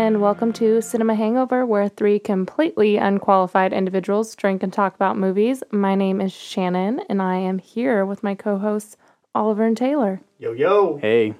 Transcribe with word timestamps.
Hello 0.00 0.08
and 0.08 0.22
welcome 0.22 0.50
to 0.54 0.80
Cinema 0.80 1.14
Hangover, 1.14 1.66
where 1.66 1.86
three 1.86 2.18
completely 2.18 2.96
unqualified 2.96 3.74
individuals 3.74 4.34
drink 4.34 4.62
and 4.62 4.72
talk 4.72 4.94
about 4.94 5.18
movies. 5.18 5.62
My 5.72 5.94
name 5.94 6.22
is 6.22 6.32
Shannon, 6.32 7.02
and 7.10 7.20
I 7.20 7.36
am 7.36 7.58
here 7.58 8.06
with 8.06 8.22
my 8.22 8.34
co 8.34 8.56
hosts, 8.56 8.96
Oliver 9.34 9.66
and 9.66 9.76
Taylor. 9.76 10.22
Yo 10.38 10.52
yo. 10.52 10.96
Hey, 10.96 11.34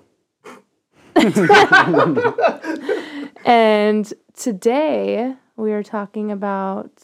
And 3.47 4.13
today 4.37 5.37
we 5.57 5.73
are 5.73 5.83
talking 5.83 6.31
about 6.31 7.03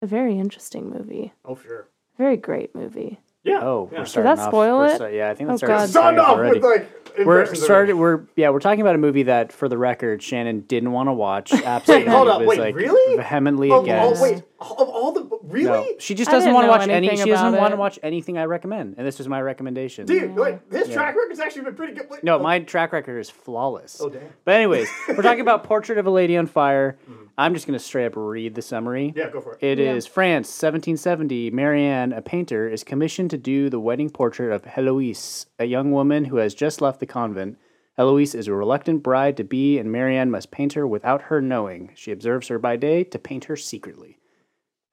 a 0.00 0.06
very 0.06 0.38
interesting 0.38 0.90
movie, 0.90 1.32
Oh 1.44 1.56
sure. 1.56 1.88
very 2.16 2.36
great 2.36 2.72
movie. 2.72 3.18
Yeah. 3.44 3.60
oh, 3.62 3.88
yeah. 3.92 3.98
we're 4.00 4.04
starting 4.06 4.36
that 4.36 4.42
off. 4.42 4.50
spoil 4.50 4.78
we're 4.78 4.86
it? 4.86 4.94
sta- 4.96 5.06
yeah, 5.08 5.30
I 5.30 5.34
think 5.34 5.48
that's 5.50 5.62
Oh, 5.62 5.66
that 5.66 5.88
started. 5.88 6.16
God. 6.16 6.16
Start 6.16 6.18
off 6.18 6.38
already. 6.38 6.60
with 6.60 6.64
like 6.64 7.26
we're 7.26 7.54
started. 7.54 7.94
We're 7.94 8.22
yeah, 8.36 8.50
we're 8.50 8.60
talking 8.60 8.80
about 8.80 8.94
a 8.94 8.98
movie 8.98 9.24
that, 9.24 9.52
for 9.52 9.68
the 9.68 9.76
record, 9.76 10.22
Shannon 10.22 10.60
didn't 10.60 10.92
want 10.92 11.08
to 11.08 11.12
watch. 11.12 11.52
Absolutely, 11.64 12.08
hold 12.08 12.28
up, 12.28 12.42
wait, 12.42 12.58
like 12.58 12.74
really? 12.74 13.16
vehemently 13.16 13.70
Oh, 13.70 13.82
against. 13.82 14.20
oh 14.20 14.22
wait. 14.22 14.38
Of 14.60 14.88
all 14.88 15.10
the 15.12 15.28
really? 15.42 15.64
No, 15.66 15.86
she 15.98 16.14
just 16.14 16.30
doesn't 16.30 16.52
want 16.52 16.64
to 16.66 16.68
watch 16.68 16.82
any. 16.82 16.92
anything 17.08 17.18
She 17.24 17.30
doesn't 17.30 17.56
want 17.56 17.72
to 17.72 17.76
watch 17.76 17.98
anything 18.02 18.38
I 18.38 18.44
recommend, 18.44 18.94
and 18.96 19.06
this 19.06 19.18
was 19.18 19.28
my 19.28 19.42
recommendation. 19.42 20.06
Dude, 20.06 20.36
wait, 20.36 20.58
his 20.70 20.88
track 20.88 21.16
record's 21.16 21.40
actually 21.40 21.62
been 21.62 21.74
pretty 21.74 21.94
good. 21.94 22.08
Wait, 22.08 22.22
No, 22.22 22.38
oh, 22.38 22.42
my 22.42 22.60
track 22.60 22.92
record 22.92 23.18
is 23.18 23.28
flawless. 23.28 24.00
Oh, 24.00 24.08
damn. 24.08 24.22
But 24.44 24.54
anyways, 24.54 24.88
we're 25.08 25.22
talking 25.22 25.40
about 25.40 25.64
Portrait 25.64 25.98
of 25.98 26.06
a 26.06 26.10
Lady 26.10 26.36
on 26.36 26.46
Fire. 26.46 26.96
Mm-hmm. 27.10 27.22
I'm 27.38 27.54
just 27.54 27.66
gonna 27.66 27.78
straight 27.78 28.06
up 28.06 28.12
read 28.16 28.54
the 28.54 28.62
summary. 28.62 29.12
Yeah, 29.16 29.30
go 29.30 29.40
for 29.40 29.54
it. 29.54 29.62
It 29.62 29.78
is 29.78 30.06
Yeah. 30.06 30.12
France, 30.12 30.48
1770. 30.48 31.50
Marianne, 31.50 32.12
a 32.12 32.22
painter, 32.22 32.68
is 32.68 32.84
commissioned 32.84 33.30
to 33.30 33.38
do 33.38 33.70
the 33.70 33.80
wedding 33.80 34.10
portrait 34.10 34.52
of 34.52 34.64
Heloise, 34.64 35.46
a 35.58 35.64
young 35.64 35.92
woman 35.92 36.26
who 36.26 36.36
has 36.36 36.54
just 36.54 36.80
left 36.80 37.00
the 37.00 37.06
convent. 37.06 37.56
Heloise 37.98 38.34
is 38.34 38.48
a 38.48 38.54
reluctant 38.54 39.02
bride 39.02 39.36
to 39.36 39.44
be, 39.44 39.78
and 39.78 39.90
Marianne 39.92 40.30
must 40.30 40.50
paint 40.50 40.72
her 40.74 40.86
without 40.86 41.22
her 41.22 41.40
knowing. 41.42 41.90
She 41.94 42.10
observes 42.12 42.48
her 42.48 42.58
by 42.58 42.76
day 42.76 43.04
to 43.04 43.18
paint 43.18 43.44
her 43.44 43.56
secretly. 43.56 44.18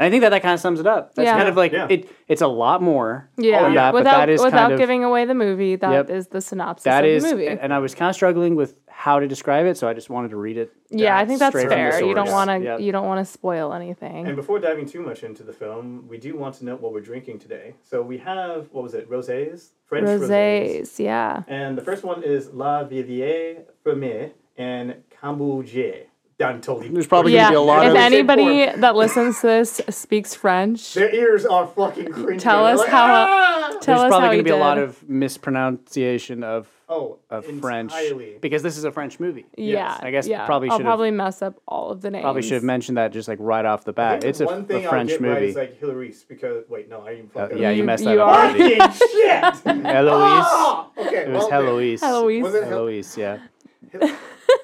And 0.02 0.08
I 0.08 0.10
think 0.10 0.22
that 0.22 0.30
that 0.30 0.42
kind 0.42 0.54
of 0.54 0.62
sums 0.62 0.80
it 0.80 0.88
up. 0.88 1.14
That's 1.16 1.26
Yeah. 1.28 1.36
kind 1.38 1.50
of 1.50 1.58
like 1.58 1.74
Yeah. 1.74 1.88
it. 1.90 2.10
It's 2.30 2.42
a 2.42 2.48
lot 2.48 2.82
more. 2.82 3.30
Yeah, 3.38 3.64
than 3.64 3.74
that, 3.76 3.92
but 3.92 4.00
without 4.00 4.18
that 4.20 4.30
is 4.30 4.42
without 4.42 4.58
kind 4.58 4.74
of, 4.74 4.80
giving 4.80 5.04
away 5.04 5.26
the 5.26 5.36
movie, 5.36 5.76
that 5.76 6.10
is 6.10 6.26
Yep. 6.26 6.32
the 6.32 6.40
synopsis 6.42 6.84
that 6.86 7.04
of 7.04 7.10
is, 7.10 7.24
the 7.24 7.32
movie. 7.32 7.48
and 7.48 7.74
I 7.74 7.80
was 7.80 7.96
kind 7.96 8.10
of 8.10 8.16
struggling 8.16 8.56
with 8.56 8.76
how 9.00 9.18
to 9.18 9.30
describe 9.30 9.66
it, 9.66 9.78
so 9.78 9.88
I 9.88 9.94
just 9.94 10.10
wanted 10.10 10.32
to 10.32 10.36
read 10.36 10.58
it. 10.58 10.74
yeah, 10.90 11.18
I 11.18 11.26
think 11.26 11.40
that's 11.40 11.54
straight 11.54 11.70
from 11.70 11.70
the 11.70 11.92
fair. 11.92 12.04
You 12.04 12.14
don't 12.14 12.32
want 12.32 12.50
to 12.50 12.58
Yep. 12.62 12.82
you 12.82 12.92
don't 12.92 13.08
want 13.08 13.26
to 13.26 13.32
spoil 13.32 13.72
anything. 13.72 14.28
And 14.28 14.36
before 14.36 14.60
diving 14.60 14.86
too 14.86 15.00
much 15.02 15.24
into 15.24 15.42
the 15.42 15.54
film, 15.54 16.06
we 16.10 16.18
do 16.18 16.36
want 16.36 16.56
to 16.56 16.66
note 16.66 16.82
what 16.82 16.92
we're 16.92 17.00
drinking 17.12 17.40
today. 17.40 17.76
So 17.82 18.02
we 18.02 18.18
have 18.18 18.68
what 18.74 18.84
was 18.84 18.94
it? 18.94 19.10
Rosés, 19.10 19.70
French 19.86 20.06
rosés. 20.06 20.82
Rosés, 20.82 21.00
yeah. 21.00 21.44
And 21.48 21.78
the 21.78 21.82
first 21.82 22.04
one 22.04 22.24
is 22.24 22.50
La 22.54 22.84
Vivier 22.84 23.62
Fermée 23.86 24.32
and 24.58 24.96
Cambouge. 25.10 26.08
I'm 26.42 26.60
totally. 26.60 26.90
There's 26.90 27.08
probably 27.08 27.34
Yeah, 27.34 27.44
gonna 27.44 27.52
be 27.52 27.56
a 27.56 27.62
lot 27.62 27.86
if 27.86 27.92
of 27.92 27.96
anybody 27.98 28.66
that 28.82 28.96
listens 28.98 29.40
to 29.42 29.48
this 29.48 29.82
speaks 29.90 30.36
French, 30.36 30.94
Their 30.94 31.14
ears 31.16 31.46
are 31.46 31.68
fucking 31.68 32.12
cringing. 32.12 32.40
Tell 32.40 32.64
They're 32.66 32.74
us 32.74 32.80
like, 32.80 32.90
how- 32.90 33.26
"Ah!" 33.30 33.78
tell 33.82 34.00
There's 34.00 34.06
us 34.06 34.10
probably 34.10 34.20
how 34.28 34.34
going 34.34 34.38
to 34.40 34.44
be 34.44 34.50
a 34.50 34.58
lot 34.58 34.78
of 34.78 35.08
mispronunciation 35.08 36.44
of 36.44 36.68
Oh, 36.92 37.20
of 37.30 37.46
French 37.46 37.94
entirely. 37.94 38.38
because 38.42 38.64
this 38.64 38.76
is 38.76 38.84
a 38.84 38.92
French 38.92 39.20
movie. 39.20 39.46
yeah, 39.56 39.96
I 40.02 40.10
guess 40.10 40.26
yeah. 40.28 40.46
probably 40.48 40.70
should've- 40.70 40.84
probably 40.84 41.12
mess 41.12 41.42
up 41.44 41.62
all 41.68 41.92
of 41.92 42.02
the 42.02 42.10
names. 42.10 42.24
Probably 42.24 42.42
should 42.42 42.54
have 42.54 42.64
mentioned 42.64 42.98
that 42.98 43.12
just 43.14 43.28
like 43.28 43.38
right 43.40 43.64
off 43.64 43.84
the 43.86 43.94
bat. 43.94 44.22
think 44.22 44.30
It's 44.32 44.40
a, 44.42 44.46
one 44.46 44.66
thing 44.66 44.86
a 44.86 44.90
French 44.90 45.12
I'll 45.12 45.18
get 45.20 45.22
movie. 45.22 45.34
right 45.36 45.44
is 45.44 45.56
like 45.56 45.80
Hilary's 45.80 46.24
because 46.24 46.64
wait 46.68 46.90
no 46.90 47.02
I 47.02 47.14
even 47.14 47.26
Uh, 47.28 47.40
fucked 47.42 47.54
up. 47.54 47.60
yeah, 47.60 47.70
you 47.70 47.78
You- 47.78 47.84
messed 47.84 48.04
you 48.04 48.10
that 48.16 48.20
up 48.20 48.28
are- 48.28 48.48
already. 48.50 48.76
Shit. 48.76 49.66
Eloise. 49.86 50.46
Ah! 50.48 50.90
Okay, 50.98 51.16
It 51.18 51.30
was 51.30 51.44
well. 51.44 51.50
Heloise. 51.52 52.02
Heloise. 52.02 52.42
Was 52.44 52.56
it 52.56 52.64
Heloise, 52.64 53.18
yeah. 53.18 53.38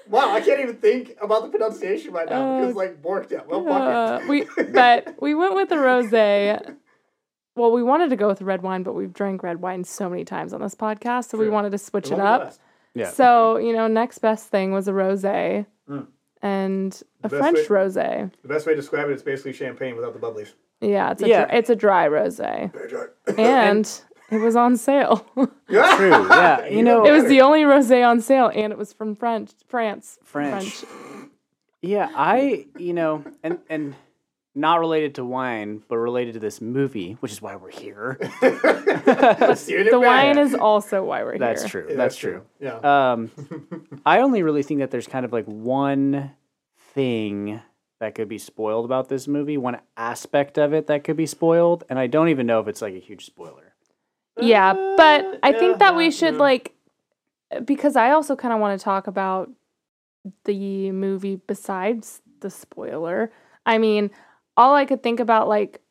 Wow, 0.10 0.32
I 0.34 0.42
can't 0.42 0.60
even 0.60 0.76
think 0.78 1.16
about 1.22 1.44
the 1.44 1.50
pronunciation 1.50 2.12
right 2.14 2.28
now 2.30 2.42
Uh, 2.56 2.60
because 2.62 2.76
like 2.76 3.02
borked 3.02 3.32
out. 3.34 3.48
Well, 3.48 3.68
Uh, 3.72 4.20
it. 4.24 4.28
we 4.28 4.48
but 4.74 5.16
we 5.22 5.36
went 5.36 5.54
with 5.56 5.70
the 5.70 5.76
rosé. 5.76 6.76
Well, 7.56 7.72
we 7.72 7.84
wanted 7.84 8.10
to 8.10 8.16
go 8.16 8.28
with 8.28 8.42
red 8.42 8.62
wine, 8.64 8.84
but 8.84 8.94
we've 8.94 9.14
drank 9.14 9.42
red 9.44 9.62
wine 9.62 9.84
so 9.84 10.10
many 10.10 10.26
times 10.26 10.54
on 10.54 10.62
this 10.62 10.76
podcast, 10.76 11.30
so 11.30 11.38
we 11.38 11.50
wanted 11.50 11.72
to 11.72 11.78
switch 11.78 12.10
The 12.10 12.16
it 12.16 12.20
up. 12.20 12.54
Yeah. 12.94 13.10
So 13.10 13.58
you 13.58 13.74
know, 13.74 13.88
next 13.88 14.20
best 14.20 14.50
thing 14.50 14.72
was 14.72 14.88
a 14.88 14.92
rosé, 14.92 15.66
Mm. 15.90 16.08
and 16.42 17.04
a 17.24 17.30
French 17.30 17.58
way- 17.70 17.78
rosé. 17.78 18.32
The 18.42 18.48
best 18.48 18.66
way 18.66 18.74
to 18.74 18.82
describe 18.82 19.10
it 19.10 19.14
is 19.14 19.24
basically 19.24 19.54
champagne 19.54 19.96
without 19.96 20.14
the 20.14 20.20
bubblies. 20.20 20.54
Yeah, 20.82 21.12
it's 21.12 21.22
a 21.24 21.28
Yeah. 21.28 21.46
dr- 21.46 21.58
it's 21.58 21.70
a 21.70 21.76
dry 21.76 22.08
rosé, 22.08 22.72
and 23.38 24.02
it 24.32 24.38
was 24.40 24.56
on 24.56 24.76
sale. 24.78 25.26
Yeah. 25.70 25.96
True. 25.98 26.10
Yeah. 26.10 26.66
You 26.70 26.84
know, 26.84 27.06
it 27.06 27.12
was 27.12 27.26
the 27.26 27.42
only 27.42 27.64
rosé 27.64 28.06
on 28.08 28.22
sale, 28.22 28.52
and 28.54 28.72
it 28.74 28.78
was 28.78 28.92
from 28.94 29.16
French 29.16 29.52
France. 29.68 30.20
French. 30.24 30.84
Yeah, 31.82 32.10
I 32.16 32.66
you 32.78 32.94
know, 32.94 33.24
and 33.44 33.60
and 33.70 33.96
not 34.56 34.80
related 34.80 35.16
to 35.16 35.26
wine, 35.26 35.84
but 35.90 35.98
related 35.98 36.34
to 36.34 36.40
this 36.40 36.62
movie, 36.62 37.18
which 37.20 37.32
is 37.32 37.42
why 37.42 37.56
we're 37.58 37.70
here. 37.70 38.18
The 39.06 40.00
wine 40.02 40.38
is 40.38 40.54
also 40.54 41.04
why 41.04 41.24
we're 41.24 41.34
here. 41.34 41.40
That's 41.40 41.62
here. 41.64 41.70
true. 41.70 41.86
Yeah, 41.90 41.96
that's 41.96 42.16
true. 42.16 42.44
Yeah. 42.60 43.12
Um, 43.12 43.32
I 44.06 44.20
only 44.20 44.44
really 44.44 44.64
think 44.64 44.80
that 44.80 44.92
there's 44.92 45.08
kind 45.08 45.26
of 45.26 45.34
like 45.34 45.46
one 45.46 46.32
thing 46.94 47.62
that 48.00 48.16
could 48.16 48.30
be 48.30 48.38
spoiled 48.38 48.86
about 48.86 49.10
this 49.10 49.28
movie, 49.28 49.58
one 49.58 49.80
aspect 49.98 50.58
of 50.58 50.74
it 50.74 50.88
that 50.88 51.04
could 51.04 51.18
be 51.18 51.26
spoiled, 51.26 51.84
and 51.90 52.00
I 52.00 52.08
don't 52.08 52.30
even 52.30 52.48
know 52.48 52.60
if 52.60 52.68
it's 52.68 52.82
like 52.82 52.94
a 52.94 53.00
huge 53.00 53.26
spoiler. 53.26 53.74
Yeah, 54.40 54.74
but 54.98 55.40
I 55.44 55.54
think 55.54 55.80
that 55.80 55.96
we 55.96 56.12
should 56.12 56.34
yeah. 56.34 56.40
like 56.40 56.74
because 57.64 57.96
I 57.96 58.12
also 58.12 58.36
kind 58.36 58.54
of 58.54 58.60
want 58.60 58.80
to 58.80 58.84
talk 58.84 59.08
about 59.08 59.50
the 60.46 60.92
movie 60.92 61.36
besides 61.36 62.22
the 62.42 62.50
spoiler. 62.50 63.32
I 63.66 63.78
mean, 63.78 64.12
all 64.58 64.76
I 64.76 64.86
could 64.86 65.04
think 65.04 65.20
about 65.20 65.48
like 65.48 65.82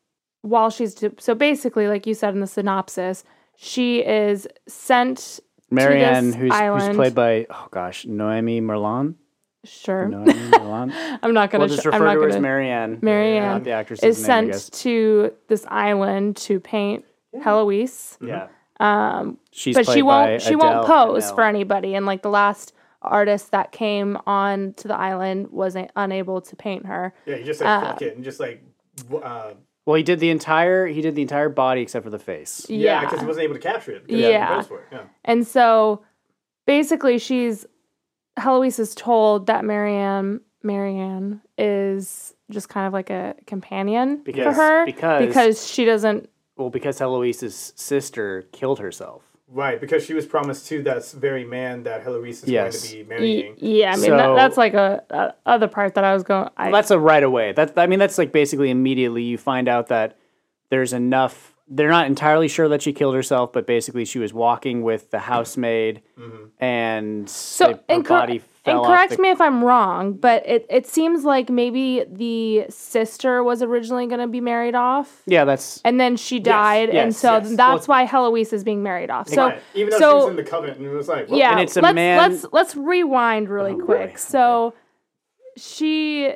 while 0.42 0.70
she's 0.70 0.94
to, 0.94 1.12
so 1.18 1.34
basically 1.34 1.88
like 1.88 2.06
you 2.06 2.14
said 2.14 2.34
in 2.34 2.40
the 2.40 2.46
synopsis, 2.46 3.24
she 3.56 4.00
is 4.00 4.46
sent 4.68 5.40
Marianne, 5.70 6.26
this 6.26 6.36
who's, 6.36 6.52
who's 6.54 6.96
played 6.96 7.14
by 7.14 7.46
oh 7.50 7.68
gosh, 7.70 8.04
Noémie 8.04 8.60
Merlant. 8.62 9.14
sure. 9.64 10.08
Noémie 10.08 10.50
Merlant. 10.50 11.18
I'm 11.22 11.32
not 11.34 11.50
going 11.50 11.60
We'll 11.60 11.68
to 11.68 11.74
just 11.76 11.86
I'm 11.86 11.92
refer 11.94 12.04
not 12.04 12.10
to 12.12 12.14
her 12.14 12.20
going 12.20 12.30
as 12.30 12.36
to 12.36 12.40
Marianne. 12.42 12.98
Marianne 13.02 13.42
not 13.52 13.64
the 13.64 13.70
actress's 13.70 14.18
is 14.18 14.28
name, 14.28 14.52
sent 14.52 14.72
to 14.80 15.32
this 15.48 15.64
island 15.68 16.36
to 16.36 16.60
paint 16.60 17.04
Heloise. 17.42 18.18
Yeah, 18.20 18.48
Um 18.80 19.38
she's 19.50 19.74
but 19.74 19.88
she 19.88 20.02
won't 20.02 20.42
she 20.42 20.56
won't 20.56 20.86
pose 20.86 21.24
Haenel. 21.24 21.34
for 21.34 21.44
anybody 21.44 21.94
and 21.94 22.06
like 22.06 22.22
the 22.22 22.30
last 22.30 22.72
artist 23.04 23.50
that 23.52 23.72
came 23.72 24.18
on 24.26 24.72
to 24.74 24.88
the 24.88 24.96
island 24.96 25.48
wasn't 25.50 25.90
unable 25.96 26.40
to 26.40 26.56
paint 26.56 26.86
her 26.86 27.14
Yeah, 27.26 27.36
he 27.36 27.44
just 27.44 27.60
like 27.60 27.68
Uh, 27.82 27.86
fuck 27.92 28.02
it 28.02 28.16
and 28.16 28.24
just 28.24 28.40
like 28.40 28.62
uh, 29.22 29.52
Well, 29.86 29.96
he 29.96 30.02
did 30.02 30.20
the 30.20 30.30
entire 30.30 30.86
he 30.86 31.00
did 31.00 31.14
the 31.14 31.22
entire 31.22 31.48
body 31.48 31.80
except 31.82 32.04
for 32.04 32.10
the 32.10 32.18
face. 32.18 32.66
yeah, 32.68 32.76
yeah, 32.78 33.00
because 33.02 33.20
he 33.20 33.26
wasn't 33.26 33.44
able 33.44 33.54
to 33.54 33.60
capture 33.60 33.92
it. 33.92 34.04
Yeah. 34.08 34.62
for 34.62 34.80
it. 34.80 34.86
Yeah. 34.92 35.02
and 35.24 35.46
so 35.46 36.02
basically 36.66 37.18
she's 37.18 37.66
Heloise 38.38 38.78
is 38.80 38.94
told 38.94 39.46
that 39.46 39.64
Marianne 39.64 40.40
Marianne 40.62 41.40
is 41.58 42.34
just 42.50 42.68
kind 42.68 42.86
of 42.86 42.92
like 42.92 43.10
a 43.10 43.34
companion 43.46 44.24
for 44.24 44.52
her 44.52 44.84
because- 44.86 45.26
because 45.26 45.66
she 45.70 45.84
doesn't 45.84 46.28
Well, 46.56 46.70
because 46.70 46.98
Heloise's 46.98 47.72
sister 47.76 48.42
killed 48.52 48.78
herself. 48.78 49.22
Right, 49.56 49.80
because 49.80 50.04
she 50.04 50.14
was 50.14 50.26
promised 50.26 50.66
to 50.66 50.82
that 50.82 51.08
very 51.12 51.44
man 51.44 51.84
that 51.84 52.02
Heloise 52.04 52.42
is 52.42 52.48
Yes. 52.48 52.90
going 52.90 52.90
to 52.90 52.96
be 52.96 53.02
y- 53.02 53.08
marrying. 53.08 53.54
yeah 53.58 53.92
I 53.92 53.96
mean 53.96 54.10
that, 54.10 54.34
that's 54.34 54.56
like 54.56 54.74
a, 54.74 55.00
a 55.10 55.34
other 55.46 55.68
part 55.68 55.94
that 55.94 56.02
I 56.02 56.12
was 56.12 56.24
going 56.24 56.48
I, 56.56 56.64
Well, 56.64 56.72
that's 56.72 56.90
a 56.90 56.98
right 56.98 57.22
away. 57.22 57.52
That 57.52 57.78
I 57.78 57.86
mean, 57.86 58.00
that's 58.00 58.18
like 58.18 58.32
basically 58.32 58.70
immediately 58.70 59.22
you 59.22 59.38
find 59.38 59.68
out 59.68 59.86
that 59.88 60.18
there's 60.70 60.92
enough. 60.92 61.53
They're 61.66 61.88
not 61.90 62.06
entirely 62.06 62.48
sure 62.48 62.68
that 62.68 62.82
she 62.82 62.92
killed 62.92 63.14
herself, 63.14 63.52
but 63.52 63.66
basically 63.66 64.04
she 64.04 64.18
was 64.18 64.34
walking 64.34 64.82
with 64.82 65.10
the 65.10 65.18
housemaid, 65.18 66.02
mm-hmm. 66.18 66.44
and 66.62 67.28
So, 67.28 67.66
they- 67.68 67.72
her 67.72 67.80
and, 67.88 68.04
cor- 68.04 68.18
body 68.18 68.38
fell 68.38 68.50
and 68.66 68.78
off 68.80 68.86
correct 68.86 69.16
the- 69.16 69.22
me 69.22 69.30
if 69.30 69.40
I'm 69.40 69.64
wrong, 69.64 70.12
but 70.12 70.46
it, 70.46 70.66
it 70.68 70.86
seems 70.86 71.24
like 71.24 71.48
maybe 71.48 72.04
the 72.06 72.66
sister 72.68 73.42
was 73.42 73.62
originally 73.62 74.06
going 74.06 74.20
to 74.20 74.26
be 74.26 74.42
married 74.42 74.74
off, 74.74 75.22
Yeah, 75.24 75.46
that's 75.46 75.80
and 75.86 75.98
then 75.98 76.16
she 76.18 76.38
died, 76.38 76.90
and 76.90 77.12
yes, 77.12 77.16
so 77.18 77.38
yes. 77.38 77.56
that's 77.56 77.88
why 77.88 78.04
Heloise 78.04 78.52
is 78.52 78.62
being 78.62 78.82
married 78.82 79.08
off. 79.08 79.28
So, 79.28 79.46
Right, 79.46 79.62
Even 79.74 79.90
though 79.92 79.98
so 79.98 80.10
she 80.10 80.14
was 80.16 80.30
in 80.30 80.36
the 80.36 80.42
covenant 80.42 80.78
and 80.80 80.86
it 80.86 80.90
was 80.94 81.08
like, 81.08 81.30
well, 81.30 81.38
yeah, 81.38 81.52
And 81.52 81.60
it's 81.60 81.78
a 81.78 81.80
let's 81.80 81.94
man- 81.94 82.18
let's 82.18 82.46
let's 82.52 82.76
rewind 82.76 83.48
really 83.48 83.72
Oh, 83.72 83.78
quick. 83.84 83.98
really? 84.00 84.16
So, 84.16 84.74
she 85.56 86.34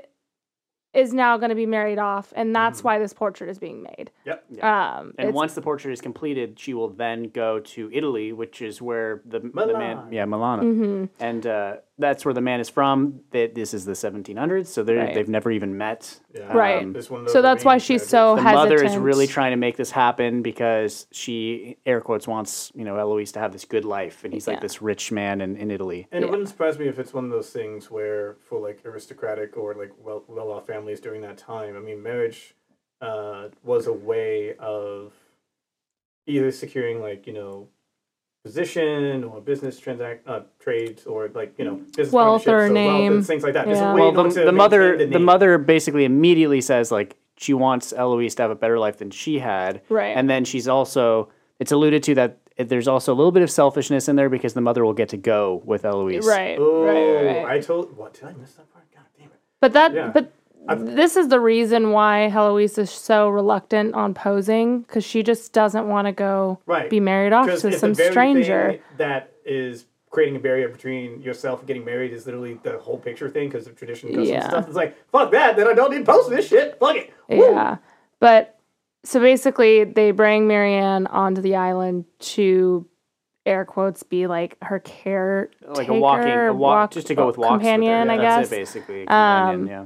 is 0.94 1.12
now 1.12 1.36
going 1.36 1.50
to 1.50 1.54
be 1.54 1.66
married 1.66 1.98
off, 1.98 2.32
and 2.34 2.54
that's 2.54 2.82
why 2.82 2.98
this 2.98 3.12
portrait 3.12 3.50
is 3.50 3.58
being 3.58 3.82
made. 3.82 4.10
Yep. 4.24 4.64
Um, 4.64 5.12
and 5.18 5.34
once 5.34 5.54
the 5.54 5.60
portrait 5.62 5.92
is 5.92 6.00
completed, 6.00 6.58
she 6.58 6.72
will 6.74 6.88
then 6.88 7.24
go 7.30 7.60
to 7.60 7.90
Italy, 7.92 8.32
which 8.32 8.62
is 8.62 8.80
where 8.80 9.20
the, 9.26 9.40
the 9.40 9.78
man, 9.78 10.08
yeah, 10.10 10.24
Milano, 10.24 10.62
Mm-hmm. 10.62 11.04
and 11.22 11.46
uh, 11.46 11.76
that's 11.98 12.24
where 12.24 12.32
the 12.34 12.40
man 12.40 12.60
is 12.60 12.68
from. 12.68 13.20
That 13.32 13.54
this 13.54 13.74
is 13.74 13.84
the 13.84 13.92
1700s, 13.92 14.66
so 14.68 14.82
they're 14.82 14.96
Right. 14.98 15.14
they've 15.14 15.28
never 15.28 15.50
even 15.50 15.76
met. 15.76 16.20
Yeah. 16.34 16.52
Right. 16.56 16.82
Um, 16.82 16.92
This 16.92 17.06
So 17.06 17.42
that's 17.42 17.64
why 17.64 17.78
she's 17.78 18.00
marriages. 18.00 18.08
so 18.08 18.36
the 18.36 18.42
hesitant. 18.42 18.70
mother 18.70 18.84
is 18.84 18.96
really 18.96 19.26
trying 19.26 19.50
to 19.50 19.56
make 19.56 19.76
this 19.76 19.90
happen 19.90 20.42
because 20.42 21.06
she 21.10 21.76
air 21.84 22.00
quotes 22.00 22.28
wants 22.28 22.70
you 22.74 22.84
know 22.84 22.96
Eloise 22.96 23.32
to 23.32 23.40
have 23.40 23.52
this 23.52 23.64
good 23.64 23.84
life, 23.84 24.24
and 24.24 24.32
he's 24.32 24.46
Yeah. 24.46 24.54
like 24.54 24.60
this 24.62 24.80
rich 24.80 25.10
man 25.12 25.40
in, 25.40 25.56
in 25.56 25.70
Italy. 25.70 26.06
And 26.12 26.22
Yeah. 26.22 26.28
it 26.28 26.30
wouldn't 26.30 26.48
surprise 26.48 26.78
me 26.78 26.86
if 26.88 26.98
it's 26.98 27.12
one 27.12 27.24
of 27.24 27.30
those 27.30 27.50
things 27.50 27.90
where, 27.90 28.36
for 28.40 28.60
like 28.60 28.84
aristocratic 28.84 29.56
or 29.56 29.74
like 29.74 29.92
well 30.02 30.24
well 30.28 30.50
off 30.52 30.66
families 30.66 31.00
during 31.00 31.20
that 31.22 31.36
time, 31.38 31.76
I 31.76 31.80
mean, 31.80 32.02
marriage 32.02 32.54
uh, 33.00 33.48
was 33.62 33.86
a 33.86 33.92
way 33.92 34.54
of 34.56 35.12
either 36.26 36.50
securing 36.52 37.00
like 37.00 37.26
you 37.26 37.32
know 37.32 37.68
position 38.44 39.24
or 39.24 39.40
business 39.40 39.78
transact 39.78 40.26
uh, 40.28 40.40
trades 40.58 41.04
or 41.06 41.28
like 41.34 41.54
you 41.58 41.64
know 41.64 41.74
business 41.96 42.12
Wealth 42.12 42.46
or 42.48 42.58
wealth 42.58 42.72
name. 42.72 43.12
and 43.16 43.26
things 43.26 43.42
like 43.42 43.54
that. 43.54 43.68
Yeah. 43.68 43.92
Well, 43.94 44.12
the, 44.12 44.44
the 44.44 44.52
mother 44.52 44.90
maintain 44.92 45.10
the 45.10 45.18
mother 45.18 45.58
basically 45.58 46.04
immediately 46.04 46.60
says 46.60 46.90
like 46.90 47.16
she 47.36 47.54
wants 47.54 47.92
Eloise 47.92 48.34
to 48.36 48.42
have 48.42 48.50
a 48.50 48.54
better 48.56 48.78
life 48.78 48.98
than 48.98 49.10
she 49.10 49.38
had, 49.38 49.82
Right. 49.88 50.16
And 50.16 50.28
then 50.28 50.44
she's 50.44 50.66
also 50.68 51.28
it's 51.58 51.72
alluded 51.72 52.02
to 52.04 52.14
that 52.16 52.38
there's 52.56 52.88
also 52.88 53.12
a 53.12 53.16
little 53.16 53.30
bit 53.32 53.42
of 53.42 53.50
selfishness 53.50 54.08
in 54.08 54.16
there 54.16 54.28
because 54.28 54.54
the 54.54 54.60
mother 54.60 54.84
will 54.84 54.92
get 54.94 55.10
to 55.10 55.16
go 55.16 55.62
with 55.64 55.84
Eloise, 55.84 56.26
right, 56.26 56.56
Oh, 56.58 56.82
right, 56.84 56.94
right, 57.26 57.44
right. 57.44 57.56
I 57.56 57.60
told 57.60 57.96
what 57.96 58.14
did 58.14 58.24
I 58.24 58.32
miss 58.32 58.52
that 58.54 58.72
part? 58.72 58.84
God 58.92 59.04
damn 59.16 59.26
it! 59.28 59.32
But 59.60 59.72
that, 59.74 59.94
Yeah. 59.94 60.10
but 60.12 60.32
this 60.76 61.16
is 61.16 61.28
the 61.28 61.40
reason 61.40 61.92
why 61.92 62.28
Heloise 62.32 62.78
is 62.78 62.90
so 62.90 63.28
reluctant 63.28 63.94
on 63.94 64.14
posing 64.14 64.80
because 64.82 65.04
she 65.04 65.22
just 65.22 65.52
doesn't 65.52 65.88
want 65.88 66.06
to 66.06 66.12
go 66.12 66.58
Right. 66.66 66.90
be 66.90 67.00
married 67.00 67.32
off 67.32 67.46
to 67.46 67.58
some 67.72 67.90
the 67.90 67.94
very 67.96 68.10
stranger. 68.10 68.70
thing 68.72 68.80
that 68.98 69.32
is 69.44 69.86
creating 70.10 70.36
a 70.36 70.38
barrier 70.38 70.68
between 70.68 71.20
yourself 71.20 71.60
and 71.60 71.68
getting 71.68 71.84
married 71.84 72.12
is 72.12 72.24
literally 72.26 72.58
the 72.62 72.78
whole 72.78 72.96
picture 72.98 73.28
thing 73.28 73.48
because 73.48 73.66
of 73.66 73.76
tradition 73.76 74.08
customs 74.08 74.28
Yeah. 74.28 74.36
and 74.36 74.44
stuff. 74.50 74.66
It's 74.66 74.76
like 74.76 74.96
fuck 75.10 75.30
that. 75.32 75.56
Then 75.56 75.68
I 75.68 75.74
don't 75.74 75.90
need 75.90 76.04
to 76.06 76.10
post 76.12 76.30
this 76.30 76.48
shit. 76.48 76.78
Fuck 76.78 76.96
it. 76.96 77.10
Woo. 77.28 77.44
Yeah. 77.52 77.76
But 78.20 78.58
so 79.04 79.20
basically, 79.20 79.84
they 79.84 80.10
bring 80.10 80.48
Marianne 80.48 81.06
onto 81.06 81.40
the 81.40 81.56
island 81.56 82.04
to 82.20 82.86
air 83.46 83.64
quotes 83.64 84.02
be 84.02 84.26
like 84.26 84.56
her 84.62 84.78
care 84.80 85.50
like 85.68 85.88
a 85.88 85.94
walking 85.94 86.28
a 86.32 86.52
walk, 86.52 86.90
just 86.90 87.06
to 87.06 87.14
go 87.14 87.26
with 87.26 87.38
walks 87.38 87.52
with 87.52 87.62
her. 87.62 87.72
companion, 87.72 88.06
Yeah, 88.08 88.12
I 88.12 88.16
That's 88.18 88.50
guess. 88.50 88.52
it 88.52 88.60
basically. 88.60 89.02
a 89.02 89.06
companion, 89.06 89.60
Um, 89.60 89.66
yeah. 89.66 89.84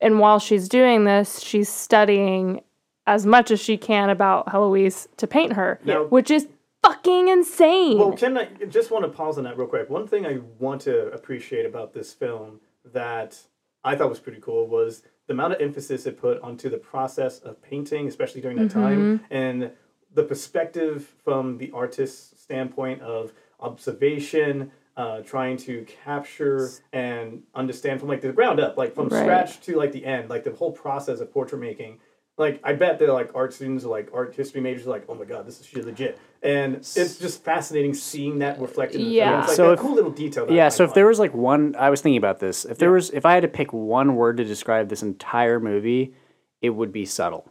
And 0.00 0.18
while 0.18 0.38
she's 0.38 0.68
doing 0.68 1.04
this, 1.04 1.40
she's 1.40 1.68
studying 1.68 2.60
as 3.06 3.26
much 3.26 3.50
as 3.50 3.60
she 3.60 3.76
can 3.76 4.10
about 4.10 4.48
Heloise 4.48 5.08
to 5.18 5.26
paint 5.26 5.54
her, 5.54 5.80
Now- 5.84 6.04
which 6.04 6.30
is 6.30 6.48
fucking 6.82 7.28
insane. 7.28 7.98
Well, 7.98 8.12
can 8.12 8.36
I 8.36 8.46
just 8.68 8.90
want 8.90 9.04
to 9.04 9.10
pause 9.10 9.38
on 9.38 9.44
that 9.44 9.56
real 9.56 9.66
quick? 9.66 9.88
One 9.88 10.06
thing 10.06 10.26
I 10.26 10.40
want 10.58 10.82
to 10.82 11.10
appreciate 11.12 11.64
about 11.66 11.94
this 11.94 12.12
film 12.12 12.60
that 12.92 13.38
I 13.82 13.96
thought 13.96 14.10
was 14.10 14.20
pretty 14.20 14.40
cool 14.40 14.66
was 14.66 15.02
the 15.26 15.32
amount 15.32 15.54
of 15.54 15.60
emphasis 15.60 16.06
it 16.06 16.18
put 16.18 16.40
onto 16.42 16.68
the 16.68 16.76
process 16.76 17.38
of 17.38 17.62
painting, 17.62 18.06
especially 18.06 18.40
during 18.42 18.58
that 18.58 18.70
time, 18.70 19.18
mm-hmm. 19.18 19.34
and 19.34 19.70
the 20.12 20.22
perspective 20.22 21.14
from 21.24 21.58
the 21.58 21.70
artist's 21.72 22.40
standpoint 22.40 23.00
of 23.02 23.32
observation, 23.60 24.70
uh, 24.96 25.20
trying 25.22 25.56
to 25.56 25.84
capture 26.04 26.70
and 26.92 27.42
understand 27.54 27.98
from 28.00 28.08
like 28.08 28.20
the 28.20 28.32
ground 28.32 28.60
up, 28.60 28.76
like 28.76 28.94
from 28.94 29.08
Right. 29.08 29.22
scratch 29.22 29.60
to 29.62 29.76
like 29.76 29.92
the 29.92 30.04
end, 30.04 30.30
like 30.30 30.44
the 30.44 30.52
whole 30.52 30.72
process 30.72 31.20
of 31.20 31.32
portrait 31.32 31.58
making. 31.60 31.98
Like 32.36 32.60
I 32.64 32.72
bet 32.72 32.98
they're 32.98 33.12
like 33.12 33.30
art 33.34 33.52
students 33.52 33.84
or 33.84 33.88
like 33.90 34.10
art 34.12 34.34
history 34.34 34.60
majors 34.60 34.86
are 34.86 34.90
like, 34.90 35.04
oh 35.08 35.14
my 35.14 35.24
god, 35.24 35.46
this 35.46 35.60
is 35.60 35.66
shit 35.66 35.84
legit, 35.84 36.18
and 36.42 36.74
it's 36.76 36.94
just 37.18 37.44
fascinating 37.44 37.94
seeing 37.94 38.40
that 38.40 38.60
reflected. 38.60 39.00
In 39.00 39.06
the 39.08 39.12
Yeah. 39.14 39.30
film. 39.30 39.40
It's 39.40 39.48
like 39.50 39.56
So 39.56 39.66
that 39.68 39.72
if- 39.74 39.78
cool 39.80 39.94
little 39.94 40.10
detail. 40.10 40.46
That 40.46 40.52
Yeah, 40.52 40.66
I 40.66 40.68
so 40.70 40.82
if 40.84 40.94
there 40.94 41.06
was 41.06 41.18
like 41.20 41.32
one, 41.34 41.76
I 41.78 41.90
was 41.90 42.00
thinking 42.00 42.18
about 42.18 42.40
this. 42.40 42.64
If 42.64 42.78
there 42.78 42.88
Yeah. 42.90 42.94
was, 42.94 43.10
if 43.10 43.24
I 43.24 43.34
had 43.34 43.42
to 43.42 43.48
pick 43.48 43.72
one 43.72 44.16
word 44.16 44.36
to 44.38 44.44
describe 44.44 44.88
this 44.88 45.02
entire 45.02 45.60
movie, 45.60 46.14
it 46.60 46.70
would 46.70 46.90
be 46.92 47.04
subtle. 47.04 47.48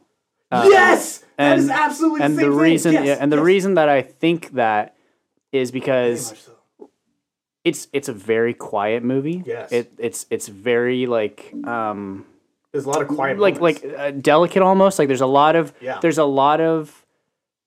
yes, 0.51 1.23
that 1.37 1.57
is 1.57 1.69
and- 1.69 1.71
absolutely 1.71 2.21
and 2.21 2.37
the, 2.37 2.43
the 2.43 2.51
reason, 2.51 2.93
thing. 2.93 3.05
Yes, 3.05 3.17
yeah, 3.17 3.23
and 3.23 3.31
the 3.31 3.37
yes. 3.37 3.45
reason 3.45 3.73
that 3.75 3.89
I 3.89 4.01
think 4.01 4.51
that 4.51 4.95
is 5.51 5.71
because 5.71 6.37
so. 6.39 6.51
It's 7.63 7.87
it's 7.93 8.09
a 8.09 8.13
very 8.13 8.53
quiet 8.53 9.03
movie. 9.03 9.43
Yes. 9.45 9.71
it 9.71 9.91
it's 9.97 10.25
it's 10.29 10.47
very 10.47 11.05
like 11.07 11.53
um 11.65 12.25
there's 12.71 12.85
a 12.85 12.89
lot 12.89 13.01
of 13.03 13.07
quiet, 13.07 13.37
like 13.39 13.59
moments. 13.61 13.83
like 13.83 13.93
uh, 13.99 14.11
delicate 14.11 14.61
almost. 14.63 14.97
Like 14.99 15.07
there's 15.07 15.21
a 15.21 15.27
lot 15.27 15.55
of 15.55 15.73
Yeah. 15.79 15.99
there's 16.01 16.17
a 16.17 16.25
lot 16.25 16.59
of 16.61 17.05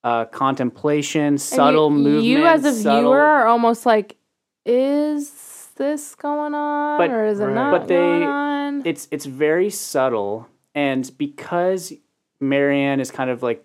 uh, 0.04 0.24
contemplation, 0.26 1.22
And 1.24 1.40
subtle 1.40 1.90
you, 1.90 1.96
movement. 1.98 2.24
You 2.24 2.46
as 2.46 2.64
a 2.64 2.72
subtle- 2.72 3.00
viewer 3.12 3.20
are 3.20 3.46
almost 3.46 3.86
like, 3.86 4.16
is 4.64 5.68
this 5.76 6.14
going 6.14 6.54
on 6.54 6.98
But- 6.98 7.10
or 7.10 7.24
is 7.26 7.40
it 7.40 7.44
Right. 7.46 7.54
not 7.54 7.70
But 7.72 7.88
they- 7.88 7.94
going 7.96 8.22
on? 8.24 8.82
it's 8.84 9.08
it's 9.10 9.26
very 9.26 9.70
subtle 9.70 10.48
and 10.74 11.10
because 11.18 11.92
marianne 12.40 13.00
is 13.00 13.10
kind 13.10 13.30
of 13.30 13.42
like 13.42 13.64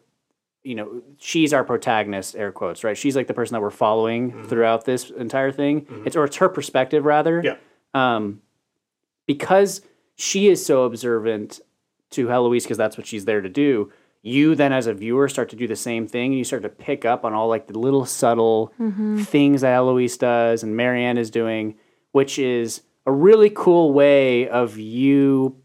you 0.63 0.75
know 0.75 1.01
she's 1.17 1.53
our 1.53 1.63
protagonist 1.63 2.35
air 2.35 2.51
quotes 2.51 2.83
right? 2.83 2.97
She's 2.97 3.15
like 3.15 3.27
the 3.27 3.33
person 3.33 3.53
that 3.55 3.61
we're 3.61 3.69
following 3.71 4.31
Mm-hmm. 4.31 4.43
throughout 4.47 4.85
this 4.85 5.09
entire 5.09 5.51
thing. 5.51 5.85
It's 6.05 6.15
or 6.15 6.25
it's 6.25 6.37
her 6.37 6.49
perspective 6.49 7.05
rather. 7.05 7.41
Yeah. 7.43 7.55
um 7.93 8.41
because 9.27 9.81
she 10.15 10.47
is 10.49 10.63
so 10.65 10.83
observant 10.83 11.61
to 12.11 12.27
Heloise 12.27 12.63
because 12.63 12.77
that's 12.77 12.97
what 12.97 13.07
she's 13.07 13.25
there 13.25 13.41
to 13.41 13.49
do 13.49 13.91
you 14.23 14.53
then 14.53 14.71
as 14.71 14.85
a 14.85 14.93
viewer 14.93 15.27
start 15.27 15.49
to 15.49 15.55
do 15.55 15.65
the 15.67 15.75
same 15.75 16.05
thing 16.07 16.25
and 16.31 16.37
you 16.37 16.43
start 16.43 16.61
to 16.61 16.69
pick 16.69 17.05
up 17.05 17.25
on 17.25 17.33
all 17.33 17.47
like 17.47 17.65
the 17.65 17.79
little 17.79 18.05
subtle 18.05 18.71
things 19.23 19.61
that 19.61 19.73
Eloise 19.73 20.15
does 20.17 20.61
and 20.61 20.77
Marianne 20.77 21.17
is 21.17 21.31
doing, 21.31 21.73
which 22.11 22.37
is 22.37 22.81
a 23.07 23.11
really 23.11 23.49
cool 23.49 23.93
way 23.93 24.47
of 24.47 24.77
you 24.77 25.55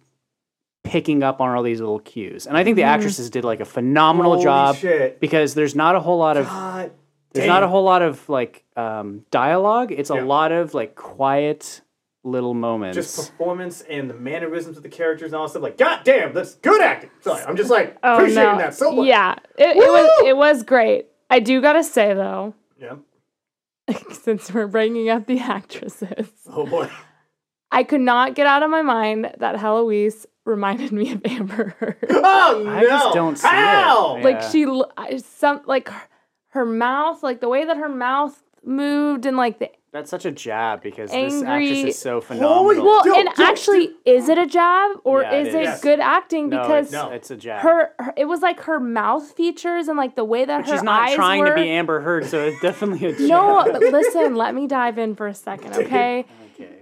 picking 0.86 1.22
up 1.22 1.40
on 1.40 1.54
all 1.54 1.62
these 1.62 1.80
little 1.80 1.98
cues. 2.00 2.46
And 2.46 2.56
I 2.56 2.64
think 2.64 2.76
the 2.76 2.84
actresses 2.84 3.28
did 3.30 3.44
like 3.44 3.60
a 3.60 3.64
phenomenal 3.64 4.32
Holy 4.32 4.44
job 4.44 4.76
shit. 4.76 5.20
because 5.20 5.54
there's 5.54 5.74
not 5.74 5.96
a 5.96 6.00
whole 6.00 6.18
lot 6.18 6.36
of 6.36 6.46
God 6.46 6.92
there's 7.36 7.48
not 7.48 7.62
a 7.62 7.68
whole 7.68 7.84
lot 7.84 8.02
of 8.02 8.28
like 8.28 8.64
um, 8.76 9.24
dialogue. 9.30 9.92
It's 9.92 10.10
a 10.10 10.14
lot 10.14 10.52
of 10.52 10.74
like 10.74 10.94
quiet 10.94 11.82
little 12.24 12.54
moments. 12.54 12.96
just 12.96 13.16
performance 13.16 13.82
and 13.82 14.10
the 14.10 14.14
mannerisms 14.14 14.76
of 14.76 14.82
the 14.82 14.88
characters 14.88 15.32
and 15.32 15.36
all 15.36 15.46
that 15.46 15.50
stuff. 15.50 15.62
Like, 15.62 15.78
god 15.78 16.00
damn, 16.04 16.32
that's 16.32 16.54
good 16.56 16.80
acting. 16.80 17.10
Sorry, 17.20 17.44
I'm 17.44 17.56
just 17.56 17.70
like 17.70 17.96
oh 18.02 18.14
appreciating 18.16 18.52
no. 18.52 18.58
that 18.58 18.74
so 18.74 18.90
much. 18.92 19.06
Yeah, 19.06 19.34
it, 19.58 19.76
it 19.76 19.90
was 19.90 20.10
Woo! 20.22 20.28
it 20.28 20.36
was 20.36 20.62
great. 20.62 21.06
I 21.30 21.40
do 21.40 21.60
gotta 21.60 21.84
say 21.84 22.14
though, 22.14 22.54
Yeah. 22.80 22.96
since 24.12 24.52
we're 24.52 24.66
bringing 24.66 25.08
up 25.08 25.26
the 25.26 25.38
actresses, 25.38 26.30
Oh 26.48 26.66
boy. 26.66 26.90
I 27.70 27.82
could 27.82 28.00
not 28.00 28.34
get 28.34 28.46
out 28.46 28.62
of 28.62 28.70
my 28.70 28.82
mind 28.82 29.32
that 29.38 29.56
Heloise 29.56 30.24
reminded 30.46 30.92
me 30.92 31.12
of 31.12 31.20
Amber 31.24 31.74
Heard. 31.78 31.96
Oh 32.10 32.62
no. 32.64 32.70
I 32.70 32.82
just 32.84 33.12
don't 33.14 33.36
see 33.36 33.46
it. 33.46 33.50
How? 33.50 34.16
Yeah. 34.16 34.24
like 34.24 34.42
she 34.42 34.64
l- 34.64 34.90
I- 34.96 35.16
some 35.18 35.60
like 35.66 35.88
her, 35.88 36.02
her 36.48 36.64
mouth 36.64 37.22
like 37.22 37.40
the 37.40 37.48
way 37.48 37.64
that 37.64 37.76
her 37.76 37.88
mouth 37.88 38.42
moved 38.64 39.26
and 39.26 39.36
like 39.36 39.58
the 39.58 39.70
That's 39.92 40.10
such 40.10 40.24
a 40.24 40.30
jab 40.32 40.82
because 40.82 41.10
this 41.10 41.34
Angry- 41.34 41.68
actress 41.68 41.94
is 41.94 41.98
so 42.00 42.20
phenomenal. 42.20 42.84
well 42.84 43.02
Dude, 43.04 43.16
and 43.16 43.28
dude, 43.36 43.46
actually 43.46 43.90
is 44.04 44.28
it 44.28 44.38
a 44.38 44.46
jab 44.46 44.98
or 45.04 45.22
Yeah, 45.22 45.32
it 45.32 45.46
is 45.48 45.54
it 45.54 45.62
is. 45.62 45.80
good 45.80 46.00
acting 46.00 46.48
no, 46.48 46.60
because 46.62 46.84
it's, 46.86 46.92
No. 46.92 47.10
it's 47.10 47.30
a 47.30 47.36
jab. 47.36 47.62
her, 47.62 47.92
her 47.98 48.14
it 48.16 48.24
was 48.24 48.40
like 48.40 48.60
her 48.62 48.80
mouth 48.80 49.30
features 49.32 49.86
and 49.88 49.96
like 49.96 50.14
the 50.16 50.24
way 50.24 50.44
that 50.44 50.62
But 50.62 50.70
her 50.70 50.76
she's 50.76 50.82
not 50.82 51.08
eyes 51.10 51.14
trying 51.14 51.40
were 51.40 51.50
to 51.50 51.54
be 51.54 51.68
Amber 51.70 52.00
Heard, 52.00 52.26
so 52.26 52.44
it's 52.46 52.60
definitely 52.60 53.06
a 53.08 53.12
jab. 53.16 53.28
no 53.28 53.68
but 53.72 53.80
listen 53.82 54.34
let 54.34 54.54
me 54.54 54.66
dive 54.66 54.98
in 54.98 55.14
for 55.14 55.26
a 55.28 55.34
second 55.34 55.74
okay 55.84 56.24
Okay. 56.58 56.78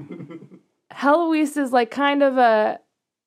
Heloise 0.92 1.56
is 1.56 1.72
like 1.72 1.90
kind 1.90 2.22
of 2.22 2.38
a 2.38 2.78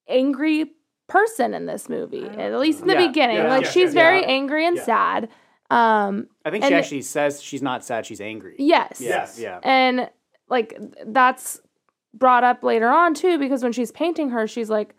angry 0.10 0.72
person 1.08 1.54
in 1.54 1.66
this 1.66 1.88
movie 1.90 2.26
at 2.26 2.54
least 2.60 2.82
in 2.82 2.88
the 2.88 2.94
Yeah, 2.94 3.08
beginning 3.08 3.38
yeah, 3.38 3.48
like 3.50 3.64
yeah, 3.64 3.70
she's 3.70 3.94
yeah, 3.94 4.02
very 4.02 4.22
yeah. 4.22 4.28
angry 4.28 4.66
and 4.66 4.76
Yeah. 4.78 4.84
sad 4.84 5.30
um 5.70 6.28
I 6.46 6.50
think 6.50 6.64
she 6.64 6.70
the- 6.72 6.76
actually 6.76 7.02
says 7.02 7.42
she's 7.42 7.62
not 7.62 7.84
sad, 7.86 8.06
she's 8.06 8.22
angry. 8.22 8.56
yes 8.60 9.00
Yes. 9.00 9.40
Yeah. 9.40 9.60
And 9.64 10.10
like 10.50 10.78
that's 11.06 11.62
brought 12.14 12.44
up 12.44 12.64
later 12.64 12.88
on 12.90 13.14
too, 13.14 13.38
because 13.38 13.64
when 13.64 13.72
she's 13.72 13.92
painting 13.92 14.30
her, 14.30 14.48
she's 14.48 14.70
like 14.70 14.96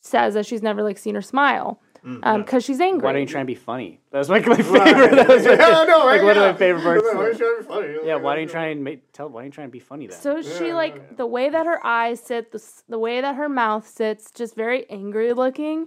says 0.00 0.34
that 0.34 0.44
she's 0.46 0.62
never 0.62 0.82
like 0.82 0.98
seen 0.98 1.14
her 1.14 1.22
smile. 1.22 1.80
Um, 2.22 2.42
because 2.42 2.62
she's 2.64 2.80
angry. 2.80 3.04
Why 3.06 3.12
don't 3.12 3.22
you 3.22 3.26
try 3.26 3.40
and 3.40 3.46
be 3.46 3.54
funny? 3.54 3.98
That 4.10 4.18
was 4.18 4.28
like 4.28 4.46
my 4.46 4.56
favorite. 4.56 4.80
Right. 4.84 5.10
That 5.10 5.28
was 5.28 5.44
my 5.44 5.50
Yeah, 5.52 5.56
favorite- 5.56 5.86
no, 5.88 5.98
like 5.98 6.20
right, 6.20 6.24
one 6.24 6.36
yeah. 6.36 6.42
of 6.44 6.54
my 6.54 6.58
favorite 6.58 6.82
parts. 6.82 7.04
Why 7.14 7.22
don't 7.22 7.32
you 7.32 7.38
trying 7.38 7.56
to 7.56 7.62
be 7.62 7.68
funny? 7.68 8.06
Yeah, 8.08 8.14
why 8.16 8.34
don't 8.34 8.42
you 8.44 8.48
try 8.50 8.66
and 8.66 8.84
make 8.84 9.12
tell? 9.12 9.28
Why 9.30 9.40
don't 9.40 9.46
you 9.46 9.52
try 9.52 9.64
and 9.64 9.72
be 9.72 9.78
funny 9.80 10.06
then? 10.06 10.18
so 10.18 10.42
she 10.42 10.72
like 10.74 11.16
the 11.16 11.26
way 11.26 11.48
that 11.48 11.64
her 11.66 11.84
eyes 11.86 12.20
sit, 12.20 12.52
the, 12.52 12.62
the 12.88 12.98
way 12.98 13.20
that 13.22 13.36
her 13.36 13.48
mouth 13.48 13.88
sits, 13.88 14.30
just 14.30 14.54
very 14.54 14.88
angry 14.90 15.32
looking. 15.32 15.86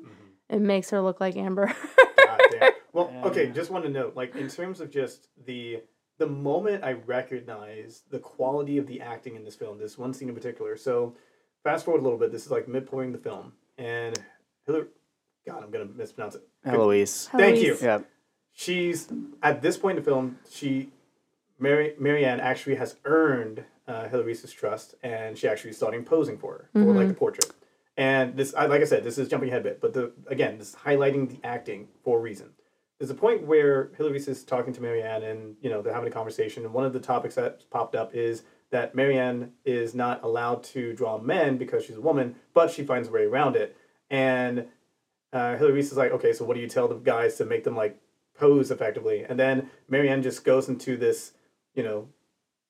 It 0.49 0.59
makes 0.61 0.89
her 0.89 1.01
look 1.01 1.19
like 1.21 1.35
Amber. 1.37 1.67
God 1.67 2.41
damn. 2.51 2.71
Well, 2.93 3.11
okay, 3.25 3.51
just 3.51 3.69
want 3.69 3.83
to 3.83 3.91
note, 3.91 4.15
like 4.15 4.35
in 4.35 4.47
terms 4.47 4.81
of 4.81 4.89
just 4.89 5.27
the 5.45 5.83
the 6.17 6.25
moment 6.25 6.83
I 6.83 6.93
recognize 6.93 8.01
the 8.09 8.17
quality 8.17 8.79
of 8.79 8.87
the 8.87 9.01
acting 9.01 9.35
in 9.35 9.43
this 9.43 9.53
film, 9.55 9.77
this 9.77 9.99
one 9.99 10.13
scene 10.15 10.29
in 10.29 10.33
particular. 10.35 10.75
So 10.77 11.15
fast 11.63 11.85
forward 11.85 11.99
a 11.99 12.03
little 12.03 12.17
bit. 12.17 12.31
This 12.31 12.45
is 12.45 12.51
like 12.51 12.67
midpoint 12.67 13.07
in 13.07 13.11
the 13.11 13.19
film, 13.19 13.53
and 13.77 14.17
Hillary, 14.65 14.87
God, 15.47 15.63
I'm 15.63 15.71
gonna 15.71 15.85
mispronounce 15.85 16.35
it. 16.35 16.47
Eloise. 16.65 17.29
Thank 17.31 17.57
you. 17.57 17.75
Heloise. 17.75 17.81
Yeah. 17.81 17.99
She's 18.53 19.07
at 19.41 19.61
this 19.61 19.77
point 19.77 19.97
in 19.97 20.03
the 20.03 20.09
film, 20.09 20.39
she 20.49 20.91
Mary 21.59 21.95
Marianne 21.99 22.39
actually 22.39 22.75
has 22.75 22.97
earned 23.05 23.63
uh, 23.87 24.09
Hilary's 24.09 24.51
trust, 24.51 24.95
and 25.01 25.37
she 25.37 25.47
actually 25.47 25.73
started 25.73 26.05
posing 26.05 26.37
for 26.37 26.53
her 26.53 26.69
for 26.73 26.93
like 26.93 27.07
the 27.07 27.13
portrait. 27.13 27.51
And 27.95 28.35
this, 28.37 28.53
I, 28.53 28.67
like 28.67 28.81
I 28.81 28.85
said, 28.85 29.03
this 29.03 29.17
is 29.17 29.27
jumping 29.27 29.49
ahead 29.49 29.61
a 29.61 29.63
bit, 29.63 29.81
but 29.81 29.93
the 29.93 30.11
again, 30.27 30.57
this 30.57 30.69
is 30.69 30.75
highlighting 30.75 31.29
the 31.29 31.47
acting 31.47 31.87
for 32.03 32.19
a 32.19 32.21
reason. 32.21 32.49
There's 32.99 33.09
a 33.09 33.15
point 33.15 33.43
where 33.43 33.91
Hillary 33.97 34.17
is 34.17 34.43
talking 34.43 34.73
to 34.73 34.81
Marianne, 34.81 35.23
and 35.23 35.55
you 35.61 35.69
know 35.69 35.81
they're 35.81 35.93
having 35.93 36.09
a 36.09 36.13
conversation, 36.13 36.65
and 36.65 36.73
one 36.73 36.85
of 36.85 36.93
the 36.93 36.99
topics 36.99 37.35
that 37.35 37.69
popped 37.69 37.95
up 37.95 38.13
is 38.13 38.43
that 38.69 38.93
Marianne 38.93 39.53
is 39.65 39.95
not 39.95 40.23
allowed 40.23 40.61
to 40.61 40.93
draw 40.93 41.17
men 41.17 41.57
because 41.57 41.85
she's 41.85 41.95
a 41.95 42.01
woman, 42.01 42.35
but 42.53 42.69
she 42.69 42.83
finds 42.83 43.07
a 43.07 43.11
way 43.11 43.23
around 43.23 43.55
it. 43.55 43.77
And 44.09 44.67
uh, 45.33 45.55
Hillary 45.57 45.73
Reese 45.75 45.91
is 45.91 45.97
like, 45.97 46.11
okay, 46.11 46.33
so 46.33 46.45
what 46.45 46.55
do 46.55 46.61
you 46.61 46.67
tell 46.69 46.87
the 46.87 46.95
guys 46.95 47.35
to 47.35 47.45
make 47.45 47.63
them 47.63 47.75
like 47.75 47.97
pose 48.37 48.71
effectively? 48.71 49.23
And 49.27 49.39
then 49.39 49.69
Marianne 49.89 50.23
just 50.23 50.43
goes 50.43 50.69
into 50.69 50.97
this, 50.97 51.33
you 51.75 51.83
know, 51.83 52.07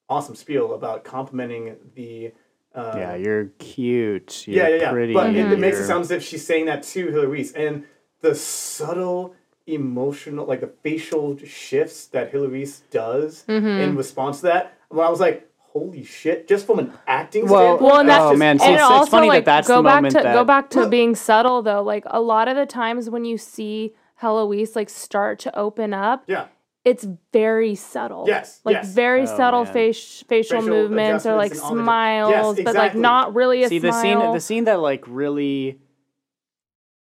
awesome 0.09 0.35
spiel 0.35 0.73
about 0.73 1.03
complimenting 1.03 1.75
the. 1.95 2.31
Uh, 2.75 2.93
Yeah, 2.95 3.15
you're 3.15 3.45
cute. 3.59 4.47
You're 4.47 4.57
yeah, 4.63 4.75
yeah, 4.75 4.81
yeah. 4.83 4.91
Pretty. 4.91 5.13
But 5.13 5.35
it, 5.35 5.51
it 5.51 5.59
makes 5.59 5.77
it 5.77 5.87
sound 5.87 6.01
as 6.01 6.11
if 6.11 6.23
she's 6.23 6.45
saying 6.45 6.65
that 6.65 6.83
to 6.83 7.07
Hillary, 7.07 7.27
Reese, 7.27 7.51
and 7.53 7.85
the 8.21 8.35
subtle 8.35 9.35
emotional, 9.65 10.45
like 10.45 10.61
the 10.61 10.67
facial 10.67 11.37
shifts 11.39 12.07
that 12.07 12.31
Hillary 12.31 12.49
Reese 12.51 12.79
does 12.91 13.43
in 13.47 13.95
response 13.95 14.37
to 14.37 14.43
that. 14.47 14.77
When 14.89 15.05
I 15.05 15.09
was 15.09 15.19
like, 15.19 15.49
"Holy 15.73 16.03
shit!" 16.03 16.47
Just 16.47 16.65
from 16.65 16.79
an 16.79 16.93
acting 17.07 17.47
Well- 17.47 17.77
standpoint, 17.77 17.81
Well, 17.91 17.99
and 17.99 18.09
that's 18.09 18.17
that's 18.19 18.25
Oh, 18.25 18.31
just 18.31 18.39
man, 18.39 18.59
see, 18.59 18.65
and 18.65 18.73
it's- 18.75 18.87
it's 18.89 18.91
also 18.97 19.11
funny 19.11 19.29
that 19.29 19.45
that's 19.45 19.67
go 19.67 19.77
the 19.77 19.83
back 19.83 19.95
moment 19.95 20.15
to 20.15 20.23
that- 20.23 20.33
go 20.33 20.43
back 20.43 20.69
to 20.71 20.87
being 20.87 21.15
subtle 21.15 21.61
though. 21.61 21.81
Like 21.83 22.03
a 22.07 22.19
lot 22.21 22.47
of 22.47 22.55
the 22.55 22.65
times 22.65 23.09
when 23.09 23.25
you 23.25 23.37
see 23.37 23.93
Heloise 24.21 24.75
like 24.75 24.89
start 24.89 25.39
to 25.39 25.55
open 25.57 25.93
up, 25.93 26.23
yeah, 26.27 26.45
it's 26.83 27.05
very 27.33 27.75
subtle. 27.75 28.25
Yes, 28.27 28.61
like 28.65 28.73
yes. 28.75 28.93
very 28.93 29.21
Oh, 29.23 29.25
subtle 29.25 29.65
face, 29.65 30.23
facial, 30.27 30.61
Facial 30.61 30.61
movements 30.73 31.25
or 31.25 31.35
like 31.35 31.51
adjustments 31.51 31.69
and 31.71 31.71
on 31.71 31.77
the- 31.77 31.83
smiles, 31.83 32.57
Yes, 32.57 32.65
but 32.65 32.75
like 32.75 32.95
not 32.95 33.35
really 33.35 33.63
a 33.63 33.69
See 33.69 33.79
the 33.79 33.91
scene. 33.91 34.17
The 34.19 34.39
scene 34.39 34.63
that 34.65 34.79
like 34.79 35.03
really. 35.07 35.79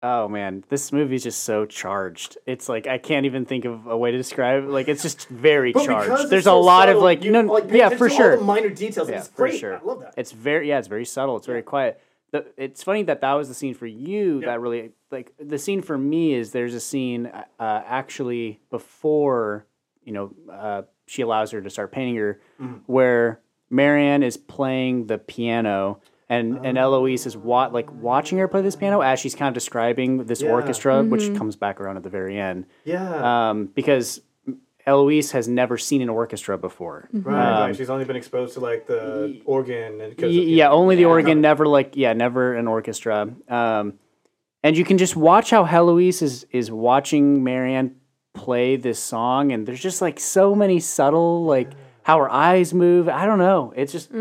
Oh 0.01 0.29
man, 0.29 0.63
this 0.69 0.93
movie 0.93 1.15
is 1.15 1.23
just 1.23 1.43
so 1.43 1.65
charged. 1.65 2.37
It's 2.45 2.69
like 2.69 2.87
I 2.87 2.97
can't 2.97 3.25
even 3.25 3.45
think 3.45 3.65
of 3.65 3.85
a 3.87 3.97
way 3.97 4.11
to 4.11 4.17
describe. 4.17 4.63
it. 4.63 4.69
Like 4.69 4.87
it's 4.87 5.01
just 5.03 5.27
very 5.27 5.73
But 5.73 5.85
charged. 5.85 6.29
There's 6.29 6.45
so 6.45 6.57
a 6.57 6.61
lot 6.61 6.87
of 6.87 6.97
like 6.99 7.23
you, 7.23 7.31
no, 7.31 7.41
like, 7.41 7.69
yeah, 7.69 7.89
for 7.89 8.09
sure. 8.09 8.39
Minor 8.39 8.69
details. 8.69 9.09
Yeah, 9.09 9.17
it's 9.19 9.27
for 9.27 9.35
great. 9.47 9.59
sure. 9.59 9.75
I 9.77 9.81
love 9.83 9.99
that. 10.01 10.13
It's 10.15 10.31
very 10.31 10.69
yeah, 10.69 10.79
it's 10.79 10.87
very 10.87 11.05
subtle. 11.05 11.35
It's 11.37 11.47
very 11.47 11.63
quiet. 11.63 12.01
The, 12.31 12.45
it's 12.57 12.83
funny 12.83 13.03
that 13.03 13.21
that 13.21 13.33
was 13.33 13.47
the 13.47 13.53
scene 13.55 13.73
for 13.73 13.87
you 13.87 14.39
Yeah. 14.41 14.47
that 14.49 14.61
really 14.61 14.91
like 15.11 15.33
the 15.39 15.57
scene 15.57 15.81
for 15.81 15.97
me 15.97 16.33
is 16.33 16.51
there's 16.51 16.75
a 16.75 16.79
scene 16.79 17.25
uh, 17.25 17.43
actually 17.59 18.59
before 18.69 19.65
you 20.05 20.13
know 20.13 20.31
uh, 20.51 20.83
she 21.07 21.23
allows 21.23 21.51
her 21.51 21.61
to 21.61 21.69
start 21.69 21.91
painting 21.91 22.15
her 22.17 22.39
Mm-hmm. 22.61 22.75
where 22.85 23.41
Marianne 23.71 24.23
is 24.23 24.37
playing 24.37 25.07
the 25.07 25.17
piano 25.17 26.01
and 26.29 26.65
and 26.65 26.77
Oh. 26.77 26.81
Eloise 26.93 27.25
is 27.25 27.35
wa- 27.35 27.69
like 27.71 27.91
watching 27.91 28.37
her 28.37 28.47
play 28.47 28.61
this 28.61 28.75
piano 28.75 29.01
as 29.01 29.19
she's 29.19 29.35
kind 29.35 29.47
of 29.49 29.53
describing 29.53 30.25
this 30.25 30.41
Yeah. 30.41 30.51
orchestra 30.51 31.03
which 31.03 31.35
comes 31.35 31.55
back 31.55 31.81
around 31.81 31.97
at 31.97 32.03
the 32.03 32.09
very 32.09 32.37
end 32.37 32.65
yeah, 32.85 33.49
um, 33.49 33.65
because 33.73 34.21
Eloise 34.85 35.31
has 35.31 35.47
never 35.47 35.77
seen 35.77 36.01
an 36.01 36.09
orchestra 36.09 36.57
before. 36.57 37.09
right, 37.13 37.65
right. 37.67 37.75
She's 37.75 37.89
only 37.89 38.05
been 38.05 38.15
exposed 38.15 38.53
to 38.55 38.59
like 38.59 38.87
the 38.87 39.41
organ 39.45 40.01
and 40.01 40.15
'cause 40.17 40.23
of, 40.25 40.29
Y- 40.31 40.35
you 40.37 40.55
yeah, 40.57 40.67
know, 40.69 40.73
only 40.73 40.95
the 40.95 41.01
yeah, 41.03 41.07
organ, 41.07 41.41
never 41.41 41.67
like 41.67 41.95
yeah, 41.95 42.13
never 42.13 42.53
an 42.55 42.67
orchestra. 42.67 43.27
Um, 43.47 43.93
and 44.63 44.75
you 44.77 44.83
can 44.83 44.97
just 44.97 45.15
watch 45.15 45.51
how 45.51 45.63
Heloise 45.65 46.21
is 46.21 46.45
is 46.51 46.71
watching 46.71 47.43
Marianne 47.43 47.95
play 48.33 48.77
this 48.77 48.99
song, 48.99 49.51
and 49.51 49.67
there's 49.67 49.81
just 49.81 50.01
like 50.01 50.19
so 50.19 50.55
many 50.55 50.79
subtle 50.79 51.43
like 51.45 51.71
how 52.03 52.17
her 52.17 52.29
eyes 52.31 52.73
move. 52.73 53.07
I 53.09 53.25
don't 53.25 53.39
know. 53.39 53.73
It's 53.75 53.91
just 53.91 54.11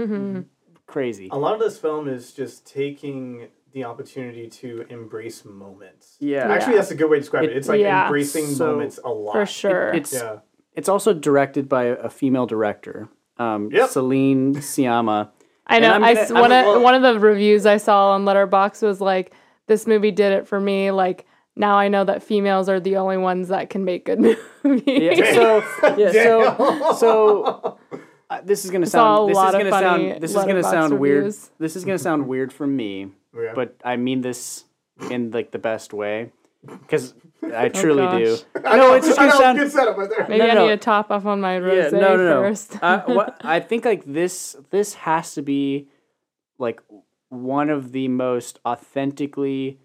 crazy. 0.88 1.28
A 1.30 1.38
lot 1.38 1.54
of 1.54 1.60
this 1.60 1.78
film 1.78 2.08
is 2.08 2.32
just 2.32 2.66
taking 2.66 3.48
the 3.72 3.84
opportunity 3.84 4.48
to 4.48 4.84
embrace 4.88 5.44
moments. 5.44 6.16
Yeah. 6.18 6.48
Actually, 6.50 6.76
that's 6.76 6.90
a 6.90 6.94
good 6.96 7.08
way 7.10 7.18
to 7.18 7.20
describe 7.20 7.44
it. 7.44 7.50
It- 7.50 7.56
It's 7.58 7.68
like 7.68 7.80
Yeah. 7.80 8.06
embracing 8.06 8.46
So- 8.46 8.72
moments 8.72 8.98
a 9.04 9.10
lot. 9.10 9.32
for 9.32 9.46
sure. 9.46 9.92
It's 9.92 10.12
Yeah. 10.14 10.38
it's 10.74 10.88
also 10.88 11.12
directed 11.12 11.68
by 11.68 11.84
a 11.84 12.08
female 12.08 12.46
director, 12.46 13.08
um, 13.38 13.68
Yep. 13.70 13.90
Céline 13.90 14.56
Sciamma. 14.56 15.28
I 15.66 15.80
know. 15.80 15.92
I'm 15.92 16.00
gonna- 16.00 16.18
s- 16.20 16.30
I'm 16.30 16.40
one 16.40 16.50
gonna- 16.50 16.76
of 16.76 16.82
one 16.82 16.94
of 16.94 17.02
the 17.02 17.20
reviews 17.20 17.66
I 17.66 17.76
saw 17.76 18.12
on 18.12 18.24
Letterboxd 18.24 18.82
was 18.82 19.00
like, 19.02 19.32
"This 19.66 19.86
movie 19.86 20.10
did 20.10 20.32
it 20.32 20.46
for 20.48 20.58
me." 20.58 20.90
Like 20.90 21.26
now 21.54 21.76
I 21.76 21.88
know 21.88 22.04
that 22.04 22.22
females 22.22 22.70
are 22.70 22.80
the 22.80 22.96
only 22.96 23.18
ones 23.18 23.48
that 23.48 23.68
can 23.68 23.84
make 23.84 24.06
good 24.06 24.18
movies. 24.62 24.82
Yeah, 24.86 25.32
so 25.34 25.62
yeah, 25.98 26.12
so 26.12 26.92
so 26.94 27.76
uh, 28.30 28.40
this 28.44 28.64
is 28.64 28.70
gonna 28.70 28.86
saw 28.86 29.26
sound 29.26 29.30
this 29.30 29.38
is 29.38 29.52
gonna 29.52 29.70
sound 29.70 30.22
this 30.22 30.30
is 30.30 30.44
gonna 30.44 30.62
sound 30.62 30.98
weird. 30.98 31.16
reviews. 31.18 31.50
This 31.58 31.76
is 31.76 31.84
gonna 31.84 31.98
sound 31.98 32.26
weird 32.28 32.52
for 32.52 32.66
me, 32.66 33.10
Yeah. 33.34 33.52
but 33.54 33.74
I 33.84 33.96
mean 33.96 34.20
this 34.20 34.64
in 35.10 35.30
like 35.30 35.50
the 35.50 35.58
best 35.58 35.92
way 35.94 36.32
because 36.66 37.14
I 37.54 37.68
truly 37.80 38.06
do. 38.18 38.36
I 38.64 38.76
No, 38.76 38.88
know, 38.88 38.94
it's 38.94 39.06
just 39.06 39.18
I 39.18 39.28
gonna 39.28 39.38
sound. 39.38 39.58
good 39.58 39.70
setup 39.72 39.96
right 39.96 40.08
there. 40.10 40.26
Maybe 40.28 40.38
No, 40.46 40.50
I 40.50 40.54
need 40.66 40.68
to 40.70 40.76
top 40.76 41.10
off 41.10 41.24
on 41.24 41.40
my 41.40 41.58
rosé 41.58 41.92
Yeah, 41.92 41.98
no, 41.98 42.16
no, 42.16 42.24
no. 42.24 42.42
first. 42.42 42.78
uh, 42.82 43.02
what 43.06 43.40
I 43.44 43.60
think 43.60 43.84
like 43.84 44.04
this 44.04 44.56
this 44.70 44.94
has 44.94 45.34
to 45.34 45.42
be 45.42 45.88
like 46.58 46.80
one 47.30 47.70
of 47.70 47.92
the 47.92 48.08
most 48.08 48.58
authentically 48.66 49.62
like 49.70 49.78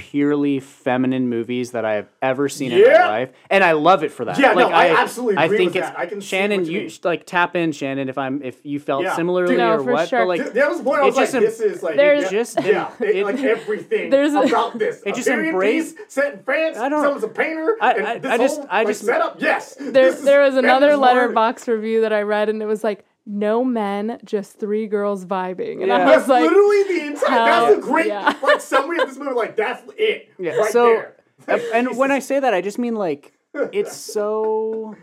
purely 0.00 0.60
feminine 0.60 1.28
movies 1.28 1.72
that 1.72 1.84
I 1.84 1.94
have 1.94 2.08
ever 2.22 2.48
seen 2.48 2.72
in 2.72 2.82
my 2.82 3.06
life, 3.08 3.30
and 3.50 3.62
I 3.62 3.72
love 3.72 4.02
it 4.02 4.10
for 4.12 4.24
that. 4.24 4.38
Yeah, 4.38 4.54
no, 4.54 4.64
like, 4.68 4.72
I 4.74 4.96
absolutely 5.02 5.36
I 5.36 5.44
agree 5.44 5.58
think 5.58 5.68
with 5.74 5.76
it's 5.82 5.88
that. 5.90 5.98
I 5.98 6.06
can 6.06 6.20
see 6.22 6.26
Shannon. 6.28 6.60
what 6.60 6.70
you 6.70 6.80
You, 6.80 6.90
like 7.04 7.26
tap 7.26 7.54
in 7.54 7.72
Shannon 7.72 8.08
if 8.08 8.16
I'm 8.16 8.42
if 8.42 8.64
you 8.64 8.80
felt 8.80 9.02
Yeah. 9.04 9.14
similarly 9.14 9.56
No, 9.58 9.74
or 9.74 9.84
for 9.84 9.92
what, 9.92 10.08
sure. 10.08 10.20
but 10.20 10.28
like 10.28 10.40
Th- 10.40 10.52
that 10.54 10.68
was 10.70 10.78
the 10.78 10.84
point. 10.84 11.02
I 11.02 11.04
was 11.04 11.14
It 11.14 11.18
like, 11.18 11.24
just 11.26 11.34
em- 11.34 11.42
"This 11.42 11.60
is 11.60 11.82
like 11.82 11.96
there's- 11.96 12.22
yeah, 12.24 12.30
Just 12.30 12.62
yeah, 12.64 12.90
it, 13.00 13.16
it- 13.16 13.24
like 13.24 13.38
everything 13.42 14.10
there's 14.10 14.32
a- 14.34 14.40
about 14.40 14.78
this. 14.78 15.02
It 15.04 15.10
a 15.10 15.12
just 15.14 15.28
embraced 15.28 15.90
embrace- 15.96 16.12
set 16.12 16.32
in 16.34 16.42
France. 16.42 16.78
I 16.78 16.88
don't- 16.88 17.02
Someone's 17.02 17.24
a 17.24 17.28
painter. 17.28 17.76
I- 17.80 17.92
and 17.92 18.06
I- 18.26 18.34
I 18.34 18.38
just- 18.38 18.56
whole, 18.58 18.66
I 18.70 18.78
like, 18.78 18.86
just- 18.88 19.04
setup. 19.04 19.36
Yes, 19.40 19.76
there, 19.78 20.12
there 20.12 20.40
was 20.40 20.56
another 20.56 20.92
letterboxd 20.92 21.68
review 21.68 22.00
that 22.00 22.12
I 22.12 22.22
read, 22.22 22.48
and 22.48 22.62
it 22.62 22.66
was 22.66 22.82
like, 22.82 23.04
"No 23.26 23.64
men, 23.64 24.18
just 24.24 24.58
three 24.58 24.86
girls 24.86 25.24
vibing," 25.24 25.78
and 25.78 25.88
Yeah. 25.88 25.96
I 25.96 26.04
That's 26.04 26.20
was 26.22 26.28
like, 26.28 26.42
literally 26.44 26.82
the 26.84 27.06
entire. 27.06 27.28
That's 27.30 27.48
hell 27.66 27.74
the 27.76 27.80
great 27.82 28.06
yeah. 28.06 28.34
like 28.42 28.60
summary 28.60 28.98
of 29.00 29.08
this 29.08 29.18
movie. 29.18 29.32
Like 29.34 29.56
that's 29.56 29.82
it. 29.96 30.30
Yeah, 30.38 30.56
right 30.56 30.70
so- 30.72 30.86
there. 30.86 31.16
and- 31.48 31.62
and 31.88 31.96
when 31.98 32.10
I 32.10 32.18
say 32.18 32.40
that, 32.40 32.52
I 32.54 32.60
just 32.60 32.78
mean 32.78 32.94
like 32.96 33.32
it's 33.72 33.96
so 34.14 34.94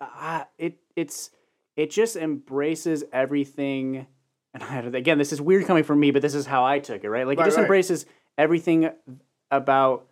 uh, 0.00 0.44
it 0.58 0.78
it's 0.96 1.30
it 1.76 1.90
just 1.90 2.16
embraces 2.16 3.04
everything. 3.12 4.06
And 4.54 4.62
I, 4.62 4.78
again, 4.80 5.18
this 5.18 5.32
is 5.32 5.40
weird 5.40 5.66
coming 5.66 5.84
from 5.84 6.00
me, 6.00 6.10
but 6.10 6.22
this 6.22 6.34
is 6.34 6.46
how 6.46 6.64
I 6.64 6.78
took 6.78 7.04
it. 7.04 7.10
Right, 7.10 7.26
like 7.26 7.38
Right, 7.38 7.44
it 7.44 7.48
just 7.48 7.56
right. 7.58 7.64
embraces 7.64 8.06
everything 8.36 8.90
about 9.50 10.06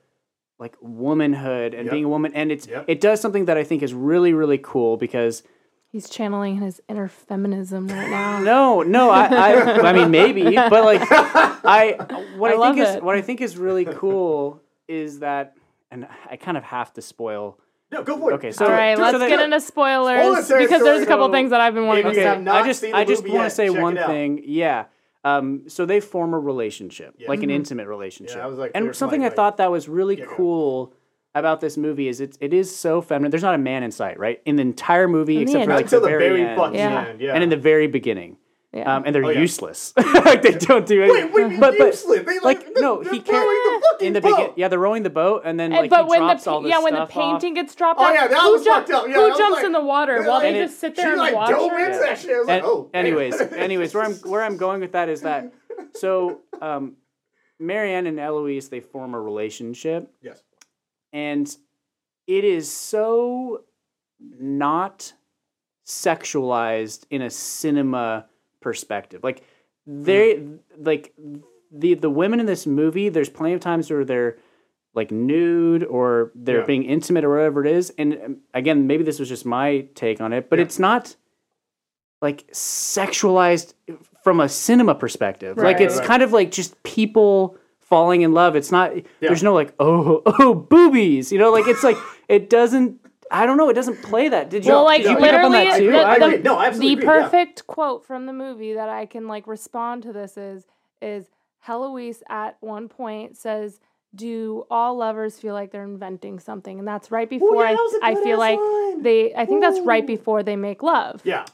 like 0.58 0.74
womanhood 0.80 1.74
and 1.74 1.84
Yep. 1.86 1.92
being 1.92 2.04
a 2.04 2.08
woman, 2.08 2.32
and 2.34 2.50
it's 2.52 2.66
Yep. 2.66 2.84
it 2.88 3.00
does 3.00 3.20
something 3.20 3.46
that 3.46 3.56
I 3.58 3.64
think 3.64 3.82
is 3.82 3.92
really 3.94 4.32
really 4.32 4.58
cool 4.58 4.96
because 4.96 5.42
he's 5.96 6.10
channeling 6.10 6.58
his 6.60 6.82
inner 6.90 7.08
feminism 7.08 7.88
right 7.88 8.10
now. 8.10 8.38
no, 8.42 8.82
no, 8.82 9.08
I, 9.08 9.24
I, 9.24 9.88
I 9.88 9.92
mean 9.94 10.10
maybe, 10.10 10.54
but 10.54 10.84
like, 10.84 11.00
I, 11.10 11.96
what 12.36 12.50
I 12.50 12.54
I, 12.54 12.56
love 12.58 12.74
think 12.74 12.86
is, 12.86 12.94
it. 12.96 13.02
what 13.02 13.16
I 13.16 13.22
think 13.22 13.40
is 13.40 13.56
really 13.56 13.86
cool 13.86 14.60
is 14.86 15.20
that, 15.20 15.56
and 15.90 16.06
I 16.30 16.36
kind 16.36 16.58
of 16.58 16.64
have 16.64 16.92
to 16.94 17.02
spoil. 17.02 17.58
No, 17.90 18.02
go 18.02 18.18
for 18.18 18.32
it. 18.32 18.34
Okay, 18.34 18.52
so- 18.52 18.66
All 18.66 18.70
right, 18.72 18.94
so 18.94 19.02
let's 19.04 19.18
that- 19.18 19.28
get 19.30 19.40
into 19.40 19.58
spoilers 19.58 20.20
Spoiler 20.20 20.34
territory, 20.42 20.64
because 20.64 20.82
there's 20.82 21.02
a 21.02 21.06
couple 21.06 21.28
so 21.28 21.32
things 21.32 21.50
that 21.50 21.62
I've 21.62 21.72
been 21.74 21.86
wanting 21.86 22.06
if 22.06 22.12
to 22.12 22.18
you 22.18 22.24
say. 22.26 22.40
not 22.42 22.62
I 22.62 22.66
just, 22.66 22.84
I 22.84 23.04
just 23.04 23.26
want 23.26 23.44
to 23.44 23.50
say 23.50 23.68
check 23.72 23.80
one 23.82 23.96
thing. 23.96 24.42
Yeah. 24.44 24.84
Um, 25.24 25.62
so 25.68 25.86
they 25.86 26.00
form 26.00 26.34
a 26.34 26.38
relationship, 26.38 27.16
like 27.26 27.42
an 27.42 27.50
intimate 27.50 27.88
relationship. 27.88 28.36
Yeah, 28.36 28.44
I 28.44 28.46
was 28.48 28.58
like, 28.58 28.72
and 28.74 28.84
there's 28.84 28.98
something 28.98 29.22
like- 29.22 29.32
I 29.32 29.34
thought 29.34 29.56
that 29.56 29.70
was 29.70 29.88
really 29.88 30.18
Yeah, 30.18 30.26
yeah. 30.28 30.36
cool 30.36 30.94
about 31.38 31.60
this 31.60 31.76
movie 31.76 32.08
is 32.08 32.20
it, 32.20 32.36
it 32.40 32.52
is 32.54 32.74
so 32.74 33.00
feminine. 33.00 33.30
There's 33.30 33.42
not 33.42 33.54
a 33.54 33.58
man 33.58 33.82
in 33.82 33.90
sight, 33.92 34.18
right? 34.18 34.40
In 34.44 34.56
the 34.56 34.62
entire 34.62 35.06
movie, 35.08 35.36
In 35.36 35.42
except 35.42 35.64
for 35.66 35.70
like 35.74 35.88
the 35.88 36.00
the 36.00 36.06
very, 36.08 36.28
very 36.28 36.42
end. 36.42 36.74
Yeah. 36.74 37.06
end. 37.08 37.20
Yeah. 37.20 37.34
and 37.34 37.42
in 37.44 37.50
the 37.50 37.56
very 37.56 37.86
beginning. 37.86 38.38
Yeah. 38.72 38.96
Um, 38.96 39.04
and 39.06 39.14
they're 39.14 39.24
Oh, 39.24 39.30
yeah. 39.30 39.40
useless. 39.40 39.94
like 39.96 40.42
they 40.42 40.52
don't 40.52 40.84
do 40.86 41.02
anything. 41.02 41.32
Wait, 41.32 41.32
what 41.32 41.50
do 41.50 41.58
but, 41.60 41.74
but 41.78 41.86
useless? 41.86 42.24
They, 42.26 42.38
like, 42.40 42.58
like, 42.66 42.68
no, 42.76 43.00
he 43.00 43.20
can't. 43.20 43.82
the 44.00 44.04
In 44.06 44.12
the 44.12 44.20
begin, 44.20 44.50
yeah, 44.56 44.68
they're 44.68 44.78
rowing 44.78 45.02
the 45.02 45.08
boat, 45.08 45.42
and 45.46 45.58
then 45.58 45.72
And- 45.72 45.82
like 45.82 45.90
but 45.90 46.04
he 46.04 46.10
when 46.10 46.20
the 46.20 46.26
drops 46.26 46.46
all 46.46 46.58
pa- 46.58 46.62
this 46.64 46.70
yeah 46.70 46.82
when 46.82 46.92
the 46.92 47.06
stuff 47.06 47.16
off. 47.16 47.40
painting 47.40 47.54
gets 47.54 47.74
dropped 47.74 48.00
Oh, 48.00 48.04
off, 48.04 48.14
yeah, 48.14 48.26
that 48.26 48.38
who 48.38 48.52
was 48.52 48.64
jump- 48.64 48.86
fucked 48.88 48.90
up. 48.98 49.08
Yeah, 49.08 49.14
who 49.14 49.28
jumps 49.38 49.56
like- 49.56 49.64
in 49.64 49.72
the 49.72 49.80
water 49.80 50.18
they're 50.20 50.28
while 50.28 50.40
they 50.40 50.52
just 50.52 50.78
sit 50.78 50.94
there 50.94 51.08
and 51.12 51.18
like, 51.18 51.34
watch 51.34 51.48
dove 51.50 51.70
her? 51.70 51.78
into 51.86 51.98
that 52.00 52.18
shit. 52.18 52.30
I 52.32 52.38
was 52.38 52.48
like, 52.48 52.56
And- 52.62 52.66
oh. 52.66 52.90
anyways, 52.92 53.40
anyways, 53.52 53.94
where 53.94 54.04
I'm 54.04 54.14
where 54.16 54.42
I'm 54.42 54.56
going 54.58 54.80
with 54.80 54.92
that 54.92 55.08
is 55.08 55.22
that 55.22 55.52
so 55.94 56.40
um, 56.60 56.96
Marianne 57.58 58.06
and 58.06 58.20
Eloise 58.20 58.68
they 58.68 58.80
form 58.80 59.14
a 59.14 59.20
relationship, 59.20 60.12
yes. 60.20 60.42
And 61.12 61.54
it 62.26 62.44
is 62.44 62.70
so 62.70 63.64
not 64.20 65.12
sexualized 65.86 67.04
in 67.10 67.22
a 67.22 67.30
cinema 67.30 68.26
perspective. 68.60 69.22
Like 69.22 69.42
they 69.86 70.42
like 70.78 71.14
the 71.70 71.94
the 71.94 72.10
women 72.10 72.40
in 72.40 72.46
this 72.46 72.66
movie. 72.66 73.08
There's 73.08 73.28
plenty 73.28 73.54
of 73.54 73.60
times 73.60 73.90
where 73.90 74.04
they're 74.04 74.38
like 74.94 75.10
nude 75.10 75.84
or 75.84 76.32
they're 76.34 76.60
Yeah. 76.60 76.64
being 76.66 76.82
intimate 76.84 77.24
or 77.24 77.30
whatever 77.30 77.64
it 77.64 77.70
is. 77.70 77.90
And 77.98 78.18
um, 78.24 78.36
again, 78.54 78.86
maybe 78.86 79.04
this 79.04 79.18
was 79.18 79.28
just 79.28 79.44
my 79.44 79.86
take 79.94 80.20
on 80.20 80.32
it, 80.32 80.48
but 80.48 80.58
Yeah. 80.58 80.64
it's 80.64 80.78
not 80.78 81.14
like 82.22 82.46
sexualized 82.52 83.74
from 84.24 84.40
a 84.40 84.48
cinema 84.48 84.94
perspective. 84.94 85.58
Like 85.58 85.80
it's 85.80 85.98
Right. 85.98 86.06
kind 86.06 86.22
of 86.22 86.32
like 86.32 86.50
just 86.50 86.82
people 86.82 87.58
falling 87.86 88.22
in 88.22 88.32
love. 88.32 88.54
It's 88.56 88.70
not 88.70 88.94
Yeah. 88.96 89.02
there's 89.20 89.42
no 89.42 89.54
like 89.54 89.74
oh 89.80 90.22
oh 90.26 90.54
boobies. 90.54 91.32
You 91.32 91.38
know, 91.38 91.50
like 91.50 91.66
it's 91.66 91.82
like 91.82 91.96
it 92.28 92.50
doesn't 92.50 93.00
I 93.28 93.44
don't 93.44 93.56
know, 93.56 93.68
it 93.68 93.74
doesn't 93.74 94.02
play 94.02 94.28
that. 94.28 94.50
Did 94.50 94.64
you, 94.64 94.70
Well, 94.72 94.84
like 94.84 95.02
did 95.02 95.10
you 95.10 95.16
pick 95.16 95.32
up 95.32 95.44
on 95.46 95.52
that 95.52 95.78
too? 95.78 95.90
the, 95.90 95.98
I 96.06 96.18
the- 96.20 96.26
agree. 96.26 96.38
No, 96.42 96.56
I 96.58 96.66
absolutely 96.66 96.94
the 96.94 97.00
agree, 97.02 97.14
yeah. 97.16 97.22
perfect 97.24 97.66
quote 97.66 98.04
from 98.06 98.26
the 98.26 98.32
movie 98.32 98.74
that 98.74 98.88
I 98.88 99.06
can 99.06 99.26
like 99.26 99.46
respond 99.48 100.02
to 100.04 100.12
this 100.12 100.36
is 100.36 100.66
is 101.02 101.26
Heloise 101.66 102.22
at 102.28 102.56
one 102.60 102.88
point 102.88 103.36
says, 103.36 103.80
"Do 104.14 104.64
all 104.70 104.96
lovers 104.98 105.38
feel 105.40 105.54
like 105.54 105.72
they're 105.72 105.82
inventing 105.82 106.38
something?" 106.38 106.78
And 106.78 106.86
that's 106.86 107.10
right 107.10 107.28
before 107.28 107.56
yeah, 107.64 107.70
I, 107.70 107.72
that 107.72 107.78
was 107.82 107.94
a 108.00 108.04
I 108.06 108.14
good 108.14 108.22
feel 108.24 108.38
like 108.38 108.58
line. 108.60 109.02
they. 109.02 109.34
I 109.34 109.44
think 109.44 109.60
that's 109.60 109.80
right 109.80 110.06
before 110.06 110.44
they 110.44 110.54
make 110.54 110.84
love, 110.84 111.20
Yeah. 111.24 111.44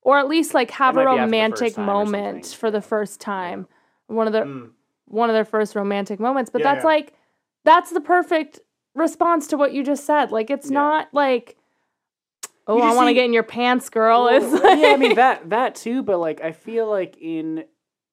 or 0.00 0.18
at 0.18 0.26
least 0.28 0.54
like 0.54 0.70
have 0.72 0.96
a 0.96 1.04
might 1.04 1.04
be 1.04 1.08
after 1.10 1.16
the 1.18 1.22
romantic 1.26 1.58
first 1.66 1.76
time 1.76 1.88
or 1.90 1.92
moment 2.06 2.46
for 2.46 2.70
the 2.70 2.80
first 2.80 3.20
time. 3.20 3.66
One 4.06 4.26
of 4.26 4.32
the 4.32 4.40
Mm. 4.44 4.70
One 5.10 5.28
of 5.30 5.34
their 5.34 5.44
first 5.44 5.74
romantic 5.74 6.18
moments. 6.20 6.50
But 6.50 6.60
Yeah, 6.60 6.74
that's 6.74 6.82
yeah. 6.84 6.88
like 6.88 7.12
that's 7.64 7.90
the 7.90 8.00
perfect 8.00 8.60
response 8.94 9.46
to 9.48 9.56
what 9.56 9.72
you 9.72 9.82
just 9.84 10.04
said. 10.04 10.30
Like 10.32 10.50
it's 10.50 10.70
Yeah. 10.70 10.74
not 10.74 11.08
like. 11.14 11.56
Oh, 12.66 12.80
I 12.80 12.94
want 12.94 13.08
to 13.08 13.14
get 13.14 13.24
in 13.24 13.32
your 13.32 13.42
pants, 13.42 13.88
girl. 13.88 14.26
Well, 14.26 14.42
it's 14.42 14.62
like, 14.62 14.78
yeah, 14.78 14.88
I 14.88 14.96
mean 14.96 15.16
that 15.16 15.50
that 15.50 15.74
too, 15.74 16.02
but 16.04 16.18
like 16.18 16.40
I 16.40 16.52
feel 16.52 16.88
like 16.88 17.16
in 17.20 17.64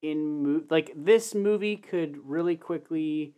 in 0.02 0.44
mo- 0.44 0.64
like 0.70 0.92
this 0.96 1.36
movie 1.36 1.76
could 1.76 2.18
really 2.24 2.56
quickly 2.56 3.36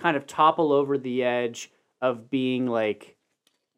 kind 0.00 0.16
of 0.16 0.26
topple 0.26 0.72
over 0.72 0.98
the 0.98 1.22
edge 1.22 1.70
of 2.00 2.30
being 2.30 2.66
like 2.66 3.16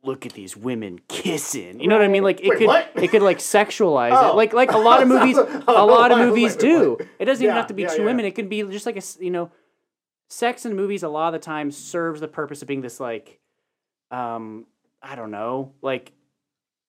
look 0.02 0.24
at 0.24 0.32
these 0.32 0.56
women 0.56 0.98
kissing. 1.08 1.78
You 1.80 1.88
know 1.88 1.96
what 1.96 2.04
I 2.04 2.08
mean? 2.08 2.22
Like 2.22 2.40
it 2.40 2.48
Wait, 2.48 2.58
could 2.58 2.66
what? 2.68 2.90
it 2.94 3.08
could 3.08 3.22
like 3.22 3.38
sexualize 3.38 4.12
Oh. 4.12 4.30
it. 4.30 4.34
Like 4.36 4.52
like 4.52 4.72
a 4.72 4.78
lot 4.78 5.02
of 5.02 5.08
movies 5.14 5.36
a 5.36 5.64
Oh, 5.68 5.86
lot 5.86 6.10
of 6.12 6.18
movies 6.18 6.52
wait, 6.52 6.60
do. 6.60 6.98
It 7.18 7.26
doesn't 7.26 7.42
even 7.44 7.54
have 7.54 7.66
to 7.68 7.74
be 7.74 7.82
yeah, 7.82 7.88
two 7.88 7.98
yeah. 8.02 8.04
women. 8.06 8.24
It 8.24 8.34
can 8.34 8.48
be 8.48 8.62
just 8.62 8.86
like 8.86 8.96
a 8.96 9.02
you 9.22 9.30
know 9.30 9.50
sex 10.28 10.64
in 10.64 10.74
movies 10.74 11.02
a 11.02 11.08
lot 11.08 11.34
of 11.34 11.40
the 11.40 11.44
time 11.44 11.70
serves 11.70 12.20
the 12.20 12.28
purpose 12.28 12.62
of 12.62 12.68
being 12.68 12.80
this 12.80 12.98
like 13.00 13.40
um 14.10 14.66
I 15.02 15.16
don't 15.16 15.30
know, 15.30 15.72
like 15.82 16.12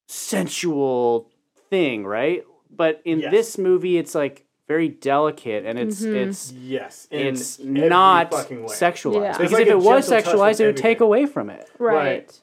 sensual 0.08 1.30
thing, 1.70 2.06
right? 2.06 2.44
But 2.70 3.02
in 3.06 3.20
Yes. 3.20 3.32
this 3.32 3.58
movie 3.58 3.98
it's 3.98 4.16
like 4.16 4.46
very 4.68 4.88
delicate 4.88 5.66
and 5.66 5.78
it's 5.78 6.02
Mhm. 6.02 6.16
it's 6.16 6.52
Yes. 6.54 7.08
in 7.12 7.28
it's 7.28 7.60
not 7.60 8.32
sexualized. 8.32 9.22
Yeah. 9.22 9.38
Because 9.38 9.52
like 9.52 9.64
if 9.64 9.68
it 9.70 9.76
was 9.76 10.08
gentle 10.08 10.32
touch 10.32 10.34
with 10.34 10.42
sexualized, 10.42 10.60
it 10.62 10.66
would 10.68 10.78
take 10.78 11.00
away 11.02 11.26
from 11.26 11.50
it. 11.50 11.70
right. 11.78 12.42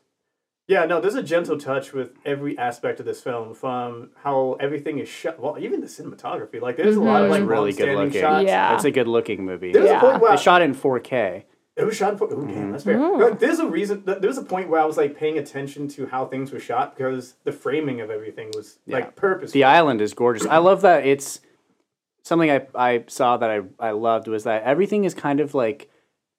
Yeah, 0.68 0.84
no, 0.84 1.00
there's 1.00 1.14
a 1.14 1.22
gentle 1.22 1.58
touch 1.58 1.94
with 1.94 2.10
every 2.26 2.56
aspect 2.58 3.00
of 3.00 3.06
this 3.06 3.22
film, 3.22 3.54
from 3.54 4.10
how 4.22 4.58
everything 4.60 4.98
is 4.98 5.08
shot. 5.08 5.40
Well, 5.40 5.56
even 5.58 5.80
the 5.80 5.87
cinematography. 5.87 6.60
Like, 6.60 6.76
there's 6.76 6.96
a 6.96 7.00
lot 7.00 7.22
of 7.25 7.28
Mhm. 7.28 7.40
like 7.40 7.48
really 7.48 7.72
good 7.72 7.96
looking. 7.96 8.20
shots. 8.20 8.44
Yeah. 8.46 8.75
It's 8.75 8.84
a 8.84 8.90
good 8.90 9.08
looking 9.08 9.46
movie. 9.46 9.72
There 9.72 9.80
was 9.82 9.90
Yeah. 9.90 9.96
a 9.98 10.00
point 10.02 10.20
where 10.20 10.30
They 10.32 10.37
shot 10.37 10.60
it 10.60 10.66
in 10.66 10.75
4K. 10.75 11.46
it 11.75 11.84
was 11.84 11.96
shot. 11.96 12.12
In, 12.12 12.18
oh, 12.22 12.44
damn, 12.46 12.70
that's 12.72 12.84
fair. 12.84 12.98
Mm. 12.98 13.18
But 13.18 13.40
There's 13.40 13.60
a 13.60 13.66
reason. 13.66 14.02
th- 14.02 14.18
There 14.18 14.28
was 14.28 14.37
a 14.37 14.42
point 14.44 14.68
where 14.68 14.80
I 14.80 14.84
was 14.84 14.98
like 14.98 15.16
paying 15.16 15.38
attention 15.38 15.88
to 15.88 16.06
how 16.06 16.26
things 16.26 16.52
were 16.52 16.60
shot 16.60 16.94
because 16.94 17.37
the 17.44 17.52
framing 17.52 18.02
of 18.02 18.10
everything 18.10 18.50
was 18.54 18.78
Yeah. 18.84 18.96
like 18.96 19.16
purposeful. 19.16 19.54
The 19.58 19.64
island 19.64 20.02
is 20.02 20.12
gorgeous. 20.12 20.46
I 20.46 20.58
love 20.58 20.82
that 20.82 21.06
it's 21.06 21.40
something 22.25 22.50
I, 22.50 22.66
I 22.75 23.04
saw 23.06 23.38
that 23.38 23.48
I, 23.48 23.62
I 23.80 23.92
loved 23.92 24.28
was 24.28 24.44
that 24.44 24.64
everything 24.64 25.04
is 25.04 25.14
kind 25.14 25.40
of 25.40 25.54
like 25.54 25.88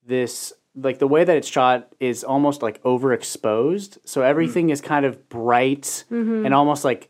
this 0.05 0.53
like 0.81 0.99
the 0.99 1.07
way 1.07 1.23
that 1.23 1.37
it's 1.37 1.47
shot 1.47 1.91
is 1.99 2.23
almost 2.23 2.61
like 2.61 2.81
overexposed. 2.83 3.97
So 4.05 4.21
mm-hmm. 4.21 4.29
everything 4.29 4.69
is 4.69 4.81
kind 4.81 5.05
of 5.05 5.29
bright 5.29 6.03
mm-hmm. 6.11 6.45
and 6.45 6.53
almost 6.53 6.83
like 6.83 7.09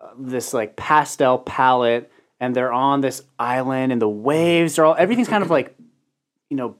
uh, 0.00 0.08
this 0.18 0.52
like 0.52 0.76
pastel 0.76 1.38
palette 1.38 2.10
and 2.40 2.56
they're 2.56 2.72
on 2.72 3.00
this 3.00 3.22
island 3.38 3.92
and 3.92 4.02
the 4.02 4.08
waves 4.08 4.78
are 4.78 4.84
all 4.84 4.96
everything's 4.98 5.28
kind 5.28 5.44
of 5.44 5.50
like 5.50 5.76
you 6.50 6.56
know 6.56 6.76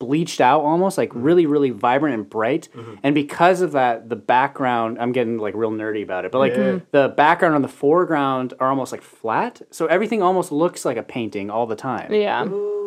bleached 0.00 0.40
out 0.40 0.60
almost 0.62 0.98
like 0.98 1.10
mm-hmm. 1.10 1.22
really 1.22 1.46
really 1.46 1.70
vibrant 1.70 2.14
and 2.14 2.28
bright 2.28 2.68
and 3.04 3.14
because 3.14 3.60
of 3.60 3.72
that 3.72 4.08
the 4.08 4.16
background 4.16 4.98
i'm 4.98 5.12
getting 5.12 5.38
like 5.38 5.54
real 5.54 5.70
nerdy 5.70 6.02
about 6.02 6.24
it 6.24 6.32
but 6.32 6.40
like 6.40 6.52
Yeah. 6.54 6.80
the 6.90 7.08
background 7.16 7.54
and 7.54 7.64
the 7.64 7.68
foreground 7.68 8.54
are 8.58 8.68
almost 8.68 8.90
like 8.90 9.02
flat 9.02 9.62
so 9.70 9.86
everything 9.86 10.20
almost 10.20 10.50
looks 10.50 10.84
like 10.84 10.96
a 10.96 11.02
painting 11.02 11.48
all 11.48 11.66
the 11.66 11.76
time 11.76 12.12
Yeah. 12.12 12.44
Ooh. 12.44 12.83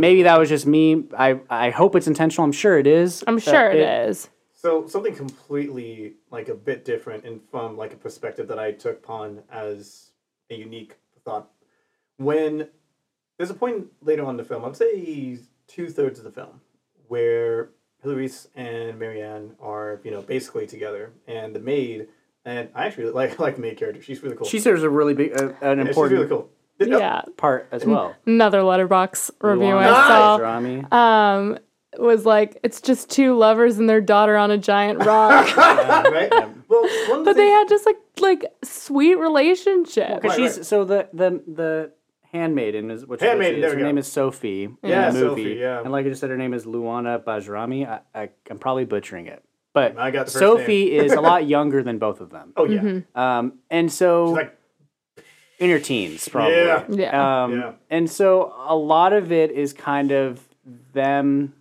Maybe 0.00 0.22
that 0.22 0.38
was 0.38 0.48
just 0.48 0.66
me 0.66 1.04
i 1.18 1.38
i 1.50 1.70
hope 1.70 1.94
it's 1.96 2.06
intentional 2.06 2.44
i'm 2.44 2.52
sure 2.52 2.78
it 2.78 2.86
is 2.86 3.24
I'm 3.26 3.36
Uh, 3.36 3.40
sure 3.40 3.70
it 3.70 4.08
is. 4.08 4.28
So 4.52 4.86
something 4.86 5.14
completely 5.14 6.14
like 6.30 6.48
a 6.48 6.54
bit 6.54 6.84
different 6.86 7.24
and 7.24 7.40
from 7.50 7.76
like 7.76 7.92
a 7.92 7.96
perspective 7.96 8.48
that 8.48 8.58
I 8.58 8.72
took 8.72 8.96
upon 9.04 9.42
as 9.52 10.10
a 10.50 10.54
unique 10.54 10.96
thought. 11.22 11.50
When 12.16 12.68
there's 13.36 13.50
a 13.50 13.54
point 13.54 13.88
later 14.00 14.24
on 14.24 14.30
in 14.30 14.36
the 14.38 14.44
film, 14.44 14.64
I'd 14.64 14.74
say 14.76 15.38
two 15.66 15.88
thirds 15.90 16.18
of 16.18 16.24
the 16.24 16.30
film, 16.30 16.60
where 17.08 17.70
Hilarice 18.02 18.46
and 18.54 18.98
Marianne 18.98 19.54
are, 19.60 20.00
you 20.04 20.10
know, 20.10 20.22
basically 20.22 20.66
together, 20.66 21.12
and 21.26 21.54
the 21.54 21.60
maid, 21.60 22.08
and 22.46 22.68
I 22.74 22.86
actually 22.86 23.10
like 23.20 23.38
like 23.38 23.56
the 23.56 23.62
maid 23.62 23.76
character. 23.76 24.00
She's 24.00 24.22
really 24.22 24.36
cool. 24.36 24.46
she 24.46 24.60
serves 24.60 24.82
a 24.82 24.88
really 24.88 25.12
big 25.14 25.32
uh, 25.38 25.52
an 25.60 25.78
Yeah, 25.78 25.84
she's 25.84 25.88
important 25.88 26.18
really 26.18 26.28
cool. 26.28 26.48
Did- 26.78 26.88
Yeah. 26.88 27.22
part 27.36 27.68
as 27.72 27.84
well 27.84 28.14
Another 28.26 28.60
letterboxd 28.60 29.30
review 29.40 29.76
I 29.76 29.86
saw. 29.86 30.36
Rami. 30.36 30.84
Um, 30.90 31.58
was 31.98 32.26
like 32.26 32.58
it's 32.64 32.80
just 32.80 33.08
two 33.10 33.36
lovers 33.36 33.78
and 33.78 33.88
their 33.88 34.00
daughter 34.00 34.36
on 34.36 34.50
a 34.50 34.58
giant 34.58 34.98
rock, 35.06 35.46
yeah, 35.56 36.02
right. 36.08 36.32
Well, 36.68 36.82
one 36.82 37.18
of 37.20 37.24
the 37.24 37.24
but 37.24 37.32
they 37.36 37.42
things- 37.46 37.52
had 37.52 37.68
just 37.68 37.86
like 37.86 37.96
like 38.20 38.44
sweet 38.64 39.14
relationship. 39.16 40.20
Because 40.20 40.36
Right, 40.38 40.48
she's 40.48 40.56
right. 40.58 40.66
so 40.66 40.84
the 40.84 41.08
the 41.12 41.42
the 41.46 41.92
handmaiden 42.32 42.90
is 42.90 43.06
which 43.06 43.20
Handmaiden, 43.20 43.56
is, 43.56 43.60
there 43.62 43.70
her 43.70 43.76
we 43.76 43.82
go. 43.82 43.86
name 43.86 43.98
is 43.98 44.08
Sophie 44.10 44.64
in 44.64 44.76
Yeah, 44.82 45.10
the 45.10 45.20
movie, 45.20 45.42
Sophie, 45.44 45.54
yeah. 45.60 45.80
and 45.82 45.92
like 45.92 46.04
I 46.04 46.08
just 46.08 46.20
said, 46.20 46.30
her 46.30 46.36
name 46.36 46.52
is 46.52 46.64
Luana 46.66 47.22
Bajrami. 47.22 47.86
I, 47.88 48.00
I 48.12 48.28
I'm 48.50 48.58
probably 48.58 48.84
butchering 48.86 49.26
it, 49.28 49.44
but 49.72 49.96
I 49.96 50.10
got 50.10 50.26
the 50.26 50.32
first 50.32 50.40
Sophie 50.40 50.96
is 50.96 51.12
a 51.12 51.20
lot 51.20 51.46
younger 51.56 51.84
than 51.84 51.98
both 51.98 52.20
of 52.20 52.30
them. 52.30 52.52
Oh 52.56 52.64
yeah, 52.64 52.80
Mm-hmm. 52.80 53.18
Um, 53.20 53.58
and 53.70 53.92
so 53.92 54.28
she's 54.30 54.36
like 54.36 54.58
in 55.58 55.70
her 55.70 55.78
teens, 55.78 56.28
probably. 56.28 56.56
Yeah. 56.56 56.84
Yeah. 56.88 57.44
Um, 57.44 57.52
Yeah. 57.58 57.72
And 57.90 58.10
so 58.10 58.52
a 58.66 58.76
lot 58.76 59.12
of 59.12 59.30
it 59.32 59.50
is 59.50 59.72
kind 59.72 60.10
of 60.12 60.46
them. 60.92 61.54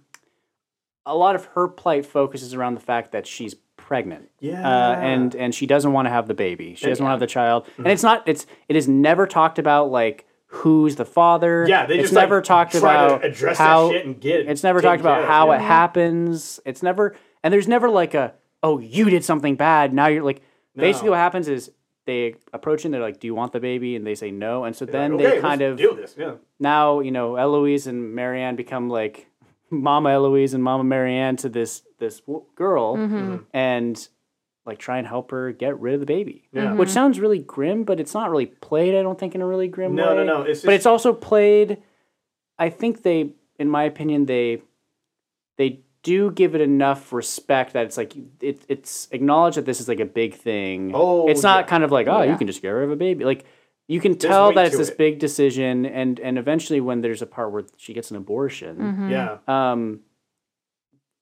A 1.06 1.16
lot 1.16 1.36
of 1.36 1.46
her 1.48 1.68
plight 1.68 2.06
focuses 2.06 2.54
around 2.54 2.76
the 2.76 2.80
fact 2.82 3.12
that 3.12 3.28
she's 3.28 3.56
pregnant. 3.76 4.30
yeah, 4.40 4.62
uh, 4.68 4.96
and 4.96 5.36
and 5.36 5.54
she 5.54 5.66
doesn't 5.68 5.92
want 5.92 6.06
to 6.06 6.10
have 6.10 6.28
the 6.30 6.34
baby. 6.34 6.74
She 6.76 6.86
doesn't 6.86 7.04
want 7.04 7.12
to 7.12 7.16
have 7.16 7.20
the 7.20 7.28
child, 7.28 7.66
Mm-hmm. 7.66 7.82
and 7.84 7.92
it's 7.92 8.04
not. 8.04 8.24
It's 8.26 8.46
it 8.70 8.76
is 8.78 8.88
never 8.88 9.28
talked 9.28 9.60
about 9.60 9.92
like 9.92 10.26
who's 10.48 10.96
the 10.96 11.04
father. 11.06 11.66
yeah, 11.68 11.86
they 11.86 11.96
it's 11.96 12.04
just 12.04 12.14
never 12.14 12.36
like, 12.38 12.44
talked 12.46 12.72
try 12.72 12.80
to 12.80 13.06
about 13.16 13.26
address 13.26 13.58
how. 13.58 13.88
that 13.88 13.94
shit 13.94 14.06
and 14.06 14.22
get. 14.22 14.48
It's 14.48 14.64
never 14.64 14.80
taken 14.80 14.92
talked 14.92 15.02
about 15.02 15.18
care 15.22 15.28
how 15.28 15.52
yeah. 15.52 15.58
it 15.58 15.62
happens. 15.62 16.60
It's 16.66 16.82
never 16.82 17.16
and 17.44 17.54
there's 17.54 17.68
never 17.68 17.90
like 17.90 18.14
a 18.14 18.34
oh 18.62 18.80
you 18.80 19.10
did 19.10 19.26
something 19.26 19.56
bad. 19.58 19.94
Now 19.94 20.08
you're 20.08 20.24
like 20.24 20.42
basically 20.76 21.10
what 21.10 21.18
happens 21.20 21.50
is 21.50 21.70
they 22.06 22.36
approach 22.52 22.84
and 22.86 22.94
they're 22.94 23.02
like 23.02 23.20
do 23.20 23.28
you 23.28 23.36
want 23.36 23.52
the 23.54 23.60
baby 23.60 23.96
and 23.96 24.06
they 24.06 24.16
say 24.16 24.30
no 24.32 24.64
and 24.66 24.76
so 24.76 24.86
They're 24.86 24.94
then 25.10 25.18
like, 25.18 25.26
they 25.36 25.40
kind 25.42 25.62
of 25.62 25.78
do 25.78 25.96
this. 25.96 26.16
Yeah, 26.18 26.34
now 26.60 27.00
you 27.00 27.12
know 27.12 27.36
Eloise 27.36 27.88
and 27.88 28.14
Marianne 28.14 28.56
become 28.56 28.90
like 28.90 29.28
Mama 29.70 30.10
Eloise 30.10 30.54
and 30.54 30.64
Mama 30.64 30.84
Marianne 30.84 31.36
to 31.38 31.50
this 31.50 31.84
this 32.00 32.20
w- 32.22 32.46
girl 32.56 32.98
Mm-hmm. 32.98 33.38
and 33.54 34.08
like 34.66 34.80
try 34.80 34.98
and 34.98 35.06
help 35.08 35.32
her 35.32 35.52
get 35.52 35.78
rid 35.82 35.94
of 35.96 36.00
the 36.00 36.06
baby. 36.06 36.48
Yeah. 36.54 36.74
Which 36.76 36.88
sounds 36.90 37.20
really 37.20 37.40
grim, 37.40 37.84
but 37.84 38.00
it's 38.00 38.14
not 38.14 38.30
really 38.32 38.46
played. 38.46 38.96
I 38.96 39.02
don't 39.02 39.20
think 39.20 39.36
in 39.36 39.42
a 39.42 39.46
really 39.46 39.68
grim 39.68 39.94
No, 39.94 40.12
way. 40.12 40.16
no, 40.18 40.24
no, 40.24 40.42
it's 40.44 40.62
but 40.62 40.74
it's 40.74 40.86
also 40.86 41.12
played. 41.14 41.80
I 42.58 42.70
think 42.70 43.02
they, 43.04 43.34
in 43.60 43.68
my 43.68 43.84
opinion, 43.84 44.26
they 44.26 44.62
they 45.58 45.82
do 46.04 46.30
give 46.32 46.54
it 46.54 46.62
enough 46.62 47.12
respect 47.14 47.74
that 47.74 47.86
it's 47.86 47.98
like 47.98 48.14
it, 48.42 48.62
it's 48.68 49.08
acknowledged 49.12 49.58
that 49.58 49.66
this 49.66 49.80
is 49.82 49.88
like 49.88 50.00
a 50.00 50.06
big 50.06 50.36
thing. 50.36 50.92
Oh, 50.94 51.28
it's 51.28 51.42
not 51.44 51.64
yeah. 51.66 51.70
kind 51.70 51.84
of 51.84 51.92
like 51.92 52.08
oh 52.08 52.22
you 52.22 52.38
can 52.38 52.46
just 52.48 52.62
get 52.62 52.70
rid 52.70 52.84
of 52.86 52.92
a 52.92 52.96
baby. 52.96 53.24
Like 53.26 53.46
you 53.88 54.00
can 54.00 54.18
tell 54.18 54.54
that 54.54 54.68
it's 54.68 54.78
this 54.78 54.90
it. 54.90 54.98
big 54.98 55.20
decision, 55.20 55.86
and 55.86 56.20
and 56.20 56.38
eventually 56.38 56.80
when 56.82 57.02
there's 57.02 57.22
a 57.22 57.26
part 57.26 57.52
where 57.52 57.64
she 57.78 57.94
gets 57.94 58.12
an 58.12 58.18
abortion, 58.18 58.78
Mhm. 58.78 59.10
yeah. 59.12 59.38
um, 59.48 60.02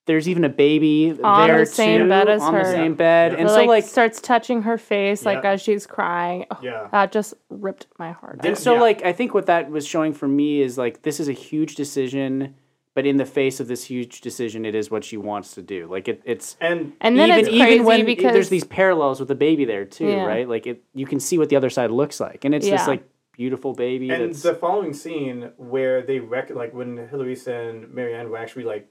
there's 0.08 0.28
even 0.28 0.44
a 0.44 0.50
baby 0.50 1.16
On 1.24 1.48
there 1.48 1.60
the 1.60 1.66
same 1.68 2.02
too, 2.02 2.10
bed 2.10 2.28
as 2.28 2.42
on 2.42 2.54
the 2.54 2.60
her. 2.60 2.66
same 2.72 2.96
bed, 2.96 3.34
Yeah. 3.34 3.38
and 3.40 3.46
Or, 3.48 3.50
so 3.50 3.56
like, 3.58 3.68
like 3.68 3.84
starts 3.84 4.20
touching 4.20 4.64
her 4.64 4.78
face 4.78 5.26
like 5.26 5.44
Yeah. 5.44 5.52
as 5.52 5.62
she's 5.62 5.86
crying. 5.86 6.46
Oh, 6.50 6.58
Yeah. 6.62 6.88
That 6.92 7.12
just 7.12 7.36
ripped 7.50 7.86
my 8.00 8.12
heart 8.12 8.40
out. 8.40 8.46
And 8.46 8.58
so, 8.58 8.74
Yeah. 8.76 8.82
like, 8.82 9.06
I 9.06 9.14
think 9.14 9.34
what 9.36 9.46
that 9.46 9.70
was 9.70 9.86
showing 9.88 10.14
for 10.14 10.28
me 10.28 10.62
is 10.62 10.78
like 10.78 11.04
this 11.04 11.20
is 11.20 11.30
a 11.30 11.34
huge 11.34 11.76
decision, 11.76 12.56
but 12.94 13.06
in 13.06 13.18
the 13.18 13.26
face 13.26 13.60
of 13.60 13.68
this 13.68 13.84
huge 13.86 14.22
decision, 14.22 14.66
it 14.66 14.76
is 14.76 14.92
what 14.92 15.04
she 15.04 15.18
wants 15.18 15.54
to 15.56 15.62
do. 15.62 15.88
Like, 15.88 16.08
it, 16.08 16.22
it's 16.26 16.58
And 16.60 16.94
And 17.00 17.18
then 17.18 17.30
even 17.30 17.40
it's 17.40 17.48
crazy 17.50 17.74
even 17.76 17.86
when 17.86 18.06
because 18.06 18.34
there's 18.34 18.50
these 18.50 18.66
parallels 18.66 19.20
with 19.20 19.30
the 19.30 19.36
baby 19.36 19.66
there 19.66 19.86
too, 19.86 20.08
Yeah. 20.08 20.26
right? 20.26 20.48
Like, 20.48 20.68
it 20.68 20.84
you 20.94 21.06
can 21.06 21.20
see 21.20 21.38
what 21.38 21.50
the 21.50 21.56
other 21.56 21.70
side 21.70 21.92
looks 21.92 22.20
like, 22.20 22.44
and 22.46 22.54
it's 22.54 22.68
this 22.70 22.88
like 22.88 23.04
beautiful 23.34 23.74
baby. 23.74 24.10
and 24.10 24.30
that's 24.30 24.42
the 24.44 24.54
following 24.54 24.94
scene 24.94 25.52
where 25.58 26.02
they 26.02 26.20
rec 26.20 26.50
like 26.50 26.74
when 26.74 26.98
Hilarice 27.08 27.48
and 27.48 27.92
Marianne 27.94 28.30
were 28.30 28.38
actually 28.38 28.66
like 28.66 28.88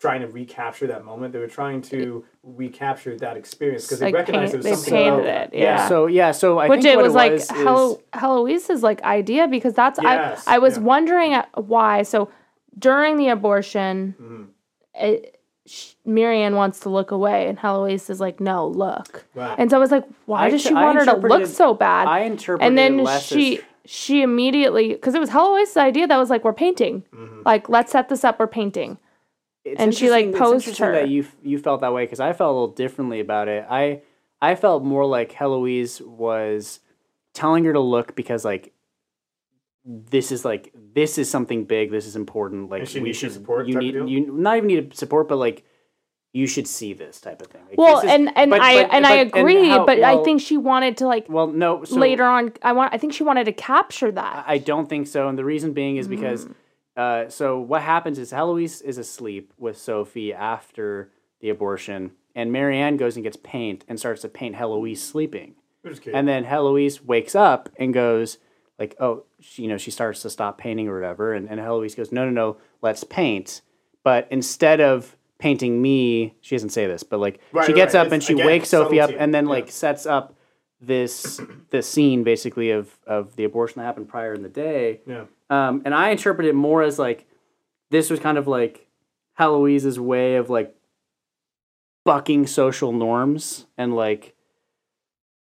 trying 0.00 0.20
to 0.20 0.26
recapture 0.26 0.88
that 0.88 1.04
moment. 1.04 1.32
They 1.32 1.38
were 1.38 1.46
trying 1.46 1.80
to 1.82 2.24
recapture 2.42 3.16
that 3.18 3.36
experience 3.36 3.84
because 3.86 4.00
they 4.00 4.06
Like 4.06 4.14
recognized 4.16 4.52
paint- 4.52 4.62
there 4.64 4.72
was 4.72 4.80
something 4.84 5.06
about 5.06 5.16
painted 5.22 5.26
that. 5.34 5.54
it, 5.54 5.58
yeah. 5.60 5.88
So 5.88 6.06
yeah, 6.06 6.32
so 6.32 6.58
I 6.58 6.68
Which 6.68 6.82
think 6.82 6.92
it 6.94 6.96
what 6.96 7.04
was 7.04 7.14
it 7.14 7.16
like 7.16 7.32
was 7.32 7.42
is- 7.44 7.50
Helo- 7.50 8.00
Heloise's 8.12 8.82
like 8.82 9.00
idea 9.02 9.46
because 9.46 9.74
that's 9.74 9.98
Yes, 10.02 10.42
I 10.46 10.56
I 10.56 10.58
was 10.58 10.76
yeah. 10.76 10.82
wondering 10.82 11.34
why. 11.54 12.02
So 12.02 12.28
during 12.78 13.16
the 13.16 13.28
abortion, 13.28 14.14
Mhm. 14.20 14.46
it, 15.02 15.40
sh- 15.66 15.94
Marianne 16.04 16.56
wants 16.56 16.80
to 16.80 16.88
look 16.88 17.10
away, 17.10 17.48
and 17.48 17.58
Heloise 17.58 18.10
is 18.10 18.20
like, 18.20 18.40
"No, 18.40 18.66
look." 18.68 19.24
Right. 19.34 19.54
And 19.58 19.70
so 19.70 19.76
I 19.76 19.80
was 19.80 19.90
like, 19.90 20.04
"Why 20.26 20.44
I 20.46 20.50
does 20.50 20.62
she 20.62 20.74
I 20.74 20.84
want 20.84 20.98
her 20.98 21.04
to 21.06 21.16
look 21.16 21.46
so 21.46 21.74
bad?" 21.74 22.06
I 22.08 22.20
interpreted 22.20 22.66
and 22.66 22.76
then 22.78 22.98
less 23.04 23.24
she 23.26 23.58
as 23.58 23.64
she 23.86 24.22
immediately 24.22 24.88
because 24.94 25.14
it 25.14 25.20
was 25.20 25.30
Heloise's 25.30 25.76
idea 25.76 26.06
that 26.06 26.16
was 26.18 26.30
like, 26.30 26.44
"We're 26.44 26.52
painting." 26.52 27.04
Mm-hmm. 27.14 27.42
Like, 27.44 27.68
let's 27.68 27.92
set 27.92 28.08
this 28.08 28.24
up. 28.24 28.38
We're 28.38 28.46
painting. 28.46 28.98
It's 29.64 29.80
and 29.80 29.94
she, 29.94 30.10
like, 30.10 30.26
interesting- 30.26 30.56
it's 30.56 30.64
posed 30.66 30.78
her. 30.80 30.92
that 30.92 31.08
you 31.08 31.24
you 31.42 31.58
felt 31.58 31.80
that 31.80 31.94
way 31.94 32.04
because 32.04 32.20
I 32.20 32.34
felt 32.34 32.50
a 32.50 32.52
little 32.52 32.74
differently 32.74 33.20
about 33.20 33.48
it. 33.48 33.64
I 33.70 34.02
I 34.42 34.56
felt 34.56 34.84
more 34.84 35.06
like 35.06 35.32
Heloise 35.32 36.02
was 36.02 36.80
telling 37.32 37.64
her 37.64 37.72
to 37.72 37.80
look 37.80 38.14
because 38.14 38.44
like 38.44 38.73
this 39.84 40.32
is 40.32 40.44
like 40.44 40.72
this 40.94 41.18
is 41.18 41.28
something 41.30 41.64
big. 41.64 41.90
This 41.90 42.06
is 42.06 42.16
important. 42.16 42.70
Like 42.70 42.86
she 42.86 43.00
we 43.00 43.12
should 43.12 43.32
support 43.32 43.66
You 43.68 43.78
need 43.78 43.94
you 43.94 44.32
not 44.32 44.56
even 44.56 44.66
need 44.68 44.94
support, 44.96 45.28
but 45.28 45.36
like 45.36 45.64
you 46.32 46.46
should 46.48 46.66
see 46.66 46.92
this 46.94 47.20
type 47.20 47.40
of 47.42 47.46
thing. 47.48 47.60
Like, 47.68 47.78
Well, 47.78 47.98
is- 47.98 48.04
and 48.10 48.30
and 48.36 48.50
but- 48.50 48.60
I 48.60 48.82
but- 48.84 48.92
and 48.94 49.06
I 49.06 49.24
but- 49.24 49.38
and 49.38 49.48
agree, 49.48 49.68
how- 49.68 49.86
but 49.86 50.00
I 50.02 50.22
think 50.24 50.40
she 50.40 50.56
wanted 50.56 50.96
to 50.98 51.06
like 51.06 51.26
well 51.28 51.46
no 51.48 51.84
so 51.84 51.96
later 51.96 52.24
on. 52.24 52.52
I 52.62 52.72
want. 52.72 52.92
I 52.94 52.98
think 52.98 53.12
she 53.12 53.22
wanted 53.22 53.44
to 53.44 53.52
capture 53.52 54.10
that. 54.10 54.44
I 54.46 54.58
don't 54.58 54.88
think 54.88 55.06
so, 55.06 55.28
and 55.28 55.38
the 55.38 55.44
reason 55.44 55.72
being 55.72 55.96
is 55.96 56.06
Mm. 56.06 56.10
because 56.10 56.48
uh, 56.96 57.28
so 57.28 57.60
what 57.60 57.82
happens 57.82 58.18
is 58.18 58.30
Heloise 58.32 58.80
is 58.82 58.98
asleep 58.98 59.52
with 59.58 59.76
Sophie 59.76 60.32
after 60.32 61.10
the 61.40 61.50
abortion, 61.50 62.12
and 62.34 62.50
Marianne 62.52 62.96
goes 62.96 63.16
and 63.16 63.22
gets 63.24 63.36
paint 63.36 63.84
and 63.88 63.98
starts 63.98 64.22
to 64.22 64.28
paint 64.28 64.54
Heloise 64.54 65.02
sleeping, 65.02 65.56
Which 65.82 65.94
is 65.94 66.00
cute. 66.00 66.14
and 66.14 66.26
then 66.26 66.44
Heloise 66.44 67.02
wakes 67.04 67.34
up 67.34 67.68
and 67.78 67.92
goes 67.92 68.38
like, 68.78 68.96
oh, 68.98 69.24
she, 69.44 69.62
you 69.62 69.68
know, 69.68 69.76
she 69.78 69.90
starts 69.90 70.22
to 70.22 70.30
stop 70.30 70.58
painting 70.58 70.88
or 70.88 70.94
whatever, 70.94 71.32
and, 71.34 71.48
and 71.48 71.60
Heloise 71.60 71.94
goes, 71.94 72.10
no, 72.12 72.24
no, 72.24 72.30
no, 72.30 72.56
let's 72.82 73.04
paint, 73.04 73.60
but 74.02 74.26
instead 74.30 74.80
of 74.80 75.16
painting 75.38 75.82
me, 75.82 76.34
she 76.40 76.54
doesn't 76.56 76.70
say 76.70 76.86
this, 76.86 77.02
but 77.02 77.20
like 77.20 77.40
Right, 77.52 77.66
she 77.66 77.72
gets 77.72 77.94
right. 77.94 78.06
up 78.06 78.12
and 78.12 78.22
she 78.22 78.32
again, 78.34 78.46
wakes 78.46 78.68
Sophie 78.70 79.00
up, 79.00 79.10
and 79.16 79.34
then 79.34 79.44
Yeah. 79.44 79.50
like 79.50 79.70
sets 79.70 80.06
up 80.06 80.34
this 80.80 81.40
the 81.70 81.80
scene 81.82 82.24
basically 82.24 82.70
of 82.70 82.98
of 83.06 83.36
the 83.36 83.44
abortion 83.44 83.78
that 83.80 83.86
happened 83.86 84.08
prior 84.08 84.34
in 84.34 84.42
the 84.42 84.48
day. 84.48 85.00
yeah. 85.06 85.24
Um, 85.50 85.82
and 85.84 85.94
I 85.94 86.10
interpret 86.10 86.46
it 86.46 86.54
more 86.54 86.82
as 86.82 86.98
like 86.98 87.26
this 87.90 88.10
was 88.10 88.20
kind 88.20 88.36
of 88.38 88.46
like 88.46 88.86
Heloise's 89.38 89.98
way 90.00 90.36
of 90.36 90.50
like 90.50 90.74
bucking 92.04 92.46
social 92.46 92.92
norms 92.92 93.66
and 93.78 93.94
like 93.94 94.34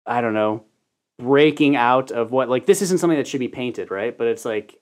I 0.06 0.20
don't 0.20 0.34
know 0.34 0.64
breaking 1.18 1.76
out 1.76 2.10
of 2.10 2.30
what 2.30 2.48
like 2.48 2.66
this 2.66 2.82
isn't 2.82 2.98
something 2.98 3.16
that 3.16 3.26
should 3.26 3.40
be 3.40 3.48
painted 3.48 3.90
right 3.90 4.18
but 4.18 4.26
it's 4.26 4.44
like 4.44 4.78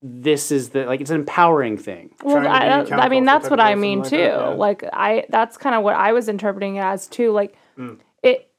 this 0.00 0.50
is 0.50 0.70
the 0.70 0.84
like 0.84 1.00
it's 1.00 1.10
an 1.10 1.20
empowering 1.20 1.76
thing 1.76 2.10
Well, 2.24 2.46
I, 2.46 2.82
I 2.90 3.08
mean, 3.08 3.24
that's 3.24 3.48
what 3.48 3.60
I 3.60 3.74
mean 3.76 4.00
like 4.00 4.10
too. 4.10 4.16
that, 4.16 4.24
yeah. 4.24 4.48
Like 4.48 4.82
I, 4.92 5.24
that's 5.28 5.56
kind 5.56 5.76
of 5.76 5.82
what 5.84 5.94
I 5.94 6.12
was 6.12 6.28
interpreting 6.28 6.76
it 6.76 6.80
as 6.80 7.06
too. 7.06 7.30
Like 7.32 7.54
Mm. 7.78 7.98
it, 8.22 8.50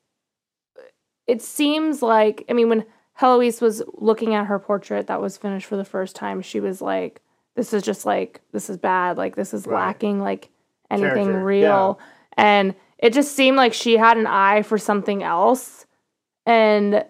it 1.28 1.42
seems 1.42 2.02
like 2.02 2.46
I 2.50 2.54
mean, 2.54 2.70
when 2.70 2.86
Heloise 3.14 3.62
was 3.62 3.84
looking 3.94 4.34
at 4.36 4.46
her 4.48 4.58
portrait 4.58 5.08
that 5.08 5.22
was 5.22 5.38
finished 5.38 5.68
for 5.68 5.76
the 5.76 5.86
first 5.86 6.16
time, 6.16 6.42
she 6.42 6.60
was 6.60 6.82
like, 6.82 7.22
"This 7.56 7.74
is 7.74 7.84
just 7.84 8.06
like 8.06 8.42
this 8.54 8.70
is 8.70 8.78
bad. 8.78 9.18
Like 9.18 9.36
this 9.36 9.54
is 9.54 9.68
Right. 9.68 9.80
lacking 9.88 10.20
like 10.20 10.50
anything 10.90 11.26
Character, 11.26 11.44
real." 11.46 12.00
And 12.38 12.74
it 12.98 13.14
just 13.14 13.36
seemed 13.36 13.58
like 13.58 13.74
she 13.74 13.98
had 13.98 14.18
an 14.18 14.28
eye 14.28 14.64
for 14.64 14.78
something 14.78 15.22
else, 15.24 15.86
and 16.46 17.06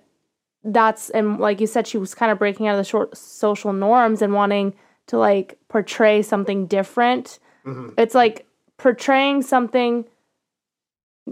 that's 0.63 1.10
and 1.10 1.39
like 1.39 1.60
you 1.60 1.67
said, 1.67 1.88
she 1.88 1.98
was 1.98 2.13
kind 2.15 2.32
of 2.32 2.39
breaking 2.39 2.67
out 2.67 2.74
of 2.74 2.78
the 2.78 2.84
short 2.89 3.17
social 3.17 3.74
norms 3.74 4.22
and 4.22 4.34
wanting 4.34 4.74
to 5.08 5.17
like 5.17 5.58
portray 5.67 6.22
something 6.22 6.67
different. 6.67 7.39
Mhm. 7.65 7.93
It's 7.98 8.15
like 8.15 8.46
portraying 8.78 9.41
something 9.41 10.06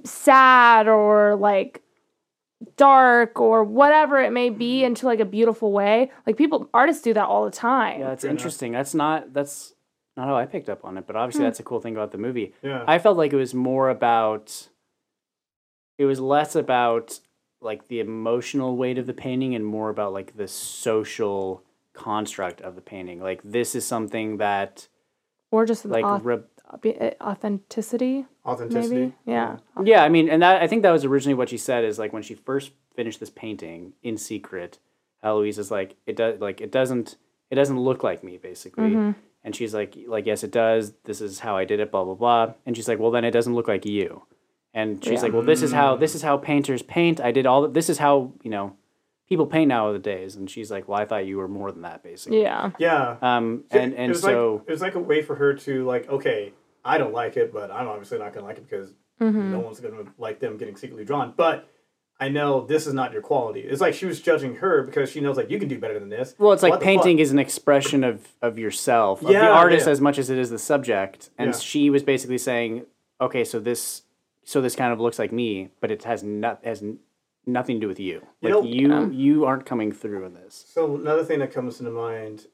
sad 0.03 0.87
or 0.87 1.35
like 1.35 1.81
dark 2.77 3.39
or 3.39 3.63
whatever 3.63 4.19
it 4.19 4.31
may 4.31 4.49
be 4.49 4.83
into 4.83 5.05
like 5.05 5.19
a 5.19 5.25
beautiful 5.25 5.71
way. 5.71 6.11
Like 6.27 6.37
people 6.37 6.69
artists 6.73 7.01
do 7.01 7.13
that 7.13 7.25
all 7.25 7.45
the 7.45 7.51
time. 7.51 7.99
yeah 7.99 8.07
that's 8.09 8.23
interesting 8.23 8.71
that's 8.73 8.93
not 8.93 9.33
that's 9.33 9.73
not 10.17 10.27
how 10.27 10.35
I 10.35 10.45
picked 10.45 10.69
up 10.69 10.83
on 10.85 10.97
it 10.97 11.07
but 11.07 11.15
obviously 11.15 11.43
that's 11.45 11.59
a 11.59 11.63
cool 11.63 11.79
thing 11.79 11.95
about 11.95 12.11
the 12.11 12.17
movie 12.17 12.53
Yeah. 12.61 12.83
I 12.87 12.99
felt 12.99 13.17
like 13.17 13.33
it 13.33 13.37
was 13.37 13.53
more 13.53 13.89
about 13.89 14.67
it 15.97 16.05
was 16.05 16.19
less 16.19 16.55
about 16.55 17.19
like 17.61 17.87
the 17.87 17.99
emotional 17.99 18.75
weight 18.75 18.97
of 18.97 19.05
the 19.07 19.13
painting 19.13 19.55
and 19.55 19.65
more 19.65 19.89
about 19.89 20.13
like 20.13 20.35
the 20.35 20.47
social 20.47 21.63
construct 21.93 22.61
of 22.61 22.75
the 22.75 22.81
painting. 22.81 23.21
Like 23.21 23.41
this 23.43 23.75
is 23.75 23.85
something 23.85 24.37
that 24.37 24.87
Or 25.51 25.65
just 25.65 25.85
like 25.85 26.03
auth- 26.03 26.23
re- 26.25 27.13
authenticity, 27.21 28.25
Authenticity. 28.45 28.95
maybe. 28.95 29.13
Yeah. 29.25 29.57
yeah, 29.83 30.03
I 30.03 30.09
mean, 30.09 30.29
and 30.29 30.41
that 30.41 30.61
I 30.61 30.67
think 30.67 30.83
that 30.83 30.91
was 30.91 31.05
originally 31.05 31.33
what 31.35 31.49
she 31.49 31.57
said 31.57 31.83
is 31.83 31.99
like 31.99 32.13
when 32.13 32.23
she 32.23 32.33
first 32.35 32.71
finished 32.95 33.19
this 33.19 33.29
painting 33.29 33.93
in 34.03 34.17
secret, 34.17 34.79
Eloise 35.23 35.57
is 35.59 35.71
like 35.71 35.95
it 36.05 36.15
does 36.15 36.39
like 36.39 36.61
it 36.61 36.71
doesn't 36.71 37.17
it 37.49 37.55
doesn't 37.55 37.79
look 37.79 38.03
like 38.03 38.23
me 38.23 38.37
basically. 38.37 38.89
Mm-hmm. 38.91 39.11
And 39.43 39.55
she's 39.55 39.73
like 39.73 39.95
like 40.07 40.25
yes 40.25 40.43
it 40.43 40.51
does. 40.51 40.93
This 41.03 41.21
is 41.21 41.39
how 41.39 41.55
I 41.57 41.65
did 41.65 41.79
it 41.79 41.91
blah 41.91 42.03
blah 42.05 42.15
blah. 42.15 42.53
And 42.65 42.75
she's 42.75 42.87
like 42.87 42.99
well 42.99 43.11
then 43.11 43.25
it 43.25 43.31
doesn't 43.31 43.53
look 43.55 43.67
like 43.67 43.85
you. 43.85 44.23
And 44.73 45.03
she's 45.03 45.13
Yeah. 45.13 45.21
like 45.21 45.33
well 45.33 45.41
this 45.41 45.61
is 45.61 45.71
how 45.73 45.95
this 45.97 46.15
is 46.15 46.21
how 46.21 46.37
painters 46.37 46.81
paint. 46.81 47.19
I 47.19 47.31
did 47.31 47.45
all 47.45 47.67
this 47.67 47.89
is 47.89 47.97
how, 47.97 48.33
you 48.43 48.49
know, 48.49 48.75
people 49.27 49.45
paint 49.45 49.67
nowadays 49.69 50.35
and 50.35 50.49
she's 50.49 50.71
like 50.71 50.87
well 50.87 50.99
I 50.99 51.05
thought 51.05 51.25
you 51.25 51.37
were 51.37 51.47
more 51.47 51.71
than 51.71 51.81
that 51.81 52.03
basically. 52.03 52.41
Yeah. 52.41 52.71
Yeah. 52.79 53.17
Um 53.21 53.63
So 53.71 53.79
and 53.79 53.93
it 53.93 53.97
and 53.97 54.09
was 54.11 54.21
so 54.21 54.53
like, 54.55 54.69
it 54.69 54.71
was 54.71 54.81
like 54.81 54.95
a 54.95 54.99
way 54.99 55.21
for 55.21 55.35
her 55.35 55.53
to 55.55 55.85
like, 55.85 56.09
okay, 56.09 56.53
I 56.85 56.97
don't 56.97 57.13
like 57.13 57.37
it, 57.37 57.51
but 57.53 57.69
I'm 57.71 57.87
obviously 57.87 58.17
not 58.19 58.33
gonna 58.33 58.45
like 58.45 58.57
it 58.57 58.67
because 58.69 58.93
Mm-hmm. 59.19 59.51
no 59.51 59.59
one's 59.59 59.79
gonna 59.79 60.03
like 60.17 60.39
them 60.39 60.57
getting 60.57 60.75
secretly 60.75 61.05
drawn. 61.05 61.33
But 61.37 61.67
I 62.19 62.29
know 62.29 62.65
this 62.65 62.87
is 62.87 62.93
not 62.95 63.11
your 63.13 63.21
quality. 63.21 63.59
It's 63.59 63.79
like 63.81 63.93
she 63.93 64.07
was 64.07 64.19
judging 64.19 64.55
her 64.55 64.81
because 64.81 65.11
she 65.11 65.19
knows 65.21 65.37
like 65.37 65.51
you 65.51 65.59
can 65.59 65.67
do 65.67 65.77
better 65.77 65.99
than 65.99 66.09
this. 66.09 66.33
Well, 66.39 66.53
it's 66.53 66.63
like 66.63 66.71
What 66.71 66.79
the 66.79 66.85
painting 66.85 67.17
fuck? 67.17 67.21
is 67.21 67.31
an 67.31 67.37
expression 67.37 68.03
of 68.03 68.27
of 68.41 68.57
yourself, 68.57 69.21
of 69.21 69.29
Yeah, 69.29 69.41
the 69.45 69.51
artist 69.51 69.85
yeah. 69.85 69.91
as 69.91 70.01
much 70.01 70.17
as 70.17 70.31
it 70.31 70.39
is 70.39 70.49
the 70.49 70.57
subject. 70.57 71.29
And 71.37 71.51
Yeah. 71.51 71.59
she 71.59 71.89
was 71.91 72.01
basically 72.01 72.39
saying, 72.39 72.85
okay, 73.19 73.43
so 73.43 73.59
this 73.59 74.01
so 74.43 74.61
this 74.61 74.75
kind 74.75 74.91
of 74.93 74.99
looks 74.99 75.19
like 75.19 75.31
me, 75.31 75.69
but 75.79 75.91
it 75.91 76.03
has 76.03 76.23
not 76.23 76.63
has 76.63 76.83
nothing 77.45 77.77
to 77.77 77.81
do 77.81 77.87
with 77.87 77.99
you. 77.99 78.21
You 78.41 78.49
Like 78.49 78.51
know- 78.51 78.63
you 78.63 78.87
Yeah. 78.89 79.09
you 79.09 79.45
aren't 79.45 79.65
coming 79.65 79.91
through 79.91 80.25
in 80.25 80.33
this. 80.33 80.65
So 80.69 80.95
another 80.95 81.23
thing 81.23 81.39
that 81.39 81.51
comes 81.51 81.79
into 81.79 81.91
mind 81.91 82.47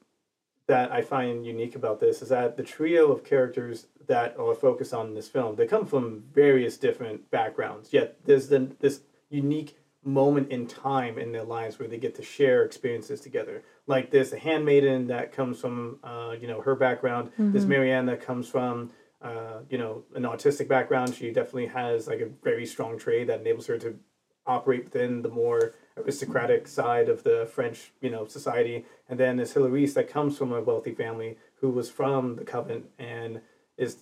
that 0.66 0.92
I 0.92 1.00
find 1.02 1.46
unique 1.46 1.74
about 1.74 1.98
this 2.00 2.20
is 2.20 2.28
that 2.28 2.56
the 2.56 2.62
trio 2.62 3.10
of 3.10 3.24
characters 3.24 3.86
that 4.06 4.38
are 4.38 4.54
focused 4.54 4.92
on 4.92 5.08
in 5.08 5.14
this 5.14 5.28
film, 5.28 5.56
they 5.56 5.66
come 5.66 5.86
from 5.86 6.24
various 6.32 6.76
different 6.76 7.30
backgrounds. 7.30 7.92
Yet 7.92 8.16
there's 8.24 8.48
then 8.48 8.76
this 8.80 9.00
unique 9.30 9.78
moment 10.04 10.50
in 10.50 10.66
time 10.66 11.18
in 11.18 11.32
their 11.32 11.42
lives 11.44 11.78
where 11.78 11.88
they 11.88 11.98
get 11.98 12.14
to 12.14 12.22
share 12.22 12.64
experiences 12.64 13.20
together. 13.20 13.62
Like 13.86 14.10
there's 14.10 14.30
the 14.30 14.38
handmaiden 14.38 15.06
that 15.08 15.32
comes 15.32 15.60
from 15.60 15.98
uh, 16.04 16.34
you 16.40 16.46
know 16.46 16.60
her 16.62 16.74
background. 16.74 17.30
There's 17.38 17.66
Marianne 17.66 18.06
that 18.06 18.20
comes 18.22 18.48
from 18.48 18.90
uh, 19.22 19.60
you 19.68 19.78
know 19.78 20.04
an 20.14 20.22
autistic 20.22 20.68
background. 20.68 21.14
She 21.14 21.32
definitely 21.32 21.66
has 21.66 22.06
like 22.06 22.20
a 22.20 22.26
very 22.42 22.66
strong 22.66 22.98
trait 22.98 23.26
that 23.26 23.40
enables 23.40 23.66
her 23.66 23.78
to 23.78 23.98
operate 24.46 24.84
within 24.84 25.22
the 25.22 25.28
more 25.28 25.74
aristocratic 25.96 26.66
side 26.66 27.08
of 27.08 27.22
the 27.22 27.46
French, 27.52 27.92
you 28.00 28.08
know, 28.08 28.26
society. 28.26 28.86
And 29.08 29.20
then 29.20 29.36
there's 29.36 29.52
Hilarise 29.54 29.94
that 29.94 30.08
comes 30.08 30.38
from 30.38 30.52
a 30.52 30.62
wealthy 30.62 30.94
family 30.94 31.36
who 31.60 31.68
was 31.70 31.90
from 31.90 32.36
the 32.36 32.44
Covenant 32.44 32.86
and 32.98 33.42
is 33.76 33.98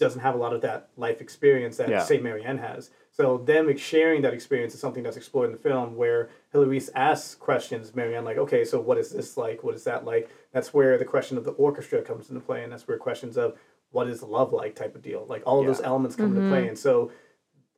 doesn't 0.00 0.22
have 0.22 0.34
a 0.34 0.38
lot 0.38 0.52
of 0.52 0.60
that 0.60 0.88
life 0.96 1.20
experience 1.20 1.76
that 1.76 1.88
Yeah. 1.88 2.00
say 2.00 2.18
Marianne 2.18 2.58
has. 2.58 2.90
So 3.12 3.38
them 3.38 3.74
sharing 3.76 4.22
that 4.22 4.34
experience 4.34 4.74
is 4.74 4.80
something 4.80 5.04
that's 5.04 5.16
explored 5.16 5.46
in 5.46 5.52
the 5.52 5.62
film 5.62 5.94
where 5.94 6.30
Hilarise 6.52 6.90
asks 6.96 7.36
questions, 7.36 7.94
Marianne, 7.94 8.24
like, 8.24 8.36
okay, 8.36 8.64
so 8.64 8.80
what 8.80 8.98
is 8.98 9.10
this 9.10 9.36
like? 9.36 9.62
What 9.62 9.76
is 9.76 9.84
that 9.84 10.04
like? 10.04 10.28
That's 10.52 10.74
where 10.74 10.98
the 10.98 11.04
question 11.04 11.38
of 11.38 11.44
the 11.44 11.52
orchestra 11.52 12.02
comes 12.02 12.28
into 12.28 12.40
play, 12.40 12.64
and 12.64 12.72
that's 12.72 12.88
where 12.88 12.98
questions 12.98 13.36
of 13.36 13.56
what 13.94 14.08
is 14.08 14.22
love 14.22 14.52
like 14.52 14.74
type 14.74 14.94
of 14.96 15.02
deal. 15.02 15.24
Like 15.28 15.42
all 15.46 15.60
of 15.60 15.66
those 15.66 15.80
elements 15.80 16.16
come 16.16 16.26
into 16.26 16.40
mm-hmm. 16.40 16.50
play. 16.50 16.68
And 16.68 16.76
so 16.76 17.12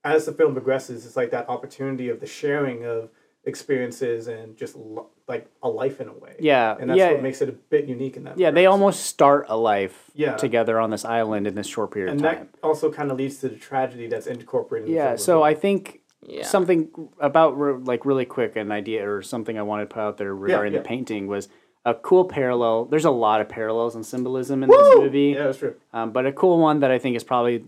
as 0.03 0.25
the 0.25 0.33
film 0.33 0.55
progresses, 0.55 1.05
it's 1.05 1.17
like 1.17 1.31
that 1.31 1.49
opportunity 1.49 2.09
of 2.09 2.21
the 2.21 2.27
sharing 2.27 2.85
of 2.85 3.11
experiences 3.45 4.27
and 4.27 4.57
just 4.57 4.77
lo- 4.77 5.11
like 5.29 5.47
a 5.63 5.69
life 5.69 6.01
in 6.01 6.09
a 6.09 6.13
way. 6.13 6.35
Yeah, 6.41 6.75
and 6.81 6.89
that's 6.89 6.99
yeah. 6.99 7.13
what 7.13 7.23
makes 7.23 7.43
it 7.43 7.49
a 7.49 7.53
bit 7.53 7.85
unique 7.87 8.17
in 8.17 8.25
that. 8.25 8.39
Yeah, 8.39 8.51
they 8.51 8.67
almost 8.67 9.05
start 9.05 9.47
a 9.49 9.57
life 9.57 10.11
Yeah. 10.15 10.37
together 10.37 10.81
on 10.81 10.91
this 10.91 11.05
island 11.05 11.47
in 11.47 11.55
this 11.55 11.67
short 11.67 11.91
period 11.93 12.13
and 12.13 12.25
of 12.25 12.33
time. 12.33 12.49
that 12.51 12.67
also 12.67 12.91
kind 12.91 13.11
of 13.11 13.19
leads 13.19 13.39
to 13.39 13.49
the 13.49 13.57
tragedy 13.57 14.09
that's 14.09 14.27
incorporated. 14.27 14.89
In 14.89 14.95
the 14.95 14.99
Yeah, 14.99 15.09
film 15.09 15.19
so 15.19 15.37
well. 15.37 15.45
I 15.45 15.55
think 15.55 16.01
Yeah. 16.23 16.45
something 16.45 16.89
about 17.21 17.59
re- 17.59 17.75
like 17.85 18.07
really 18.07 18.25
quick 18.25 18.57
an 18.57 18.73
idea 18.73 19.09
or 19.09 19.23
something 19.23 19.59
I 19.59 19.63
wanted 19.63 19.91
to 19.91 19.95
put 19.95 20.01
out 20.01 20.17
there 20.17 20.35
regarding 20.35 20.73
yeah. 20.73 20.81
the 20.81 20.85
painting 20.85 21.27
was 21.27 21.49
a 21.87 21.95
cool 21.95 22.25
parallel. 22.27 22.85
There's 22.85 23.05
a 23.07 23.11
lot 23.11 23.41
of 23.41 23.49
parallels 23.49 23.95
and 23.95 24.05
symbolism 24.05 24.63
in 24.63 24.69
this 24.69 24.95
movie. 24.97 25.33
Yeah, 25.37 25.45
that's 25.45 25.59
true. 25.59 25.77
Um, 25.95 26.11
but 26.13 26.27
a 26.27 26.33
cool 26.33 26.59
one 26.59 26.81
that 26.81 26.91
I 26.91 26.99
think 26.99 27.17
is 27.17 27.25
probably 27.25 27.59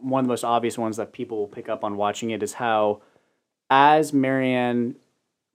one 0.00 0.20
of 0.20 0.26
the 0.26 0.32
most 0.32 0.42
obvious 0.44 0.76
ones 0.78 0.96
that 0.96 1.12
people 1.12 1.38
will 1.38 1.46
pick 1.46 1.68
up 1.68 1.84
on 1.84 1.96
watching 1.96 2.30
it 2.30 2.42
is 2.42 2.54
how, 2.54 3.02
as 3.70 4.12
Marianne 4.12 4.96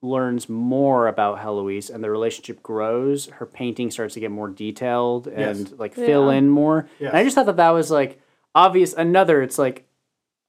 learns 0.04 0.50
more 0.50 1.08
about 1.08 1.40
Heloise 1.40 1.90
and 1.90 2.04
the 2.04 2.10
relationship 2.10 2.62
grows, 2.64 3.28
her 3.28 3.46
painting 3.46 3.92
starts 3.92 4.14
to 4.16 4.20
get 4.20 4.32
more 4.32 4.50
detailed 4.50 5.28
and 5.28 5.60
Yes. 5.70 5.74
like 5.78 5.94
fill 5.94 6.32
Yeah. 6.32 6.38
in 6.38 6.50
more. 6.50 6.88
And 7.00 7.10
I 7.10 7.24
just 7.24 7.36
thought 7.36 7.46
that 7.48 7.58
that 7.58 7.70
was 7.72 7.92
like 7.92 8.20
obvious. 8.56 8.94
Another, 8.94 9.42
it's 9.42 9.58
like 9.60 9.86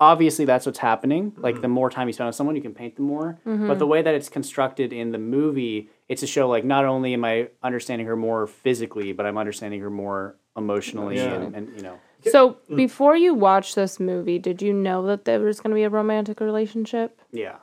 obviously 0.01 0.45
that's 0.45 0.67
what's 0.67 0.79
happening. 0.81 1.33
Like 1.37 1.61
the 1.61 1.69
more 1.69 1.91
time 1.91 2.07
you 2.09 2.13
spend 2.13 2.27
on 2.29 2.33
someone, 2.33 2.57
you 2.57 2.63
can 2.63 2.75
paint 2.75 2.97
them 2.97 3.05
more. 3.07 3.39
But 3.45 3.79
the 3.79 3.87
way 3.87 4.03
that 4.03 4.15
it's 4.15 4.29
constructed 4.29 4.93
in 4.93 5.13
the 5.13 5.19
movie, 5.19 5.91
it's 6.13 6.23
a 6.23 6.27
show 6.27 6.49
like 6.57 6.65
not 6.65 6.85
only 6.85 7.15
am 7.15 7.25
I 7.25 7.49
understanding 7.63 8.07
her 8.07 8.17
more 8.17 8.47
physically, 8.47 9.13
but 9.13 9.25
I'm 9.27 9.39
understanding 9.39 9.81
her 9.81 9.91
more 9.91 10.37
emotionally 10.57 11.17
Yeah. 11.17 11.35
and, 11.35 11.55
and 11.57 11.77
you 11.77 11.83
know. 11.83 11.99
So 12.31 12.59
before 12.85 13.17
you 13.17 13.35
watched 13.35 13.75
this 13.75 13.99
movie, 13.99 14.39
did 14.39 14.63
you 14.63 14.73
know 14.73 15.07
that 15.07 15.25
there 15.25 15.41
was 15.41 15.59
going 15.61 15.71
to 15.71 15.75
be 15.75 15.83
a 15.83 15.89
romantic 15.91 16.39
relationship? 16.41 17.21
Yeah. 17.33 17.57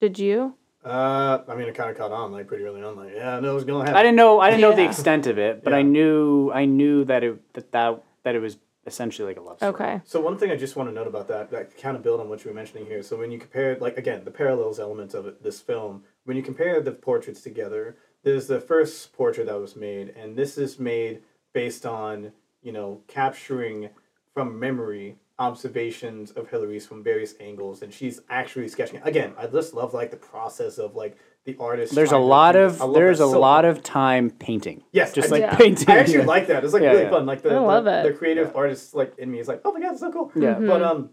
Did 0.00 0.18
you? 0.18 0.54
Uh, 0.84 1.42
I 1.48 1.54
mean, 1.56 1.66
it 1.68 1.74
kind 1.74 1.90
of 1.90 1.96
caught 1.96 2.12
on 2.12 2.30
like 2.30 2.46
pretty 2.46 2.64
early 2.64 2.82
on. 2.82 2.96
Like, 2.96 3.12
yeah, 3.14 3.36
I 3.36 3.40
know 3.40 3.52
it 3.52 3.54
was 3.54 3.64
gonna 3.64 3.84
happen. 3.84 3.96
I 3.96 4.02
didn't 4.02 4.16
know 4.16 4.38
I 4.38 4.50
didn't 4.50 4.60
know 4.60 4.76
the 4.76 4.84
extent 4.84 5.26
of 5.26 5.38
it, 5.38 5.64
but 5.64 5.72
I 5.72 5.80
knew 5.80 6.52
I 6.52 6.66
knew 6.66 7.06
that 7.06 7.24
it 7.24 7.54
that 7.54 7.72
that, 7.72 8.02
that 8.24 8.34
it 8.34 8.40
was 8.40 8.58
essentially 8.86 9.26
like 9.26 9.38
a 9.38 9.40
love 9.40 9.56
story. 9.56 9.72
Okay. 9.72 10.00
So 10.04 10.20
one 10.20 10.36
thing 10.36 10.50
I 10.50 10.56
just 10.56 10.76
want 10.76 10.90
to 10.90 10.94
note 10.94 11.06
about 11.06 11.26
that, 11.28 11.50
that 11.52 11.78
kind 11.78 11.96
of 11.96 12.02
build 12.02 12.20
on 12.20 12.28
what 12.28 12.44
you 12.44 12.50
were 12.50 12.54
mentioning 12.54 12.84
here. 12.84 13.02
So 13.02 13.16
when 13.16 13.30
you 13.30 13.38
compare, 13.38 13.78
like 13.80 13.96
again, 13.96 14.24
the 14.26 14.30
parallels 14.30 14.78
elements 14.78 15.14
of 15.14 15.26
it, 15.26 15.42
this 15.42 15.58
film, 15.60 16.04
when 16.24 16.36
you 16.36 16.42
compare 16.42 16.80
the 16.80 16.92
portraits 16.92 17.40
together, 17.40 17.96
there's 18.22 18.46
the 18.46 18.60
first 18.60 19.12
portrait 19.12 19.46
that 19.46 19.60
was 19.60 19.76
made, 19.76 20.10
and 20.10 20.36
this 20.36 20.56
is 20.58 20.78
made 20.78 21.22
based 21.52 21.86
on 21.86 22.32
you 22.62 22.72
know 22.72 23.00
capturing 23.06 23.90
from 24.32 24.58
memory 24.58 25.16
observations 25.38 26.30
of 26.32 26.48
Hillary's 26.48 26.86
from 26.86 27.02
various 27.02 27.34
angles, 27.40 27.82
and 27.82 27.92
she's 27.92 28.20
actually 28.30 28.68
sketching. 28.68 29.00
Again, 29.04 29.34
I 29.38 29.46
just 29.46 29.74
love 29.74 29.92
like 29.94 30.10
the 30.10 30.16
process 30.16 30.78
of 30.78 30.94
like 30.94 31.18
the 31.44 31.56
artist. 31.60 31.94
There's 31.94 32.12
a 32.12 32.18
lot 32.18 32.56
of 32.56 32.72
this. 32.72 32.80
I 32.80 32.84
love 32.84 32.94
there's 32.94 33.20
a 33.20 33.28
so 33.30 33.38
lot 33.38 33.64
much. 33.64 33.76
of 33.76 33.82
time 33.82 34.30
painting. 34.30 34.82
Yes, 34.92 35.12
Just 35.12 35.28
I 35.28 35.32
like. 35.32 35.40
Yeah. 35.42 35.56
painting. 35.58 35.90
I 35.90 35.98
actually 35.98 36.24
like 36.24 36.46
that. 36.46 36.64
It's 36.64 36.72
like 36.72 36.82
Yeah, 36.82 36.90
really 36.90 37.02
yeah. 37.04 37.10
fun. 37.10 37.26
Like 37.26 37.42
the 37.42 37.50
I 37.50 37.58
love 37.58 37.84
the, 37.84 38.00
it. 38.00 38.02
the 38.04 38.12
creative 38.14 38.48
Yeah. 38.48 38.58
artist 38.58 38.94
like 38.94 39.18
in 39.18 39.30
me 39.30 39.40
is 39.40 39.48
like, 39.48 39.60
oh 39.64 39.72
my 39.72 39.80
god, 39.80 39.92
it's 39.92 40.00
so 40.00 40.10
cool. 40.10 40.32
Yeah. 40.34 40.54
Mm-hmm. 40.54 40.66
But 40.68 40.82
um, 40.82 41.10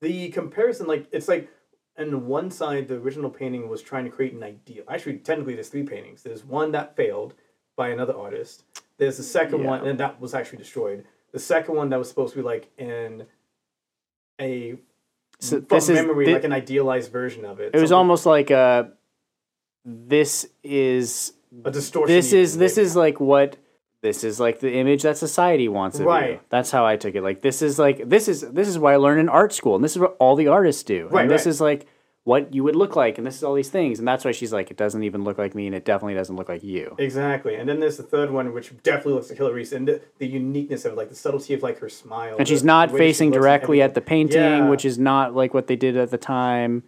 the 0.00 0.30
comparison, 0.30 0.86
like 0.86 1.06
it's 1.12 1.28
like, 1.28 1.48
on 1.98 2.26
one 2.26 2.50
side, 2.50 2.88
the 2.88 2.94
original 2.96 3.30
painting 3.30 3.68
was 3.68 3.82
trying 3.82 4.04
to 4.04 4.10
create 4.10 4.32
an 4.32 4.42
ideal. 4.42 4.84
Actually, 4.88 5.18
technically, 5.18 5.54
there's 5.54 5.68
three 5.68 5.82
paintings. 5.82 6.22
There's 6.22 6.44
one 6.44 6.72
that 6.72 6.96
failed 6.96 7.34
by 7.76 7.88
another 7.88 8.16
artist. 8.16 8.64
There's 8.98 9.16
the 9.16 9.22
second 9.22 9.60
Yeah. 9.62 9.66
one, 9.68 9.86
and 9.86 9.98
that 10.00 10.20
was 10.20 10.34
actually 10.34 10.58
destroyed. 10.58 11.04
The 11.32 11.38
second 11.38 11.74
one 11.76 11.88
that 11.90 11.98
was 11.98 12.08
supposed 12.08 12.34
to 12.34 12.38
be 12.38 12.42
like 12.44 12.70
in 12.78 13.26
a 14.40 14.78
So 15.40 15.58
from 15.58 15.66
this 15.68 15.88
is 15.88 15.94
memory, 15.96 16.32
like 16.32 16.44
an 16.44 16.52
idealized 16.52 17.12
version 17.12 17.44
of 17.44 17.60
it. 17.60 17.74
it 17.74 17.80
was 17.80 17.92
almost 17.92 18.26
like 18.26 18.50
a 18.50 18.92
this 19.84 20.46
is 20.62 21.32
a 21.64 21.70
distortion. 21.70 22.14
this 22.14 22.32
is 22.32 22.56
this 22.56 22.76
maybe. 22.76 22.86
is 22.86 22.96
like 22.96 23.20
what 23.20 23.56
this 24.02 24.22
is 24.24 24.38
like 24.38 24.60
the 24.60 24.72
image 24.74 25.02
that 25.02 25.16
society 25.18 25.68
wants 25.68 25.96
of 25.98 26.02
you. 26.04 26.08
Right. 26.08 26.40
That's 26.50 26.70
how 26.70 26.86
I 26.86 26.96
took 26.96 27.14
it. 27.14 27.22
Like 27.22 27.42
this 27.42 27.62
is 27.62 27.78
like 27.78 28.08
this 28.08 28.28
is 28.28 28.42
this 28.42 28.68
is 28.68 28.78
what 28.78 28.92
I 28.92 28.96
learned 28.96 29.20
in 29.20 29.28
art 29.28 29.52
school, 29.52 29.74
and 29.74 29.82
this 29.84 29.92
is 29.92 29.98
what 29.98 30.16
all 30.20 30.36
the 30.36 30.48
artists 30.48 30.82
do. 30.82 31.08
Right, 31.10 31.22
And 31.22 31.30
this 31.30 31.46
right. 31.46 31.50
is 31.50 31.60
like 31.60 31.86
what 32.24 32.52
you 32.52 32.62
would 32.62 32.76
look 32.76 32.94
like, 32.94 33.16
and 33.16 33.26
this 33.26 33.36
is 33.36 33.42
all 33.42 33.54
these 33.54 33.70
things, 33.70 33.98
and 33.98 34.06
that's 34.06 34.22
why 34.22 34.32
she's 34.32 34.52
like, 34.52 34.70
it 34.70 34.76
doesn't 34.76 35.02
even 35.02 35.24
look 35.24 35.38
like 35.38 35.54
me, 35.54 35.66
and 35.66 35.74
it 35.74 35.86
definitely 35.86 36.12
doesn't 36.12 36.36
look 36.36 36.48
like 36.48 36.62
you. 36.62 36.94
Exactly, 36.98 37.54
and 37.54 37.66
then 37.66 37.80
there's 37.80 37.96
the 37.96 38.02
third 38.02 38.30
one, 38.30 38.52
which 38.52 38.70
definitely 38.82 39.14
looks 39.14 39.30
like 39.30 39.38
Hillary's, 39.38 39.72
and 39.72 39.88
the, 39.88 40.02
the 40.18 40.26
uniqueness 40.26 40.84
of 40.84 40.92
like 40.94 41.08
the 41.08 41.14
subtlety 41.14 41.54
of 41.54 41.62
like 41.62 41.78
her 41.78 41.88
smile, 41.88 42.36
and 42.38 42.46
she's 42.46 42.62
not 42.62 42.90
facing 42.90 43.30
directly 43.30 43.80
at 43.80 43.94
the 43.94 44.02
painting, 44.02 44.40
Yeah. 44.42 44.68
which 44.68 44.84
is 44.84 44.98
not 44.98 45.34
like 45.34 45.54
what 45.54 45.68
they 45.68 45.76
did 45.76 45.96
at 45.96 46.10
the 46.10 46.18
time. 46.18 46.82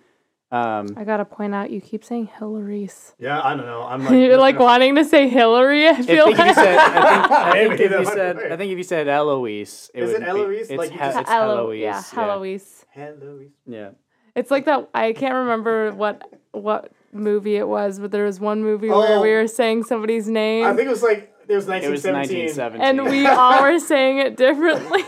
Um, 0.52 0.88
I 0.96 1.04
gotta 1.04 1.24
point 1.24 1.54
out, 1.54 1.70
you 1.70 1.80
keep 1.80 2.02
saying 2.02 2.26
Hillary's. 2.36 3.14
Yeah, 3.20 3.40
I 3.40 3.54
don't 3.54 3.66
know. 3.66 3.82
I'm 3.82 4.02
like, 4.04 4.12
You're 4.14 4.36
like 4.36 4.56
gonna- 4.56 4.64
wanting 4.64 4.94
to 4.96 5.04
say 5.04 5.28
Hillary. 5.28 5.86
I 5.86 5.90
I 5.90 6.02
feel 6.02 6.26
think 6.26 6.38
if 6.38 6.38
you 6.38 6.44
like 6.46 6.54
said, 6.56 6.78
I 6.78 7.52
think, 7.52 7.72
I 7.72 7.76
think 7.76 7.80
if 7.80 7.90
you 8.00 8.04
said. 8.14 8.36
I 8.52 8.56
think 8.56 8.72
if 8.72 8.78
you 8.78 8.82
said 8.84 9.06
Eloise, 9.08 9.90
it 9.94 10.02
Is 10.02 10.08
would 10.12 10.16
it 10.22 10.24
be- 10.24 10.28
Eloise? 10.30 10.70
It's, 10.70 10.78
Like, 10.78 10.90
you 10.90 10.98
he- 10.98 10.98
just- 10.98 11.18
it's 11.20 11.30
Elo- 11.30 11.58
Eloise. 11.58 11.80
yeah, 11.80 12.02
Heloise. 12.02 12.84
Hillary's. 12.90 13.50
Yeah. 13.66 13.90
It's 14.34 14.50
like 14.50 14.64
that. 14.64 14.88
I 14.94 15.12
can't 15.12 15.34
remember 15.34 15.92
what 15.92 16.22
what 16.52 16.90
movie 17.12 17.56
it 17.56 17.68
was, 17.68 18.00
but 18.00 18.10
there 18.10 18.24
was 18.24 18.40
one 18.40 18.62
movie 18.62 18.88
where 18.88 19.18
Oh. 19.18 19.22
we 19.22 19.30
were 19.32 19.46
saying 19.46 19.84
somebody's 19.84 20.28
name, 20.28 20.66
I 20.66 20.74
think 20.74 20.86
it 20.86 20.90
was 20.90 21.02
like 21.02 21.32
it 21.48 21.54
was 21.54 21.68
It 21.68 21.90
was 21.90 22.04
1917. 22.04 22.46
1917. 22.48 22.80
and 22.80 23.10
we 23.10 23.26
all 23.26 23.62
were 23.62 23.78
saying 23.80 24.18
it 24.18 24.36
differently. 24.36 25.02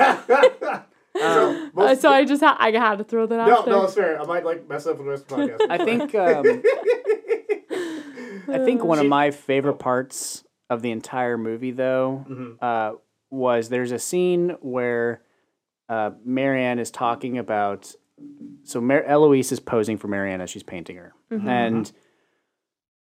So, 1.16 1.50
Uh, 1.50 1.68
most- 1.74 2.00
so 2.00 2.08
I 2.10 2.24
just 2.24 2.42
ha- 2.42 2.56
I 2.58 2.70
had 2.70 2.96
to 2.98 3.04
throw 3.04 3.26
that 3.26 3.38
out 3.40 3.48
no, 3.48 3.62
there. 3.64 3.74
no, 3.74 3.84
it's 3.84 3.94
fair. 3.94 4.20
I 4.20 4.24
might 4.26 4.44
like 4.44 4.68
mess 4.68 4.86
up 4.86 4.96
with 4.98 5.06
the 5.06 5.10
rest 5.10 5.30
of 5.30 5.38
the 5.38 5.46
podcast. 5.46 5.70
I 5.70 5.84
think 5.84 6.14
um, 6.14 6.62
I 8.48 8.58
think 8.64 8.82
one 8.84 8.98
of 8.98 9.06
my 9.06 9.30
favorite 9.30 9.78
parts 9.78 10.44
of 10.70 10.82
the 10.82 10.90
entire 10.90 11.36
movie, 11.38 11.70
though, 11.70 12.24
Mhm. 12.28 12.56
uh, 12.62 12.96
was 13.30 13.68
there's 13.68 13.92
a 13.92 13.98
scene 13.98 14.56
where 14.60 15.22
uh, 15.88 16.12
Marianne 16.24 16.78
is 16.78 16.90
talking 16.90 17.36
about. 17.38 17.94
So 18.64 18.80
Mar- 18.80 19.02
Eloise 19.04 19.52
is 19.52 19.60
posing 19.60 19.98
for 19.98 20.08
Marianne 20.08 20.40
as 20.40 20.48
she's 20.48 20.62
painting 20.62 20.96
her, 20.96 21.12
and 21.30 21.90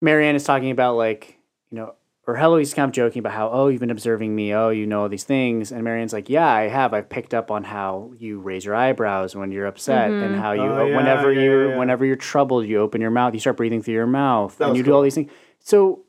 Marianne 0.02 0.36
is 0.36 0.44
talking 0.44 0.70
about 0.70 0.96
like 0.98 1.40
you 1.72 1.78
know, 1.78 1.96
or 2.28 2.36
Eloise 2.38 2.68
is 2.68 2.74
kind 2.74 2.90
of 2.90 2.94
joking 2.94 3.22
about 3.22 3.32
how 3.32 3.50
oh 3.50 3.70
you've 3.70 3.80
been 3.80 3.90
observing 3.90 4.36
me, 4.36 4.54
oh 4.54 4.70
you 4.70 4.86
know 4.86 5.02
all 5.04 5.10
these 5.10 5.24
things, 5.24 5.72
and 5.72 5.84
Marion's 5.84 6.12
like 6.14 6.30
yeah 6.30 6.46
I 6.48 6.68
have. 6.68 6.94
I've 6.94 7.10
picked 7.10 7.34
up 7.34 7.50
on 7.52 7.64
how 7.64 8.12
you 8.18 8.40
raise 8.40 8.66
your 8.66 8.76
eyebrows 8.76 9.36
when 9.36 9.52
you're 9.52 9.66
upset 9.66 10.12
and 10.12 10.36
how 10.36 10.52
you 10.52 10.62
Oh, 10.62 10.86
yeah, 10.86 10.96
whenever 10.98 11.32
yeah, 11.32 11.42
you're 11.42 11.66
yeah, 11.68 11.72
yeah. 11.72 11.78
whenever 11.80 12.06
you're 12.06 12.16
troubled 12.18 12.66
you 12.68 12.80
open 12.80 13.00
your 13.02 13.12
mouth 13.12 13.34
you 13.34 13.40
start 13.40 13.58
breathing 13.58 13.82
through 13.82 13.94
your 13.96 14.08
mouth 14.08 14.58
That 14.58 14.66
and 14.66 14.72
was 14.74 14.78
you 14.80 14.84
do 14.84 14.94
all 14.94 15.02
these 15.02 15.16
things. 15.16 15.32
So 15.60 16.04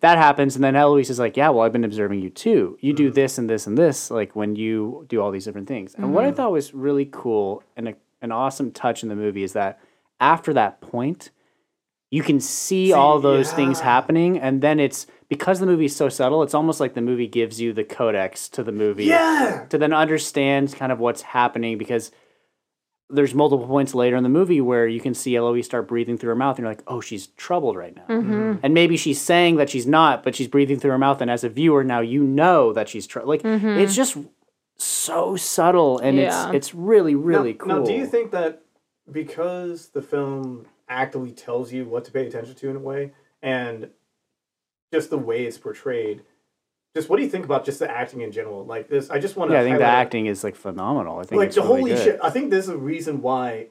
that 0.00 0.18
happens. 0.18 0.54
And 0.56 0.64
then 0.64 0.74
Eloise 0.76 1.10
is 1.10 1.18
like 1.18 1.36
yeah 1.36 1.48
well 1.50 1.64
I've 1.66 1.72
been 1.72 1.84
observing 1.84 2.20
you 2.20 2.30
too. 2.30 2.78
You 2.80 2.92
Mm-hmm. 2.92 2.96
do 3.04 3.10
this 3.10 3.36
and 3.38 3.50
this 3.50 3.66
and 3.66 3.76
this 3.76 4.10
like 4.10 4.36
when 4.36 4.54
you 4.56 5.06
do 5.08 5.20
all 5.20 5.30
these 5.32 5.44
different 5.44 5.66
things. 5.68 5.94
And 5.94 6.14
what 6.14 6.24
I 6.24 6.30
thought 6.32 6.52
was 6.52 6.72
really 6.72 7.08
cool 7.10 7.62
and 7.76 7.88
a, 7.88 7.94
an 8.22 8.30
awesome 8.32 8.70
touch 8.70 9.02
in 9.02 9.08
the 9.08 9.16
movie 9.16 9.42
is 9.42 9.52
that 9.54 9.80
after 10.20 10.52
that 10.54 10.80
point 10.80 11.30
you 12.10 12.22
can 12.22 12.38
see, 12.38 12.86
See, 12.88 12.92
all 12.92 13.18
those 13.18 13.52
things 13.52 13.80
happening. 13.80 14.38
And 14.38 14.62
then 14.62 14.78
it's 14.78 15.08
because 15.28 15.60
the 15.60 15.66
movie 15.66 15.86
is 15.86 15.96
so 15.96 16.08
subtle 16.08 16.42
it's 16.42 16.54
almost 16.54 16.80
like 16.80 16.94
the 16.94 17.00
movie 17.00 17.26
gives 17.26 17.60
you 17.60 17.72
the 17.72 17.84
codex 17.84 18.48
to 18.48 18.62
the 18.62 18.72
movie 18.72 19.04
yeah, 19.04 19.66
to 19.68 19.78
then 19.78 19.92
understand 19.92 20.74
kind 20.74 20.92
of 20.92 20.98
what's 20.98 21.22
happening 21.22 21.78
because 21.78 22.10
there's 23.08 23.34
multiple 23.34 23.66
points 23.66 23.94
later 23.94 24.16
in 24.16 24.24
the 24.24 24.28
movie 24.28 24.60
where 24.60 24.86
you 24.88 25.00
can 25.00 25.14
see 25.14 25.36
Eloise 25.36 25.66
start 25.66 25.86
breathing 25.86 26.18
through 26.18 26.30
her 26.30 26.34
mouth 26.34 26.56
and 26.58 26.64
you're 26.64 26.72
like, 26.72 26.82
oh, 26.88 27.00
she's 27.00 27.28
troubled 27.28 27.76
right 27.76 27.94
now. 27.94 28.04
Mm-hmm. 28.08 28.54
And 28.64 28.74
maybe 28.74 28.96
she's 28.96 29.20
saying 29.20 29.56
that 29.56 29.70
she's 29.70 29.86
not, 29.86 30.24
but 30.24 30.34
she's 30.34 30.48
breathing 30.48 30.80
through 30.80 30.90
her 30.90 30.98
mouth. 30.98 31.20
And 31.20 31.30
as 31.30 31.44
a 31.44 31.48
viewer, 31.48 31.84
now 31.84 32.00
you 32.00 32.24
know 32.24 32.72
that 32.72 32.88
she's 32.88 33.06
troubled. 33.06 33.28
Like, 33.28 33.42
it's 33.44 33.94
just 33.94 34.16
so 34.76 35.36
subtle 35.36 36.00
and 36.00 36.16
Yeah. 36.16 36.48
it's 36.48 36.54
it's 36.56 36.74
really, 36.74 37.14
really 37.14 37.52
now, 37.52 37.58
cool. 37.58 37.76
Now, 37.76 37.84
do 37.84 37.92
you 37.92 38.06
think 38.06 38.32
that 38.32 38.62
because 39.10 39.88
the 39.90 40.02
film 40.02 40.66
actively 40.88 41.30
tells 41.30 41.72
you 41.72 41.84
what 41.84 42.04
to 42.06 42.10
pay 42.10 42.26
attention 42.26 42.56
to 42.56 42.70
in 42.70 42.76
a 42.76 42.80
way, 42.80 43.12
and 43.40 43.90
just 44.92 45.10
the 45.10 45.18
way 45.18 45.44
it's 45.44 45.58
portrayed, 45.58 46.22
just 46.94 47.08
what 47.08 47.16
do 47.18 47.22
you 47.22 47.28
think 47.28 47.44
about 47.44 47.64
just 47.64 47.78
the 47.78 47.90
acting 47.90 48.20
in 48.22 48.32
general? 48.32 48.64
Like 48.64 48.88
this, 48.88 49.10
I 49.10 49.18
just 49.18 49.36
want 49.36 49.50
to. 49.50 49.54
yeah, 49.54 49.60
I 49.60 49.64
think 49.64 49.78
the 49.78 49.84
acting 49.84 50.26
is 50.26 50.42
like 50.44 50.56
phenomenal. 50.56 51.18
I 51.18 51.24
think 51.24 51.38
like 51.38 51.48
it's 51.48 51.56
the 51.56 51.62
really 51.62 51.80
holy 51.80 51.90
good. 51.92 52.04
shit. 52.04 52.20
I 52.22 52.30
think 52.30 52.50
there's 52.50 52.68
a 52.68 52.76
reason 52.76 53.20
why. 53.22 53.66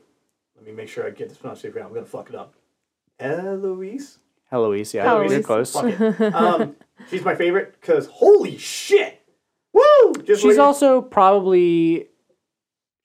Let 0.56 0.65
me 0.65 0.71
make 0.71 0.88
sure 0.89 1.06
I 1.06 1.10
get 1.10 1.30
this 1.30 1.38
pronounced 1.38 1.63
right. 1.63 1.78
I'm 1.84 1.93
gonna 1.93 2.06
fuck 2.06 2.30
it 2.30 2.36
up. 2.36 2.54
Eloise. 3.19 4.19
Eloise, 4.51 4.93
yeah, 4.93 5.06
Eloise. 5.10 5.32
you're 5.32 5.41
close. 5.43 5.73
Fuck 5.73 5.86
it. 5.99 6.21
Um, 6.34 6.75
she's 7.10 7.23
my 7.23 7.36
favorite 7.36 7.75
because 7.80 8.08
holy 8.08 8.58
shit. 8.58 9.21
Woo! 9.73 10.13
Just 10.23 10.41
She's 10.41 10.58
like- 10.58 10.65
also 10.65 11.01
probably 11.01 12.08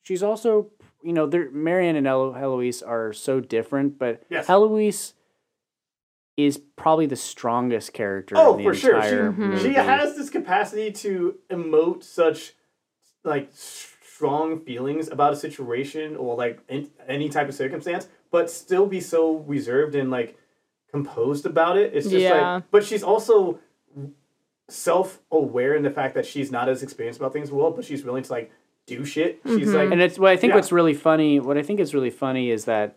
she's 0.02 0.22
also 0.22 0.70
you 1.02 1.12
know 1.12 1.26
there 1.26 1.50
Marianne 1.50 1.96
and 1.96 2.06
Elo- 2.06 2.32
Heloise 2.34 2.82
are 2.86 3.12
so 3.12 3.40
different, 3.40 3.98
but 3.98 4.22
Yes. 4.28 4.46
Heloise 4.46 5.14
is 6.46 6.58
probably 6.76 7.06
the 7.06 7.16
strongest 7.16 7.92
character 7.92 8.34
Oh, 8.38 8.52
in 8.52 8.58
the 8.58 8.64
for 8.64 8.74
sure. 8.74 9.00
She, 9.02 9.08
entire 9.08 9.30
Mhm. 9.32 9.36
movie. 9.38 9.68
she 9.68 9.74
has 9.74 10.16
this 10.16 10.30
capacity 10.30 10.90
to 10.92 11.38
emote 11.50 12.02
such 12.04 12.54
like 13.24 13.48
strong 13.52 14.60
feelings 14.60 15.08
about 15.10 15.32
a 15.32 15.36
situation 15.36 16.16
or 16.16 16.34
like 16.36 16.60
in, 16.68 16.90
any 17.08 17.28
type 17.28 17.48
of 17.48 17.54
circumstance, 17.54 18.08
but 18.30 18.50
still 18.50 18.86
be 18.86 19.00
so 19.00 19.36
reserved 19.46 19.94
and 19.94 20.10
like 20.10 20.36
composed 20.90 21.46
about 21.46 21.76
it. 21.76 21.92
It's 21.94 22.08
just 22.08 22.22
Yeah. 22.22 22.54
like, 22.56 22.64
but 22.70 22.84
she's 22.84 23.02
also 23.02 23.58
self-aware 24.68 25.74
in 25.74 25.82
the 25.82 25.90
fact 25.90 26.14
that 26.14 26.24
she's 26.26 26.50
not 26.52 26.68
as 26.68 26.82
experienced 26.82 27.18
about 27.20 27.32
things 27.32 27.48
in 27.50 27.56
the 27.56 27.62
but 27.76 27.84
she's 27.84 28.04
willing 28.04 28.22
to 28.22 28.32
like 28.32 28.50
do 28.86 29.04
shit. 29.04 29.40
She's 29.46 29.72
like, 29.72 29.90
and 29.90 30.00
it's 30.00 30.18
what 30.18 30.30
I 30.30 30.36
think 30.36 30.50
Yeah. 30.52 30.56
what's 30.56 30.72
really 30.72 30.94
funny. 30.94 31.40
What 31.40 31.56
I 31.58 31.62
think 31.62 31.80
is 31.80 31.94
really 31.94 32.10
funny 32.10 32.50
is 32.50 32.64
that 32.66 32.96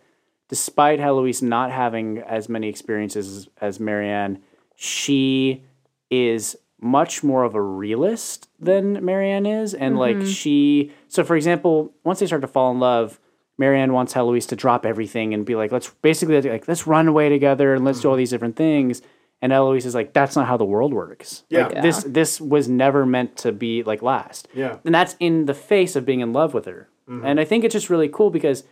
despite 0.54 1.00
Heloise 1.00 1.42
not 1.42 1.72
having 1.72 2.18
as 2.18 2.48
many 2.48 2.68
experiences 2.68 3.36
as, 3.36 3.48
as 3.60 3.80
Marianne, 3.80 4.40
she 4.76 5.64
is 6.12 6.56
much 6.80 7.24
more 7.24 7.42
of 7.42 7.56
a 7.56 7.60
realist 7.60 8.48
than 8.60 9.04
Marianne 9.04 9.46
is. 9.46 9.74
And 9.74 9.98
like 9.98 10.14
mm-hmm. 10.14 10.28
she, 10.28 10.92
so 11.08 11.24
for 11.24 11.34
example, 11.34 11.92
once 12.04 12.20
they 12.20 12.26
start 12.26 12.42
to 12.42 12.46
fall 12.46 12.70
in 12.70 12.78
love, 12.78 13.18
Marianne 13.58 13.92
wants 13.92 14.12
Heloise 14.12 14.46
to 14.46 14.54
drop 14.54 14.86
everything 14.86 15.34
and 15.34 15.44
be 15.44 15.56
like, 15.56 15.72
let's 15.72 15.90
basically 16.02 16.40
like, 16.40 16.68
let's 16.68 16.86
run 16.86 17.08
away 17.08 17.28
together 17.28 17.74
and 17.74 17.84
let's 17.84 17.98
do 17.98 18.06
all 18.06 18.14
mm-hmm. 18.14 18.18
these 18.18 18.30
different 18.30 18.54
things. 18.54 19.02
And 19.42 19.52
Eloise 19.52 19.86
is 19.86 19.94
like, 19.96 20.12
that's 20.12 20.36
not 20.36 20.46
how 20.46 20.56
the 20.56 20.64
world 20.64 20.94
works. 20.94 21.42
Yeah. 21.48 21.66
Like, 21.66 21.82
This 21.82 22.04
this 22.04 22.40
was 22.40 22.68
never 22.68 23.04
meant 23.04 23.36
to 23.38 23.50
be 23.50 23.82
like 23.82 24.02
last. 24.02 24.46
Yeah. 24.54 24.76
And 24.84 24.94
that's 24.94 25.16
in 25.18 25.46
the 25.46 25.54
face 25.54 25.96
of 25.96 26.06
being 26.06 26.20
in 26.20 26.32
love 26.32 26.54
with 26.54 26.66
her. 26.66 26.88
Mm-hmm. 27.08 27.26
And 27.26 27.40
I 27.40 27.44
think 27.44 27.64
it's 27.64 27.72
just 27.72 27.90
really 27.90 28.08
cool 28.08 28.30
because 28.30 28.62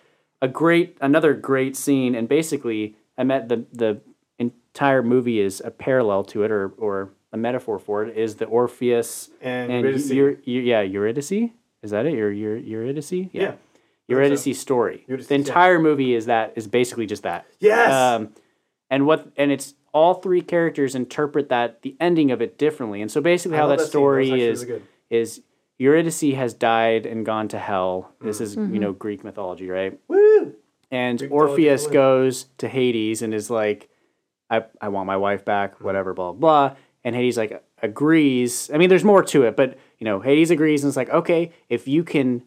a 0.42 0.48
great 0.48 0.98
another 1.00 1.32
great 1.32 1.74
scene 1.76 2.14
and 2.14 2.28
basically 2.28 2.94
I 3.16 3.24
met 3.24 3.48
the 3.48 3.64
the 3.72 4.00
entire 4.38 5.02
movie 5.02 5.40
is 5.40 5.62
a 5.64 5.70
parallel 5.70 6.24
to 6.24 6.42
it 6.44 6.50
or 6.50 6.68
or 6.76 7.10
a 7.32 7.36
metaphor 7.38 7.78
for 7.78 8.04
it 8.04 8.16
is 8.16 8.34
the 8.36 8.44
Orpheus 8.46 9.30
And 9.40 9.72
and 9.72 9.82
Eurydice. 9.84 10.10
Eur- 10.10 10.38
Eu- 10.44 10.60
yeah 10.62 10.82
Eurydice 10.82 11.50
is 11.82 11.90
that 11.92 12.04
it 12.06 12.14
Eur- 12.14 12.30
Eur- 12.32 12.56
Eurydice 12.58 13.28
Yeah. 13.32 13.54
Eurydice 14.08 14.58
story 14.58 15.04
Eurydice, 15.08 15.28
the 15.28 15.34
yeah. 15.36 15.40
entire 15.40 15.78
movie 15.78 16.14
is 16.14 16.26
that 16.26 16.52
is 16.56 16.66
basically 16.66 17.06
just 17.06 17.22
that 17.22 17.46
Yes. 17.60 17.92
um, 17.92 18.30
and 18.90 19.06
what 19.06 19.30
and 19.36 19.50
it's 19.52 19.74
all 19.94 20.14
three 20.14 20.40
characters 20.42 20.94
interpret 20.94 21.48
that 21.50 21.82
the 21.82 21.96
ending 22.00 22.30
of 22.32 22.42
it 22.42 22.58
differently 22.58 23.00
and 23.00 23.10
so 23.10 23.20
basically 23.20 23.56
how 23.56 23.68
that 23.68 23.78
that 23.78 23.84
scene. 23.86 24.00
That 24.02 24.06
was 24.08 24.26
story 24.28 24.40
is 24.42 24.64
really 24.64 24.82
is 25.10 25.40
Eurydice 25.82 26.34
has 26.36 26.54
died 26.54 27.06
and 27.06 27.26
gone 27.26 27.48
to 27.48 27.58
hell. 27.58 28.12
This 28.20 28.38
Mm. 28.38 28.42
is 28.42 28.56
you 28.56 28.78
know 28.78 28.92
Greek 28.92 29.24
mythology, 29.24 29.68
right? 29.68 29.98
Woo! 30.08 30.54
And 30.90 31.18
Greek 31.18 31.32
Orpheus 31.32 31.86
goes 31.88 32.44
to 32.58 32.68
Hades 32.68 33.22
and 33.22 33.34
is 33.34 33.50
like, 33.50 33.88
I, 34.50 34.64
I 34.80 34.88
want 34.88 35.06
my 35.06 35.16
wife 35.16 35.44
back, 35.44 35.78
Mm. 35.78 35.82
whatever, 35.82 36.14
blah, 36.14 36.32
blah. 36.32 36.76
And 37.04 37.16
Hades 37.16 37.36
like 37.36 37.64
agrees. 37.82 38.70
I 38.72 38.78
mean, 38.78 38.88
there's 38.88 39.02
more 39.04 39.22
to 39.24 39.42
it, 39.44 39.56
but 39.56 39.76
you 39.98 40.04
know, 40.04 40.20
Hades 40.20 40.50
agrees 40.50 40.84
and 40.84 40.88
it's 40.90 40.96
like, 40.96 41.10
okay, 41.10 41.50
if 41.68 41.88
you 41.88 42.04
can 42.04 42.42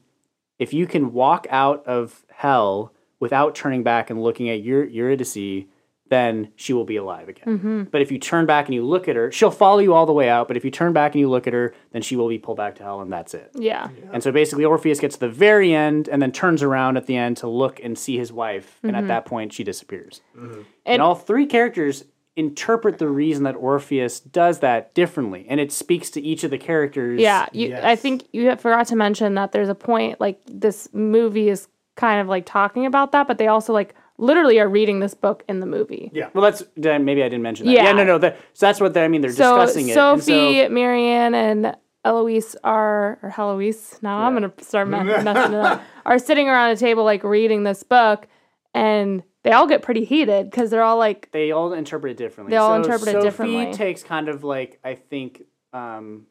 if 0.58 0.74
you 0.74 0.88
can 0.88 1.12
walk 1.12 1.46
out 1.50 1.86
of 1.86 2.26
hell 2.30 2.94
without 3.20 3.54
turning 3.56 3.84
back 3.84 4.10
and 4.10 4.24
looking 4.24 4.48
at 4.50 4.62
your 4.64 4.86
Eurydice, 4.86 5.66
then 6.10 6.52
she 6.56 6.72
will 6.72 6.84
be 6.84 6.98
alive 6.98 7.30
again. 7.30 7.58
Mm-hmm. 7.58 7.84
But 7.86 8.02
if 8.02 8.12
you 8.12 8.20
turn 8.20 8.46
back 8.46 8.66
and 8.66 8.76
you 8.76 8.86
look 8.86 9.08
at 9.08 9.16
her, 9.16 9.32
she'll 9.32 9.52
follow 9.52 9.80
you 9.80 9.94
all 9.94 10.06
the 10.06 10.14
way 10.14 10.30
out. 10.30 10.48
But 10.48 10.56
if 10.56 10.64
you 10.64 10.70
turn 10.70 10.94
back 10.94 11.14
and 11.14 11.20
you 11.20 11.30
look 11.30 11.48
at 11.48 11.54
her, 11.54 11.74
then 11.92 12.02
she 12.02 12.16
will 12.16 12.30
be 12.30 12.38
pulled 12.38 12.58
back 12.58 12.76
to 12.76 12.84
hell, 12.84 13.02
and 13.02 13.12
that's 13.12 13.34
it. 13.34 13.52
Yeah. 13.56 13.90
And 14.14 14.22
so 14.22 14.32
basically, 14.32 14.66
Orpheus 14.66 15.00
gets 15.00 15.16
to 15.16 15.22
the 15.22 15.30
very 15.30 15.74
end 15.74 16.08
and 16.08 16.22
then 16.22 16.32
turns 16.32 16.62
around 16.62 16.98
at 16.98 17.08
the 17.08 17.18
end 17.18 17.38
to 17.38 17.48
look 17.48 17.80
and 17.84 17.98
see 17.98 18.18
his 18.18 18.32
wife. 18.32 18.80
And 18.84 18.96
at 18.96 19.00
mm-hmm. 19.00 19.08
that 19.08 19.26
point, 19.26 19.54
she 19.54 19.64
disappears. 19.64 20.22
Mm-hmm. 20.38 20.54
And, 20.54 20.66
And- 20.86 21.02
all 21.02 21.16
three 21.16 21.48
characters 21.48 22.06
interpret 22.36 22.98
the 22.98 23.08
reason 23.08 23.46
that 23.46 23.56
Orpheus 23.56 24.20
does 24.20 24.60
that 24.60 24.94
differently. 24.94 25.46
And 25.50 25.60
it 25.60 25.72
speaks 25.72 26.10
to 26.12 26.22
each 26.22 26.44
of 26.44 26.52
the 26.52 26.58
characters. 26.58 27.22
Yeah, 27.22 27.46
you, 27.54 27.76
I 27.76 27.96
think 27.96 28.28
you 28.34 28.48
had 28.48 28.60
forgot 28.60 28.88
to 28.88 28.96
mention 28.96 29.36
that 29.36 29.54
there's 29.54 29.70
a 29.70 29.76
point 29.76 30.20
like 30.20 30.42
this 30.46 30.90
movie 30.94 31.48
is 31.48 31.70
kind 31.96 32.20
of 32.20 32.28
like 32.28 32.46
talking 32.46 32.86
about 32.86 33.14
that, 33.14 33.28
but 33.28 33.38
they 33.38 33.48
also 33.48 33.72
like 33.72 33.96
literally 34.18 34.60
are 34.60 34.68
reading 34.70 35.00
this 35.00 35.14
book 35.14 35.44
in 35.50 35.60
the 35.60 35.66
movie. 35.66 36.10
Yeah. 36.14 36.30
Well, 36.34 36.44
that's 36.44 36.64
maybe 36.78 37.22
I 37.24 37.30
didn't 37.30 37.42
mention 37.42 37.66
that. 37.66 37.72
Yeah. 37.74 37.84
Yeah, 37.86 37.92
no, 37.94 38.04
no. 38.04 38.18
That, 38.18 38.38
so 38.54 38.66
that's 38.66 38.80
what 38.80 38.94
they, 38.94 39.04
I 39.04 39.08
mean. 39.08 39.22
They're 39.22 39.32
So 39.32 39.58
discussing 39.60 39.90
it. 39.90 39.98
And 39.98 40.22
Sophie, 40.22 40.64
so, 40.64 40.70
Marianne, 40.70 41.36
and 41.36 41.76
Eloise 42.04 42.56
are 42.64 43.20
or 43.24 43.30
Heloise. 43.30 44.02
Now 44.02 44.20
I'm 44.20 44.34
gonna 44.34 44.54
start 44.62 44.88
me- 44.88 45.04
messing 45.04 45.54
it 45.54 45.60
up. 45.60 45.82
Are 46.06 46.20
sitting 46.20 46.48
around 46.48 46.72
a 46.72 46.76
table 46.78 47.04
like 47.04 47.24
reading 47.24 47.64
this 47.64 47.84
book, 47.84 48.28
and 48.74 49.24
they 49.44 49.52
all 49.52 49.68
get 49.68 49.82
pretty 49.82 50.06
heated 50.06 50.50
because 50.50 50.70
they're 50.70 50.84
all 50.84 50.98
like, 50.98 51.30
they 51.32 51.52
all 51.52 51.74
interpret 51.74 52.12
it 52.12 52.18
differently. 52.18 52.52
They 52.52 52.58
all 52.58 52.70
So 52.72 52.76
interpret 52.76 53.10
it 53.10 53.12
Sophie 53.14 53.24
differently. 53.26 53.74
takes 53.74 54.04
kind 54.04 54.30
of 54.30 54.44
like 54.44 54.80
I 54.84 54.96
think 54.96 55.44
um, 55.74 56.28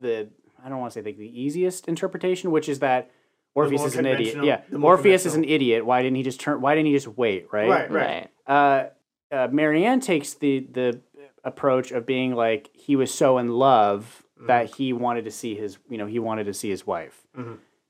the 0.00 0.28
I 0.64 0.68
don't 0.68 0.78
want 0.78 0.92
to 0.92 0.98
say 1.00 1.04
like 1.04 1.18
the 1.18 1.40
easiest 1.40 1.86
interpretation, 1.86 2.50
which 2.50 2.68
is 2.68 2.80
that 2.80 3.10
Orpheus 3.54 3.84
is 3.84 3.96
an 3.96 4.06
idiot. 4.06 4.44
Yeah, 4.44 4.60
the 4.70 4.78
more 4.78 4.92
Orpheus 4.92 5.26
is 5.26 5.34
an 5.34 5.44
idiot. 5.44 5.84
Why 5.84 6.02
didn't 6.02 6.16
he 6.16 6.22
just 6.22 6.40
turn? 6.40 6.60
Why 6.60 6.74
didn't 6.74 6.86
he 6.86 6.92
just 6.92 7.08
wait? 7.08 7.48
Right. 7.52 7.68
Right, 7.68 7.90
right. 7.90 8.28
right, 8.46 8.90
Uh, 9.32 9.34
uh, 9.34 9.48
Marianne 9.50 10.00
takes 10.00 10.34
the 10.34 10.60
the 10.60 11.00
approach 11.44 11.92
of 11.92 12.06
being 12.06 12.34
like 12.34 12.70
he 12.74 12.94
was 12.96 13.12
so 13.12 13.38
in 13.38 13.48
love 13.48 14.22
that 14.46 14.74
he 14.76 14.92
wanted 14.92 15.24
to 15.24 15.30
see 15.32 15.56
his 15.56 15.78
you 15.90 15.98
know 15.98 16.06
he 16.06 16.18
wanted 16.20 16.44
to 16.44 16.54
see 16.54 16.70
his 16.70 16.86
wife. 16.86 17.26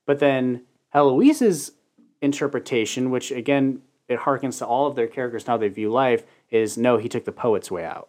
But 0.07 0.19
then 0.21 0.63
Heloise's 0.95 1.73
interpretation, 2.23 3.11
which 3.11 3.31
again 3.31 3.83
it 4.09 4.21
harkens 4.21 4.59
to 4.59 4.67
all 4.67 4.87
of 4.87 4.97
their 4.97 5.07
characters 5.07 5.43
and 5.43 5.49
how 5.49 5.57
they 5.59 5.69
view 5.69 5.91
life, 5.91 6.25
is 6.51 6.79
no, 6.79 6.97
he 6.97 7.09
took 7.09 7.25
the 7.27 7.33
poet's 7.33 7.71
way 7.71 7.85
out. 7.85 8.09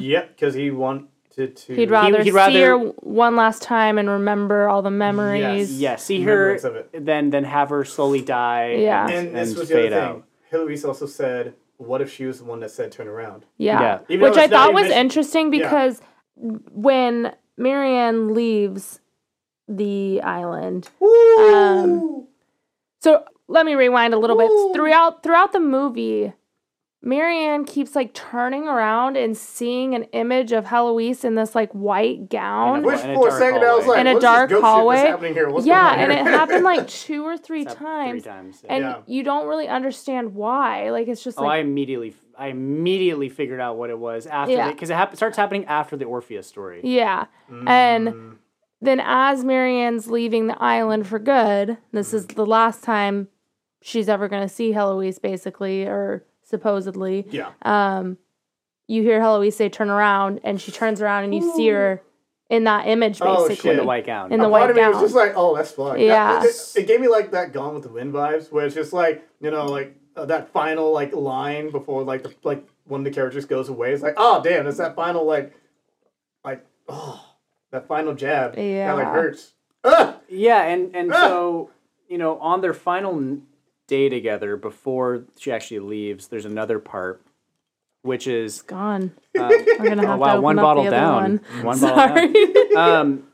Yep, 0.00 0.36
because 0.36 0.54
he 0.54 0.70
wanted 0.70 1.06
to. 1.36 1.74
he'd 1.74 1.90
rather, 1.90 2.18
he'd 2.18 2.24
see 2.24 2.30
rather- 2.30 2.66
her 2.66 2.78
one 3.00 3.36
last 3.36 3.62
time 3.62 3.98
and 3.98 4.08
remember 4.08 4.68
all 4.68 4.82
the 4.82 4.90
memories. 4.90 5.70
Yes, 5.78 5.80
Yeah, 5.80 5.96
see 5.96 6.22
her, 6.22 6.32
Remembrance 6.32 6.64
of 6.64 6.76
it. 6.76 7.04
then 7.04 7.30
then 7.30 7.44
have 7.44 7.68
her 7.70 7.84
slowly 7.84 8.22
die. 8.22 8.72
Yeah. 8.80 9.04
and, 9.06 9.28
And 9.28 9.36
this 9.36 9.50
and 9.50 9.58
was 9.58 9.68
the 9.68 9.74
other 9.74 9.82
fade 9.82 9.92
thing. 9.92 10.00
out. 10.02 10.24
Heloise 10.50 10.84
also 10.84 11.06
said, 11.06 11.54
"What 11.76 12.00
if 12.00 12.12
she 12.12 12.24
was 12.26 12.38
the 12.38 12.44
one 12.44 12.60
that 12.60 12.70
said 12.70 12.90
turn 12.92 13.08
around?" 13.08 13.44
Yeah. 13.58 14.00
Yeah. 14.08 14.18
Which 14.20 14.36
I 14.36 14.48
thought 14.48 14.72
was 14.72 14.82
mentioned- 14.84 15.00
interesting 15.00 15.52
Yeah. 15.52 15.62
because 15.62 16.00
when 16.72 17.34
Marianne 17.56 18.32
leaves 18.34 19.00
the 19.68 20.22
island, 20.22 20.88
um, 21.38 22.26
so 23.00 23.24
let 23.48 23.66
me 23.66 23.74
rewind 23.74 24.14
a 24.14 24.18
little 24.18 24.36
bit. 24.38 24.50
Throughout 24.74 25.22
throughout 25.22 25.52
the 25.52 25.60
movie, 25.60 26.32
Marianne 27.06 27.64
keeps 27.64 27.94
like 27.94 28.12
turning 28.14 28.66
around 28.66 29.16
and 29.16 29.36
seeing 29.36 29.94
an 29.94 30.02
image 30.12 30.50
of 30.50 30.64
Heloise 30.64 31.24
in 31.24 31.36
this 31.36 31.54
like 31.54 31.70
white 31.72 32.28
gown. 32.28 32.78
In 32.78 32.84
a- 32.84 32.86
Which 32.88 33.00
in 33.00 33.10
a 33.10 33.14
for 33.14 33.28
a 33.28 33.30
dark 33.30 33.38
second 33.40 33.64
I 33.64 33.74
was 33.74 33.84
hallway. 33.84 33.86
like, 33.86 34.00
In 34.00 34.06
a 34.08 34.10
what 34.12 34.16
is 34.18 34.22
dark 34.22 34.50
ghost 34.50 34.64
hallway? 34.64 34.96
that's 34.96 35.08
happening 35.10 35.34
here? 35.34 35.48
What's 35.48 35.66
yeah, 35.66 35.94
going 35.96 36.10
on 36.10 36.16
and 36.18 36.28
it 36.28 36.30
happened 36.32 36.64
like 36.64 36.88
two 37.04 37.24
or 37.24 37.38
three 37.38 37.62
It's 37.62 37.74
times. 37.74 38.22
Three 38.24 38.30
times. 38.32 38.60
yeah. 38.64 38.74
And 38.74 38.84
Yeah. 38.84 38.98
you 39.06 39.22
don't 39.22 39.46
really 39.46 39.68
understand 39.68 40.34
why. 40.34 40.90
Like 40.90 41.06
it's 41.06 41.22
just 41.22 41.38
oh, 41.38 41.44
I 41.44 41.46
like 41.58 41.60
immediately, 41.64 42.14
I 42.36 42.48
immediately 42.48 43.28
figured 43.28 43.60
out 43.60 43.76
what 43.78 43.90
it 43.90 43.98
was 43.98 44.26
after 44.26 44.52
Yeah. 44.54 44.72
because 44.72 44.90
it 44.90 44.94
hap- 44.94 45.14
starts 45.14 45.36
happening 45.36 45.64
after 45.66 45.96
the 45.96 46.06
Orpheus 46.06 46.48
story. 46.48 46.80
Yeah. 46.82 47.26
Mm. 47.48 47.68
And 47.68 48.36
then 48.82 49.00
as 49.00 49.44
Marianne's 49.44 50.08
leaving 50.08 50.48
the 50.48 50.60
island 50.60 51.06
for 51.06 51.20
good, 51.20 51.78
this 51.92 52.12
is 52.12 52.26
the 52.26 52.44
last 52.44 52.82
time 52.82 53.28
she's 53.80 54.08
ever 54.08 54.26
going 54.28 54.42
to 54.42 54.52
see 54.52 54.72
Heloise, 54.72 55.20
basically, 55.20 55.84
or 55.84 56.24
supposedly. 56.50 57.26
Yeah. 57.30 57.50
Um, 57.62 58.16
you 58.88 59.02
hear 59.02 59.20
Heloise 59.20 59.56
say, 59.56 59.68
turn 59.68 59.90
around, 59.90 60.40
and 60.44 60.60
she 60.60 60.70
turns 60.72 61.02
around 61.02 61.24
and 61.24 61.34
you 61.34 61.54
see 61.56 61.68
her 61.68 62.00
in 62.48 62.64
that 62.64 62.86
image, 62.86 63.18
Oh, 63.20 63.48
basically. 63.48 63.72
In 63.72 63.76
the 63.78 63.84
white 63.84 64.06
gown. 64.06 64.32
In 64.32 64.38
the 64.38 64.46
a 64.46 64.48
white 64.48 64.60
part 64.60 64.70
of 64.70 64.76
me 64.76 64.82
was 64.86 64.94
gown. 64.94 65.02
just 65.04 65.14
like, 65.16 65.32
oh, 65.34 65.56
that's 65.56 65.72
fun. 65.72 65.98
Yeah. 66.00 66.42
It, 66.42 66.46
it- 66.46 66.72
it 66.82 66.86
gave 66.86 67.00
me 67.00 67.08
like 67.08 67.32
that 67.32 67.52
Gone 67.52 67.74
with 67.74 67.82
the 67.82 67.88
Wind 67.88 68.14
vibes, 68.14 68.50
where 68.52 68.64
it's 68.64 68.74
just 68.74 68.92
like, 68.92 69.26
you 69.40 69.50
know, 69.50 69.66
like 69.66 69.96
uh, 70.16 70.24
that 70.26 70.52
final 70.52 70.92
like 70.92 71.12
line 71.12 71.70
before 71.70 72.04
like 72.04 72.22
the, 72.22 72.32
like 72.44 72.64
one 72.86 73.00
of 73.00 73.04
the 73.04 73.10
characters 73.10 73.44
goes 73.44 73.68
away. 73.68 73.92
It's 73.92 74.02
like, 74.02 74.14
oh 74.16 74.40
damn, 74.42 74.66
it's 74.68 74.78
that 74.78 74.94
final 74.94 75.24
like, 75.26 75.52
like 76.44 76.64
oh, 76.88 77.20
that 77.72 77.88
final 77.88 78.14
jab. 78.14 78.52
That 78.54 78.58
like 78.94 79.04
Yeah. 79.04 79.12
hurts. 79.12 79.52
Ah! 79.82 80.16
Yeah, 80.28 80.62
and 80.62 80.94
and 80.94 81.12
Ah! 81.12 81.26
so 81.26 81.70
you 82.08 82.18
know, 82.18 82.38
on 82.38 82.60
their 82.60 82.72
final 82.74 83.16
n- 83.16 83.42
day 83.86 84.08
together 84.08 84.56
before 84.56 85.24
she 85.38 85.52
actually 85.52 85.80
leaves, 85.80 86.28
there's 86.28 86.44
another 86.44 86.78
part, 86.78 87.22
which 88.02 88.26
is 88.26 88.62
Gone. 88.62 89.12
uh, 89.38 89.48
We're 89.50 89.76
going 89.84 89.98
to 89.98 90.06
have 90.06 90.18
oh, 90.18 90.22
wow, 90.22 90.26
to 90.26 90.32
open 90.32 90.42
one 90.42 90.58
up 90.58 90.62
bottle 90.62 90.84
the 90.84 90.90
down, 90.90 91.40
one. 91.52 91.64
one 91.64 91.80
bottle 91.80 92.14
down. 92.14 92.34
Um, 92.76 93.26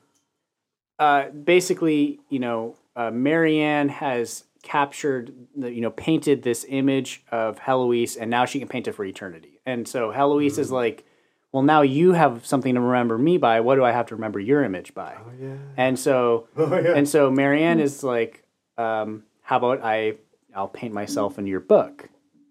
uh, 0.99 1.31
basically, 1.31 2.21
you 2.29 2.39
know, 2.39 2.77
uh, 2.95 3.11
Marianne 3.11 3.89
has 3.89 4.45
captured, 4.63 5.33
the, 5.57 5.73
you 5.73 5.81
know, 5.81 5.91
painted 5.91 6.43
this 6.43 6.65
image 6.69 7.25
of 7.33 7.59
Heloise, 7.59 8.17
and 8.17 8.31
now 8.31 8.45
she 8.45 8.61
can 8.61 8.69
paint 8.69 8.87
it 8.87 8.93
for 8.93 9.05
eternity. 9.05 9.59
And 9.67 9.89
so 9.89 10.13
Heloise 10.13 10.59
is 10.59 10.71
like, 10.71 11.05
well, 11.51 11.63
now 11.65 11.83
you 11.83 12.13
have 12.13 12.47
something 12.47 12.75
to 12.77 12.81
remember 12.81 13.19
me 13.19 13.37
by. 13.37 13.61
What 13.61 13.75
do 13.75 13.85
I 13.85 13.91
have 13.91 14.07
to 14.07 14.15
remember 14.15 14.39
your 14.39 14.63
image 14.63 14.95
by? 14.95 15.17
Oh 15.19 15.33
yeah. 15.41 15.57
And 15.77 15.99
so, 15.99 16.47
Oh 16.57 16.79
yeah. 16.79 16.95
and 16.95 17.09
so 17.09 17.31
Marianne 17.31 17.81
is 17.81 18.05
like, 18.05 18.45
um, 18.79 19.25
how 19.43 19.57
about 19.57 19.81
I, 19.83 20.15
I'll 20.55 20.69
paint 20.69 20.93
myself 20.93 21.39
in 21.39 21.47
your 21.47 21.61
book. 21.61 22.09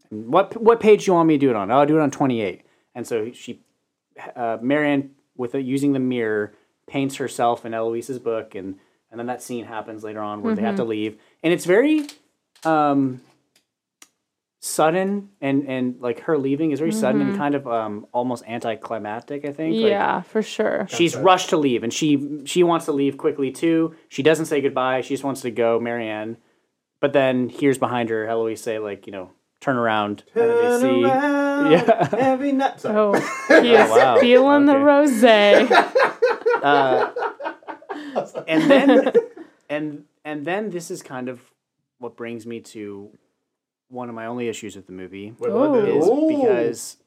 And 0.09 0.27
what 0.31 0.61
what 0.61 0.79
page 0.79 1.05
do 1.05 1.11
you 1.11 1.15
want 1.15 1.27
me 1.27 1.35
to 1.35 1.39
do 1.39 1.49
it 1.49 1.55
on? 1.55 1.71
Oh, 1.71 1.79
I'll 1.79 1.85
do 1.85 1.97
it 1.97 2.01
on 2.01 2.11
twenty 2.11 2.41
eight. 2.41 2.63
And 2.93 3.07
so 3.07 3.31
she, 3.31 3.61
uh, 4.35 4.57
Marianne, 4.61 5.11
with 5.37 5.55
a, 5.55 5.61
using 5.61 5.93
the 5.93 5.99
mirror, 5.99 6.53
paints 6.87 7.15
herself 7.15 7.65
in 7.65 7.73
Eloise's 7.73 8.19
book, 8.19 8.55
and 8.55 8.77
and 9.09 9.19
then 9.19 9.27
that 9.27 9.41
scene 9.41 9.65
happens 9.65 10.03
later 10.03 10.19
on 10.21 10.41
where 10.41 10.55
they 10.55 10.61
have 10.61 10.75
to 10.77 10.83
leave, 10.83 11.17
and 11.43 11.53
it's 11.53 11.65
very, 11.65 12.07
um, 12.63 13.21
sudden 14.63 15.29
and 15.41 15.67
and 15.67 15.99
like 16.01 16.19
her 16.21 16.37
leaving 16.37 16.69
is 16.69 16.77
very 16.77 16.91
sudden 16.91 17.19
and 17.19 17.35
kind 17.35 17.55
of 17.55 17.67
um 17.67 18.05
almost 18.11 18.43
anticlimactic. 18.47 19.43
I 19.43 19.51
think. 19.51 19.75
Like, 19.75 19.89
yeah, 19.89 20.21
for 20.21 20.43
sure. 20.43 20.85
she's 20.89 21.15
rushed 21.15 21.49
to 21.49 21.57
leave 21.57 21.83
and 21.83 21.91
she 21.91 22.41
she 22.45 22.61
wants 22.61 22.85
to 22.85 22.91
leave 22.91 23.17
quickly 23.17 23.49
too 23.51 23.95
she 24.07 24.21
doesn't 24.21 24.45
say 24.45 24.61
goodbye 24.61 25.01
she 25.01 25.15
just 25.15 25.23
wants 25.23 25.41
to 25.41 25.49
go 25.51 25.79
marianne 25.79 26.37
but 27.01 27.11
then 27.11 27.49
here's 27.49 27.77
behind 27.77 28.09
her 28.09 28.25
eloise 28.25 28.61
say 28.61 28.79
like 28.79 29.05
you 29.05 29.11
know 29.11 29.31
turn 29.59 29.75
around 29.75 30.23
and 30.33 30.43
Turn 30.43 30.81
they 30.81 30.87
see. 30.99 31.03
around 31.03 31.71
Yeah. 31.71 32.09
every 32.13 32.51
night. 32.53 32.79
Sorry. 32.79 32.95
Oh, 32.97 33.13
he 33.61 33.73
is 33.73 33.89
wow. 33.89 34.17
feeling 34.19 34.65
the 34.65 34.73
rosé. 34.75 35.67
Uh, 36.63 37.11
and 38.47 38.69
then 38.69 39.11
and 39.67 40.03
and 40.23 40.45
then 40.45 40.69
this 40.69 40.91
is 40.91 41.01
kind 41.01 41.27
of 41.27 41.41
what 41.97 42.15
brings 42.15 42.45
me 42.45 42.59
to 42.59 43.09
one 43.89 44.09
of 44.09 44.15
my 44.15 44.27
only 44.27 44.47
issues 44.47 44.75
with 44.75 44.85
the 44.85 44.91
movie 44.91 45.33
Wait, 45.39 45.51
what 45.51 45.69
Oh. 45.69 45.81
the- 45.81 45.97
is 45.97 46.07
because 46.37 46.97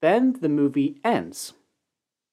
then 0.00 0.36
the 0.40 0.48
movie 0.48 1.00
ends 1.04 1.52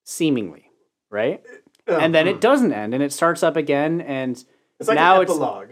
seemingly 0.03 0.69
right 1.09 1.41
Um, 1.87 1.99
and 1.99 2.15
then 2.15 2.27
it 2.27 2.39
doesn't 2.39 2.71
end 2.71 2.93
and 2.93 3.01
it 3.01 3.11
starts 3.11 3.41
up 3.43 3.55
again 3.55 4.01
and 4.01 4.43
It's 4.79 4.87
like 4.89 4.95
now 4.95 5.15
an 5.17 5.21
it's- 5.23 5.35
epilogue. 5.35 5.69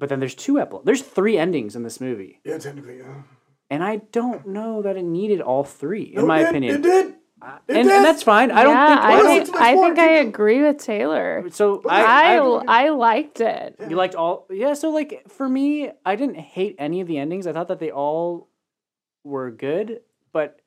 But 0.00 0.08
then 0.08 0.18
there's 0.18 0.34
two 0.34 0.58
epilogues 0.58 0.84
there's 0.86 1.02
three 1.02 1.38
endings 1.38 1.76
in 1.76 1.82
this 1.84 2.00
movie 2.00 2.40
Yeah, 2.44 2.58
technically. 2.58 2.98
Yeah. 2.98 3.22
and 3.70 3.84
i 3.84 3.96
don't 4.10 4.46
know 4.48 4.82
that 4.82 4.96
it 4.96 5.04
needed 5.04 5.40
all 5.40 5.62
three 5.62 6.02
in 6.02 6.22
No, 6.22 6.26
my 6.26 6.38
it 6.38 6.42
did, 6.44 6.48
opinion 6.50 6.74
It 6.76 6.82
did. 6.82 7.14
Uh, 7.42 7.56
and, 7.68 7.78
and 7.78 8.04
that's 8.04 8.22
fine 8.22 8.50
i 8.50 8.62
don't 8.64 8.74
yeah, 8.74 8.88
think 8.88 9.00
I 9.00 9.14
Well, 9.16 9.26
think, 9.44 9.56
I, 9.56 9.74
think 9.76 9.98
I 9.98 10.10
agree 10.28 10.62
with 10.62 10.78
Taylor. 10.78 11.46
so 11.50 11.80
I, 11.88 12.02
I, 12.02 12.36
I, 12.36 12.86
I 12.86 12.88
liked 12.90 13.40
it. 13.40 13.76
You 13.88 13.96
liked 13.96 14.14
all 14.14 14.46
yeah, 14.50 14.74
so 14.74 14.90
like 14.90 15.24
for 15.28 15.48
me, 15.48 15.90
I 16.04 16.16
didn't 16.16 16.36
hate 16.36 16.76
any 16.78 17.00
of 17.00 17.06
the 17.08 17.16
endings. 17.16 17.46
I 17.46 17.52
thought 17.54 17.68
that 17.68 17.78
they 17.78 17.90
all 17.90 18.48
were 19.24 19.50
good, 19.50 20.00
but 20.34 20.60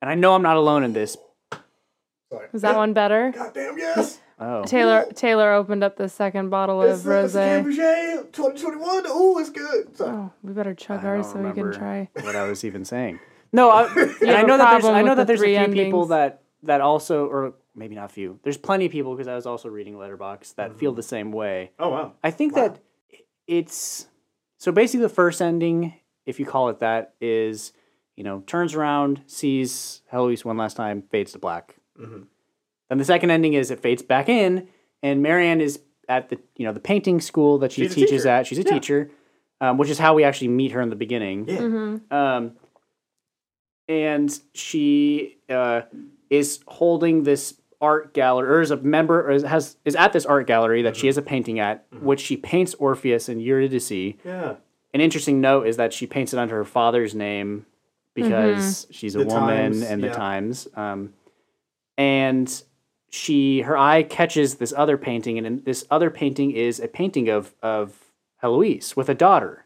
and 0.00 0.10
I 0.10 0.14
know 0.14 0.34
I'm 0.34 0.40
not 0.42 0.56
alone 0.56 0.82
in 0.82 0.92
this. 0.94 1.16
Sorry. 2.32 2.48
Was 2.52 2.62
that 2.62 2.76
one 2.76 2.94
better? 2.94 3.30
Goddamn 3.34 3.76
yes. 3.78 4.18
Oh. 4.38 4.64
Taylor 4.64 5.06
Taylor 5.14 5.52
opened 5.52 5.84
up 5.84 5.96
the 5.96 6.08
second 6.08 6.50
bottle 6.50 6.82
of 6.82 6.90
It's, 6.90 7.02
the- 7.02 7.24
it's 7.24 7.32
the 7.34 7.38
rosé. 7.38 8.32
2021. 8.32 9.02
Oh, 9.06 9.38
it's 9.38 9.50
good. 9.50 9.96
Sorry. 9.96 10.10
Oh, 10.10 10.32
we 10.42 10.52
better 10.52 10.74
chug 10.74 11.02
don't 11.02 11.10
ours 11.10 11.30
so 11.30 11.38
we 11.38 11.52
can 11.52 11.72
try. 11.72 12.08
what 12.20 12.34
I 12.36 12.44
was 12.48 12.64
even 12.64 12.84
saying. 12.84 13.20
No, 13.52 13.70
I, 13.70 13.84
and 13.96 13.96
have 13.98 14.22
I 14.22 14.40
a 14.40 14.46
know 14.48 14.58
that 14.58 14.70
there's 14.72 14.84
I 14.84 15.02
know 15.02 15.14
that 15.14 15.28
the 15.28 15.36
there's 15.36 15.40
a 15.40 15.44
few 15.44 15.64
three 15.66 15.84
people 15.84 16.06
that 16.06 16.42
that 16.64 16.80
also 16.80 17.26
or 17.26 17.54
maybe 17.76 17.94
not 17.94 18.10
few. 18.10 18.40
There's 18.42 18.56
plenty 18.56 18.86
of 18.86 18.90
people 18.90 19.14
because 19.14 19.28
I 19.28 19.36
was 19.36 19.46
also 19.46 19.68
reading 19.68 19.94
Letterboxd 19.94 20.56
that 20.56 20.76
feel 20.76 20.92
the 20.92 21.04
same 21.04 21.30
way. 21.30 21.70
Oh 21.78 21.88
wow. 21.90 22.14
I 22.24 22.32
think 22.32 22.56
Wow. 22.56 22.62
that 22.70 22.80
it's 23.46 24.08
so 24.58 24.72
basically 24.72 25.02
the 25.02 25.08
first 25.08 25.40
ending, 25.40 25.94
if 26.26 26.40
you 26.40 26.46
call 26.46 26.68
it 26.68 26.80
that, 26.80 27.14
is 27.20 27.72
you 28.16 28.24
know 28.24 28.40
turns 28.40 28.74
around, 28.74 29.22
sees 29.28 30.02
Heloise 30.12 30.44
one 30.44 30.56
last 30.56 30.76
time, 30.76 31.02
fades 31.10 31.30
to 31.32 31.38
black. 31.38 31.76
Mhm. 32.00 32.26
Then 32.88 32.98
the 32.98 33.04
second 33.04 33.30
ending 33.30 33.54
is 33.54 33.70
it 33.70 33.80
fades 33.80 34.02
back 34.02 34.28
in, 34.28 34.68
and 35.02 35.22
Marianne 35.22 35.60
is 35.60 35.80
at 36.08 36.28
the 36.28 36.38
you 36.56 36.66
know 36.66 36.72
the 36.72 36.80
painting 36.80 37.20
school 37.20 37.58
that 37.58 37.72
she 37.72 37.82
She's 37.82 37.92
a 37.92 37.94
teaches 37.94 38.10
teacher. 38.22 38.28
at. 38.28 38.46
She's 38.46 38.58
a 38.58 38.62
Yeah. 38.62 38.72
teacher, 38.72 39.10
um, 39.60 39.78
which 39.78 39.88
is 39.88 39.98
how 39.98 40.14
we 40.14 40.24
actually 40.24 40.48
meet 40.48 40.72
her 40.72 40.80
in 40.82 40.90
the 40.90 40.96
beginning. 40.96 41.48
Yeah. 41.48 41.58
Mm-hmm. 41.58 42.14
Um, 42.14 42.52
and 43.88 44.40
she 44.54 45.36
uh, 45.48 45.82
is 46.30 46.60
holding 46.66 47.22
this 47.24 47.60
art 47.80 48.14
gallery, 48.14 48.48
or 48.48 48.60
is 48.60 48.70
a 48.70 48.76
member, 48.78 49.26
or 49.26 49.30
is, 49.32 49.42
has 49.42 49.76
is 49.84 49.94
at 49.96 50.12
this 50.12 50.24
art 50.26 50.46
gallery 50.46 50.82
that 50.82 50.94
Mm-hmm. 50.94 51.00
she 51.00 51.06
has 51.08 51.16
a 51.18 51.22
painting 51.22 51.58
at, 51.58 51.86
which 52.00 52.20
she 52.20 52.36
paints 52.36 52.74
Orpheus 52.74 53.28
and 53.28 53.42
Eurydice. 53.42 53.90
Yeah. 54.24 54.56
An 54.94 55.00
interesting 55.00 55.40
note 55.40 55.66
is 55.66 55.76
that 55.76 55.92
she 55.92 56.06
paints 56.06 56.32
it 56.32 56.38
under 56.38 56.54
her 56.56 56.64
father's 56.64 57.14
name 57.14 57.66
because 58.14 58.86
she's 58.90 59.16
a 59.16 59.18
The 59.18 59.24
woman 59.26 59.72
Times, 59.72 59.82
and 59.82 60.02
the 60.02 60.06
yeah. 60.06 60.12
times. 60.12 60.68
Um, 60.76 61.14
and 61.98 62.62
she 63.14 63.60
her 63.60 63.76
eye 63.76 64.02
catches 64.02 64.56
this 64.56 64.72
other 64.76 64.96
painting, 64.98 65.38
and 65.38 65.64
this 65.64 65.86
other 65.90 66.10
painting 66.10 66.50
is 66.50 66.80
a 66.80 66.88
painting 66.88 67.28
of 67.28 67.54
of 67.62 68.10
Heloise 68.42 68.96
with 68.96 69.08
a 69.08 69.14
daughter, 69.14 69.64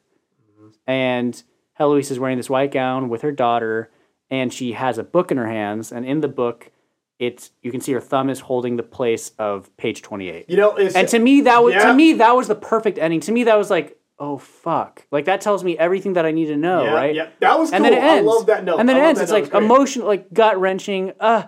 Mm-hmm. 0.60 0.68
and 0.86 1.42
Heloise 1.78 2.10
is 2.10 2.18
wearing 2.18 2.36
this 2.36 2.50
white 2.50 2.70
gown 2.72 3.08
with 3.08 3.22
her 3.22 3.32
daughter, 3.32 3.90
and 4.30 4.52
she 4.52 4.72
has 4.72 4.98
a 4.98 5.02
book 5.04 5.30
in 5.30 5.36
her 5.38 5.46
hands, 5.48 5.90
and 5.92 6.04
in 6.04 6.20
the 6.20 6.28
book. 6.28 6.70
It's 7.18 7.50
you 7.62 7.72
can 7.72 7.80
see 7.80 7.90
her 7.94 8.00
thumb 8.00 8.30
is 8.30 8.38
holding 8.38 8.76
the 8.76 8.84
place 8.84 9.32
of 9.40 9.76
page 9.76 10.02
twenty 10.02 10.28
eight. 10.28 10.48
You 10.48 10.56
know, 10.56 10.76
it's 10.76 10.94
And 10.94 11.08
to 11.08 11.18
me, 11.18 11.40
that 11.40 11.64
was 11.64 11.74
Yeah. 11.74 11.86
to 11.86 11.92
me 11.94 12.12
that 12.12 12.36
was 12.36 12.46
the 12.46 12.54
perfect 12.54 12.96
ending. 12.96 13.18
To 13.22 13.32
me, 13.32 13.42
that 13.42 13.58
was 13.58 13.70
like, 13.70 13.98
oh 14.20 14.38
fuck, 14.38 15.04
like 15.10 15.24
that 15.24 15.40
tells 15.40 15.64
me 15.64 15.76
everything 15.76 16.12
that 16.12 16.24
I 16.24 16.30
need 16.30 16.46
to 16.46 16.56
know, 16.56 16.84
yeah, 16.84 16.94
right? 16.94 17.14
Yeah, 17.16 17.28
that 17.40 17.58
was 17.58 17.72
And 17.72 17.82
cool. 17.82 17.90
then 17.90 17.98
it 18.00 18.04
ends. 18.06 18.28
I 18.28 18.32
love 18.32 18.46
that 18.46 18.62
note. 18.62 18.78
And 18.78 18.88
then 18.88 18.94
I 18.94 19.00
it 19.00 19.02
ends. 19.08 19.20
It's 19.20 19.32
like 19.32 19.52
emotional, 19.52 20.06
like 20.06 20.32
gut 20.32 20.60
wrenching. 20.60 21.12
Uh, 21.18 21.46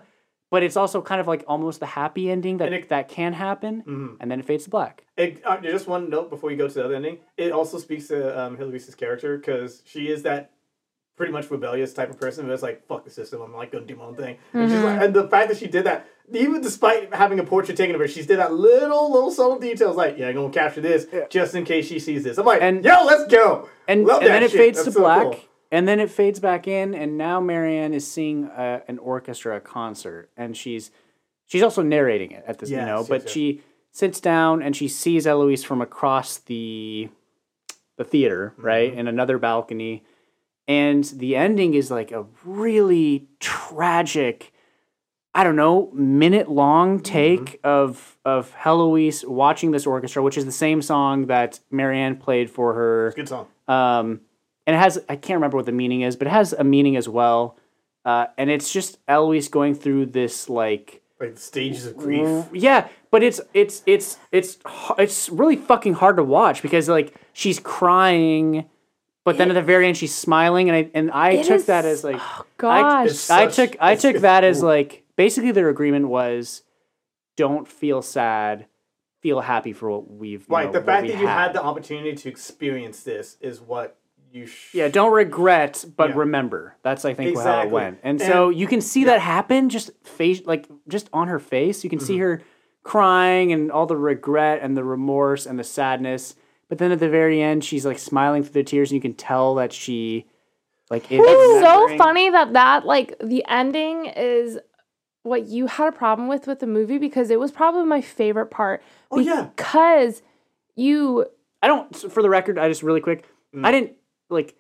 but 0.51 0.63
it's 0.63 0.77
also 0.77 1.01
kind 1.01 1.21
of 1.21 1.27
like 1.29 1.45
almost 1.47 1.81
the 1.81 1.87
happy 1.87 2.31
ending 2.31 2.59
that 2.59 2.73
it- 2.73 2.89
that 2.89 3.09
can 3.09 3.33
happen, 3.33 3.83
Mhm. 3.87 4.17
and 4.21 4.31
then 4.31 4.41
it 4.41 4.45
fades 4.47 4.65
to 4.65 4.71
black. 4.71 5.05
It, 5.17 5.41
uh, 5.45 5.59
just 5.59 5.87
one 5.89 6.11
note 6.11 6.29
before 6.31 6.51
you 6.51 6.57
go 6.57 6.69
to 6.69 6.75
the 6.75 6.85
other 6.85 6.95
ending. 6.95 7.19
It 7.37 7.53
also 7.53 7.79
speaks 7.79 8.09
to 8.09 8.39
um, 8.41 8.57
Hilary's 8.57 8.93
character 8.95 9.37
because 9.39 9.83
she 9.87 10.09
is 10.09 10.23
that 10.25 10.51
pretty 11.17 11.33
much 11.33 11.51
rebellious 11.51 11.93
type 11.93 12.09
of 12.09 12.19
person 12.19 12.47
who 12.47 12.53
is 12.53 12.63
like, 12.63 12.87
"Fuck 12.87 13.05
the 13.05 13.11
system. 13.11 13.43
I'm 13.43 13.55
like 13.55 13.71
gonna 13.71 13.85
do 13.85 13.95
my 13.95 14.05
own 14.05 14.15
thing." 14.17 14.39
And, 14.55 14.71
she's 14.71 14.83
like, 14.83 15.03
and 15.03 15.13
the 15.15 15.29
fact 15.29 15.49
that 15.51 15.59
she 15.59 15.67
did 15.67 15.85
that, 15.85 16.07
even 16.33 16.63
despite 16.63 17.13
having 17.15 17.39
a 17.39 17.45
portrait 17.45 17.77
taken 17.77 17.95
of 17.95 18.01
her, 18.01 18.09
she 18.09 18.23
did 18.23 18.39
that 18.39 18.55
little 18.55 19.13
little 19.13 19.31
subtle 19.31 19.59
details 19.59 19.97
like, 19.97 20.17
"Yeah, 20.19 20.29
I'm 20.29 20.35
gonna 20.37 20.51
capture 20.51 20.81
this 20.81 21.07
just 21.29 21.55
in 21.55 21.65
case 21.65 21.87
she 21.87 21.99
sees 21.99 22.25
this." 22.25 22.39
I'm 22.39 22.47
like, 22.47 22.63
And- 22.63 22.83
"Yo, 22.83 23.05
let's 23.05 23.27
go!" 23.27 23.69
And 23.87 24.07
Love 24.07 24.23
and 24.23 24.29
that 24.29 24.33
then 24.33 24.43
it 24.45 24.51
shit. 24.51 24.61
fades 24.61 24.79
That's 24.79 24.87
to 24.87 24.93
so 24.93 25.01
black, 25.01 25.23
cool. 25.25 25.37
And 25.71 25.87
then 25.87 26.01
it 26.01 26.11
fades 26.11 26.41
back 26.41 26.67
in, 26.69 26.95
and 26.95 27.17
now 27.19 27.41
Marianne 27.41 27.95
is 27.95 28.11
seeing 28.11 28.47
uh, 28.47 28.81
an 28.89 28.99
orchestra, 28.99 29.61
concert, 29.61 30.31
and 30.37 30.57
she's 30.57 30.91
she's 31.47 31.63
also 31.63 31.83
narrating 31.83 32.31
it 32.33 32.45
at 32.47 32.59
this, 32.59 32.71
you 32.71 32.77
know. 32.77 32.99
yes, 33.01 33.09
but 33.09 33.23
yes. 33.23 33.31
she 33.31 33.61
sits 33.93 34.21
down 34.21 34.63
and 34.63 34.77
she 34.77 34.87
sees 34.89 35.27
Eloise 35.27 35.65
from 35.65 35.81
across 35.81 36.39
the 36.39 37.09
the 37.97 38.05
theater, 38.05 38.53
Mm-hmm. 38.57 38.67
right, 38.67 38.93
in 38.95 39.07
another 39.09 39.39
balcony, 39.39 40.05
and 40.69 41.05
the 41.05 41.37
ending 41.37 41.75
is 41.75 41.91
like 41.91 42.13
a 42.13 42.27
really 42.45 43.29
tragic. 43.41 44.53
I 45.33 45.45
don't 45.45 45.55
know, 45.55 45.91
minute 45.95 46.51
long 46.51 46.97
Mm-hmm. 46.99 47.03
take 47.05 47.61
of 47.63 48.17
of 48.25 48.53
Heloise 48.53 49.25
watching 49.25 49.71
this 49.71 49.87
orchestra, 49.87 50.23
which 50.23 50.37
is 50.37 50.45
the 50.45 50.51
same 50.53 50.83
song 50.83 51.27
that 51.27 51.61
Marianne 51.71 52.17
played 52.17 52.51
for 52.51 52.75
her 52.75 53.13
Good 53.15 53.29
song. 53.29 53.47
um, 53.69 54.21
and 54.67 54.77
it 54.77 54.79
has 54.79 54.99
I 55.09 55.17
can't 55.17 55.37
remember 55.39 55.57
what 55.57 55.67
the 55.67 55.73
meaning 55.73 56.03
is, 56.03 56.17
but 56.17 56.27
it 56.27 56.31
has 56.31 56.53
a 56.53 56.65
meaning 56.65 56.97
as 56.97 57.09
well. 57.09 57.57
Uh, 58.05 58.27
and 58.39 58.49
it's 58.51 58.73
just 58.73 58.99
Eloise 59.09 59.49
going 59.49 59.75
through 59.75 60.07
this 60.07 60.49
like 60.49 61.03
Like 61.21 61.35
the 61.35 61.41
stages 61.41 61.87
of 61.87 61.97
grief. 61.97 62.47
yeah, 62.53 62.89
but 63.11 63.23
it's 63.23 63.41
it's 63.53 63.83
it's 63.87 64.17
it's 64.33 64.57
h- 64.67 64.93
it's 64.99 65.29
really 65.29 65.57
fucking 65.57 65.95
hard 65.95 66.17
to 66.17 66.25
watch 66.25 66.63
because 66.63 66.89
like 66.89 67.15
she's 67.35 67.59
crying, 67.61 68.65
but 69.25 69.37
then 69.37 69.51
at 69.51 69.55
the 69.55 69.63
very 69.63 69.87
end 69.87 69.97
she's 69.99 70.15
smiling, 70.15 70.71
and 70.71 70.77
I 70.77 70.91
and 70.95 71.11
I 71.11 71.43
took 71.43 71.57
is- 71.57 71.67
that 71.67 71.85
as 71.85 72.05
like 72.05 72.21
Gosh. 72.57 73.07
It's 73.11 73.31
I 73.31 73.49
such- 73.49 73.57
took 73.73 73.77
I 73.83 73.97
took 73.97 74.17
that 74.23 74.45
as 74.45 74.63
like 74.63 75.05
basically 75.17 75.53
their 75.53 75.69
agreement 75.69 76.09
was 76.09 76.63
don't 77.37 77.69
feel 77.69 78.01
sad, 78.03 78.67
feel 79.21 79.41
happy 79.41 79.73
for 79.75 79.91
what 79.91 80.11
we've 80.11 80.41
you 80.49 80.55
Right. 80.55 80.67
know, 80.67 80.73
the 80.73 80.83
fact 80.83 81.07
that 81.07 81.19
you 81.19 81.27
had 81.27 81.53
the 81.53 81.63
opportunity 81.63 82.15
to 82.15 82.29
experience 82.31 83.03
this 83.03 83.37
is 83.43 83.61
what 83.61 83.97
you. 84.33 84.47
Sh- 84.47 84.75
Yeah, 84.75 84.89
don't 84.89 85.13
regret, 85.13 85.85
but 85.97 86.11
Yeah. 86.11 86.17
remember. 86.19 86.77
That's 86.83 87.05
I 87.05 87.15
think 87.15 87.37
how 87.39 87.63
it 87.63 87.71
went. 87.71 87.99
And, 88.03 88.21
so 88.21 88.49
you 88.51 88.67
can 88.67 88.81
see 88.81 89.05
that 89.05 89.21
happen 89.21 89.69
just 89.69 89.91
face 90.05 90.43
like 90.45 90.67
just 90.89 91.09
on 91.13 91.29
her 91.29 91.39
face. 91.39 91.83
You 91.85 91.91
can 91.91 92.01
see 92.01 92.15
Mm-hmm. 92.15 92.23
her 92.23 92.43
crying 92.83 93.53
and 93.53 93.71
all 93.71 93.87
the 93.87 93.97
regret 93.97 94.61
and 94.63 94.77
the 94.77 94.85
remorse 94.85 95.47
and 95.47 95.59
the 95.59 95.65
sadness. 95.65 96.35
But 96.69 96.79
then 96.79 96.93
at 96.93 97.01
the 97.01 97.09
very 97.09 97.43
end 97.43 97.65
she's 97.65 97.85
like 97.85 97.99
smiling 97.99 98.43
through 98.43 98.53
the 98.63 98.65
tears 98.65 98.91
and 98.91 98.97
you 98.97 99.03
can 99.03 99.15
tell 99.15 99.55
that 99.57 99.73
she 99.73 100.27
like 100.91 101.11
is 101.11 101.21
It's 101.23 101.61
so 101.67 101.97
funny 101.99 102.31
that 102.31 102.53
that 102.55 102.87
like 102.87 103.17
the 103.23 103.45
ending 103.49 104.07
is 104.07 104.59
what 105.23 105.47
you 105.47 105.67
had 105.67 105.89
a 105.89 105.93
problem 105.93 106.29
with 106.29 106.47
with 106.47 106.61
the 106.61 106.67
movie 106.67 106.97
because 106.99 107.31
it 107.31 107.39
was 107.39 107.53
probably 107.53 107.85
my 107.85 108.01
favorite 108.01 108.47
part. 108.51 108.83
Oh, 109.11 109.19
yeah. 109.19 109.49
because 109.55 110.23
you 110.77 111.27
I 111.63 111.67
don't 111.67 111.95
for 111.95 112.23
the 112.23 112.31
record, 112.31 112.59
I 112.59 112.69
just 112.69 112.83
really 112.83 113.01
quick. 113.03 113.25
Mm. 113.55 113.67
I 113.67 113.73
didn't 113.73 113.93
like 114.31 114.55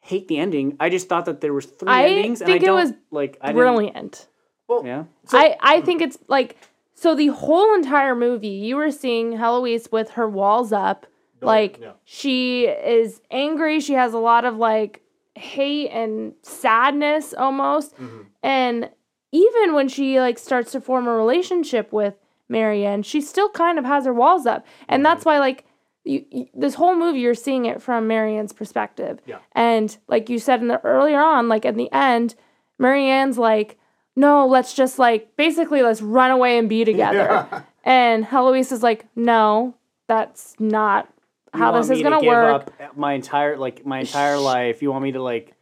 hate 0.00 0.28
the 0.28 0.38
ending. 0.38 0.76
I 0.78 0.88
just 0.88 1.08
thought 1.08 1.24
that 1.24 1.40
there 1.40 1.52
was 1.52 1.66
three 1.66 1.88
I 1.88 2.06
endings 2.08 2.40
and 2.40 2.48
I 2.50 2.52
think 2.54 2.62
it 2.62 2.66
don't 2.66 2.76
was 2.76 2.92
like 3.10 3.38
I 3.40 3.48
didn't- 3.48 3.56
brilliant. 3.56 4.28
Well, 4.68 4.82
Yeah. 4.86 5.04
So- 5.26 5.38
I 5.38 5.56
I 5.60 5.80
think 5.80 6.00
it's 6.02 6.18
like 6.28 6.56
so 6.94 7.14
the 7.14 7.28
whole 7.28 7.74
entire 7.74 8.14
movie 8.14 8.48
you 8.48 8.76
were 8.76 8.90
seeing 8.90 9.32
Heloise 9.32 9.90
with 9.92 10.10
her 10.10 10.28
walls 10.28 10.72
up 10.72 11.06
like 11.42 11.78
yeah. 11.80 11.92
she 12.04 12.64
is 12.66 13.20
angry 13.30 13.78
she 13.80 13.92
has 13.92 14.14
a 14.14 14.18
lot 14.18 14.44
of 14.46 14.56
like 14.56 15.02
hate 15.34 15.90
and 15.90 16.32
sadness 16.42 17.34
almost 17.34 17.94
Mm-hmm. 17.96 18.22
and 18.42 18.90
even 19.32 19.74
when 19.74 19.88
she 19.88 20.18
like 20.18 20.38
starts 20.38 20.72
to 20.72 20.80
form 20.80 21.06
a 21.06 21.12
relationship 21.12 21.92
with 21.92 22.14
Marianne 22.48 23.02
she 23.02 23.20
still 23.20 23.50
kind 23.50 23.78
of 23.78 23.84
has 23.84 24.06
her 24.06 24.14
walls 24.14 24.46
up 24.46 24.64
and 24.88 25.04
that's 25.04 25.20
Mm-hmm. 25.20 25.28
why 25.28 25.38
like 25.38 25.65
you, 26.06 26.24
you, 26.30 26.46
this 26.54 26.74
whole 26.74 26.94
movie 26.96 27.20
you're 27.20 27.34
seeing 27.34 27.64
it 27.66 27.82
from 27.82 28.06
Marianne's 28.06 28.52
perspective 28.52 29.18
Yeah. 29.26 29.38
and 29.52 29.96
like 30.08 30.30
you 30.30 30.38
said 30.38 30.60
in 30.60 30.68
the 30.68 30.80
earlier 30.84 31.20
on 31.20 31.48
like 31.48 31.64
at 31.66 31.74
the 31.76 31.90
end 31.92 32.34
Marianne's 32.78 33.38
like 33.38 33.78
no 34.14 34.46
let's 34.46 34.72
just 34.74 34.98
like 34.98 35.36
basically 35.36 35.82
let's 35.82 36.00
run 36.02 36.30
away 36.30 36.58
and 36.58 36.68
be 36.68 36.84
together 36.84 37.46
Yeah. 37.50 37.62
and 37.84 38.24
Heloise 38.24 38.72
is 38.72 38.82
like 38.82 39.06
no 39.16 39.74
that's 40.08 40.54
not 40.58 41.08
you 41.54 41.60
how 41.60 41.72
this 41.72 41.90
is 41.90 42.02
gonna 42.02 42.20
give 42.20 42.28
work. 42.28 42.70
up 42.78 42.96
my 42.96 43.14
entire 43.14 43.56
like 43.56 43.84
my 43.86 44.00
entire 44.00 44.38
life. 44.38 44.82
You 44.82 44.90
want 44.92 45.02
me 45.02 45.12
to 45.12 45.22
like 45.22 45.54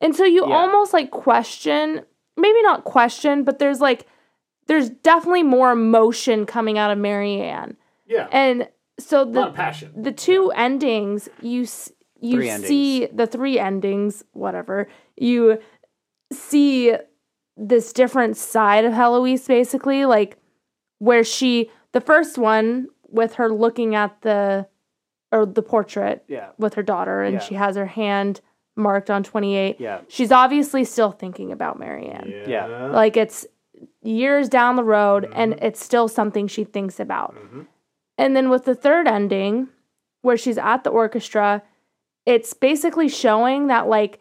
And 0.00 0.14
so 0.14 0.24
you 0.24 0.46
Yeah. 0.48 0.54
almost 0.56 0.92
like 0.92 1.10
question, 1.10 2.02
maybe 2.36 2.62
not 2.62 2.84
question, 2.84 3.42
but 3.44 3.58
there's 3.58 3.80
like 3.80 4.06
there's 4.66 4.88
definitely 4.88 5.42
more 5.42 5.72
emotion 5.72 6.46
coming 6.46 6.78
out 6.78 6.90
of 6.92 6.98
Marianne. 6.98 7.76
Yeah. 8.06 8.28
And 8.30 8.68
so 9.06 9.22
a 9.22 9.24
lot 9.24 9.48
of 9.48 9.52
the 9.54 9.56
passion. 9.56 9.92
the 10.02 10.12
two 10.12 10.50
endings 10.52 11.28
you 11.42 11.66
you 12.20 12.36
Three 12.36 12.50
endings. 12.50 12.68
see 12.68 13.06
the 13.06 13.26
three 13.26 13.58
endings 13.58 14.24
whatever 14.32 14.88
you 15.16 15.58
see 16.32 16.94
this 17.56 17.92
different 17.92 18.36
side 18.36 18.84
of 18.84 18.92
Heloise 18.92 19.46
basically 19.46 20.04
like 20.06 20.36
where 20.98 21.24
she 21.24 21.70
the 21.92 22.00
first 22.00 22.38
one 22.38 22.88
with 23.08 23.34
her 23.34 23.50
looking 23.52 23.94
at 23.94 24.20
the 24.22 24.66
or 25.32 25.46
the 25.46 25.62
portrait 25.62 26.24
yeah 26.28 26.50
with 26.58 26.74
her 26.74 26.82
daughter 26.82 27.22
and 27.22 27.34
Yeah. 27.34 27.40
she 27.40 27.54
has 27.54 27.76
her 27.76 27.86
hand 27.86 28.40
marked 28.76 29.10
on 29.10 29.22
28 29.22 29.76
yeah 29.80 30.00
she's 30.08 30.30
obviously 30.32 30.84
still 30.84 31.10
thinking 31.10 31.52
about 31.52 31.78
Marianne 31.78 32.32
Yeah. 32.46 32.86
like 32.92 33.16
it's 33.16 33.46
years 34.02 34.48
down 34.48 34.76
the 34.76 34.84
road 34.84 35.28
and 35.34 35.52
Mm-hmm. 35.54 35.64
it's 35.64 35.82
still 35.84 36.06
something 36.08 36.46
she 36.46 36.64
thinks 36.64 37.00
about. 37.00 37.34
And 38.20 38.36
then 38.36 38.50
with 38.50 38.66
the 38.66 38.74
third 38.74 39.08
ending, 39.08 39.68
where 40.20 40.36
she's 40.36 40.58
at 40.58 40.84
the 40.84 40.90
orchestra, 40.90 41.62
it's 42.26 42.52
basically 42.52 43.08
showing 43.08 43.68
that 43.68 43.88
like 43.88 44.20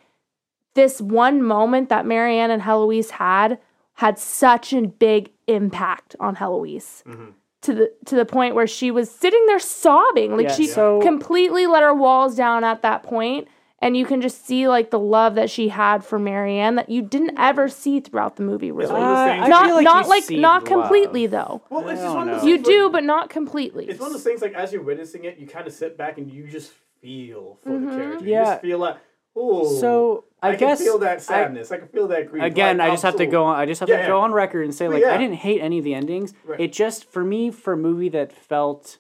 this 0.74 1.02
one 1.02 1.44
moment 1.44 1.90
that 1.90 2.06
Marianne 2.06 2.50
and 2.50 2.62
Heloise 2.62 3.10
had 3.12 3.60
had 3.96 4.18
such 4.18 4.72
a 4.72 4.84
big 4.84 5.32
impact 5.48 6.16
on 6.22 6.36
Heloise. 6.36 7.04
Mm-hmm. 7.06 7.32
To 7.64 7.74
the 7.74 7.94
to 8.06 8.16
the 8.16 8.24
point 8.24 8.56
where 8.56 8.68
she 8.68 8.90
was 8.90 9.12
sitting 9.12 9.46
there 9.48 9.60
sobbing. 9.60 10.38
Like 10.38 10.48
Yeah, 10.48 10.56
she 10.56 10.68
so- 10.68 11.02
completely 11.02 11.68
let 11.68 11.84
her 11.84 11.94
walls 11.94 12.36
down 12.36 12.64
at 12.64 12.82
that 12.84 13.04
point, 13.04 13.50
And 13.82 13.96
you 13.96 14.06
can 14.06 14.20
just 14.22 14.46
see 14.46 14.68
like 14.68 14.90
the 14.92 15.00
love 15.00 15.36
that 15.36 15.50
she 15.50 15.70
had 15.70 16.04
for 16.04 16.20
Marianne 16.20 16.76
that 16.76 16.90
you 16.90 17.02
didn't 17.02 17.38
ever 17.40 17.70
see 17.70 18.02
throughout 18.02 18.36
the 18.36 18.44
movie, 18.44 18.72
really. 18.72 18.92
one 18.92 19.02
of 19.02 19.08
those 19.08 19.18
Uh, 19.18 19.26
things- 19.28 19.46
I 19.46 19.48
not 19.48 19.66
feel 19.68 19.76
like 19.76 19.84
not 19.86 20.04
you 20.06 20.10
like 20.10 20.24
see 20.24 20.38
not 20.40 20.62
love. 20.64 20.64
completely 20.66 21.28
though. 21.28 21.62
Well, 21.70 21.88
it's 21.88 22.02
I 22.02 22.04
just 22.04 22.16
one 22.16 22.28
of 22.30 22.36
those 22.36 22.44
know. 22.44 22.50
You 22.50 22.58
do, 22.58 22.84
like- 22.84 22.92
but 22.92 23.04
not 23.06 23.30
completely. 23.30 23.86
It's 23.88 24.00
one 24.00 24.08
of 24.08 24.14
those 24.14 24.24
things 24.24 24.42
like 24.42 24.54
as 24.54 24.74
you're 24.74 24.84
witnessing 24.84 25.24
it, 25.24 25.38
you 25.38 25.48
kind 25.48 25.66
of 25.66 25.72
sit 25.74 25.98
back 25.98 26.18
and 26.18 26.30
you 26.30 26.48
just 26.48 26.74
feel 27.02 27.58
for 27.64 27.70
Mm-hmm. 27.70 27.86
the 27.90 27.96
character. 27.96 28.26
You 28.26 28.34
just 28.36 28.62
feel 28.62 28.80
like, 28.80 28.98
oh. 29.36 29.80
So 29.80 30.26
I, 30.42 30.50
I, 30.50 30.56
can 30.58 30.68
guess 30.68 30.82
feel 30.84 30.98
that 31.00 31.22
sadness. 31.22 31.72
I, 31.72 31.78
can 31.78 31.88
feel 31.88 32.08
that 32.10 32.30
grief. 32.30 32.44
again, 32.44 32.78
Like, 32.80 32.90
I 32.90 32.92
just 32.94 33.04
have 33.04 33.16
to 33.16 33.26
go 33.26 33.46
on. 33.46 33.56
I 33.58 33.66
just 33.66 33.80
have 33.80 33.88
Yeah, 33.88 34.02
to 34.02 34.08
go 34.08 34.18
yeah. 34.18 34.24
on 34.24 34.34
record 34.34 34.64
and 34.66 34.76
say 34.76 34.90
like 34.90 35.04
yeah. 35.04 35.14
I 35.14 35.18
didn't 35.18 35.36
hate 35.38 35.62
any 35.62 35.78
of 35.78 35.86
the 35.86 35.94
endings. 35.94 36.34
Right. 36.44 36.60
It 36.60 36.74
just 36.74 37.10
for 37.10 37.24
me 37.24 37.50
for 37.50 37.72
a 37.74 37.78
movie 37.78 38.10
that 38.10 38.34
felt 38.34 38.98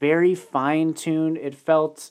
very 0.00 0.34
fine 0.34 0.94
tuned. 0.94 1.36
It 1.36 1.54
felt 1.54 2.10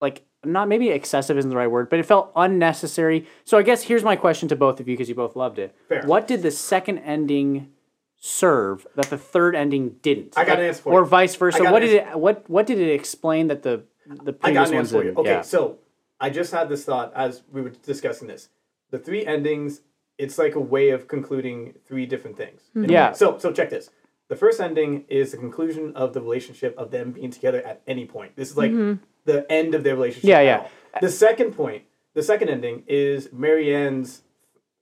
like 0.00 0.24
not 0.44 0.68
maybe 0.68 0.90
excessive 0.90 1.36
isn't 1.38 1.50
the 1.50 1.56
right 1.56 1.70
word, 1.70 1.88
but 1.90 1.98
it 1.98 2.06
felt 2.06 2.30
unnecessary. 2.36 3.26
So 3.44 3.58
I 3.58 3.62
guess 3.62 3.82
here's 3.82 4.04
my 4.04 4.16
question 4.16 4.48
to 4.48 4.56
both 4.56 4.80
of 4.80 4.88
you 4.88 4.94
because 4.94 5.08
you 5.08 5.14
both 5.14 5.36
loved 5.36 5.58
it. 5.58 5.74
Fair. 5.88 6.02
What 6.04 6.26
did 6.28 6.42
the 6.42 6.50
second 6.50 6.98
ending 6.98 7.72
serve 8.18 8.86
that 8.94 9.10
the 9.10 9.18
third 9.18 9.54
ending 9.54 9.96
didn't? 10.02 10.34
I 10.36 10.44
got 10.44 10.52
Like, 10.52 10.58
an 10.60 10.64
answer 10.66 10.82
for 10.82 10.92
Or 10.92 11.00
you. 11.00 11.06
vice 11.06 11.34
versa. 11.36 11.64
What 11.64 11.80
did 11.80 11.90
it? 11.90 12.18
What 12.18 12.48
what 12.48 12.66
did 12.66 12.78
it 12.78 12.90
explain 12.92 13.48
that 13.48 13.62
the 13.62 13.84
the 14.06 14.32
I 14.42 14.52
previous 14.52 14.54
got 14.54 14.68
an 14.68 14.74
ones 14.76 14.88
answer 14.88 14.98
for 14.98 15.04
you. 15.04 15.10
didn't? 15.10 15.18
Okay, 15.18 15.30
Yeah. 15.30 15.40
so 15.42 15.78
I 16.20 16.30
just 16.30 16.52
had 16.52 16.68
this 16.68 16.84
thought 16.84 17.12
as 17.14 17.42
we 17.52 17.60
were 17.62 17.70
discussing 17.70 18.28
this. 18.28 18.48
The 18.90 18.98
three 18.98 19.26
endings, 19.26 19.80
it's 20.16 20.38
like 20.38 20.54
a 20.54 20.60
way 20.60 20.90
of 20.90 21.08
concluding 21.08 21.74
three 21.86 22.06
different 22.06 22.36
things. 22.36 22.62
Hmm. 22.72 22.84
in 22.84 22.90
a 22.90 22.92
Yeah. 22.92 23.12
So 23.12 23.38
so 23.38 23.52
check 23.52 23.70
this. 23.70 23.90
The 24.28 24.36
first 24.36 24.60
ending 24.60 25.04
is 25.08 25.30
the 25.32 25.36
conclusion 25.38 25.92
of 25.94 26.12
the 26.12 26.20
relationship 26.20 26.76
of 26.78 26.90
them 26.90 27.12
being 27.12 27.30
together 27.30 27.62
at 27.62 27.82
any 27.86 28.06
point. 28.06 28.34
This 28.36 28.50
is 28.50 28.56
like 28.56 28.70
mm-hmm. 28.70 29.02
The 29.26 29.50
end 29.52 29.74
of 29.74 29.84
their 29.84 29.94
relationship. 29.94 30.28
Yeah, 30.28 30.40
yeah. 30.40 30.68
The 31.00 31.10
second 31.10 31.52
point, 31.52 31.82
the 32.14 32.22
second 32.22 32.48
ending 32.48 32.82
is 32.86 33.28
Marianne's 33.32 34.22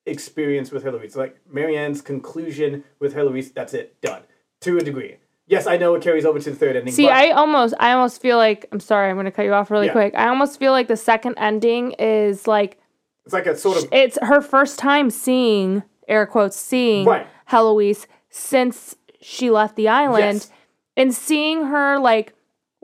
experience 0.06 0.70
with 0.70 0.84
Heloise. 0.84 1.16
Like 1.16 1.36
Marianne's 1.50 2.00
conclusion 2.00 2.84
with 3.00 3.14
Heloise, 3.14 3.52
that's 3.52 3.74
it, 3.74 4.00
done. 4.00 4.22
To 4.60 4.78
a 4.78 4.80
degree. 4.80 5.16
Yes, 5.46 5.66
I 5.66 5.76
know 5.76 5.94
it 5.94 6.02
carries 6.02 6.24
over 6.24 6.38
to 6.38 6.50
the 6.50 6.56
third 6.56 6.76
ending. 6.76 6.94
See, 6.94 7.08
I 7.08 7.30
almost 7.30 7.74
I 7.78 7.92
almost 7.92 8.22
feel 8.22 8.36
like 8.38 8.66
I'm 8.72 8.80
sorry, 8.80 9.10
I'm 9.10 9.16
gonna 9.16 9.30
cut 9.30 9.44
you 9.44 9.52
off 9.52 9.70
really 9.70 9.86
Yeah. 9.86 9.92
quick. 9.92 10.14
I 10.16 10.28
almost 10.28 10.58
feel 10.58 10.72
like 10.72 10.88
the 10.88 10.96
second 10.96 11.34
ending 11.36 11.92
is 11.98 12.46
like 12.46 12.78
it's 13.24 13.32
like 13.34 13.46
a 13.46 13.56
sort 13.56 13.78
of 13.82 13.88
it's 13.92 14.18
her 14.22 14.40
first 14.40 14.78
time 14.78 15.10
seeing 15.10 15.82
air 16.08 16.26
quotes 16.26 16.56
seeing 16.56 17.04
Right. 17.06 17.26
Heloise 17.46 18.06
since 18.30 18.96
she 19.20 19.50
left 19.50 19.76
the 19.76 19.88
island 19.88 20.34
Yes. 20.36 20.50
and 20.96 21.14
seeing 21.14 21.64
her 21.66 21.98
like 21.98 22.33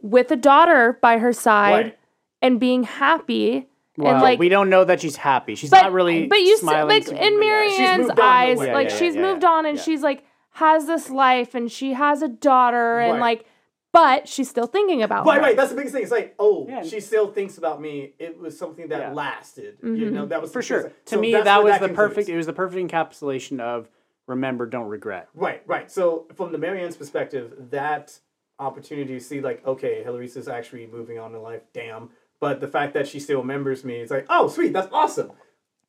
with 0.03 0.31
a 0.31 0.37
daughter 0.37 0.99
by 1.03 1.19
her 1.19 1.33
side 1.33 1.73
Right. 1.85 1.99
and 2.43 2.59
being 2.61 2.85
happy 2.85 3.69
Well, 3.97 4.15
and 4.15 4.23
like 4.23 4.39
we 4.39 4.49
don't 4.49 4.71
know 4.71 4.85
that 4.85 5.01
she's 5.01 5.17
happy. 5.17 5.55
She's 5.55 5.71
but, 5.71 5.83
not 5.83 5.93
really. 5.93 6.27
but 6.27 6.41
you 6.41 6.57
see, 6.59 6.67
like 6.67 7.09
in. 7.09 7.39
Marianne's 7.41 8.09
moved 8.09 8.11
on 8.13 8.19
in 8.19 8.19
a 8.19 8.23
eyes, 8.23 8.59
way. 8.59 8.73
like 8.73 8.87
Yeah, 8.89 8.93
yeah, 8.95 8.99
she's 8.99 9.15
yeah, 9.15 9.23
moved 9.23 9.43
yeah. 9.43 9.49
on 9.51 9.67
and 9.67 9.77
Yeah. 9.79 9.85
she's 9.85 10.03
like 10.03 10.25
has 10.55 10.87
this 10.87 11.11
life 11.11 11.55
and 11.55 11.71
she 11.71 11.93
has 11.93 12.23
a 12.23 12.29
daughter 12.29 12.99
and 13.01 13.21
like 13.21 13.45
but 13.93 14.29
she's 14.29 14.49
still 14.49 14.69
thinking 14.69 15.03
about 15.03 15.27
Right, 15.27 15.37
her. 15.39 15.43
right. 15.43 15.57
That's 15.57 15.71
the 15.71 15.77
biggest 15.77 15.95
thing. 15.95 16.03
It's 16.05 16.13
like, 16.13 16.37
oh, 16.39 16.65
Yeah. 16.69 16.83
she 16.85 17.01
still 17.01 17.33
thinks 17.33 17.59
about 17.59 17.81
me. 17.81 18.13
It 18.21 18.39
was 18.39 18.57
something 18.57 18.87
that 18.91 19.01
Yeah. 19.01 19.13
lasted. 19.13 19.79
Mm-hmm. 19.79 19.97
You 19.97 20.11
know, 20.13 20.27
that 20.27 20.41
was 20.41 20.53
for 20.53 20.63
sure. 20.63 20.83
biggest- 20.85 21.07
To 21.07 21.15
so 21.17 21.21
me, 21.21 21.33
that 21.33 21.45
where 21.45 21.73
was 21.73 21.81
the 21.81 21.89
concludes. 21.89 21.97
perfect. 22.15 22.29
It 22.29 22.37
was 22.37 22.47
the 22.47 22.53
perfect 22.53 22.89
encapsulation 22.93 23.59
of 23.59 23.89
remember, 24.29 24.67
don't 24.67 24.87
regret. 24.87 25.29
Right, 25.35 25.63
right. 25.67 25.91
So 25.91 26.27
from 26.37 26.53
the 26.53 26.59
Marianne's 26.59 26.97
perspective, 26.97 27.53
that 27.71 28.17
opportunity 28.61 29.15
to 29.15 29.21
see 29.21 29.41
like, 29.41 29.67
okay, 29.67 30.03
Heloise 30.05 30.37
is 30.37 30.49
actually 30.49 30.87
moving 30.87 31.19
on 31.19 31.35
in 31.35 31.43
life. 31.43 31.63
Damn. 31.73 32.11
But 32.39 32.61
the 32.61 32.69
fact 32.69 32.95
that 32.95 33.09
she 33.09 33.19
still 33.21 33.41
remembers 33.41 33.85
me, 33.85 33.97
it's 33.97 34.11
like, 34.11 34.27
oh, 34.29 34.49
sweet, 34.49 34.73
that's 34.73 34.93
awesome. 34.93 35.33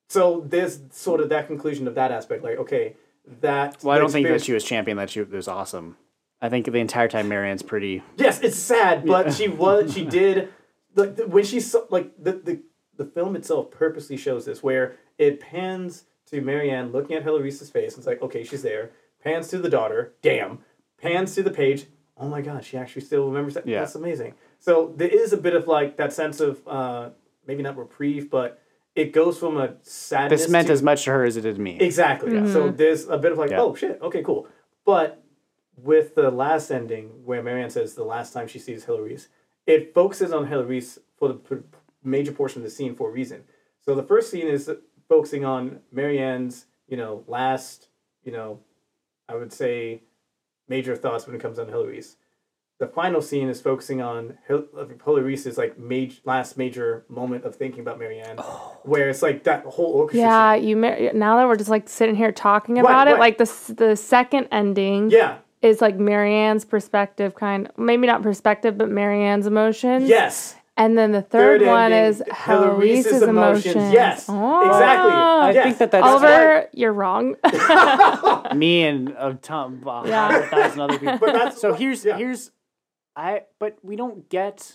So 0.10 0.44
there's 0.46 0.80
sort 0.92 1.22
of 1.22 1.30
that 1.30 1.48
conclusion 1.48 1.88
of 1.88 1.96
that 1.96 2.12
aspect. 2.12 2.44
Like, 2.44 2.58
okay, 2.58 2.96
that. 3.40 3.82
Well, 3.84 3.96
I 3.96 4.00
don't 4.00 4.12
think 4.12 4.28
that 4.28 4.44
she 4.44 4.54
was 4.54 4.64
champion. 4.64 4.98
That 4.98 5.10
she 5.10 5.22
was 5.22 5.48
awesome. 5.48 5.98
I 6.42 6.50
think 6.50 6.66
the 6.66 6.80
entire 6.80 7.08
time 7.08 7.30
Marianne's 7.30 7.62
pretty. 7.62 8.04
Yes, 8.18 8.42
it's 8.42 8.58
sad, 8.58 9.06
but 9.06 9.34
she 9.34 9.48
was 9.48 9.94
she 9.94 10.04
did 10.04 10.50
like 10.96 11.16
the, 11.16 11.28
when 11.28 11.46
she 11.46 11.60
saw 11.60 11.86
like 11.90 12.12
the, 12.22 12.34
the 12.34 12.62
the 12.98 13.06
film 13.06 13.36
itself 13.36 13.72
purposely 13.72 14.18
shows 14.18 14.46
this 14.46 14.62
where 14.62 14.98
it 15.18 15.40
pans 15.40 16.06
to 16.28 16.42
Marianne 16.42 16.92
looking 16.92 17.16
at 17.16 17.24
Heloise's 17.24 17.70
face. 17.70 17.94
And 17.94 18.00
it's 18.00 18.08
like 18.08 18.22
okay, 18.22 18.44
she's 18.44 18.64
there. 18.64 18.92
Pans 19.24 19.48
to 19.50 19.60
the 19.60 19.70
daughter. 19.70 20.14
Damn. 20.22 20.60
Pans 21.00 21.36
to 21.36 21.44
the 21.44 21.52
page. 21.52 21.86
Oh 22.22 22.28
my 22.30 22.42
god, 22.42 22.64
she 22.64 22.78
actually 22.78 23.02
still 23.02 23.28
remembers 23.28 23.56
that. 23.56 23.68
Yeah. 23.68 23.80
That's 23.80 23.96
amazing. 23.96 24.36
So 24.60 24.94
there 24.96 25.08
is 25.10 25.34
a 25.34 25.38
bit 25.38 25.56
of 25.56 25.68
like 25.68 25.98
that 25.98 26.14
sense 26.14 26.40
of 26.40 26.66
uh, 26.68 27.10
maybe 27.48 27.64
not 27.64 27.78
reprieve, 27.78 28.30
but 28.30 28.62
it 28.96 29.12
goes 29.12 29.40
from 29.40 29.58
a 29.58 29.74
sadness. 29.82 30.42
This 30.44 30.50
meant 30.50 30.68
to, 30.68 30.74
as 30.74 30.84
much 30.84 31.06
to 31.06 31.12
her 31.12 31.24
as 31.24 31.36
it 31.38 31.42
did 31.42 31.56
to 31.56 31.62
me. 31.62 31.80
Exactly. 31.80 32.48
So 32.52 32.70
there's 32.70 33.08
a 33.08 33.18
bit 33.18 33.32
of 33.32 33.38
like, 33.38 33.50
Yeah. 33.52 33.62
oh 33.62 33.74
shit, 33.76 34.00
okay, 34.02 34.22
cool. 34.22 34.48
But 34.86 35.24
with 35.76 36.14
the 36.16 36.30
last 36.30 36.70
ending, 36.70 37.08
where 37.26 37.42
Marianne 37.42 37.70
says 37.72 37.96
the 37.96 38.04
last 38.04 38.34
time 38.34 38.48
she 38.48 38.60
sees 38.60 38.86
Heloise, 38.86 39.30
it 39.66 39.94
focuses 39.94 40.32
on 40.32 40.46
Heloise 40.48 41.00
for 41.18 41.30
the 41.30 41.36
p- 41.36 41.56
major 42.04 42.32
portion 42.32 42.62
of 42.62 42.64
the 42.66 42.70
scene 42.70 42.96
for 42.96 43.10
a 43.10 43.12
reason. 43.12 43.44
So 43.80 43.96
the 43.96 44.04
first 44.04 44.30
scene 44.30 44.48
is 44.48 44.70
focusing 45.10 45.44
on 45.46 45.80
Marianne's, 45.92 46.66
you 46.88 46.98
know, 46.98 47.24
last, 47.28 47.88
you 48.24 48.32
know, 48.32 48.60
I 49.28 49.36
would 49.36 49.54
say, 49.54 50.04
major 50.72 50.96
thoughts 50.96 51.28
when 51.28 51.36
it 51.36 51.42
comes 51.42 51.60
on 51.60 51.68
Heloise. 51.68 52.16
The 52.80 52.88
final 52.88 53.22
scene 53.22 53.48
is 53.48 53.62
focusing 53.62 54.02
on 54.02 54.40
Hel- 54.48 54.70
uh, 54.76 54.86
Heloise's 55.06 55.56
like 55.56 55.78
major 55.78 56.20
last 56.26 56.58
major 56.58 57.06
moment 57.10 57.44
of 57.44 57.56
thinking 57.56 57.82
about 57.82 58.00
Marianne, 58.00 58.38
oh. 58.40 58.78
where 58.84 59.08
it's 59.10 59.22
like 59.22 59.44
that 59.44 59.64
whole 59.66 59.92
orchestra. 60.00 60.22
scene. 60.22 60.28
Yeah, 60.28 60.56
you 60.56 60.76
mar- 60.78 61.14
now 61.14 61.38
that 61.38 61.48
we're 61.48 61.58
just 61.58 61.70
like 61.70 61.88
sitting 61.88 62.16
here 62.16 62.32
talking 62.32 62.80
about 62.80 63.08
it, 63.08 63.12
right. 63.12 63.20
like 63.20 63.38
the 63.38 63.74
the 63.78 63.96
second 63.96 64.48
ending 64.52 65.12
Yeah. 65.12 65.38
is 65.62 65.80
like 65.80 65.98
Marianne's 65.98 66.66
perspective, 66.66 67.36
kind 67.36 67.70
maybe 67.78 68.08
not 68.08 68.24
perspective, 68.24 68.80
but 68.80 68.90
Marianne's 68.90 69.46
emotions. 69.46 70.10
Yes. 70.10 70.56
And 70.78 70.98
then 70.98 71.12
the 71.12 71.22
third, 71.22 71.62
one 71.62 71.92
ending, 71.92 72.10
is 72.22 72.24
Heloise's 72.32 73.22
emotions. 73.22 73.92
Yes. 73.94 74.26
Oh. 74.30 74.66
Exactly. 74.68 75.12
I 75.14 75.52
Yes. 75.54 75.64
think 75.66 75.78
that 75.80 75.92
that's 75.92 76.06
Oliver, 76.06 76.70
you're 76.74 76.94
wrong. 76.94 77.36
me 78.56 78.84
and 78.84 79.14
uh, 79.18 79.34
Tom, 79.42 79.86
uh, 79.88 80.04
Yeah. 80.06 80.38
a 80.38 80.48
thousand 80.48 80.80
other 80.82 80.98
people. 81.00 81.18
But 81.20 81.34
that's 81.34 81.60
so 81.62 81.74
here's 81.74 82.04
yeah. 82.06 82.18
here's 82.18 82.52
I 83.16 83.44
but 83.60 83.78
we 83.84 83.96
don't 83.96 84.30
get 84.30 84.74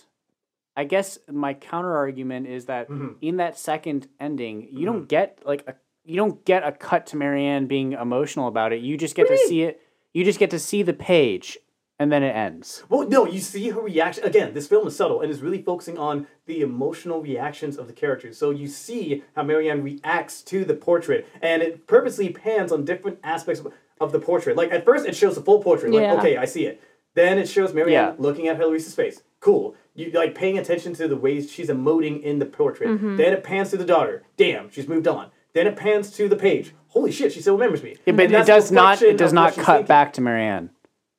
I 0.75 0.83
guess 0.83 1.17
my 1.31 1.53
counter 1.55 1.95
argument 1.95 2.47
is 2.47 2.65
that 2.65 2.89
Mm-hmm. 2.89 3.13
in 3.21 3.37
that 3.37 3.57
second 3.57 4.07
ending, 4.19 4.67
you 4.71 4.85
don't 4.85 5.07
get 5.07 5.39
like 5.45 5.63
a 5.67 5.75
you 6.05 6.15
don't 6.15 6.45
get 6.45 6.65
a 6.65 6.71
cut 6.71 7.07
to 7.07 7.17
Marianne 7.17 7.67
being 7.67 7.93
emotional 7.93 8.47
about 8.47 8.71
it. 8.71 8.81
You 8.81 8.95
just 8.97 9.15
get 9.15 9.29
What 9.29 9.35
to 9.35 9.41
you 9.41 9.47
see 9.47 9.63
it. 9.63 9.81
You 10.13 10.23
just 10.23 10.39
get 10.39 10.51
to 10.51 10.59
see 10.59 10.81
the 10.83 10.93
page, 10.93 11.57
and 11.99 12.11
then 12.11 12.23
it 12.23 12.35
ends. 12.35 12.83
Well, 12.89 13.07
no, 13.07 13.25
you 13.25 13.39
see 13.39 13.69
her 13.69 13.81
reaction. 13.81 14.23
Again, 14.23 14.53
this 14.53 14.67
film 14.67 14.87
is 14.87 14.95
subtle 14.95 15.21
and 15.21 15.31
is 15.31 15.41
really 15.41 15.61
focusing 15.61 15.97
on 15.97 16.27
the 16.45 16.61
emotional 16.61 17.21
reactions 17.21 17.77
of 17.77 17.87
the 17.87 17.93
characters. 17.93 18.37
So 18.37 18.51
you 18.51 18.67
see 18.67 19.23
how 19.35 19.43
Marianne 19.43 19.83
reacts 19.83 20.41
to 20.43 20.63
the 20.63 20.73
portrait, 20.75 21.27
and 21.41 21.61
it 21.61 21.87
purposely 21.87 22.29
pans 22.29 22.71
on 22.71 22.85
different 22.85 23.19
aspects 23.23 23.61
of, 23.61 23.73
of 23.99 24.11
the 24.11 24.19
portrait. 24.19 24.55
Like, 24.55 24.71
at 24.71 24.85
first, 24.85 25.05
it 25.07 25.15
shows 25.15 25.35
the 25.35 25.41
full 25.41 25.61
portrait. 25.63 25.91
Like, 25.91 26.01
Yeah. 26.03 26.13
okay, 26.15 26.37
I 26.37 26.45
see 26.45 26.65
it. 26.65 26.81
Then 27.15 27.39
it 27.39 27.49
shows 27.49 27.73
Marianne 27.73 27.91
Yeah. 28.09 28.15
looking 28.19 28.47
at 28.47 28.57
Heloise's 28.59 28.93
face. 28.93 29.23
Cool. 29.39 29.75
You 29.95 30.11
like 30.11 30.35
paying 30.35 30.57
attention 30.59 30.93
to 30.95 31.07
the 31.07 31.15
ways 31.17 31.51
she's 31.51 31.69
emoting 31.69 32.21
in 32.21 32.37
the 32.37 32.45
portrait. 32.45 32.89
Mm-hmm. 32.89 33.15
Then 33.17 33.33
it 33.33 33.43
pans 33.43 33.71
to 33.71 33.77
the 33.77 33.85
daughter. 33.85 34.23
Damn, 34.37 34.69
she's 34.69 34.87
moved 34.87 35.07
on. 35.07 35.31
Then 35.53 35.65
it 35.65 35.75
pans 35.75 36.11
to 36.11 36.29
the 36.29 36.35
page. 36.35 36.75
Holy 36.89 37.11
shit, 37.11 37.31
she 37.33 37.41
still 37.41 37.55
remembers 37.55 37.81
me. 37.81 37.95
Yeah, 38.05 38.13
but 38.13 38.31
it 38.31 38.45
does 38.45 38.71
not. 38.71 39.01
It 39.01 39.17
does 39.17 39.33
not 39.33 39.53
cut 39.55 39.65
thinking. 39.65 39.85
back 39.87 40.13
to 40.13 40.21
Marianne. 40.21 40.69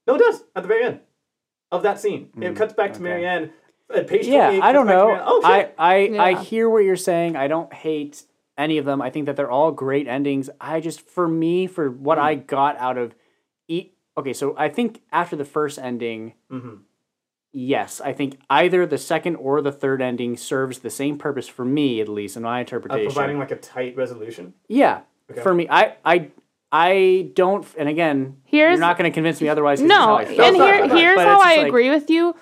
No, 0.09 0.14
it 0.16 0.18
does 0.18 0.42
at 0.56 0.62
the 0.62 0.68
very 0.68 0.84
end 0.84 1.00
of 1.70 1.82
that 1.84 2.00
scene. 2.00 2.30
Hmm, 2.34 2.42
It 2.42 2.56
cuts 2.56 2.72
back 2.72 2.94
to 2.94 3.02
Marianne. 3.02 3.52
At 3.94 4.06
page 4.06 4.26
Yeah, 4.26 4.59
I 4.62 4.72
don't 4.72 4.86
know. 4.86 5.18
Oh 5.24 5.40
I 5.44 5.59
shit. 5.61 5.74
I 5.78 5.94
I 5.94 6.30
Yeah. 6.30 6.38
hear 6.42 6.68
what 6.68 6.84
you're 6.84 6.96
saying. 6.96 7.36
I 7.36 7.46
don't 7.46 7.72
hate 7.72 8.24
any 8.59 8.76
of 8.78 8.84
them. 8.84 9.00
I 9.00 9.09
think 9.11 9.26
that 9.26 9.36
they're 9.36 9.50
all 9.50 9.70
great 9.72 10.06
endings. 10.09 10.50
I 10.61 10.80
just 10.80 11.00
for 11.00 11.26
me 11.28 11.66
for 11.66 11.90
what 11.90 12.18
I 12.18 12.34
got 12.34 12.76
out 12.78 12.98
of 12.98 13.14
e- 13.68 13.90
okay, 14.16 14.32
so 14.32 14.54
I 14.59 14.68
think 14.68 15.00
after 15.12 15.36
the 15.36 15.44
first 15.44 15.78
ending 15.78 16.34
Yes, 17.52 18.00
I 18.02 18.12
think 18.12 18.38
either 18.50 18.84
the 18.86 18.98
second 18.98 19.36
or 19.36 19.62
the 19.62 19.72
third 19.72 20.02
ending 20.02 20.36
serves 20.36 20.80
the 20.80 20.90
same 20.90 21.16
purpose 21.16 21.48
for 21.48 21.64
me, 21.64 22.00
at 22.00 22.09
least 22.09 22.36
in 22.36 22.42
my 22.42 22.59
Uh, 22.59 22.61
interpretation. 22.61 23.06
providing 23.11 23.38
like 23.38 23.50
a 23.50 23.56
tight 23.56 23.96
resolution. 23.96 24.52
yeah, 24.68 25.00
for 25.42 25.54
me, 25.54 25.66
I, 25.70 25.94
I, 26.04 26.30
I 26.70 27.30
don't. 27.34 27.66
And 27.78 27.88
again, 27.88 28.36
Here's- 28.44 28.72
you're 28.72 28.80
not 28.80 28.98
going 28.98 29.10
to 29.10 29.14
convince 29.14 29.40
me 29.40 29.48
otherwise. 29.48 29.80
this 29.80 29.90
how 29.90 30.06
No, 30.06 30.14
I 30.16 30.22
and 30.22 30.36
felt 30.36 30.56
sorry, 30.56 30.74
here 30.76 30.84
about 30.84 30.98
here's 30.98 31.16
But 31.16 31.26
how 31.26 31.40
I 31.40 31.56
like- 31.56 31.66
agree 31.68 31.90
with 31.90 32.10
you. 32.10 32.34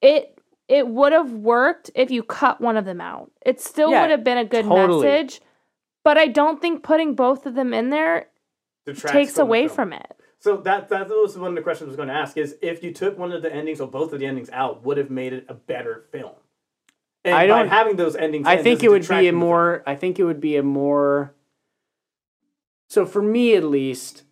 It 0.00 0.38
it 0.68 0.88
would 0.88 1.12
have 1.12 1.32
worked 1.32 1.90
if 1.94 2.10
you 2.10 2.22
cut 2.22 2.60
one 2.60 2.76
of 2.76 2.84
them 2.84 3.00
out. 3.00 3.30
It 3.44 3.60
still 3.60 3.90
Yeah, 3.90 4.02
would 4.02 4.10
have 4.10 4.24
been 4.24 4.38
a 4.38 4.44
good 4.44 4.64
totally. 4.64 5.06
message, 5.06 5.40
but 6.02 6.16
I 6.16 6.28
don't 6.28 6.60
think 6.60 6.82
putting 6.82 7.14
both 7.14 7.44
of 7.46 7.54
them 7.54 7.74
in 7.74 7.90
there 7.90 8.28
Detracts 8.86 9.12
takes 9.12 9.34
from 9.34 9.42
away 9.48 9.66
film. 9.66 9.74
from 9.76 9.92
it. 9.92 10.16
So 10.38 10.56
that 10.58 10.88
that 10.88 11.08
was 11.08 11.36
one 11.38 11.50
of 11.50 11.54
the 11.56 11.62
questions 11.62 11.88
I 11.88 11.90
was 11.90 11.96
going 11.96 12.08
to 12.08 12.14
ask 12.14 12.36
is 12.36 12.56
if 12.62 12.82
you 12.82 12.92
took 12.92 13.18
one 13.18 13.32
of 13.32 13.42
the 13.42 13.52
endings 13.54 13.80
or 13.80 13.86
both 13.88 14.12
of 14.12 14.18
the 14.20 14.26
endings 14.26 14.50
out, 14.50 14.82
would 14.84 14.96
have 14.96 15.10
made 15.10 15.32
it 15.32 15.44
a 15.48 15.54
better 15.54 16.06
film. 16.10 16.32
And 17.24 17.34
I 17.34 17.42
by 17.42 17.46
don't- 17.46 17.68
having 17.68 17.96
those 17.96 18.16
endings. 18.16 18.46
I 18.48 18.54
in, 18.54 18.64
think 18.64 18.82
it 18.82 18.88
would 18.88 19.02
be 19.02 19.04
a 19.04 19.06
from 19.06 19.16
the 19.18 19.28
film? 19.30 19.36
more. 19.36 19.82
I 19.86 19.94
think 19.94 20.18
it 20.18 20.24
would 20.24 20.40
be 20.40 20.56
a 20.56 20.62
more. 20.64 21.34
So 22.92 23.06
for 23.06 23.22
me, 23.22 23.54
at 23.54 23.64
least, 23.64 24.24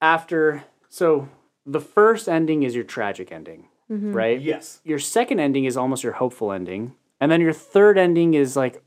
after 0.00 0.64
so 0.88 1.28
the 1.66 1.78
first 1.78 2.26
ending 2.26 2.62
is 2.62 2.74
your 2.74 2.84
tragic 2.84 3.30
ending, 3.30 3.68
Mm-hmm. 3.90 4.12
right? 4.14 4.40
Yes. 4.40 4.80
Your 4.82 4.98
second 4.98 5.40
ending 5.40 5.66
is 5.66 5.76
almost 5.76 6.02
your 6.02 6.14
hopeful 6.14 6.50
ending, 6.52 6.94
and 7.20 7.30
then 7.30 7.42
your 7.42 7.52
third 7.52 7.98
ending 7.98 8.32
is 8.32 8.56
like 8.56 8.82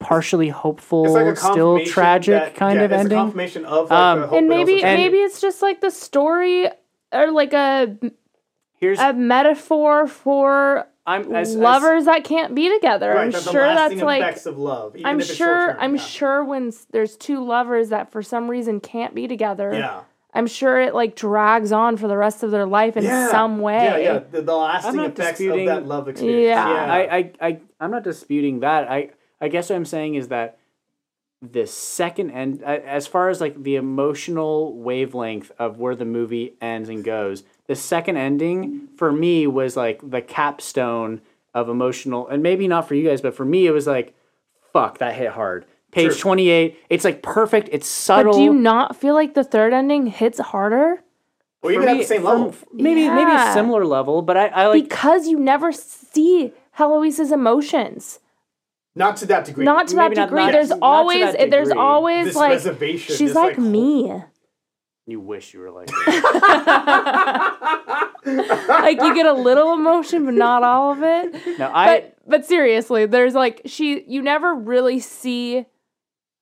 partially 0.00 0.48
hopeful, 0.48 1.12
like 1.12 1.36
still 1.36 1.84
tragic 1.86 2.34
that- 2.42 2.54
kind 2.56 2.80
yeah, 2.80 2.84
of 2.86 2.90
it's 2.92 2.98
ending. 3.00 3.18
A 3.18 3.20
confirmation 3.22 3.64
of 3.64 3.90
like, 3.90 3.98
Um, 4.00 4.20
the 4.22 4.36
And 4.36 4.48
maybe 4.48 4.80
tragedy. 4.80 5.02
maybe 5.02 5.18
it's 5.18 5.40
just 5.40 5.62
like 5.62 5.80
the 5.80 5.90
story 5.92 6.68
or 7.12 7.30
like 7.30 7.52
a 7.52 7.96
Here's 8.80 8.98
a 8.98 9.12
metaphor 9.12 10.08
for 10.08 10.88
I'm 11.06 11.34
as, 11.34 11.50
as- 11.50 11.56
lovers 11.56 12.06
that 12.06 12.24
can't 12.24 12.54
be 12.54 12.72
together. 12.72 13.10
right, 13.10 13.24
I'm 13.26 13.30
that 13.30 13.42
sure 13.42 13.66
lasting 13.66 13.98
that's 13.98 14.06
like 14.06 14.22
effects 14.22 14.46
of 14.46 14.58
love. 14.58 14.96
Even 14.96 15.06
I'm 15.06 15.20
if 15.20 15.26
sure 15.26 15.36
short-term, 15.66 15.76
I'm 15.80 15.96
yeah. 15.96 16.02
sure 16.02 16.44
when 16.44 16.72
there's 16.90 17.16
two 17.16 17.44
lovers 17.44 17.90
that 17.90 18.10
for 18.10 18.22
some 18.22 18.48
reason 18.50 18.80
can't 18.80 19.14
be 19.14 19.28
together. 19.28 19.72
Yeah. 19.74 20.00
I'm 20.32 20.46
sure 20.48 20.80
it 20.80 20.94
like 20.94 21.14
drags 21.14 21.70
on 21.72 21.96
for 21.96 22.08
the 22.08 22.16
rest 22.16 22.42
of 22.42 22.50
their 22.50 22.66
life 22.66 22.96
in 22.96 23.04
Yeah. 23.04 23.30
some 23.30 23.60
way. 23.60 23.84
Yeah, 23.84 23.96
yeah. 23.98 24.18
The, 24.30 24.42
the 24.42 24.56
lasting 24.56 24.98
effects 25.00 25.38
disputing- 25.38 25.68
of 25.68 25.76
that 25.82 25.86
love 25.86 26.08
experience. 26.08 26.46
Yeah. 26.46 26.68
Yeah. 26.68 26.92
I, 26.92 27.16
I, 27.16 27.32
I, 27.48 27.60
I'm 27.78 27.90
not 27.90 28.02
disputing 28.02 28.60
that. 28.60 28.90
I, 28.90 29.10
I 29.40 29.48
guess 29.48 29.68
what 29.70 29.76
I'm 29.76 29.84
saying 29.84 30.14
is 30.16 30.28
that 30.28 30.58
the 31.42 31.66
second 31.66 32.30
end, 32.30 32.62
as 32.62 33.06
far 33.06 33.28
as 33.28 33.40
like 33.40 33.62
the 33.62 33.76
emotional 33.76 34.74
wavelength 34.76 35.52
of 35.58 35.78
where 35.78 35.94
the 35.94 36.06
movie 36.06 36.54
ends 36.62 36.88
and 36.88 37.04
goes, 37.04 37.44
the 37.66 37.74
second 37.74 38.16
ending 38.16 38.88
for 38.96 39.10
me 39.12 39.46
was 39.46 39.76
like 39.76 40.00
the 40.08 40.20
capstone 40.20 41.20
of 41.54 41.68
emotional, 41.68 42.26
and 42.28 42.42
maybe 42.42 42.66
not 42.68 42.86
for 42.88 42.94
you 42.94 43.08
guys, 43.08 43.20
but 43.20 43.34
for 43.34 43.44
me, 43.44 43.66
it 43.66 43.70
was 43.70 43.86
like, 43.86 44.14
fuck, 44.72 44.98
that 44.98 45.14
hit 45.14 45.30
hard. 45.30 45.64
Page 45.92 46.12
True. 46.12 46.20
28, 46.34 46.76
it's 46.90 47.04
like 47.04 47.22
perfect, 47.22 47.68
it's 47.70 47.86
But 47.86 48.16
subtle. 48.16 48.32
do 48.34 48.42
you 48.42 48.52
not 48.52 48.96
feel 48.96 49.14
like 49.14 49.34
the 49.34 49.44
third 49.44 49.72
ending 49.72 50.06
hits 50.08 50.38
harder? 50.40 51.00
or 51.62 51.70
even 51.72 51.84
For 51.84 51.88
at 51.90 51.96
the 51.98 52.04
same 52.04 52.20
for- 52.22 52.28
level. 52.28 52.54
Maybe, 52.74 53.08
maybe 53.08 53.30
a 53.30 53.52
similar 53.54 53.86
level, 53.86 54.20
but 54.20 54.36
I, 54.36 54.46
I 54.48 54.66
like. 54.66 54.82
Because 54.84 55.26
you 55.28 55.38
never 55.38 55.72
see 55.72 56.52
Heloise's 56.76 57.32
emotions. 57.32 58.18
Not 58.96 59.16
to 59.18 59.26
that 59.26 59.46
degree. 59.46 59.64
Not 59.64 59.88
to 59.88 59.96
that 59.96 60.10
Maybe 60.10 60.20
degree. 60.20 60.40
not- 60.42 60.52
there's 60.52 60.68
not 60.68 60.76
to 60.80 60.84
always 60.84 61.32
that 61.34 61.50
there's 61.50 61.70
always 61.70 62.26
This 62.26 62.36
like 62.36 62.50
reservation, 62.50 63.14
she's 63.16 63.30
this, 63.30 63.34
like, 63.34 63.56
like, 63.56 63.66
me. 63.66 64.12
You 65.06 65.20
wish 65.20 65.52
you 65.52 65.60
were 65.60 65.70
like 65.70 65.86
that. 66.06 68.10
like 68.68 69.00
you 69.00 69.14
get 69.14 69.26
a 69.26 69.32
little 69.32 69.74
emotion 69.74 70.24
but 70.24 70.34
not 70.34 70.62
all 70.62 70.92
of 70.92 71.02
it. 71.02 71.58
no, 71.58 71.70
I. 71.72 71.86
but 71.86 72.16
but 72.26 72.46
seriously, 72.46 73.06
there's 73.06 73.34
like 73.34 73.62
she 73.66 74.04
you 74.06 74.22
never 74.22 74.54
really 74.54 75.00
see 75.00 75.66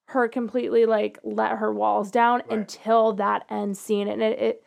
her 0.06 0.28
completely 0.28 0.86
like 0.86 1.18
let 1.24 1.58
her 1.58 1.72
walls 1.72 2.10
down 2.10 2.42
until 2.50 3.14
that 3.14 3.44
end 3.48 3.76
scene 3.76 4.08
and 4.08 4.22
it, 4.22 4.38
it 4.38 4.64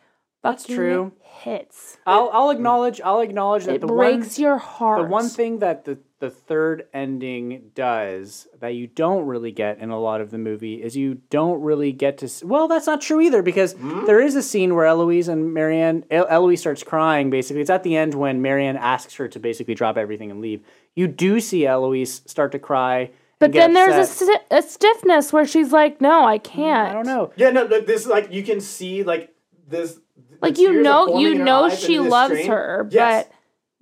That's 0.50 0.66
true. 0.66 1.12
hits. 1.20 1.98
I'll 2.06 2.30
I'll 2.32 2.50
acknowledge 2.50 3.00
I'll 3.02 3.20
acknowledge 3.20 3.64
that 3.66 3.76
It 3.76 3.80
the 3.82 3.86
breaks 3.88 4.38
one 4.38 4.42
your 4.42 4.56
heart. 4.58 5.02
the 5.02 5.08
one 5.08 5.28
thing 5.28 5.58
that 5.60 5.84
the 5.84 5.98
the 6.18 6.30
third 6.30 6.86
ending 6.94 7.70
does 7.74 8.48
that 8.60 8.68
you 8.74 8.86
don't 8.86 9.26
really 9.26 9.52
get 9.52 9.78
in 9.78 9.90
a 9.90 10.00
lot 10.00 10.22
of 10.22 10.30
the 10.30 10.38
movie 10.38 10.82
is 10.82 10.96
you 10.96 11.16
don't 11.28 11.60
really 11.60 11.92
get 11.92 12.16
to 12.18 12.24
s- 12.24 12.42
well 12.42 12.66
that's 12.68 12.86
not 12.86 13.02
true 13.02 13.20
either 13.20 13.42
because 13.42 13.74
Hmm? 13.74 14.06
there 14.06 14.18
is 14.20 14.34
a 14.34 14.42
scene 14.42 14.74
where 14.74 14.86
Eloise 14.86 15.28
and 15.28 15.52
Marianne 15.52 16.04
El- 16.10 16.26
Eloise 16.28 16.60
starts 16.60 16.82
crying 16.82 17.28
basically 17.28 17.60
it's 17.60 17.68
at 17.68 17.82
the 17.82 17.94
end 17.96 18.14
when 18.14 18.40
Marianne 18.40 18.78
asks 18.78 19.14
her 19.16 19.28
to 19.28 19.38
basically 19.38 19.74
drop 19.74 19.98
everything 19.98 20.30
and 20.30 20.40
leave 20.40 20.62
you 20.94 21.06
do 21.06 21.38
see 21.38 21.66
Eloise 21.66 22.22
start 22.24 22.50
to 22.52 22.58
cry 22.58 23.10
But 23.38 23.46
and 23.46 23.52
get 23.52 23.60
then 23.60 23.72
there's 23.74 23.94
a, 23.96 24.00
upset. 24.00 24.28
sti- 24.48 24.56
a 24.56 24.62
stiffness 24.62 25.34
where 25.34 25.44
she's 25.46 25.70
like, 25.70 26.00
"No, 26.00 26.24
I 26.24 26.38
can't." 26.38 26.88
I 26.88 26.92
don't 26.94 27.04
know 27.06 27.30
Yeah, 27.36 27.50
no, 27.50 27.66
no, 27.66 27.80
this 27.82 28.00
is 28.02 28.06
like 28.06 28.32
you 28.32 28.42
can 28.42 28.62
see 28.62 29.02
like 29.02 29.34
this. 29.68 30.00
The 30.46 30.50
Like 30.50 30.58
you 30.58 30.82
know, 30.82 31.18
you 31.18 31.34
know 31.34 31.68
she 31.68 31.98
loves 31.98 32.34
strain. 32.34 32.50
her, 32.50 32.88
Yes. 32.90 33.24
but 33.26 33.32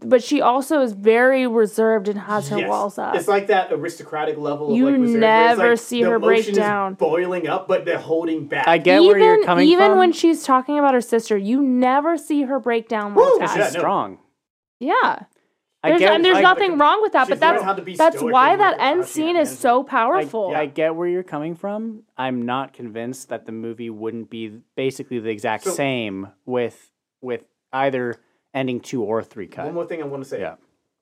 but 0.07 0.23
she 0.23 0.41
also 0.43 0.83
is 0.83 0.93
very 0.93 1.47
reserved 1.47 2.09
and 2.09 2.19
has 2.19 2.49
her 2.51 2.59
Yes. 2.59 2.69
walls 2.69 2.99
up. 2.99 3.15
It's 3.15 3.29
like 3.29 3.47
that 3.47 3.73
aristocratic 3.73 4.37
level. 4.37 4.71
Of 4.73 4.77
You 4.77 4.91
like 4.91 5.01
reserve 5.01 5.21
never 5.21 5.69
like 5.71 5.79
see 5.79 6.03
the 6.03 6.11
her 6.11 6.19
break 6.19 6.39
emotion 6.41 6.53
is 6.53 6.59
down. 6.59 6.95
boiling 6.95 7.47
up, 7.49 7.69
but 7.69 7.85
they're 7.87 7.97
holding 7.99 8.47
back. 8.47 8.67
I 8.69 8.77
get 8.79 9.01
even 9.01 9.07
where 9.21 9.37
you're 9.37 9.45
coming 9.45 9.67
even 9.69 9.79
from 9.79 9.85
Even 9.87 9.99
when 9.99 10.13
she's 10.13 10.43
talking 10.43 10.79
about 10.79 10.93
her 10.95 11.01
sister, 11.01 11.39
you 11.39 11.63
never 11.63 12.19
see 12.19 12.43
her 12.43 12.59
break 12.61 12.89
down 12.89 13.15
Woo! 13.15 13.23
like 13.39 13.49
she's 13.49 13.57
that. 13.57 13.59
Yeah, 13.59 13.65
no. 13.73 13.79
strong 13.79 14.19
Yeah. 14.81 15.21
I 15.85 15.89
There's, 15.91 16.01
get 16.01 16.13
and 16.15 16.25
there's 16.25 16.39
I- 16.39 16.43
nothing 16.43 16.79
wrong 16.79 17.03
with 17.03 17.13
that, 17.13 17.29
but 17.29 17.39
that's 17.41 17.57
learned 17.57 17.65
how 17.67 17.75
to 17.75 17.83
be 17.83 17.95
that's 17.95 18.23
why 18.23 18.57
that 18.57 18.81
end 18.81 19.05
she 19.05 19.13
scene 19.13 19.29
is 19.37 19.49
manages 19.49 19.59
so 19.59 19.83
I, 19.83 19.87
powerful. 19.87 20.55
I 20.57 20.65
get 20.65 20.97
where 20.97 21.07
you're 21.07 21.23
coming 21.23 21.55
from. 21.55 22.05
I'm 22.17 22.47
not 22.47 22.73
convinced 22.73 23.29
that 23.29 23.45
the 23.45 23.53
movie 23.53 23.91
wouldn't 23.91 24.31
be 24.31 24.61
basically 24.77 25.19
the 25.19 25.29
exact 25.29 25.65
So- 25.65 25.73
same 25.73 26.29
with 26.47 26.91
with 27.21 27.45
either 27.73 28.15
ending 28.55 28.81
two 28.81 29.03
or 29.03 29.23
three 29.23 29.47
cut. 29.47 29.67
One 29.67 29.75
more 29.75 29.85
thing 29.87 30.01
I 30.03 30.07
want 30.07 30.23
to 30.23 30.29
say. 30.29 30.41
Yeah. 30.41 30.55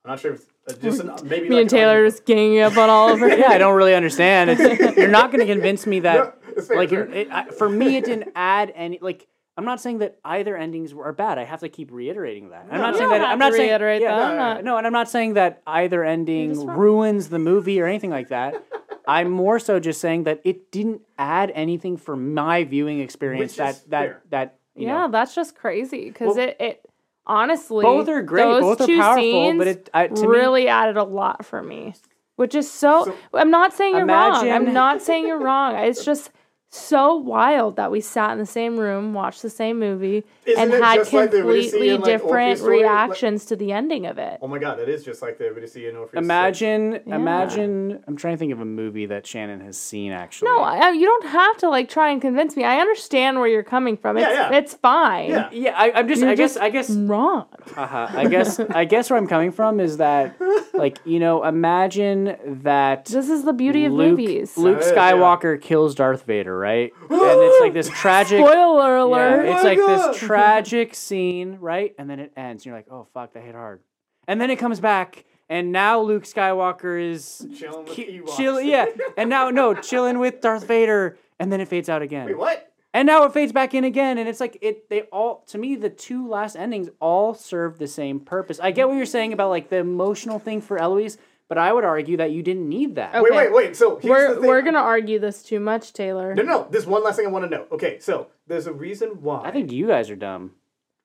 I'm 0.04 0.10
not 0.10 0.18
sure 0.20 0.32
if 0.32 0.46
uh, 0.68 0.72
just 0.82 1.00
an, 1.00 1.12
maybe 1.28 1.48
Me 1.48 1.54
like 1.56 1.60
and 1.62 1.70
Taylor 1.70 2.02
are 2.02 2.08
just 2.08 2.24
ganging 2.24 2.58
up 2.58 2.76
on 2.76 2.90
all 2.90 3.10
Oliver. 3.10 3.28
yeah, 3.36 3.50
I 3.50 3.58
don't 3.58 3.76
really 3.76 3.94
understand. 4.02 4.50
It's, 4.50 4.96
you're 4.96 5.06
not 5.06 5.30
going 5.30 5.46
to 5.46 5.52
convince 5.52 5.86
me 5.86 6.00
that 6.00 6.38
No, 6.68 6.74
like 6.74 6.90
you're, 6.90 7.08
it, 7.08 7.30
I, 7.30 7.44
for 7.50 7.68
me 7.68 7.96
it 7.96 8.04
didn't 8.04 8.32
add 8.34 8.72
any 8.74 8.98
like. 9.00 9.28
I'm 9.62 9.66
not 9.66 9.80
saying 9.80 9.98
that 9.98 10.18
either 10.24 10.56
endings 10.56 10.92
were 10.92 11.12
bad. 11.12 11.38
I 11.38 11.44
have 11.44 11.60
to 11.60 11.68
keep 11.68 11.92
reiterating 11.92 12.48
that. 12.50 12.66
I'm 12.68 12.80
not 12.80 12.96
saying 12.96 13.10
that. 13.10 13.22
I'm 13.22 13.38
not 13.38 13.52
saying 13.52 13.68
yeah, 13.68 13.78
that. 13.78 14.00
no, 14.00 14.54
no, 14.54 14.60
no, 14.60 14.76
and 14.76 14.84
I'm 14.84 14.92
not 14.92 15.08
saying 15.08 15.34
that 15.34 15.62
either 15.68 16.02
ending 16.02 16.66
ruins 16.66 17.28
the 17.28 17.38
movie 17.38 17.80
or 17.80 17.86
anything 17.86 18.10
like 18.10 18.30
that. 18.30 18.60
I'm 19.06 19.30
more 19.30 19.60
so 19.60 19.78
just 19.78 20.00
saying 20.00 20.24
that 20.24 20.40
it 20.42 20.72
didn't 20.72 21.02
add 21.16 21.52
anything 21.54 21.96
for 21.96 22.16
my 22.16 22.64
viewing 22.64 22.98
experience 22.98 23.52
Which 23.52 23.56
that 23.58 23.90
that 23.90 24.02
fair. 24.04 24.22
that 24.30 24.58
you 24.74 24.88
yeah, 24.88 25.02
know 25.02 25.10
that's 25.12 25.32
just 25.32 25.54
crazy 25.54 26.06
because 26.06 26.36
Well, 26.36 26.48
it, 26.48 26.56
it 26.58 26.90
honestly 27.24 27.84
both 27.84 28.08
are 28.08 28.22
great, 28.22 28.42
both 28.42 28.80
are 28.80 28.86
powerful, 28.88 29.58
but 29.58 29.68
it- 29.68 29.90
I- 29.94 30.08
to 30.08 30.22
me- 30.22 30.26
really 30.26 30.66
added 30.66 30.96
a 30.96 31.04
lot 31.04 31.44
for 31.46 31.62
me, 31.62 31.94
which 32.34 32.56
is 32.56 32.68
so. 32.68 33.04
So- 33.04 33.16
I'm 33.34 33.50
not 33.52 33.72
saying 33.72 33.94
you're 33.94 34.06
wrong. 34.06 34.50
I'm 34.50 34.72
not 34.72 35.02
saying 35.02 35.28
you're 35.28 35.38
wrong. 35.38 35.76
It's 35.76 36.04
just 36.04 36.30
so 36.74 37.14
wild 37.16 37.76
that 37.76 37.90
we 37.90 38.00
sat 38.00 38.32
in 38.32 38.38
the 38.38 38.46
same 38.46 38.78
room, 38.78 39.12
watched 39.12 39.42
the 39.42 39.50
same 39.50 39.78
movie, 39.78 40.24
Isn't 40.46 40.72
and 40.72 40.82
had 40.82 40.96
just 41.00 41.12
like 41.12 41.30
the 41.30 41.38
completely 41.42 41.90
like, 41.92 42.04
different 42.04 42.58
story? 42.58 42.76
Like- 42.78 42.82
reactions 42.84 43.44
to 43.46 43.56
the 43.56 43.72
ending 43.72 44.06
of 44.06 44.16
it. 44.16 44.38
Oh 44.40 44.48
my 44.48 44.58
god, 44.58 44.78
it 44.80 44.88
is 44.88 45.04
just 45.04 45.20
like 45.20 45.36
the 45.36 45.50
Odyssey 45.54 45.86
and 45.88 45.98
Orpheus. 45.98 46.18
imagine 46.18 47.00
Yeah. 47.06 47.16
imagine. 47.16 48.02
I'm 48.06 48.16
trying 48.16 48.34
to 48.34 48.38
think 48.38 48.52
of 48.52 48.60
a 48.60 48.64
movie 48.64 49.04
that 49.06 49.26
Shannon 49.26 49.60
has 49.60 49.76
seen 49.76 50.12
actually. 50.12 50.48
No, 50.48 50.60
I, 50.60 50.90
you 50.92 51.04
don't 51.04 51.26
have 51.26 51.58
to 51.58 51.68
like 51.68 51.90
try 51.90 52.08
and 52.10 52.22
convince 52.22 52.56
me. 52.56 52.64
I 52.64 52.78
understand 52.78 53.38
where 53.38 53.48
you're 53.48 53.62
coming 53.62 53.98
from. 53.98 54.16
It's 54.16 54.26
Yeah, 54.26 54.50
yeah. 54.50 54.56
it's 54.56 54.72
fine. 54.74 55.28
Yeah. 55.30 55.50
yeah, 55.52 55.74
I, 55.76 55.92
I'm 55.92 56.08
just. 56.08 56.22
You're 56.22 56.30
I 56.30 56.34
guess. 56.36 56.54
just 56.54 56.62
I 56.64 56.70
guess. 56.70 56.90
wrong. 56.90 57.46
Uh-huh. 57.76 58.06
I 58.10 58.26
guess 58.28 58.58
I 58.60 58.86
guess 58.86 59.10
where 59.10 59.18
I'm 59.18 59.26
coming 59.28 59.52
from 59.52 59.78
is 59.78 59.98
that 59.98 60.36
like 60.74 60.98
you 61.04 61.20
know, 61.20 61.44
imagine 61.44 62.36
that 62.62 63.04
This 63.06 63.28
is 63.28 63.44
the 63.44 63.52
beauty 63.52 63.84
of 63.84 63.92
Luke, 63.92 64.10
movies. 64.18 64.56
Luke 64.56 64.78
Yeah, 64.80 64.86
yeah. 64.88 64.94
Skywalker 65.12 65.60
kills 65.60 65.94
Darth 65.94 66.24
Vader, 66.24 66.56
right? 66.62 66.92
and 67.10 67.10
it's 67.20 67.60
like 67.60 67.74
this 67.74 67.88
tragic. 68.00 68.38
Spoiler 68.38 68.96
Yeah, 68.96 69.02
alert. 69.04 69.44
it's 69.46 69.60
oh 69.60 69.62
my 69.64 69.68
like 69.68 69.78
God. 69.78 70.12
this 70.14 70.20
tragic 70.20 70.94
scene, 70.94 71.58
right? 71.60 71.94
And 71.98 72.08
then 72.08 72.20
it 72.20 72.32
ends. 72.36 72.62
And 72.62 72.66
you're 72.66 72.76
like, 72.76 72.86
oh 72.90 73.06
fuck, 73.12 73.32
that 73.34 73.42
hit 73.42 73.54
hard. 73.54 73.80
And 74.28 74.40
then 74.40 74.50
it 74.50 74.56
comes 74.56 74.78
back, 74.78 75.24
and 75.48 75.72
now 75.72 76.00
Luke 76.00 76.22
Skywalker 76.22 76.98
is 77.10 77.44
Chilling 77.58 77.84
with 77.84 77.94
ki- 77.94 78.22
chill, 78.36 78.60
yeah. 78.60 78.86
And 79.16 79.28
now 79.28 79.50
no, 79.50 79.74
chilling 79.74 80.18
with 80.20 80.40
Darth 80.40 80.66
Vader, 80.66 81.18
and 81.40 81.52
then 81.52 81.60
it 81.60 81.66
fades 81.68 81.88
out 81.88 82.02
again. 82.02 82.26
Wait, 82.26 82.38
what? 82.38 82.68
And 82.94 83.06
now 83.06 83.24
it 83.24 83.32
fades 83.32 83.52
back 83.52 83.72
in 83.74 83.84
again, 83.84 84.18
and 84.18 84.28
it's 84.28 84.38
like 84.38 84.58
it. 84.60 84.88
They 84.90 85.02
all, 85.10 85.42
to 85.48 85.58
me, 85.58 85.74
the 85.76 85.88
two 85.90 86.28
last 86.28 86.54
endings 86.56 86.88
all 87.00 87.32
serve 87.34 87.78
the 87.78 87.88
same 87.88 88.20
purpose. 88.20 88.60
I 88.60 88.70
get 88.70 88.86
what 88.86 88.96
you're 88.96 89.06
saying 89.06 89.32
about 89.32 89.48
like 89.50 89.70
the 89.70 89.76
emotional 89.78 90.38
thing 90.38 90.60
for 90.60 90.78
Eloise, 90.78 91.16
but 91.52 91.58
I 91.58 91.70
would 91.70 91.84
argue 91.84 92.16
that 92.16 92.30
you 92.30 92.42
didn't 92.42 92.66
need 92.66 92.94
that. 92.94 93.14
Okay. 93.14 93.20
Wait, 93.20 93.32
wait, 93.32 93.52
wait. 93.52 93.76
So 93.76 93.98
here's 93.98 94.08
We're 94.08 94.34
thing. 94.36 94.46
we're 94.48 94.62
gonna 94.62 94.78
argue 94.78 95.18
this 95.18 95.42
too 95.42 95.60
much, 95.60 95.92
Taylor. 95.92 96.34
No, 96.34 96.42
no, 96.42 96.48
no. 96.50 96.68
There's 96.70 96.86
one 96.86 97.04
last 97.04 97.16
thing 97.16 97.26
I 97.26 97.28
want 97.28 97.44
to 97.44 97.50
know. 97.50 97.66
Okay, 97.70 97.98
so 97.98 98.28
there's 98.46 98.66
a 98.66 98.72
reason 98.72 99.20
why. 99.20 99.42
I 99.44 99.50
think 99.50 99.70
you 99.70 99.86
guys 99.86 100.08
are 100.08 100.16
dumb. 100.16 100.52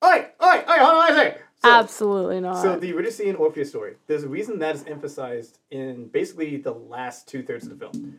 All 0.02 0.10
right, 0.10 0.34
all 0.40 0.50
right, 0.50 0.66
all 0.66 0.78
right. 0.78 0.86
Hold 0.86 1.04
on 1.04 1.12
a 1.12 1.16
second. 1.16 1.42
So, 1.62 1.70
Absolutely 1.70 2.40
not. 2.40 2.62
So 2.62 2.80
the 2.80 2.88
Eurydice 2.88 3.20
and 3.20 3.36
Orpheus 3.36 3.68
story. 3.68 3.96
There's 4.08 4.24
a 4.24 4.30
reason 4.30 4.60
that 4.60 4.76
is 4.76 4.86
emphasized 4.86 5.60
in 5.70 6.08
basically 6.08 6.56
the 6.56 6.72
last 6.72 7.28
two 7.28 7.44
thirds 7.44 7.68
of 7.68 7.78
the 7.78 7.86
film, 7.86 8.16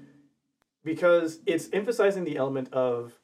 because 0.85 1.39
it's 1.47 1.71
emphasizing 1.73 2.25
the 2.25 2.37
element 2.37 2.71
of 2.75 3.15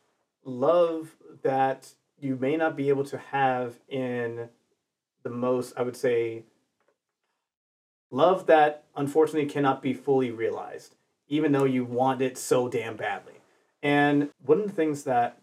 love 0.46 1.14
that 1.42 1.90
you 2.18 2.36
may 2.36 2.56
not 2.56 2.74
be 2.74 2.88
able 2.88 3.04
to 3.04 3.18
have 3.18 3.74
in 3.86 4.48
the 5.24 5.30
most, 5.30 5.74
I 5.76 5.82
would 5.82 5.96
say, 5.96 6.44
love 8.14 8.46
that 8.46 8.84
unfortunately 8.96 9.48
cannot 9.48 9.82
be 9.82 9.92
fully 9.92 10.30
realized, 10.30 10.94
even 11.28 11.52
though 11.52 11.64
you 11.64 11.84
want 11.84 12.22
it 12.22 12.38
so 12.38 12.68
damn 12.68 12.96
badly. 12.96 13.34
And 13.82 14.30
one 14.44 14.60
of 14.60 14.66
the 14.66 14.72
things 14.72 15.04
that 15.04 15.38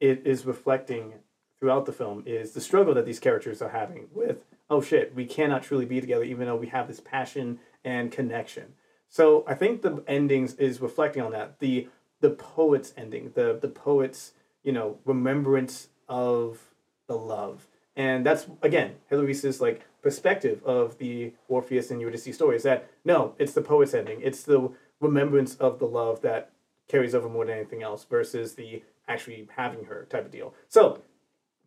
it 0.00 0.22
is 0.26 0.44
reflecting 0.44 1.14
throughout 1.58 1.86
the 1.86 1.92
film 1.92 2.22
is 2.26 2.52
the 2.52 2.60
struggle 2.60 2.94
that 2.94 3.06
these 3.06 3.20
characters 3.20 3.62
are 3.62 3.70
having 3.70 4.08
with 4.12 4.44
oh 4.68 4.82
shit 4.82 5.14
we 5.14 5.24
cannot 5.24 5.62
truly 5.62 5.86
be 5.86 6.00
together 6.00 6.24
even 6.24 6.46
though 6.46 6.56
we 6.56 6.66
have 6.66 6.88
this 6.88 7.00
passion 7.00 7.58
and 7.84 8.10
connection. 8.12 8.74
So 9.08 9.44
i 9.46 9.54
think 9.54 9.82
the 9.82 10.02
endings 10.06 10.54
is 10.54 10.80
reflecting 10.80 11.22
on 11.22 11.32
that. 11.32 11.60
The 11.60 11.88
the 12.20 12.30
poet's 12.30 12.92
ending 12.96 13.32
the 13.34 13.58
the 13.60 13.68
poet's 13.68 14.32
you 14.62 14.72
know 14.72 14.98
remembrance 15.04 15.88
of 16.08 16.74
the 17.06 17.16
love. 17.16 17.66
And 17.96 18.26
that's 18.26 18.46
again 18.62 18.96
Heloise's 19.10 19.60
like 19.60 19.86
perspective 20.04 20.62
of 20.64 20.98
the 20.98 21.32
Orpheus 21.48 21.90
and 21.90 22.00
Eurydice 22.00 22.32
story 22.32 22.54
is 22.56 22.62
that 22.62 22.88
no 23.04 23.34
it's 23.38 23.54
the 23.54 23.62
poet's 23.62 23.94
ending 23.94 24.20
it's 24.22 24.44
the 24.44 24.70
remembrance 25.00 25.56
of 25.56 25.80
the 25.80 25.86
love 25.86 26.20
that 26.22 26.52
carries 26.86 27.14
over 27.14 27.28
more 27.28 27.44
than 27.44 27.56
anything 27.56 27.82
else 27.82 28.04
versus 28.04 28.54
the 28.54 28.82
actually 29.08 29.48
having 29.56 29.86
her 29.86 30.06
type 30.08 30.26
of 30.26 30.30
deal 30.30 30.54
so 30.68 31.02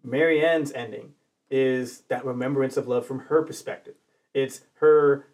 Marianne's 0.04 0.72
ending 0.72 1.14
is 1.50 2.02
that 2.10 2.26
remembrance 2.26 2.78
of 2.78 2.88
love 2.88 3.06
from 3.06 3.20
her 3.20 3.42
perspective. 3.42 3.96
It's 4.34 4.62
her 4.76 5.28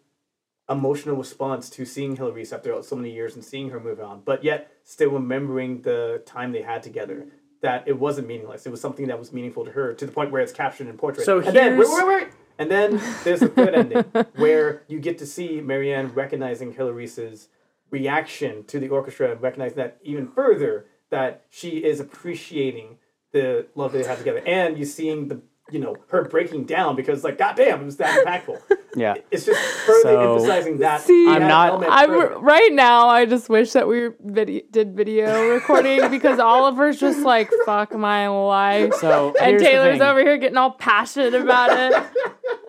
emotional 0.68 1.16
response 1.16 1.68
to 1.70 1.84
seeing 1.84 2.16
Hilary 2.16 2.46
after 2.50 2.82
so 2.82 2.96
many 2.96 3.12
years 3.12 3.34
and 3.34 3.44
seeing 3.44 3.70
her 3.70 3.80
move 3.80 4.00
on, 4.00 4.22
but 4.24 4.42
yet 4.44 4.72
still 4.82 5.10
remembering 5.10 5.82
the 5.82 6.22
time 6.24 6.52
they 6.52 6.62
had 6.62 6.82
together. 6.82 7.26
That 7.62 7.88
it 7.88 7.98
wasn't 7.98 8.28
meaningless. 8.28 8.66
It 8.66 8.70
was 8.70 8.82
something 8.82 9.06
that 9.06 9.18
was 9.18 9.32
meaningful 9.32 9.64
to 9.64 9.70
her 9.70 9.94
to 9.94 10.04
the 10.04 10.12
point 10.12 10.30
where 10.30 10.42
it's 10.42 10.52
captured 10.52 10.86
in 10.86 10.98
portrait. 10.98 11.24
So 11.24 11.38
and 11.38 11.56
then 11.56 11.78
wait, 11.78 11.88
wait, 11.88 12.06
wait. 12.06 12.28
And 12.58 12.70
then 12.70 13.00
there's 13.24 13.40
the 13.40 13.48
third 13.48 13.74
ending 13.74 14.02
where 14.36 14.82
you 14.88 15.00
get 15.00 15.18
to 15.18 15.26
see 15.26 15.60
Marianne 15.60 16.12
recognizing 16.14 16.72
Hilary's 16.72 17.48
reaction 17.90 18.64
to 18.64 18.78
the 18.80 18.88
orchestra 18.88 19.32
and 19.32 19.40
recognizing 19.42 19.76
that 19.76 19.98
even 20.02 20.28
further 20.28 20.86
that 21.10 21.44
she 21.50 21.84
is 21.84 22.00
appreciating 22.00 22.98
the 23.32 23.66
love 23.74 23.92
that 23.92 23.98
they 24.02 24.08
have 24.08 24.18
together, 24.18 24.42
and 24.46 24.78
you 24.78 24.84
seeing 24.84 25.28
the 25.28 25.40
you 25.70 25.78
know 25.80 25.96
her 26.08 26.24
breaking 26.24 26.64
down 26.64 26.94
because 26.94 27.24
like 27.24 27.38
goddamn 27.38 27.80
it 27.80 27.84
was 27.84 27.96
that 27.96 28.24
impactful. 28.26 28.60
Yeah. 28.96 29.14
It's 29.32 29.44
just 29.44 29.60
further 29.60 30.02
So- 30.02 30.34
emphasizing 30.34 30.78
that. 30.78 31.00
See, 31.00 31.28
I'm 31.28 31.48
not- 31.48 31.82
I'm 31.84 32.10
further. 32.10 32.38
right 32.38 32.70
now. 32.72 33.08
I 33.08 33.26
just 33.26 33.48
wish 33.48 33.72
that 33.72 33.88
we 33.88 34.10
video, 34.20 34.62
did 34.70 34.94
video 34.94 35.48
recording 35.54 36.08
because 36.10 36.38
Oliver's 36.38 37.00
just 37.00 37.18
like 37.24 37.50
fuck 37.66 37.92
my 37.92 38.28
life, 38.28 38.94
So 38.94 39.34
and 39.40 39.58
Taylor's 39.58 40.00
over 40.00 40.20
here 40.20 40.38
getting 40.38 40.56
all 40.56 40.70
passionate 40.70 41.34
about 41.34 41.70
it. 41.76 41.92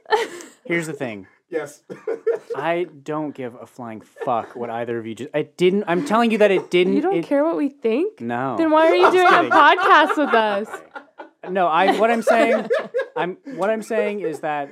Here's 0.66 0.88
the 0.88 0.94
thing. 0.94 1.28
yes. 1.50 1.82
I 2.56 2.88
don't 3.04 3.34
give 3.36 3.56
a 3.56 3.66
flying 3.66 4.02
fuck 4.02 4.56
what 4.56 4.70
either 4.70 4.98
of 4.98 5.06
you 5.06 5.16
just. 5.16 5.30
I 5.34 5.44
didn't. 5.44 5.84
I'm 5.88 6.06
telling 6.06 6.32
you 6.32 6.38
that 6.40 6.52
it 6.52 6.70
didn't. 6.72 6.94
You 6.94 7.02
don't 7.02 7.18
it- 7.18 7.26
care 7.26 7.44
what 7.44 7.58
we 7.58 7.70
think. 7.70 8.22
No. 8.22 8.56
Then 8.58 8.72
why 8.72 8.88
are 8.88 8.96
you 8.96 9.12
doing 9.12 9.28
a 9.28 9.50
podcast 9.50 10.18
with 10.18 10.34
us? 10.34 10.68
No, 11.48 11.68
I 11.68 12.00
what 12.00 12.10
I'm 12.10 12.24
saying 12.24 12.68
I'm 13.16 13.38
what 13.54 13.70
I'm 13.70 13.84
saying 13.84 14.22
is 14.22 14.40
that 14.40 14.72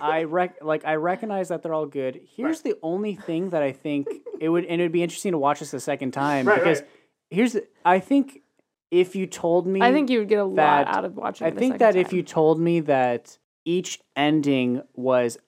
I 0.00 0.22
rec 0.22 0.56
like 0.62 0.86
I 0.86 0.94
recognize 0.94 1.48
that 1.48 1.62
they're 1.62 1.74
all 1.74 1.84
good. 1.84 2.20
Here's 2.34 2.62
the 2.62 2.74
only 2.82 3.16
thing 3.16 3.50
that 3.50 3.62
I 3.62 3.72
think 3.72 4.08
it 4.40 4.48
would 4.48 4.64
and 4.64 4.80
it 4.80 4.84
would 4.84 4.92
be 4.92 5.02
interesting 5.02 5.32
to 5.32 5.38
watch 5.38 5.60
this 5.60 5.74
a 5.74 5.80
second 5.80 6.12
time 6.12 6.48
Right, 6.48 6.58
because 6.58 6.80
right. 6.80 6.90
here's 7.28 7.52
the, 7.52 7.66
I 7.84 8.00
think 8.00 8.40
if 8.90 9.14
you 9.14 9.26
told 9.26 9.66
me 9.66 9.82
I 9.82 9.92
think 9.92 10.08
you 10.08 10.20
would 10.20 10.28
get 10.30 10.38
a 10.38 10.44
lot 10.44 10.86
out 10.86 11.04
of 11.04 11.16
watching. 11.16 11.46
I 11.46 11.50
it 11.50 11.56
think 11.58 11.74
second 11.74 11.80
that 11.80 11.96
if 11.96 12.14
you 12.14 12.22
told 12.22 12.58
me 12.58 12.80
that 12.80 13.36
each 13.64 14.00
ending 14.16 14.82
was 14.94 15.38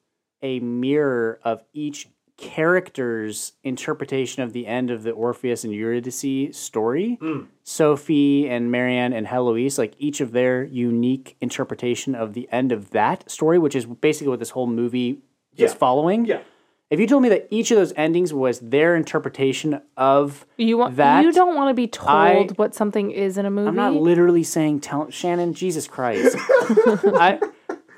a 0.42 0.60
mirror 0.60 1.38
of 1.44 1.62
each 1.72 2.08
character's 2.38 3.52
interpretation 3.64 4.42
of 4.42 4.52
the 4.52 4.66
end 4.66 4.90
of 4.90 5.02
the 5.02 5.10
Orpheus 5.10 5.64
and 5.64 5.72
Eurydice 5.72 6.56
story, 6.56 7.18
Mm. 7.20 7.46
Sophie 7.62 8.48
and 8.48 8.70
Marianne 8.70 9.12
and 9.12 9.26
Heloise, 9.26 9.78
like 9.78 9.94
each 9.98 10.20
of 10.20 10.32
their 10.32 10.64
unique 10.64 11.36
interpretation 11.40 12.14
of 12.14 12.34
the 12.34 12.48
end 12.52 12.72
of 12.72 12.90
that 12.90 13.30
story, 13.30 13.58
which 13.58 13.74
is 13.74 13.86
basically 13.86 14.28
what 14.28 14.38
this 14.38 14.50
whole 14.50 14.66
movie 14.66 15.18
is 15.56 15.72
following. 15.74 16.24
Yeah. 16.26 16.40
If 16.88 17.00
you 17.00 17.06
told 17.08 17.22
me 17.24 17.28
that 17.30 17.48
each 17.50 17.70
of 17.72 17.78
those 17.78 17.92
endings 17.96 18.32
was 18.32 18.60
their 18.60 18.94
interpretation 18.94 19.80
of 19.96 20.46
you 20.56 20.78
want, 20.78 20.96
that 20.96 21.24
you 21.24 21.32
don't 21.32 21.56
want 21.56 21.70
to 21.70 21.74
be 21.74 21.88
told 21.88 22.10
I- 22.10 22.46
what 22.56 22.74
something 22.74 23.10
is 23.10 23.38
in 23.38 23.44
a 23.46 23.50
movie. 23.50 23.68
I'm 23.68 23.74
not 23.74 23.94
literally 23.94 24.44
saying 24.44 24.80
tell 24.80 25.10
Shannon, 25.10 25.52
Jesus 25.52 25.88
Christ. 25.88 26.36
I 26.38 27.40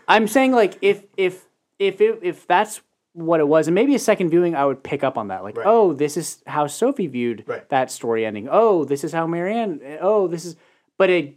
I'm 0.09 0.26
saying 0.26 0.52
like 0.52 0.78
if 0.82 1.04
if 1.16 1.44
if 1.78 2.00
it, 2.00 2.18
if 2.22 2.46
that's 2.46 2.80
what 3.12 3.40
it 3.40 3.48
was, 3.48 3.68
and 3.68 3.74
maybe 3.74 3.94
a 3.94 3.98
second 3.98 4.30
viewing, 4.30 4.54
I 4.54 4.64
would 4.64 4.82
pick 4.82 5.02
up 5.04 5.18
on 5.18 5.28
that. 5.28 5.42
Like, 5.42 5.56
Right. 5.56 5.66
oh, 5.66 5.92
this 5.92 6.16
is 6.16 6.42
how 6.46 6.66
Sophie 6.66 7.06
viewed 7.09 7.44
Right. 7.46 7.68
that 7.68 7.90
story 7.90 8.24
ending. 8.24 8.48
Oh, 8.50 8.84
this 8.84 9.02
is 9.04 9.12
how 9.12 9.26
Marianne. 9.26 9.80
Oh, 10.00 10.28
this 10.28 10.44
is. 10.44 10.56
But 10.98 11.11
it, 11.11 11.34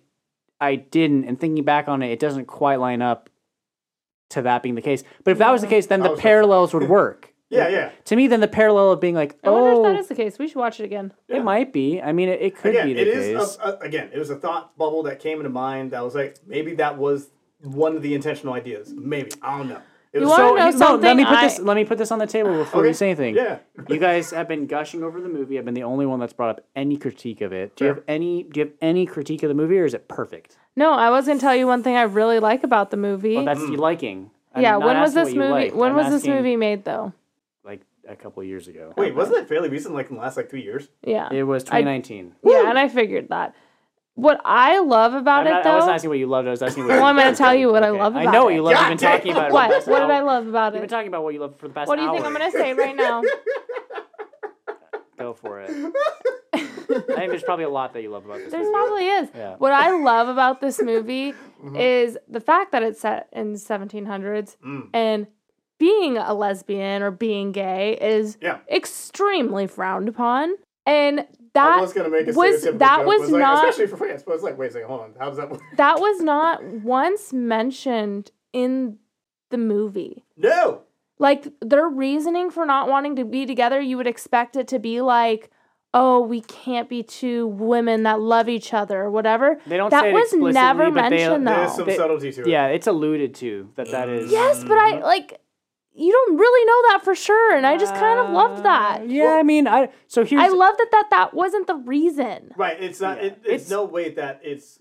I 0.59 0.75
didn't. 0.75 1.25
And 1.25 1.39
thinking 1.39 1.63
back 1.63 1.87
on 1.87 2.01
it, 2.03 2.11
it 2.11 2.19
doesn't 2.19 2.45
quite 2.45 2.79
line 2.79 3.01
up 3.01 3.29
to 4.31 4.41
that 4.43 4.63
being 4.63 4.75
the 4.75 4.81
case. 4.81 5.03
But 5.23 5.31
if 5.31 5.37
that 5.39 5.51
was 5.51 5.61
the 5.61 5.67
case, 5.67 5.87
then 5.87 6.01
I 6.01 6.03
the 6.05 6.09
was 6.11 6.17
right. 6.17 6.23
parallels 6.23 6.73
would 6.73 6.87
work. 6.89 7.27
Yeah, 7.51 7.67
yeah. 7.67 7.91
To 8.05 8.15
me, 8.15 8.27
then 8.27 8.39
the 8.39 8.47
parallel 8.47 8.93
of 8.93 9.01
being 9.01 9.13
like, 9.13 9.37
I 9.43 9.49
wonder 9.49 9.71
oh, 9.71 9.85
if 9.85 9.91
that 9.91 9.99
is 9.99 10.07
the 10.07 10.15
case. 10.15 10.39
We 10.39 10.47
should 10.47 10.55
watch 10.55 10.79
it 10.79 10.85
again. 10.85 11.11
it 11.27 11.43
might 11.43 11.73
be. 11.73 12.01
I 12.01 12.13
mean, 12.13 12.29
it, 12.29 12.41
it 12.41 12.55
could 12.55 12.71
Again, 12.71 12.87
be 12.87 12.93
the 12.93 13.01
it 13.01 13.13
case. 13.13 13.41
is 13.41 13.57
a, 13.61 13.71
a- 13.71 13.77
again. 13.79 14.09
It 14.13 14.19
was 14.19 14.29
a 14.29 14.37
thought 14.37 14.77
bubble 14.77 15.03
that 15.03 15.19
came 15.19 15.37
into 15.39 15.49
mind. 15.49 15.91
That 15.91 16.01
was 16.01 16.15
like 16.15 16.37
maybe 16.47 16.75
that 16.75 16.97
was 16.97 17.29
one 17.63 17.95
of 17.95 18.01
the 18.01 18.13
intentional 18.13 18.53
ideas. 18.53 18.93
Maybe 18.95 19.31
I 19.41 19.57
don't 19.57 19.69
know. 19.69 19.81
It 20.13 20.19
You 20.19 20.27
was 20.27 20.31
wanna 20.37 20.71
So 20.73 20.77
know 20.77 20.97
he- 20.97 21.01
no, 21.01 21.07
let 21.07 21.15
me 21.17 21.23
put 21.23 21.33
I- 21.37 21.41
this. 21.47 21.59
Let 21.59 21.75
me 21.75 21.85
put 21.85 21.97
this 21.97 22.11
on 22.11 22.19
the 22.19 22.27
table 22.27 22.53
before 22.57 22.81
Okay. 22.81 22.89
you 22.89 22.93
say 22.93 23.07
anything. 23.11 23.35
Yeah. 23.35 23.59
You 23.87 23.97
guys 23.97 24.31
have 24.31 24.47
been 24.49 24.65
gushing 24.67 25.03
over 25.03 25.21
the 25.21 25.29
movie. 25.29 25.57
I've 25.57 25.63
been 25.63 25.73
the 25.73 25.83
only 25.83 26.05
one 26.05 26.19
that's 26.19 26.33
brought 26.33 26.49
up 26.49 26.65
any 26.75 26.97
critique 26.97 27.39
of 27.39 27.53
it. 27.53 27.75
Do 27.77 27.85
you 27.85 27.89
Sure. 27.89 27.95
have 27.95 28.03
any? 28.09 28.43
Do 28.43 28.59
you 28.59 28.65
have 28.65 28.73
any 28.81 29.05
critique 29.05 29.41
of 29.43 29.47
the 29.47 29.53
movie, 29.55 29.79
or 29.79 29.85
is 29.85 29.93
it 29.93 30.09
perfect? 30.09 30.57
No, 30.75 30.91
I 30.91 31.09
was 31.09 31.27
gonna 31.27 31.39
tell 31.39 31.55
you 31.55 31.65
one 31.65 31.81
thing 31.81 31.95
I 31.95 32.01
really 32.03 32.39
like 32.39 32.63
about 32.65 32.91
the 32.91 32.97
movie. 32.97 33.35
Well, 33.37 33.45
that's 33.45 33.61
Mm. 33.61 33.71
you 33.71 33.77
liking. 33.77 34.31
I'm 34.53 34.61
yeah, 34.63 34.71
not 34.71 34.81
when 34.83 34.99
was 34.99 35.15
asking 35.15 35.23
this 35.23 35.25
what 35.27 35.33
you 35.33 35.39
movie? 35.39 35.63
liked. 35.63 35.75
When 35.77 35.89
I'm 35.91 35.95
was 35.95 36.05
this 36.07 36.15
asking, 36.23 36.33
movie 36.35 36.55
made 36.57 36.83
though? 36.83 37.13
Like 37.63 37.79
a 38.05 38.15
couple 38.17 38.43
years 38.43 38.67
ago. 38.67 38.91
Wait, 38.97 39.15
wasn't 39.15 39.37
it 39.37 39.47
fairly 39.47 39.69
recent? 39.69 39.93
Like 39.95 40.09
in 40.09 40.17
the 40.17 40.21
last 40.21 40.35
like 40.35 40.49
three 40.49 40.63
years? 40.63 40.89
Yeah, 41.05 41.29
It 41.31 41.43
was 41.43 41.63
2019. 41.63 42.33
yeah, 42.43 42.69
and 42.69 42.77
I 42.77 42.89
figured 42.89 43.29
that. 43.29 43.55
What 44.21 44.39
I 44.45 44.79
love 44.79 45.15
about 45.15 45.41
I'm 45.41 45.47
it 45.47 45.49
not, 45.49 45.63
though, 45.63 45.71
I 45.71 45.75
wasn't 45.75 45.95
asking 45.95 46.09
what 46.11 46.19
you 46.19 46.27
loved. 46.27 46.47
I 46.47 46.51
was 46.51 46.61
asking 46.61 46.83
what. 46.87 46.91
well, 46.97 47.05
I'm 47.05 47.15
gonna 47.15 47.35
tell 47.35 47.55
you 47.55 47.71
what 47.71 47.83
I 47.83 47.89
love 47.89 48.13
Okay. 48.15 48.25
love 48.25 48.27
I 48.27 48.31
know 48.31 48.43
what 48.45 48.53
you 48.53 48.61
love. 48.61 48.77
You've 48.79 48.89
been 48.89 48.97
talking 48.99 49.31
about 49.31 49.49
it. 49.49 49.53
What? 49.53 49.67
For 49.67 49.73
the 49.73 49.75
past 49.79 49.87
What 49.87 49.99
did. 50.01 50.11
I 50.11 50.21
love 50.21 50.47
about 50.47 50.73
it? 50.73 50.75
You've 50.75 50.81
been 50.83 50.89
talking 50.89 51.07
about 51.07 51.23
what 51.23 51.33
you 51.33 51.39
love 51.39 51.57
for 51.57 51.67
the 51.67 51.73
past 51.73 51.87
What 51.87 51.95
do 51.95 52.03
you 52.03 52.07
hour. 52.09 52.15
think 52.15 52.25
I'm 52.27 52.33
gonna 52.33 52.51
say 52.51 52.73
right 52.73 52.95
now? 52.95 53.23
Go 55.17 55.33
for 55.33 55.59
it. 55.61 55.69
I 56.53 56.59
think 56.59 57.29
there's 57.31 57.43
probably 57.43 57.65
a 57.65 57.69
lot 57.69 57.93
that 57.93 58.01
you 58.01 58.09
love 58.09 58.25
about 58.25 58.39
this. 58.39 58.51
There 58.51 58.59
movie. 58.59 58.71
probably 58.73 59.07
is. 59.07 59.29
Yeah. 59.35 59.55
What 59.57 59.71
I 59.73 59.91
love 59.91 60.27
about 60.29 60.61
this 60.61 60.81
movie 60.83 61.33
is 61.75 62.17
the 62.27 62.39
fact 62.39 62.71
that 62.73 62.83
it's 62.83 62.99
set 63.01 63.27
in 63.31 63.53
1700s 63.53 64.55
Mm. 64.65 64.89
and 64.93 65.27
being 65.79 66.17
a 66.17 66.33
lesbian 66.33 67.01
or 67.01 67.09
being 67.11 67.51
gay 67.51 67.97
is 67.99 68.37
Yeah. 68.41 68.59
extremely 68.71 69.67
frowned 69.67 70.09
upon. 70.09 70.55
And 70.85 71.25
that 71.53 71.77
I 71.77 71.81
was 71.81 71.93
gonna 71.93 72.09
make 72.09 72.27
a 72.27 72.33
was- 72.33 72.63
that 72.63 72.79
joke, 72.79 73.05
was 73.05 73.29
like, 73.31 73.39
not- 73.39 73.67
especially 73.67 73.87
for 73.87 73.97
France. 73.97 74.23
But 74.23 74.31
I 74.31 74.35
was 74.35 74.43
like, 74.43 74.57
wait 74.57 74.69
a 74.69 74.73
second, 74.73 74.87
hold 74.87 75.01
on. 75.01 75.13
How 75.19 75.27
does 75.29 75.37
that 75.37 75.49
work? 75.49 75.61
that 75.77 75.99
was 75.99 76.21
not 76.21 76.63
once 76.63 77.33
mentioned 77.33 78.31
in 78.53 78.97
the 79.49 79.57
movie. 79.57 80.25
No. 80.37 80.81
like 81.19 81.47
their 81.61 81.87
reasoning 81.87 82.49
for 82.49 82.65
not 82.65 82.87
wanting 82.87 83.15
to 83.17 83.25
be 83.25 83.45
together, 83.45 83.79
you 83.79 83.95
would 83.97 84.07
expect 84.07 84.55
it 84.55 84.67
to 84.69 84.79
be 84.79 85.01
like, 85.01 85.51
oh, 85.93 86.21
we 86.21 86.41
can't 86.41 86.87
be 86.89 87.03
two 87.03 87.47
women 87.47 88.03
that 88.03 88.19
love 88.21 88.47
each 88.49 88.73
other 88.73 89.01
or 89.01 89.11
whatever. 89.11 89.59
They 89.67 89.77
don't 89.77 89.89
that 89.91 90.03
say 90.03 90.09
it 90.09 90.13
was 90.13 90.23
explicitly, 90.23 90.53
never 90.53 90.89
but 90.89 91.09
they- 91.09 91.17
mentioned 91.17 91.45
though. 91.47 91.55
There's 91.55 91.75
some 91.75 91.85
They- 91.85 91.97
subtlety 91.97 92.31
to 92.31 92.41
it. 92.41 92.47
Yeah, 92.47 92.67
it's 92.67 92.87
alluded 92.87 93.35
to 93.35 93.69
that 93.75 93.91
that 93.91 94.09
is. 94.09 94.31
Yes, 94.31 94.63
but 94.63 94.77
I 94.77 94.93
mm. 94.93 95.01
like 95.03 95.39
you 95.93 96.11
don't 96.11 96.37
really 96.37 96.65
know 96.65 96.81
that 96.89 97.03
for 97.03 97.15
sure, 97.15 97.55
and 97.55 97.65
I 97.65 97.77
just 97.77 97.93
kind 97.95 98.19
of 98.19 98.29
loved 98.31 98.63
that. 98.63 99.01
Uh, 99.01 99.05
Yeah, 99.05 99.35
I 99.39 99.43
mean, 99.43 99.67
I 99.67 99.89
so 100.07 100.23
here's 100.23 100.41
I 100.41 100.47
love 100.47 100.75
that 100.77 100.87
that 100.91 101.07
that 101.11 101.33
wasn't 101.33 101.67
the 101.67 101.75
reason. 101.75 102.53
Right. 102.55 102.81
It's 102.81 103.01
not. 103.01 103.17
Yeah. 103.17 103.23
It, 103.27 103.37
it's, 103.43 103.47
It's- 103.47 103.69
no 103.69 103.83
way 103.85 104.09
that 104.11 104.41
it's. 104.43 104.79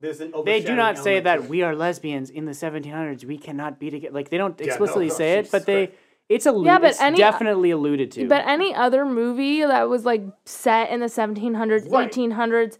There's 0.00 0.20
an 0.20 0.34
they 0.44 0.60
do 0.60 0.76
not 0.76 0.98
say 0.98 1.20
that 1.20 1.48
we 1.48 1.62
are 1.62 1.74
lesbians 1.74 2.28
in 2.28 2.44
the 2.44 2.52
1700s. 2.52 3.24
We 3.24 3.38
cannot 3.38 3.78
be 3.80 3.88
together. 3.90 4.12
Like 4.12 4.28
they 4.28 4.36
don't 4.36 4.58
Yeah, 4.60 4.66
no, 4.66 4.70
explicitly 4.72 5.06
no, 5.08 5.14
say 5.14 5.38
it, 5.38 5.50
but 5.50 5.64
they 5.64 5.86
Christ. 5.86 6.00
it's 6.28 6.46
alluded. 6.46 6.66
Yeah, 6.66 6.78
but 6.78 6.90
it's 6.90 7.00
any- 7.00 7.16
definitely 7.16 7.70
alluded 7.70 8.10
to. 8.12 8.28
But 8.28 8.46
any 8.46 8.74
other 8.74 9.06
movie 9.06 9.62
that 9.62 9.88
was 9.88 10.04
like 10.04 10.22
set 10.44 10.90
in 10.90 11.00
the 11.00 11.06
1700s, 11.06 11.90
Right. 11.90 12.10
1800s, 12.12 12.76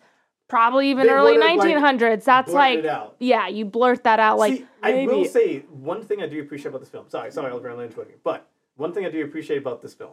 probably 0.55 0.90
even 0.90 1.05
They 1.09 1.12
early 1.12 1.36
would've, 1.36 1.57
like, 1.59 1.98
1900s, 1.98 2.22
that's 2.22 2.52
like 2.52 2.84
yeah, 3.18 3.48
you 3.48 3.64
blurt 3.64 4.05
that 4.05 4.20
out 4.20 4.38
like 4.38 4.59
See, 4.59 4.66
I 4.84 5.05
will 5.05 5.24
say 5.24 5.61
one 5.70 6.05
thing 6.05 6.22
I 6.22 6.28
do 6.28 6.40
appreciate 6.40 6.68
about 6.68 6.80
this 6.80 6.90
film. 6.90 7.07
Sorry, 7.09 7.32
sorry, 7.32 7.50
I 7.50 7.55
was 7.55 7.64
running 7.64 7.86
into 7.86 8.00
it. 8.02 8.20
But 8.22 8.46
one 8.76 8.92
thing 8.92 9.05
I 9.05 9.11
do 9.11 9.24
appreciate 9.24 9.59
about 9.59 9.82
this 9.82 9.94
film 9.94 10.12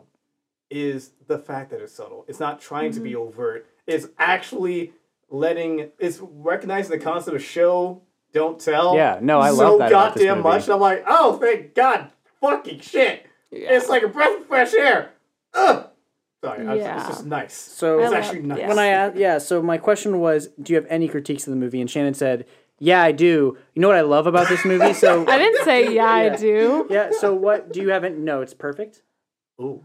is 0.72 1.12
the 1.28 1.38
fact 1.38 1.70
that 1.70 1.80
it's 1.80 1.94
subtle. 1.94 2.26
It's 2.28 2.40
not 2.40 2.60
trying 2.60 2.92
to 2.94 3.00
be 3.00 3.12
Mm-hmm. 3.12 3.22
overt. 3.22 3.68
It's 3.86 4.08
actually 4.18 4.94
letting. 5.30 5.92
It's 6.00 6.20
recognizing 6.20 6.98
the 6.98 7.04
concept 7.04 7.36
of 7.36 7.44
show, 7.44 8.02
don't 8.34 8.60
tell. 8.60 8.96
Yeah, 8.96 9.20
no, 9.22 9.40
I 9.40 9.52
so 9.52 9.56
love 9.76 9.80
that 9.80 9.90
about 9.90 10.14
this 10.16 10.24
goddamn 10.24 10.38
movie. 10.38 10.50
much. 10.50 10.64
And 10.64 10.74
I'm 10.74 10.80
like, 10.80 11.04
oh, 11.06 11.38
thank 11.38 11.76
God, 11.76 12.10
fucking 12.42 12.80
shit. 12.80 13.28
It's 13.52 13.90
like 13.90 14.02
a 14.02 14.08
breath 14.08 14.40
of 14.40 14.48
fresh 14.48 14.74
air. 14.74 15.12
Ugh. 15.54 15.88
Sorry, 16.44 16.66
I- 16.68 16.76
Yeah. 16.76 16.98
it's 16.98 17.08
just 17.08 17.26
nice. 17.26 17.54
So 17.54 18.00
I 18.00 18.04
it's 18.04 18.12
love- 18.12 18.24
actually 18.24 18.42
nice. 18.42 18.60
yeah. 18.60 18.68
when 18.68 18.80
I 18.80 18.88
asked, 18.88 19.16
yeah, 19.16 19.38
so 19.38 19.62
my 19.62 19.78
question 19.78 20.20
was, 20.20 20.48
do 20.62 20.74
you 20.74 20.78
have 20.78 20.88
any 20.90 21.08
critiques 21.08 21.46
of 21.48 21.52
the 21.52 21.58
movie? 21.58 21.80
And 21.82 21.90
Shannon 21.90 22.14
said, 22.16 22.46
yeah, 22.80 23.04
I 23.04 23.12
do. 23.12 23.58
You 23.76 23.82
know 23.82 23.88
what 23.88 23.98
I 23.98 24.02
love 24.02 24.26
about 24.26 24.48
this 24.50 24.66
movie? 24.66 24.94
So 24.94 25.24
I 25.28 25.38
didn't 25.38 25.64
say 25.66 25.94
yeah, 25.94 26.06
I 26.06 26.36
do. 26.36 26.88
yeah, 26.90 27.12
so 27.12 27.34
what 27.36 27.72
do 27.72 27.80
you 27.82 27.90
haven't? 27.90 28.18
No, 28.18 28.42
it's 28.42 28.56
perfect. 28.56 29.04
Ooh, 29.62 29.84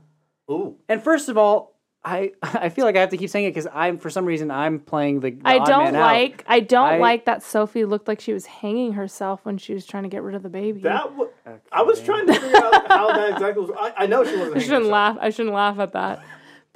ooh. 0.51 0.77
And 0.89 1.03
first 1.03 1.29
of 1.29 1.37
all, 1.37 1.75
I 2.03 2.33
I 2.43 2.71
feel 2.71 2.87
like 2.87 2.97
I 2.97 3.01
have 3.01 3.11
to 3.11 3.19
keep 3.19 3.29
saying 3.29 3.45
it 3.45 3.51
because 3.51 3.67
I'm 3.75 3.99
for 3.99 4.09
some 4.09 4.25
reason 4.25 4.51
I'm 4.51 4.79
playing 4.79 5.21
the. 5.21 5.33
the 5.33 5.41
I 5.45 5.59
odd 5.59 5.67
don't 5.67 5.85
man 5.93 5.97
out. 5.97 6.01
like 6.01 6.45
I 6.47 6.61
don't 6.61 7.01
like 7.01 7.27
that 7.27 7.43
Sophie 7.43 7.85
looked 7.85 8.09
like 8.09 8.21
she 8.21 8.33
was 8.33 8.47
hanging 8.47 8.93
herself 8.95 9.41
when 9.45 9.59
she 9.59 9.75
was 9.75 9.85
trying 9.85 10.05
to 10.05 10.09
get 10.09 10.23
rid 10.23 10.35
of 10.35 10.43
the 10.43 10.49
baby. 10.49 10.81
That 10.81 11.03
w- 11.05 11.31
I 11.71 11.83
was 11.83 12.01
trying 12.01 12.27
to 12.29 12.33
figure 12.33 12.57
out 12.57 12.89
how 12.89 13.09
that 13.13 13.31
exactly 13.35 13.61
was. 13.67 13.73
I, 13.79 14.05
I 14.05 14.07
know 14.07 14.25
she 14.25 14.37
wasn't. 14.37 14.57
I 14.57 14.61
shouldn't 14.61 14.85
herself. 14.85 14.93
laugh. 14.93 15.19
I 15.21 15.29
shouldn't 15.31 15.55
laugh 15.55 15.79
at 15.81 15.93
that. 15.93 16.23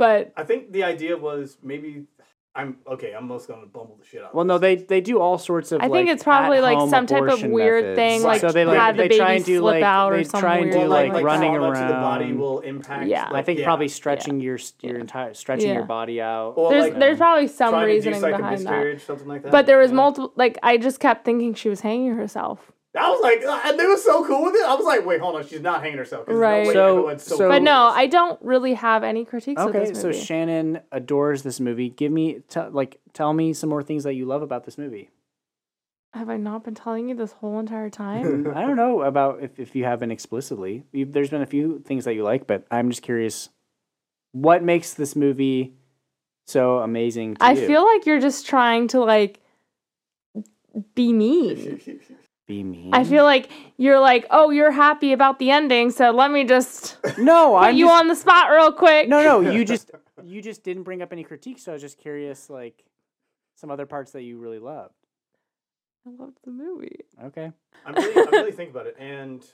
But 0.01 0.33
I 0.35 0.45
think 0.45 0.73
the 0.73 0.83
idea 0.83 1.15
was 1.15 1.59
maybe 1.63 2.07
I'm 2.55 2.79
okay. 2.85 3.13
I'm 3.13 3.29
most 3.29 3.47
gonna 3.47 3.67
bumble 3.67 3.99
the 4.01 4.07
shit 4.07 4.23
out. 4.23 4.31
of 4.31 4.35
Well, 4.35 4.47
no, 4.47 4.57
they 4.57 4.77
they 4.77 5.03
do 5.03 5.21
all 5.21 5.37
sorts 5.37 5.73
of. 5.73 5.83
I 5.83 5.91
think 5.91 6.09
it's 6.09 6.25
probably 6.25 6.61
like 6.61 6.89
some 6.89 7.07
type 7.07 7.23
of 7.23 7.43
weird 7.45 7.85
methods. 7.85 7.97
thing, 7.97 8.23
like 8.23 8.41
so 8.41 8.51
they 8.51 8.65
like 8.65 8.79
have 8.79 8.97
the 8.97 9.03
they 9.03 9.09
baby 9.09 9.19
try 9.19 9.33
and 9.35 9.45
do 9.45 9.59
slip 9.59 9.75
like 9.75 9.83
out 9.85 10.13
or 10.15 10.17
they 10.17 10.25
try 10.25 10.57
and 10.57 10.73
do 10.73 10.85
like, 10.87 11.13
like 11.13 11.23
running 11.23 11.53
how 11.53 11.65
around. 11.65 11.89
the 11.89 11.95
body 11.95 12.33
will 12.33 12.61
impact. 12.61 13.09
Yeah. 13.09 13.29
I 13.31 13.43
think 13.43 13.59
yeah. 13.59 13.67
probably 13.67 13.89
stretching 13.89 14.41
your 14.41 14.59
your 14.81 14.99
entire 14.99 15.35
stretching 15.35 15.69
Yeah. 15.69 15.75
your 15.75 15.85
body 15.85 16.21
out. 16.21 16.55
Or 16.57 16.71
There's 16.71 16.85
like 16.85 16.99
there's 16.99 17.19
probably 17.19 17.47
some 17.47 17.75
reasoning 17.85 18.21
do 18.21 18.27
like 18.27 18.35
a 18.35 18.39
behind 18.39 18.67
that. 18.67 19.01
something 19.03 19.29
like 19.29 19.43
that. 19.43 19.53
But 19.53 19.67
there 19.67 19.79
was 19.79 19.93
multiple 19.93 20.33
like 20.35 20.59
I 20.63 20.79
just 20.79 20.99
kept 20.99 21.27
thinking 21.27 21.55
she 21.55 21.69
was 21.69 21.83
hanging 21.83 22.17
herself. 22.17 22.73
I 22.99 23.09
was 23.09 23.21
like, 23.21 23.45
uh, 23.45 23.61
and 23.67 23.79
they 23.79 23.87
were 23.87 23.97
so 23.97 24.25
cool 24.27 24.43
with 24.43 24.55
it. 24.57 24.65
I 24.67 24.75
was 24.75 24.85
like, 24.85 25.07
wait, 25.07 25.21
hold 25.21 25.37
on, 25.37 25.47
she's 25.47 25.61
not 25.61 25.81
hanging 25.83 25.99
herself. 25.99 26.27
'cause 26.27 26.35
Right. 26.35 26.63
No 26.65 26.69
way 26.69 26.75
So- 26.75 26.89
everyone's 26.91 27.23
so 27.23 27.37
so- 27.37 27.49
But 27.49 27.63
no. 27.63 27.85
I 27.85 28.07
don't 28.09 28.41
really 28.43 28.75
have 28.75 29.05
any 29.05 29.25
critiques 29.25 29.61
of 29.63 29.69
Okay, 29.69 29.91
this 29.91 30.01
so. 30.01 30.11
Shannon 30.11 30.81
adores 30.91 31.43
this 31.45 31.61
movie. 31.61 31.89
Give 31.91 32.11
me 32.11 32.41
t- 32.49 32.61
like 32.61 33.01
tell 33.13 33.33
me 33.33 33.53
some 33.53 33.71
more 33.71 33.83
things 33.85 34.03
that 34.05 34.15
you 34.15 34.25
love 34.27 34.43
about 34.43 34.65
this 34.65 34.77
movie. 34.77 35.11
have 36.13 36.29
I 36.29 36.37
not 36.37 36.65
been 36.65 36.75
telling 36.75 37.09
you 37.09 37.15
this 37.15 37.31
whole 37.31 37.61
entire 37.61 37.89
time? 37.91 38.45
I 38.57 38.63
don't 38.63 38.75
know 38.75 39.03
about 39.03 39.41
if, 39.45 39.61
if 39.61 39.77
you 39.77 39.85
haven't 39.85 40.11
explicitly. 40.11 40.83
you 40.91 41.05
there's 41.05 41.31
been 41.31 41.43
a 41.43 41.47
few 41.47 41.79
things 41.87 42.05
that 42.07 42.15
you 42.15 42.25
like, 42.25 42.49
but 42.49 42.67
I'm 42.73 42.91
just 42.91 43.03
curious, 43.03 43.51
what 44.33 44.65
makes 44.65 44.95
this 44.95 45.15
movie 45.15 45.75
so 46.49 46.79
amazing? 46.79 47.37
To 47.37 47.45
I 47.45 47.53
you? 47.53 47.65
feel 47.65 47.85
like 47.87 48.07
you're 48.07 48.19
just 48.19 48.45
trying 48.49 48.89
to 48.89 48.99
like 48.99 49.39
be 50.97 51.13
mean. 51.13 51.81
be 52.51 52.63
mean. 52.65 52.93
I 52.93 53.05
feel 53.05 53.25
like 53.25 53.49
you're 53.77 54.01
like, 54.01 54.27
oh, 54.31 54.51
you're 54.51 54.73
happy 54.73 55.13
about 55.13 55.39
the 55.39 55.51
ending, 55.51 55.91
so 55.91 56.11
let 56.11 56.31
me 56.31 56.45
just 56.45 56.99
no, 57.19 57.51
put 57.53 57.57
I'm 57.59 57.77
you 57.77 57.87
just- 57.87 58.01
on 58.01 58.09
the 58.09 58.17
spot 58.17 58.51
real 58.51 58.73
quick. 58.73 59.09
No, 59.09 59.23
no, 59.41 59.51
you 59.51 59.65
just 59.75 59.91
you 60.23 60.43
just 60.43 60.63
didn't 60.65 60.83
bring 60.83 61.01
up 61.03 61.13
any 61.13 61.23
critiques, 61.25 61.63
so 61.63 61.73
I 61.73 61.75
was 61.75 61.83
just 61.83 61.99
curious, 61.99 62.51
like 62.51 62.85
some 63.55 63.71
other 63.71 63.87
parts 63.87 64.13
that 64.13 64.23
you 64.23 64.39
really 64.39 64.59
loved. 64.59 64.95
I 66.07 66.11
loved 66.11 66.39
the 66.45 66.51
movie. 66.51 67.01
Okay. 67.25 67.53
I'm 67.87 67.95
really, 67.95 68.15
I'm 68.27 68.33
really 68.33 68.53
thinking 68.53 68.75
about 68.75 68.87
it, 68.87 68.97
and 68.99 69.45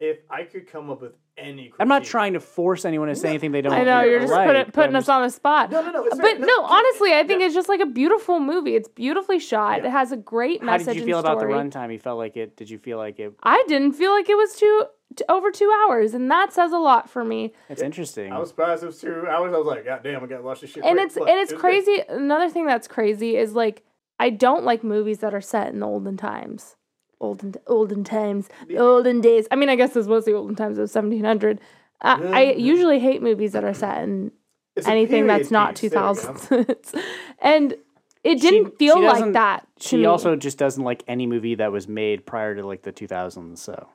if 0.00 0.18
I 0.30 0.44
could 0.44 0.66
come 0.66 0.88
up 0.90 1.02
with 1.02 1.12
any, 1.36 1.72
I'm 1.78 1.88
not 1.88 2.04
trying 2.04 2.32
to 2.32 2.40
force 2.40 2.84
anyone 2.84 3.08
to 3.08 3.14
say 3.14 3.28
anything 3.28 3.52
they 3.52 3.60
don't. 3.60 3.72
I 3.72 3.84
know 3.84 4.02
you're 4.02 4.20
just 4.20 4.32
like, 4.32 4.46
put 4.46 4.56
it, 4.56 4.72
putting 4.72 4.96
I'm 4.96 5.02
us 5.02 5.08
on 5.08 5.22
the 5.22 5.30
spot. 5.30 5.70
No, 5.70 5.82
no, 5.82 5.90
no. 5.90 6.04
It's 6.04 6.16
But 6.16 6.36
fair. 6.36 6.38
no, 6.38 6.62
honestly, 6.64 7.12
I 7.12 7.22
think 7.26 7.40
yeah. 7.40 7.46
it's 7.46 7.54
just 7.54 7.68
like 7.68 7.80
a 7.80 7.86
beautiful 7.86 8.40
movie. 8.40 8.74
It's 8.76 8.88
beautifully 8.88 9.38
shot. 9.38 9.82
Yeah. 9.82 9.88
It 9.88 9.90
has 9.90 10.10
a 10.12 10.16
great 10.16 10.62
message. 10.62 10.68
How 10.68 10.76
message 10.78 10.94
did 10.94 11.00
you 11.00 11.06
feel 11.06 11.18
about 11.18 11.38
the 11.38 11.44
runtime? 11.46 11.92
You 11.92 11.98
felt 11.98 12.18
like 12.18 12.36
it? 12.36 12.56
Did 12.56 12.70
you 12.70 12.78
feel 12.78 12.96
like 12.98 13.18
it? 13.20 13.34
I 13.42 13.62
didn't 13.68 13.92
feel 13.92 14.10
like 14.12 14.28
it 14.28 14.36
was 14.36 14.54
too 14.56 14.84
t- 15.16 15.24
over 15.28 15.50
two 15.50 15.70
hours, 15.84 16.14
and 16.14 16.30
that 16.30 16.52
says 16.52 16.72
a 16.72 16.78
lot 16.78 17.08
for 17.10 17.22
me. 17.24 17.52
It's 17.68 17.82
interesting. 17.82 18.32
I 18.32 18.38
was 18.38 18.48
surprised 18.48 18.82
it 18.82 18.86
was 18.86 19.00
two 19.00 19.26
hours. 19.28 19.52
I 19.54 19.58
was 19.58 19.66
like, 19.66 19.84
God 19.84 20.02
damn, 20.02 20.22
I 20.24 20.26
gotta 20.26 20.42
watch 20.42 20.62
this 20.62 20.70
shit. 20.70 20.82
and 20.84 20.96
quick," 20.96 21.06
it's 21.06 21.14
but 21.14 21.28
and 21.28 21.38
it's 21.38 21.52
it 21.52 21.56
was 21.56 21.62
good. 21.62 21.84
crazy. 21.84 22.02
Another 22.08 22.48
thing 22.48 22.66
that's 22.66 22.88
crazy 22.88 23.36
is 23.36 23.52
like 23.54 23.82
I 24.18 24.30
don't 24.30 24.64
like 24.64 24.82
movies 24.82 25.18
that 25.18 25.34
are 25.34 25.40
set 25.40 25.68
in 25.72 25.80
the 25.80 25.86
olden 25.86 26.16
times. 26.16 26.76
Olden 27.20 27.54
olden 27.66 28.02
times, 28.02 28.48
the 28.66 28.78
olden 28.78 29.20
days. 29.20 29.46
I 29.50 29.56
mean, 29.56 29.68
I 29.68 29.76
guess 29.76 29.92
this 29.92 30.06
was 30.06 30.24
the 30.24 30.32
olden 30.32 30.56
times 30.56 30.78
of 30.78 30.82
1700. 30.90 31.60
Uh, 32.00 32.18
I 32.32 32.52
usually 32.52 32.98
hate 32.98 33.20
movies 33.22 33.52
that 33.52 33.62
are 33.62 33.74
set 33.74 34.02
in 34.02 34.32
It's 34.76 34.86
anything 34.86 35.26
that's 35.26 35.50
not 35.50 35.78
piece. 35.78 35.90
There 35.90 36.00
we 36.00 36.14
go. 36.16 36.22
2000s. 36.24 37.02
and 37.42 37.74
it 38.24 38.40
didn't 38.40 38.72
she 38.72 38.76
feel 38.86 39.02
like 39.02 39.32
that 39.34 39.66
to 39.80 39.88
she 39.88 39.96
me. 39.98 40.04
also 40.06 40.34
just 40.36 40.56
doesn't 40.56 40.82
like 40.82 41.02
any 41.08 41.26
movie 41.26 41.56
that 41.56 41.72
was 41.72 41.88
made 41.88 42.24
prior 42.24 42.54
to 42.54 42.66
like 42.66 42.82
the 42.82 42.92
2000s. 42.92 43.58
So 43.58 43.88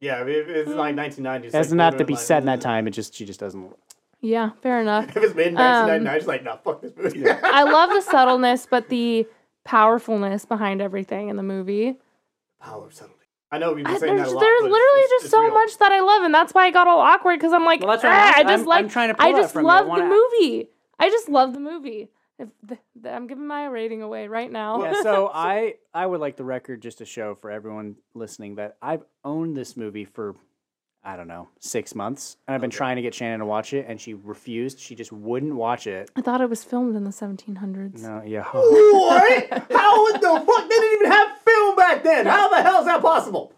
Yeah, 0.00 0.22
if 0.22 0.48
it's 0.48 0.70
like 0.70 0.96
1990s. 0.96 1.44
it 1.44 1.52
doesn't 1.52 1.78
have 1.78 1.96
to 1.98 2.04
be 2.04 2.16
set 2.16 2.40
in 2.42 2.46
that 2.46 2.60
time. 2.60 2.88
It 2.88 2.90
just 2.90 3.14
she 3.14 3.24
just 3.24 3.38
doesn't. 3.38 3.72
yeah, 4.20 4.50
fair 4.62 4.80
enough. 4.80 5.08
If 5.16 5.22
it's 5.22 5.34
made 5.36 5.48
in 5.48 5.58
Um, 5.58 6.08
she's 6.14 6.26
like, 6.26 6.42
nah, 6.42 6.56
fuck 6.56 6.80
this 6.82 6.92
movie. 6.96 7.28
I 7.30 7.62
love 7.62 7.90
the 7.90 8.00
subtleness, 8.00 8.66
but 8.68 8.88
the 8.88 9.28
powerfulness 9.64 10.44
behind 10.44 10.80
everything 10.80 11.28
in 11.28 11.36
the 11.36 11.42
movie. 11.44 11.98
Power 12.60 12.86
of 12.86 12.94
subtlety. 12.94 13.14
I 13.50 13.58
know 13.58 13.72
we've 13.72 13.84
been 13.84 13.94
I- 13.94 13.98
saying 13.98 14.16
there's 14.16 14.28
that 14.28 14.34
a 14.34 14.36
lot. 14.36 14.40
there's 14.40 14.62
literally 14.62 15.00
it's, 15.00 15.10
just 15.12 15.24
it's 15.26 15.30
so 15.32 15.42
real. 15.42 15.54
much 15.54 15.78
that 15.78 15.90
I 15.92 16.00
love, 16.00 16.22
and 16.22 16.34
that's 16.34 16.52
why 16.52 16.66
I 16.66 16.70
got 16.70 16.86
all 16.86 17.00
awkward 17.00 17.38
because 17.38 17.52
I'm 17.52 17.64
like, 17.64 17.80
Well, 17.80 17.90
that's 17.90 18.02
what 18.04 18.12
"Ah, 18.12 18.16
I'm 18.16 18.20
I 18.20 18.28
asking. 18.30 18.42
just 18.48 18.58
I'm- 18.60 18.66
like, 18.66 18.84
I'm 18.84 18.88
trying 18.90 19.08
to 19.08 19.14
pull 19.14 19.32
that 19.32 19.40
just 19.40 19.52
from 19.54 19.62
you. 19.62 19.68
Love 19.68 19.84
the 19.84 19.88
wanna- 19.90 20.08
movie. 20.08 20.68
I 20.98 21.08
just 21.10 21.28
love 21.28 21.52
the 21.54 21.60
movie. 21.60 22.10
If 22.40 22.48
the, 22.62 22.78
the, 23.00 23.12
I'm 23.12 23.26
giving 23.26 23.46
my 23.46 23.66
rating 23.66 24.02
away 24.02 24.28
right 24.28 24.50
now. 24.52 24.82
Yeah, 24.82 24.92
so 25.02 25.30
I 25.32 25.74
I 25.94 26.06
would 26.06 26.20
like 26.20 26.36
the 26.36 26.44
record 26.44 26.82
just 26.82 26.98
to 26.98 27.04
show 27.04 27.34
for 27.34 27.50
everyone 27.50 27.96
listening 28.14 28.56
that 28.56 28.76
I've 28.82 29.02
owned 29.24 29.56
this 29.56 29.76
movie 29.76 30.04
for 30.04 30.36
I 31.02 31.16
don't 31.16 31.26
know 31.28 31.48
six 31.58 31.94
months, 31.94 32.36
and 32.46 32.54
I've 32.54 32.60
been 32.60 32.70
trying 32.70 32.96
to 32.96 33.02
get 33.02 33.14
Shannon 33.14 33.38
to 33.40 33.46
watch 33.46 33.72
it, 33.72 33.86
and 33.88 34.00
she 34.00 34.14
refused. 34.14 34.78
She 34.78 34.94
just 34.94 35.10
wouldn't 35.12 35.54
watch 35.54 35.86
it. 35.86 36.10
I 36.16 36.20
thought 36.20 36.40
it 36.40 36.50
was 36.50 36.62
filmed 36.62 36.94
in 36.96 37.04
the 37.04 37.10
1700s. 37.10 38.02
No, 38.02 38.22
yeah. 38.26 38.44
What? 38.52 39.48
How 39.72 40.12
the 40.12 40.44
fuck? 40.46 40.68
They 40.68 40.76
didn't 40.76 41.00
even 41.00 41.10
have 41.12 41.28
film 41.37 41.37
back 41.94 42.02
then. 42.04 42.26
How 42.26 42.48
the 42.48 42.62
hell 42.62 42.80
is 42.80 42.86
that 42.86 43.00
possible? 43.02 43.52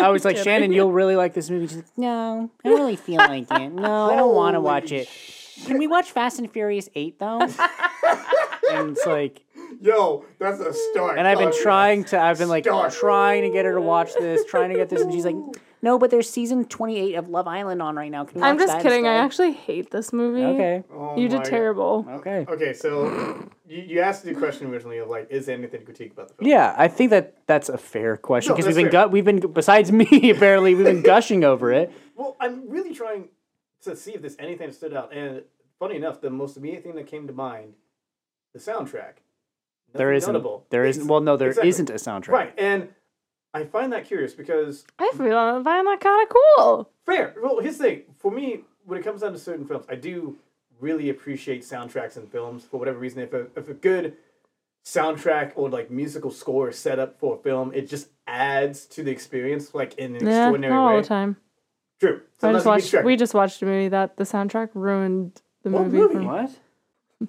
I 0.00 0.08
was 0.08 0.24
like, 0.26 0.36
Shannon, 0.36 0.72
you'll 0.72 0.92
really 0.92 1.16
like 1.16 1.34
this 1.34 1.50
movie. 1.50 1.66
She's 1.66 1.76
like, 1.76 1.98
no, 1.98 2.50
I 2.64 2.68
don't 2.68 2.78
really 2.78 2.96
feel 2.96 3.18
like 3.18 3.46
it. 3.50 3.68
No, 3.72 4.10
I 4.10 4.16
don't 4.16 4.34
want 4.34 4.54
to 4.54 4.60
watch 4.60 4.90
Holy 4.90 5.02
it. 5.02 5.08
Can 5.66 5.78
we 5.78 5.86
watch 5.86 6.10
Fast 6.10 6.38
and 6.38 6.50
Furious 6.50 6.88
8, 6.94 7.18
though? 7.18 7.40
and 8.70 8.96
it's 8.96 9.06
like, 9.06 9.44
Yo, 9.80 10.24
that's 10.38 10.60
a 10.60 10.72
start. 10.72 11.18
and 11.18 11.26
I've 11.26 11.38
been 11.38 11.48
Oh, 11.48 11.62
trying 11.62 12.04
to, 12.04 12.20
I've 12.20 12.38
been 12.38 12.48
like 12.48 12.64
Start. 12.64 12.92
trying 12.92 13.42
to 13.42 13.50
get 13.50 13.64
her 13.64 13.74
to 13.74 13.80
watch 13.80 14.14
this, 14.14 14.44
trying 14.44 14.70
to 14.70 14.76
get 14.76 14.88
this, 14.88 15.02
and 15.02 15.12
she's 15.12 15.24
like, 15.24 15.36
no, 15.82 15.98
but 15.98 16.10
there's 16.10 16.30
season 16.30 16.64
28 16.64 17.14
of 17.16 17.28
Love 17.28 17.48
Island 17.48 17.82
on 17.82 17.96
right 17.96 18.10
now. 18.10 18.24
Can 18.24 18.40
we 18.40 18.46
I'm 18.46 18.56
watch 18.56 18.66
just 18.66 18.72
that 18.78 18.82
kidding. 18.82 19.06
I 19.06 19.24
instead?" 19.24 19.48
actually 19.48 19.52
hate 19.60 19.90
this 19.90 20.12
movie. 20.12 20.44
Okay. 20.44 20.84
Oh 20.94 21.16
You 21.16 21.22
my 21.24 21.28
did 21.28 21.30
God. 21.38 21.44
terrible. 21.44 22.06
Okay. 22.08 22.46
Okay, 22.48 22.72
so 22.72 23.50
you, 23.66 23.82
you 23.82 24.00
asked 24.00 24.24
the 24.24 24.32
question 24.34 24.68
originally 24.68 24.98
of 24.98 25.08
like, 25.08 25.26
is 25.30 25.46
there 25.46 25.56
anything 25.58 25.80
to 25.80 25.84
critique 25.86 26.12
about 26.12 26.28
the 26.28 26.34
film? 26.34 26.48
Yeah, 26.48 26.74
I 26.78 26.88
think 26.88 27.10
that 27.10 27.36
that's 27.46 27.68
a 27.68 27.76
fair 27.78 28.16
question 28.16 28.50
No, 28.50 28.56
because 28.56 28.66
we've 28.68 28.84
been 28.84 28.92
fair. 28.92 29.06
gu- 29.06 29.10
we've 29.10 29.24
been 29.24 29.40
besides 29.52 29.90
me 29.90 30.30
apparently 30.30 30.74
we've 30.74 30.86
been 30.86 31.02
gushing 31.02 31.42
over 31.44 31.72
it. 31.72 31.92
Well, 32.16 32.36
I'm 32.40 32.68
really 32.70 32.94
trying 32.94 33.28
to 33.82 33.96
see 33.96 34.12
if 34.14 34.20
there's 34.20 34.36
anything 34.38 34.68
that 34.68 34.74
stood 34.74 34.94
out. 34.94 35.12
And 35.12 35.42
funny 35.80 35.96
enough, 35.96 36.20
the 36.20 36.30
most 36.30 36.56
immediate 36.56 36.84
thing 36.84 36.94
that 36.94 37.08
came 37.08 37.26
to 37.26 37.32
mind, 37.32 37.74
the 38.54 38.60
soundtrack. 38.60 39.14
There 39.94 40.06
Nothing 40.06 40.16
isn't. 40.16 40.32
notable. 40.32 40.66
There 40.70 40.84
It's- 40.84 40.96
isn't. 40.96 41.08
Well, 41.08 41.20
no, 41.20 41.36
there 41.36 41.48
exactly. 41.48 41.70
not 41.70 41.90
a 41.90 41.94
soundtrack. 41.94 42.28
Right, 42.28 42.54
and 42.56 42.88
I 43.54 43.64
find 43.64 43.92
that 43.92 44.06
curious 44.06 44.32
because 44.34 44.84
I 44.98 45.10
feel 45.16 45.36
I 45.36 45.62
find 45.62 45.86
that 45.86 46.00
kind 46.00 46.26
of 46.28 46.34
cool. 46.56 46.90
fair. 47.04 47.34
Well, 47.42 47.60
here's 47.60 47.78
the 47.78 47.84
thing. 47.84 48.02
For 48.18 48.30
me, 48.30 48.60
when 48.84 48.98
it 48.98 49.02
comes 49.04 49.20
down 49.20 49.32
to 49.32 49.38
certain 49.38 49.66
films, 49.66 49.84
I 49.88 49.94
do 49.94 50.36
really 50.80 51.10
appreciate 51.10 51.62
soundtracks 51.62 52.16
in 52.16 52.26
films 52.26 52.64
for 52.64 52.78
whatever 52.78 52.98
reason. 52.98 53.20
If 53.20 53.32
a 53.32 53.46
if 53.56 53.68
a 53.68 53.74
good 53.74 54.16
soundtrack 54.84 55.52
or 55.54 55.68
like 55.68 55.90
musical 55.90 56.30
score 56.30 56.70
is 56.70 56.78
set 56.78 56.98
up 56.98 57.18
for 57.18 57.36
a 57.36 57.38
film, 57.38 57.72
it 57.74 57.88
just 57.88 58.08
adds 58.26 58.86
to 58.86 59.02
the 59.02 59.10
experience 59.10 59.74
like 59.74 59.94
in 59.94 60.16
an 60.16 60.26
Yeah, 60.26 60.38
extraordinary 60.44 60.72
not 60.74 60.90
all 60.94 61.00
the 61.02 61.06
time. 61.06 61.36
True. 62.00 62.22
I 62.42 62.52
just 62.52 62.66
watched. 62.66 62.94
We 63.04 63.16
just 63.16 63.34
watched 63.34 63.62
a 63.62 63.66
movie 63.66 63.88
that 63.88 64.16
the 64.16 64.24
soundtrack 64.24 64.70
ruined 64.74 65.40
the 65.62 65.70
What 65.70 65.84
movie. 65.84 65.98
movie? 65.98 66.14
for 66.14 66.42
me. 66.42 66.48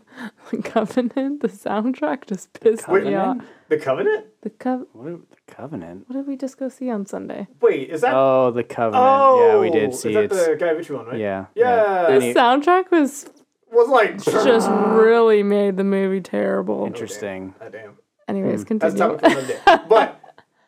What? 0.50 0.64
Covenant. 0.66 1.42
The 1.42 1.48
soundtrack 1.48 2.28
just 2.28 2.54
pissed 2.60 2.88
me 2.88 3.16
off. 3.16 3.38
The 3.70 3.78
Covenant? 3.78 4.28
The 4.42 4.50
co- 4.52 4.88
What? 4.94 5.08
are- 5.08 5.18
The 5.18 5.54
Covenant? 5.54 6.06
What 6.08 6.16
did 6.18 6.28
we 6.28 6.36
just 6.38 6.58
go 6.58 6.70
see 6.70 6.90
on 6.90 7.06
Sunday? 7.06 7.48
Wait, 7.62 7.90
is 7.90 8.02
that? 8.02 8.14
Oh, 8.14 8.52
the 8.52 8.64
Covenant. 8.64 9.04
oh, 9.08 9.48
yeah, 9.54 9.60
we 9.60 9.70
did 9.70 9.94
see 9.96 10.10
is 10.12 10.16
it. 10.16 10.30
that 10.30 10.50
the 10.52 10.56
Guy 10.58 10.70
Ritchie 10.72 10.94
one, 10.94 11.06
right? 11.08 11.20
Yeah. 11.20 11.46
Yeah. 11.56 12.06
The 12.08 12.14
Any- 12.14 12.34
soundtrack 12.34 12.92
was 12.92 13.30
Was 13.72 13.88
like 13.90 14.24
just 14.24 14.70
really 14.70 15.42
made 15.44 15.78
the 15.78 15.84
movie 15.84 16.22
terrible. 16.22 16.86
Interesting. 16.86 17.56
Oh, 17.62 17.70
damn. 17.70 17.98
Anyways, 18.28 18.64
Hmm. 18.64 18.78
That's 18.78 18.96
continue. 18.96 19.18
topic 19.18 19.32
for 19.32 19.40
another 19.40 19.48
day. 19.48 19.84
But 19.90 20.20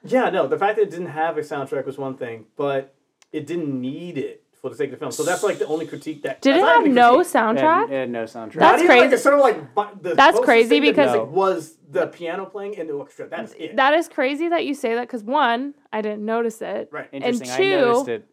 yeah, 0.04 0.30
no, 0.30 0.48
the 0.48 0.58
fact 0.60 0.76
that 0.78 0.84
it 0.84 0.90
didn't 0.92 1.08
have 1.08 1.38
a 1.38 1.42
soundtrack 1.42 1.86
was 1.86 1.98
one 1.98 2.16
thing, 2.18 2.46
but 2.56 2.94
it 3.32 3.46
didn't 3.48 3.80
need 3.80 4.18
it 4.18 4.44
for 4.66 4.72
the 4.72 4.76
sake 4.76 4.88
of 4.88 4.94
the 4.94 4.98
film. 4.98 5.12
So 5.12 5.22
that's 5.22 5.44
like 5.44 5.60
the 5.60 5.68
only 5.68 5.86
critique 5.86 6.24
that 6.24 6.42
Did 6.42 6.56
it 6.56 6.64
have 6.64 6.88
no 6.88 7.18
critique. 7.18 7.36
It 7.36 7.38
had, 7.38 7.56
soundtrack? 7.58 7.84
it 7.86 7.92
had 7.92 8.10
no 8.10 8.24
soundtrack. 8.24 8.56
Not 8.56 8.60
That's 8.72 8.84
even, 8.84 8.88
Like, 8.96 9.00
crazy. 9.02 9.14
it's 9.14 9.22
sort 9.24 9.36
of 9.36 9.42
like 9.42 9.76
bu- 9.76 10.02
the 10.10 10.16
That's 10.16 10.40
crazy 10.40 10.70
thing 10.70 10.82
to 10.82 10.88
because- 10.92 11.12
music 11.14 11.30
was 11.32 11.78
the 11.92 12.08
piano 12.08 12.46
playing 12.48 12.74
in 12.74 12.88
the 12.88 12.94
orchestra. 12.94 13.28
That's 13.30 13.54
it. 13.60 13.76
That 13.76 13.94
is 13.94 14.08
crazy 14.10 14.48
that 14.50 14.66
you 14.66 14.74
say 14.74 14.96
that 14.96 15.02
because 15.02 15.24
one, 15.24 15.76
I 15.94 16.02
didn't 16.02 16.26
notice 16.26 16.64
it. 16.64 16.90
right. 16.92 17.08
Interesting. 17.12 17.48
I 17.52 17.58
two- 17.58 17.70
noticed 17.82 18.08
it 18.08 18.28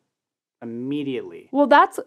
immediately. 0.62 1.50
Well, 1.52 1.66
that's 1.66 2.00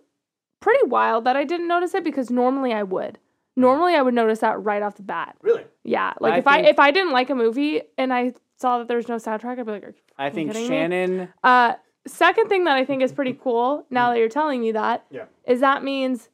pretty 0.60 0.88
wild 0.88 1.26
that 1.26 1.36
I 1.36 1.44
didn't 1.44 1.68
notice 1.68 1.94
it 1.94 2.04
because 2.04 2.32
normally 2.32 2.74
I 2.74 2.82
would. 2.82 3.20
Normally 3.56 3.94
I 3.94 4.02
would 4.02 4.16
notice 4.16 4.40
that 4.40 4.60
right 4.64 4.82
off 4.82 4.96
the 4.96 5.04
bat. 5.04 5.36
Really? 5.44 5.66
Yeah, 5.84 6.14
like 6.20 6.34
I 6.34 6.38
if 6.40 6.48
I 6.48 6.60
if 6.62 6.80
I 6.80 6.90
didn't 6.92 7.12
like 7.14 7.30
a 7.30 7.36
movie 7.36 7.84
and 7.98 8.12
I 8.12 8.34
saw 8.58 8.80
that 8.80 8.88
there 8.88 8.98
was 8.98 9.08
no 9.08 9.18
soundtrack, 9.18 9.60
I'd 9.60 9.66
be 9.68 9.72
like, 9.72 9.84
Are 9.84 9.88
you 9.90 9.94
I 10.18 10.30
think 10.32 10.50
kidding 10.52 10.64
me? 10.64 10.68
Shannon. 10.68 11.30
Uh, 11.44 11.74
second 12.08 12.50
thing 12.50 12.64
that 12.66 12.76
I 12.78 12.86
think 12.86 13.02
is 13.02 13.12
pretty 13.12 13.34
cool 13.44 13.86
now 13.90 14.12
that 14.12 14.20
you're 14.20 14.30
telling 14.30 14.62
me 14.62 14.72
that 14.74 15.06
is 15.10 15.16
Yeah. 15.18 15.26
is 15.48 15.60
that 15.62 15.84
means 15.84 16.30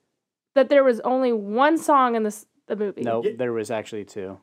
that 0.55 0.69
there 0.69 0.84
was 0.84 0.99
only 1.01 1.32
one 1.32 1.78
song 1.78 2.15
in 2.15 2.24
this 2.24 2.45
the 2.67 2.76
movie. 2.76 3.01
No, 3.01 3.24
Yeah. 3.24 3.32
there 3.38 3.53
was 3.53 3.72
actually 3.72 4.05
two. 4.05 4.38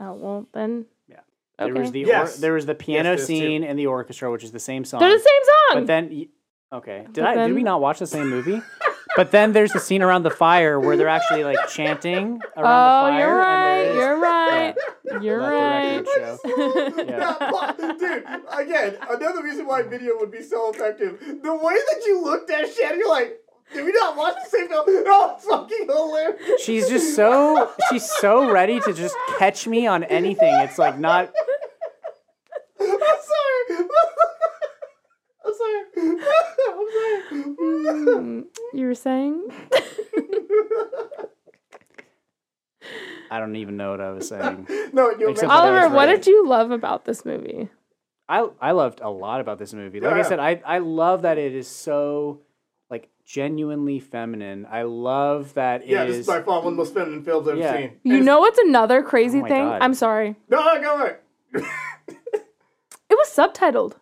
Oh 0.00 0.12
well, 0.14 0.46
then. 0.52 0.86
Yeah. 1.08 1.20
Okay. 1.60 1.72
There 1.72 1.82
was 1.82 1.92
the 1.92 2.00
Yes. 2.00 2.38
or, 2.38 2.40
there 2.40 2.52
was 2.54 2.66
the 2.66 2.74
piano 2.74 3.10
there's 3.10 3.20
two. 3.26 3.36
scene 3.36 3.62
and 3.64 3.78
the 3.78 3.86
orchestra, 3.86 4.30
which 4.30 4.42
is 4.44 4.52
the 4.52 4.58
same 4.60 4.84
song. 4.84 5.00
They're 5.00 5.10
the 5.12 5.18
same 5.18 5.42
song. 5.44 5.80
But 5.82 5.86
then, 5.86 6.26
okay, 6.72 7.04
did 7.12 7.14
But 7.14 7.24
I 7.24 7.34
then- 7.36 7.48
did 7.50 7.54
we 7.54 7.62
not 7.62 7.80
watch 7.80 7.98
the 8.00 8.06
same 8.06 8.28
movie? 8.28 8.60
but 9.16 9.30
then 9.30 9.52
there's 9.52 9.72
the 9.72 9.80
scene 9.80 10.02
around 10.02 10.22
the 10.22 10.30
fire 10.30 10.78
where 10.80 10.96
they're 10.96 11.08
actually 11.08 11.44
like 11.44 11.56
chanting 11.68 12.40
around 12.56 12.56
oh, 12.56 13.06
the 13.06 13.12
fire. 13.12 13.18
you're 13.20 13.38
right. 13.38 13.86
and 13.86 13.96
You're 13.96 14.18
right. 14.20 14.74
You're 15.22 15.40
Let 15.40 15.50
the 15.50 15.56
right. 15.56 15.96
record 16.06 16.38
show. 16.44 17.04
Yeah. 17.08 17.96
dude, 17.98 18.24
again, 18.50 18.96
another 19.10 19.42
reason 19.42 19.66
why 19.66 19.82
video 19.82 20.16
would 20.18 20.30
be 20.30 20.42
so 20.42 20.70
effective. 20.70 21.20
The 21.20 21.54
way 21.54 21.74
that 21.74 22.02
you 22.06 22.22
looked 22.22 22.50
at 22.50 22.72
Shannon, 22.72 22.98
you're 22.98 23.08
like, 23.08 23.38
did 23.72 23.84
we 23.84 23.92
not 23.92 24.16
watch 24.16 24.34
the 24.44 24.50
same 24.50 24.68
film? 24.68 24.84
Oh, 25.06 25.34
it's 25.36 25.46
fucking 25.46 25.86
hilarious. 25.88 26.62
She's 26.62 26.88
just 26.88 27.14
so 27.16 27.70
she's 27.90 28.08
so 28.18 28.50
ready 28.50 28.80
to 28.80 28.92
just 28.92 29.14
catch 29.38 29.66
me 29.66 29.86
on 29.86 30.04
anything. 30.04 30.54
It's 30.60 30.78
like 30.78 30.98
not 30.98 31.32
I'm 32.80 32.88
sorry. 32.88 33.78
I'm 35.46 35.54
sorry. 35.54 35.82
I'm 35.96 36.24
sorry. 36.24 36.93
Mm, 37.32 38.44
you 38.72 38.86
were 38.86 38.94
saying? 38.94 39.48
I 43.30 43.38
don't 43.40 43.56
even 43.56 43.76
know 43.76 43.90
what 43.90 44.00
I 44.00 44.10
was 44.10 44.28
saying. 44.28 44.66
no, 44.92 45.10
you 45.10 45.30
Except 45.30 45.50
Oliver, 45.50 45.88
what 45.94 46.06
did 46.06 46.26
you 46.26 46.46
love 46.46 46.70
about 46.70 47.04
this 47.04 47.24
movie? 47.24 47.68
I 48.28 48.48
I 48.60 48.72
loved 48.72 49.00
a 49.02 49.10
lot 49.10 49.40
about 49.40 49.58
this 49.58 49.72
movie. 49.74 50.00
Like 50.00 50.14
I 50.14 50.22
said, 50.22 50.38
I 50.38 50.60
I 50.64 50.78
love 50.78 51.22
that 51.22 51.38
it 51.38 51.54
is 51.54 51.66
so 51.68 52.40
like 52.90 53.08
genuinely 53.24 53.98
feminine. 54.00 54.66
I 54.70 54.82
love 54.82 55.54
that 55.54 55.82
it 55.82 55.88
Yeah, 55.88 56.04
this 56.04 56.14
is 56.14 56.20
is- 56.20 56.26
by 56.26 56.42
far 56.42 56.58
one 56.60 56.68
of 56.68 56.72
the 56.72 56.76
most 56.76 56.94
feminine 56.94 57.22
films 57.24 57.48
I've 57.48 57.58
Yeah. 57.58 57.76
seen. 57.76 57.92
You 58.02 58.20
know 58.20 58.40
what's 58.40 58.58
another 58.58 59.02
crazy 59.02 59.38
Oh 59.38 59.42
my 59.42 59.48
thing? 59.48 59.64
God. 59.64 59.82
I'm 59.82 59.94
sorry. 59.94 60.36
No, 60.48 60.62
no, 60.64 60.80
go 60.80 60.94
ahead. 61.02 61.18
It 63.10 63.16
was 63.18 63.28
subtitled. 63.28 63.94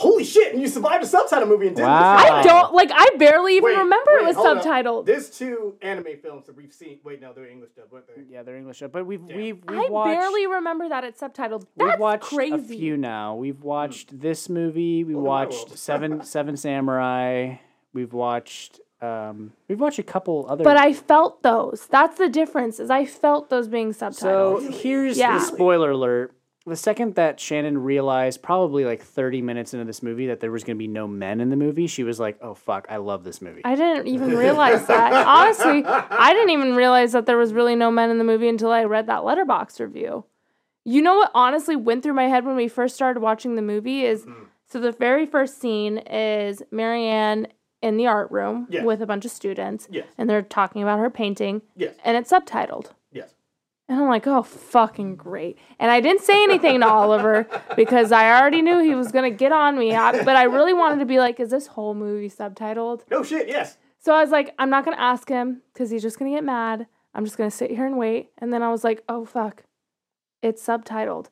Holy 0.00 0.24
shit! 0.24 0.54
And 0.54 0.62
you 0.62 0.66
survived 0.68 1.04
a 1.04 1.06
subtitle 1.06 1.46
movie 1.46 1.66
and 1.66 1.76
did 1.76 1.82
Wow. 1.82 2.16
this. 2.16 2.26
I 2.26 2.42
don't 2.42 2.72
like. 2.72 2.90
I 2.90 3.10
barely 3.18 3.56
even 3.58 3.64
Wait, 3.70 3.76
remember 3.78 4.10
wait, 4.14 4.22
it 4.22 4.26
was 4.28 4.36
hold 4.36 4.56
up. 4.56 4.64
subtitled. 4.64 5.04
There's 5.04 5.28
two 5.28 5.74
anime 5.82 6.06
films 6.22 6.46
that 6.46 6.56
we've 6.56 6.72
seen. 6.72 7.00
Wait, 7.04 7.20
no, 7.20 7.34
they're 7.34 7.46
English 7.46 7.72
dub, 7.76 7.92
weren't 7.92 8.06
they? 8.06 8.22
yeah, 8.26 8.42
they're 8.42 8.56
English, 8.56 8.80
dub. 8.80 8.92
but 8.92 9.04
we've 9.04 9.26
Damn. 9.26 9.36
we've 9.36 9.62
we've 9.68 9.78
I 9.78 9.88
watched 9.90 10.18
barely 10.18 10.46
remember 10.46 10.88
that 10.88 11.04
it's 11.04 11.20
subtitled. 11.20 11.60
That's 11.60 11.76
we've 11.76 11.88
That's 11.88 12.00
watched 12.00 12.22
crazy. 12.24 12.54
a 12.54 12.58
few 12.78 12.96
now. 12.96 13.34
We've 13.34 13.62
watched 13.62 14.18
this 14.20 14.48
movie. 14.48 15.04
We 15.04 15.14
Welcome 15.14 15.24
watched. 15.56 15.76
Seven 15.78 16.24
Seven 16.34 16.56
Samurai. 16.56 17.56
We've 17.92 18.14
watched 18.14 18.80
um 19.02 19.52
we've 19.68 19.80
watched 19.80 19.98
a 19.98 20.02
couple 20.02 20.46
other. 20.48 20.64
But 20.64 20.78
I 20.78 20.94
felt 20.94 21.42
those. 21.42 21.86
That's 21.90 22.16
the 22.18 22.28
difference. 22.30 22.80
Is 22.80 22.88
I 22.88 23.04
felt 23.04 23.50
those 23.50 23.68
being 23.68 23.92
subtitled. 23.92 24.62
so 24.62 24.70
here's 24.72 25.18
Yeah. 25.18 25.38
the 25.38 25.44
spoiler 25.44 25.90
alert. 25.90 26.32
The 26.66 26.76
second 26.76 27.14
that 27.14 27.40
Shannon 27.40 27.78
realized, 27.78 28.42
probably 28.42 28.84
like 28.84 29.02
30 29.02 29.40
minutes 29.40 29.72
into 29.72 29.86
this 29.86 30.02
movie, 30.02 30.26
that 30.26 30.40
there 30.40 30.50
was 30.50 30.62
going 30.62 30.76
to 30.76 30.78
be 30.78 30.86
no 30.88 31.08
men 31.08 31.40
in 31.40 31.48
the 31.48 31.56
movie, 31.56 31.86
she 31.86 32.04
was 32.04 32.20
like, 32.20 32.38
"Oh 32.42 32.52
fuck, 32.54 32.86
I 32.90 32.98
love 32.98 33.24
this 33.24 33.40
movie." 33.40 33.62
I 33.64 33.74
didn't 33.74 34.06
even 34.08 34.36
realize 34.36 34.86
that. 34.86 35.12
Honestly, 35.26 35.82
I 35.86 36.32
didn't 36.34 36.50
even 36.50 36.76
realize 36.76 37.12
that 37.12 37.24
there 37.24 37.38
was 37.38 37.54
really 37.54 37.76
no 37.76 37.90
men 37.90 38.10
in 38.10 38.18
the 38.18 38.24
movie 38.24 38.48
until 38.48 38.70
I 38.70 38.84
read 38.84 39.06
that 39.06 39.22
letterboxd 39.22 39.80
review. 39.80 40.24
You 40.84 41.02
know 41.02 41.16
what 41.16 41.30
honestly 41.34 41.76
went 41.76 42.02
through 42.02 42.14
my 42.14 42.28
head 42.28 42.44
when 42.44 42.56
we 42.56 42.68
first 42.68 42.94
started 42.94 43.20
watching 43.20 43.54
the 43.54 43.62
movie 43.62 44.04
is 44.04 44.24
hmm. 44.24 44.44
so 44.66 44.80
the 44.80 44.92
very 44.92 45.26
first 45.26 45.60
scene 45.60 45.98
is 45.98 46.62
Marianne 46.70 47.48
in 47.82 47.96
the 47.96 48.06
art 48.06 48.30
room 48.30 48.66
Yes. 48.70 48.84
with 48.84 49.02
a 49.02 49.06
bunch 49.06 49.24
of 49.24 49.30
students 49.30 49.88
Yes. 49.90 50.06
and 50.16 50.28
they're 50.28 50.42
talking 50.42 50.82
about 50.82 50.98
her 50.98 51.10
painting 51.10 51.62
Yes. 51.76 51.94
and 52.04 52.16
it's 52.16 52.30
subtitled. 52.32 52.90
Yes. 53.90 53.96
And 53.96 54.00
I'm 54.04 54.08
like, 54.08 54.26
oh, 54.26 54.42
fucking 54.42 55.16
great. 55.16 55.58
And 55.78 55.90
I 55.90 56.00
didn't 56.00 56.22
say 56.22 56.42
anything 56.44 56.80
to 56.80 56.86
Oliver 56.86 57.46
because 57.76 58.12
I 58.12 58.38
already 58.38 58.62
knew 58.62 58.78
he 58.78 58.94
was 58.94 59.10
going 59.10 59.30
to 59.30 59.36
get 59.36 59.52
on 59.52 59.78
me. 59.78 59.94
I, 59.94 60.22
but 60.24 60.36
I 60.36 60.44
really 60.44 60.72
wanted 60.72 61.00
to 61.00 61.06
be 61.06 61.18
like, 61.18 61.40
is 61.40 61.50
this 61.50 61.66
whole 61.66 61.94
movie 61.94 62.30
subtitled? 62.30 63.02
No 63.10 63.22
shit. 63.22 63.48
Yes. 63.48 63.78
So 63.98 64.14
I 64.14 64.20
was 64.20 64.30
like, 64.30 64.54
I'm 64.58 64.70
not 64.70 64.84
going 64.84 64.96
to 64.96 65.02
ask 65.02 65.28
him 65.28 65.62
because 65.72 65.90
he's 65.90 66.02
just 66.02 66.18
going 66.18 66.30
to 66.32 66.36
get 66.36 66.44
mad. 66.44 66.86
I'm 67.14 67.24
just 67.24 67.36
going 67.36 67.50
to 67.50 67.56
sit 67.56 67.70
here 67.70 67.84
and 67.84 67.98
wait. 67.98 68.30
And 68.38 68.52
then 68.52 68.62
I 68.62 68.70
was 68.70 68.84
like, 68.84 69.02
oh, 69.08 69.24
fuck. 69.24 69.64
It's 70.40 70.64
subtitled. 70.64 71.26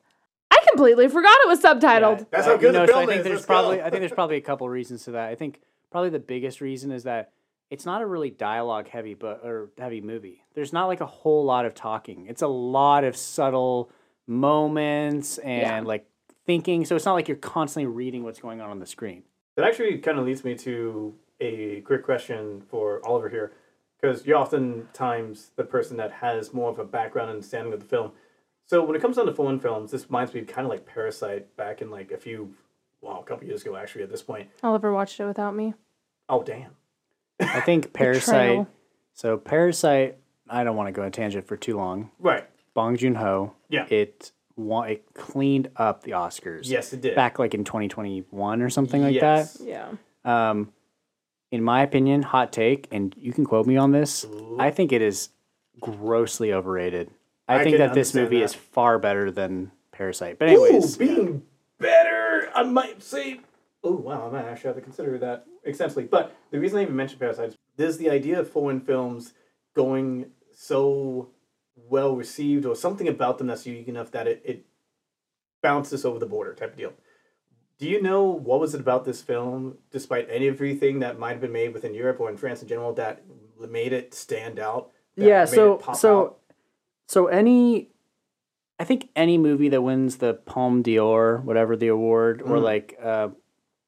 I 0.51 0.59
completely 0.69 1.07
forgot 1.07 1.37
it 1.43 1.47
was 1.47 1.61
subtitled. 1.61 2.29
That's 2.29 2.45
how 2.45 2.55
uh, 2.55 2.57
good 2.57 2.75
the 2.75 2.85
so 2.85 2.93
film 2.93 3.03
I 3.03 3.05
think 3.05 3.19
is. 3.19 3.23
there's 3.23 3.35
Let's 3.37 3.45
probably 3.45 3.77
go. 3.77 3.83
I 3.83 3.89
think 3.89 4.01
there's 4.01 4.11
probably 4.11 4.37
a 4.37 4.41
couple 4.41 4.67
reasons 4.69 5.05
to 5.05 5.11
that. 5.11 5.29
I 5.29 5.35
think 5.35 5.61
probably 5.91 6.09
the 6.09 6.19
biggest 6.19 6.61
reason 6.61 6.91
is 6.91 7.03
that 7.03 7.31
it's 7.69 7.85
not 7.85 8.01
a 8.01 8.05
really 8.05 8.29
dialogue 8.31 8.87
heavy 8.87 9.13
but 9.13 9.41
or 9.43 9.69
heavy 9.77 10.01
movie. 10.01 10.43
There's 10.55 10.73
not 10.73 10.87
like 10.87 11.01
a 11.01 11.05
whole 11.05 11.43
lot 11.45 11.65
of 11.65 11.73
talking. 11.73 12.25
It's 12.27 12.41
a 12.41 12.47
lot 12.47 13.03
of 13.03 13.15
subtle 13.15 13.91
moments 14.27 15.37
and 15.39 15.61
Yeah. 15.61 15.81
like 15.81 16.05
thinking. 16.45 16.85
So 16.85 16.95
it's 16.95 17.05
not 17.05 17.13
like 17.13 17.27
you're 17.27 17.37
constantly 17.37 17.87
reading 17.91 18.23
what's 18.23 18.39
going 18.39 18.61
on 18.61 18.69
on 18.69 18.79
the 18.79 18.85
screen. 18.85 19.23
That 19.55 19.65
actually 19.65 19.97
kind 19.99 20.17
of 20.19 20.25
leads 20.25 20.43
me 20.43 20.55
to 20.55 21.13
a 21.41 21.81
quick 21.81 22.03
question 22.03 22.61
for 22.69 23.05
Oliver 23.05 23.29
here, 23.29 23.51
because 23.99 24.25
you're 24.25 24.37
oftentimes 24.37 25.51
the 25.55 25.63
person 25.63 25.97
that 25.97 26.11
has 26.11 26.53
more 26.53 26.69
of 26.69 26.79
a 26.79 26.85
background 26.85 27.29
understanding 27.29 27.73
of 27.73 27.79
the 27.79 27.85
film. 27.85 28.11
So 28.65 28.83
when 28.83 28.95
it 28.95 29.01
comes 29.01 29.15
down 29.17 29.25
to 29.25 29.33
foreign 29.33 29.59
films, 29.59 29.91
this 29.91 30.05
reminds 30.05 30.33
me 30.33 30.41
kind 30.41 30.65
of 30.65 30.69
like 30.69 30.85
Parasite 30.85 31.55
back 31.57 31.81
in 31.81 31.89
like 31.89 32.11
a 32.11 32.17
few, 32.17 32.53
well, 33.01 33.19
a 33.19 33.23
couple 33.23 33.47
years 33.47 33.61
ago 33.63 33.75
actually. 33.75 34.03
At 34.03 34.09
this 34.11 34.21
point, 34.21 34.49
Oliver 34.63 34.93
watched 34.93 35.19
it 35.19 35.25
without 35.25 35.55
me. 35.55 35.73
oh 36.29 36.43
damn, 36.43 36.71
I 37.39 37.61
think 37.61 37.93
Parasite. 37.93 38.67
So 39.13 39.37
Parasite. 39.37 40.17
I 40.49 40.63
don't 40.63 40.75
want 40.75 40.87
to 40.87 40.91
go 40.91 41.03
on 41.03 41.07
a 41.09 41.11
tangent 41.11 41.45
for 41.47 41.55
too 41.57 41.77
long. 41.77 42.09
right? 42.19 42.43
Bong 42.73 42.97
Joon 42.97 43.15
Ho. 43.15 43.53
Yeah. 43.69 43.85
It 43.89 44.31
wa- 44.55 44.83
it 44.83 45.13
cleaned 45.13 45.69
up 45.75 46.03
the 46.03 46.11
Oscars. 46.11 46.61
Yes, 46.63 46.91
it 46.93 47.01
did. 47.01 47.15
Back 47.15 47.37
like 47.37 47.53
in 47.53 47.63
2021 47.63 48.61
or 48.61 48.69
something 48.69 49.01
like 49.01 49.13
yes. 49.13 49.53
that. 49.53 49.65
Yeah. 49.65 50.49
Um, 50.49 50.71
in 51.51 51.63
my 51.63 51.81
opinion, 51.81 52.21
hot 52.21 52.51
take, 52.51 52.87
and 52.91 53.13
you 53.17 53.33
can 53.33 53.45
quote 53.45 53.65
me 53.65 53.77
on 53.77 53.91
this. 53.91 54.25
I 54.59 54.71
think 54.71 54.91
it 54.91 55.01
is 55.01 55.29
grossly 55.79 56.53
overrated. 56.53 57.09
I, 57.47 57.55
I 57.59 57.63
think 57.63 57.77
can 57.77 57.87
that 57.87 57.93
this 57.95 58.09
understand 58.09 58.25
movie 58.25 58.39
that. 58.39 58.45
is 58.45 58.53
far 58.53 58.99
better 58.99 59.31
than 59.31 59.71
Parasite. 59.91 60.37
But 60.37 60.49
anyways, 60.49 60.95
Ooh, 60.95 60.99
being 60.99 61.43
better, 61.79 62.49
I 62.53 62.63
might 62.63 63.01
say. 63.01 63.41
Oh 63.83 63.93
wow, 63.93 64.27
I 64.27 64.31
might 64.31 64.45
actually 64.45 64.67
have 64.67 64.75
to 64.75 64.81
consider 64.81 65.17
that 65.19 65.45
extensively. 65.63 66.03
But 66.05 66.35
the 66.51 66.59
reason 66.59 66.79
I 66.79 66.83
even 66.83 66.95
mentioned 66.95 67.19
Parasite 67.19 67.49
is 67.49 67.57
there's 67.77 67.97
the 67.97 68.09
idea 68.09 68.39
of 68.39 68.49
foreign 68.49 68.79
films 68.81 69.33
going 69.75 70.31
so 70.53 71.29
well 71.75 72.15
received, 72.15 72.65
or 72.65 72.75
something 72.75 73.07
about 73.07 73.37
them 73.37 73.47
that's 73.47 73.65
unique 73.65 73.87
enough 73.87 74.11
that 74.11 74.27
it, 74.27 74.41
it 74.45 74.65
bounces 75.61 76.05
over 76.05 76.19
the 76.19 76.25
border 76.25 76.53
type 76.53 76.71
of 76.71 76.77
deal. 76.77 76.93
Do 77.77 77.87
you 77.87 78.01
know 78.01 78.23
what 78.25 78.59
was 78.59 78.75
it 78.75 78.81
about 78.81 79.05
this 79.05 79.21
film, 79.21 79.77
despite 79.89 80.27
any 80.29 80.47
everything 80.49 80.99
that 80.99 81.17
might 81.17 81.31
have 81.31 81.41
been 81.41 81.53
made 81.53 81.73
within 81.73 81.93
Europe 81.93 82.19
or 82.19 82.29
in 82.29 82.35
France 82.35 82.61
in 82.61 82.67
general, 82.67 82.93
that 82.93 83.23
made 83.69 83.93
it 83.93 84.13
stand 84.13 84.59
out? 84.59 84.91
yeah 85.15 85.43
so 85.43 85.81
so 85.95 86.21
out? 86.21 86.37
so 87.07 87.27
any 87.27 87.89
i 88.79 88.85
think 88.85 89.09
any 89.17 89.37
movie 89.37 89.67
that 89.67 89.81
wins 89.81 90.17
the 90.17 90.33
palme 90.33 90.81
d'or 90.81 91.41
whatever 91.43 91.75
the 91.75 91.89
award 91.89 92.41
or 92.41 92.55
Mm. 92.57 92.63
like 92.63 92.97
uh 93.03 93.27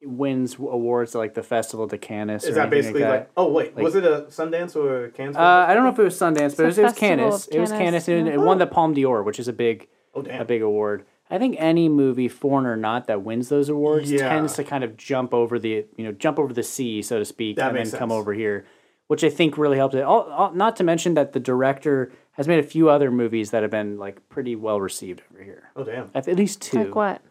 wins 0.03 0.55
awards 0.59 1.13
like 1.15 1.33
the 1.33 1.43
festival 1.43 1.85
de 1.87 1.97
cannes 1.97 2.43
is 2.43 2.49
or 2.49 2.53
that 2.53 2.69
basically 2.69 3.01
like, 3.01 3.09
like, 3.11 3.31
oh 3.37 3.51
wait, 3.51 3.75
Like- 3.75 3.83
was 3.83 3.95
it 3.95 4.03
a 4.03 4.25
Sundance 4.29 4.75
or 4.75 5.05
a 5.05 5.11
Cannes? 5.11 5.35
uh, 5.35 5.39
I 5.67 5.73
don't 5.73 5.83
know 5.83 5.91
if 5.91 5.99
it 5.99 6.03
was 6.03 6.15
Sundance, 6.19 6.57
but 6.57 6.63
it 6.63 6.67
was, 6.67 6.77
it 6.77 6.83
was 6.83 6.93
Cannes. 6.93 7.47
It 7.51 7.59
was 7.59 7.71
Cannes, 7.71 8.05
Cannes, 8.05 8.07
and 8.09 8.27
yeah. 8.27 8.33
it 8.33 8.39
won 8.39 8.57
the 8.57 8.67
Palme 8.67 8.93
d'Or, 8.93 9.23
which 9.23 9.39
is 9.39 9.47
a 9.47 9.53
big, 9.53 9.87
oh 10.15 10.21
a 10.21 10.43
big 10.45 10.61
award. 10.61 11.05
I 11.29 11.37
think 11.37 11.55
any 11.59 11.87
movie, 11.87 12.27
foreign 12.27 12.65
or 12.65 12.75
not, 12.75 13.07
that 13.07 13.21
wins 13.21 13.47
those 13.49 13.69
awards 13.69 14.11
Yeah. 14.11 14.27
tends 14.27 14.55
to 14.55 14.63
kind 14.65 14.83
of 14.83 14.97
jump 14.97 15.33
over 15.33 15.57
the, 15.59 15.85
you 15.95 16.03
know, 16.03 16.11
jump 16.11 16.39
over 16.39 16.51
the 16.53 16.63
sea, 16.63 17.01
so 17.01 17.19
to 17.19 17.25
speak, 17.25 17.55
That 17.57 17.69
and 17.69 17.77
then 17.77 17.83
makes 17.85 17.95
come 17.97 18.11
over 18.11 18.33
here, 18.33 18.65
which 19.07 19.23
I 19.23 19.29
think 19.29 19.57
really 19.57 19.77
helped 19.77 19.95
it. 19.95 20.01
All, 20.01 20.23
all, 20.23 20.51
not 20.53 20.75
to 20.77 20.83
mention 20.83 21.13
that 21.13 21.31
the 21.33 21.39
director 21.39 22.11
has 22.31 22.47
made 22.49 22.59
a 22.59 22.63
few 22.67 22.89
other 22.89 23.11
movies 23.11 23.51
that 23.51 23.61
have 23.61 23.71
been 23.71 23.97
like 23.97 24.27
pretty 24.29 24.55
well 24.55 24.81
received 24.81 25.21
over 25.31 25.43
here. 25.43 25.69
Oh 25.75 25.83
damn. 25.85 26.09
At 26.15 26.27
at 26.27 26.35
least 26.37 26.61
two. 26.61 26.79
Like 26.85 26.95
what? 26.95 27.21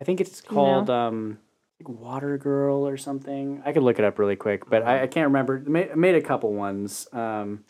I 0.00 0.04
think 0.04 0.20
it's 0.20 0.42
You 0.48 0.50
know? 0.50 0.54
called 0.54 0.90
um, 0.90 1.28
like 1.30 1.38
Water 1.88 2.36
Girl 2.38 2.86
or 2.86 2.96
something. 2.96 3.62
I 3.64 3.72
could 3.72 3.82
look 3.82 3.98
it 3.98 4.04
up 4.04 4.18
really 4.18 4.36
quick, 4.36 4.68
but 4.68 4.82
I, 4.82 5.02
I 5.02 5.06
can't 5.06 5.26
remember. 5.28 5.56
It 5.56 5.68
Made, 5.68 5.96
made 5.96 6.14
a 6.14 6.20
couple 6.22 6.52
ones. 6.52 7.08
Um, 7.12 7.64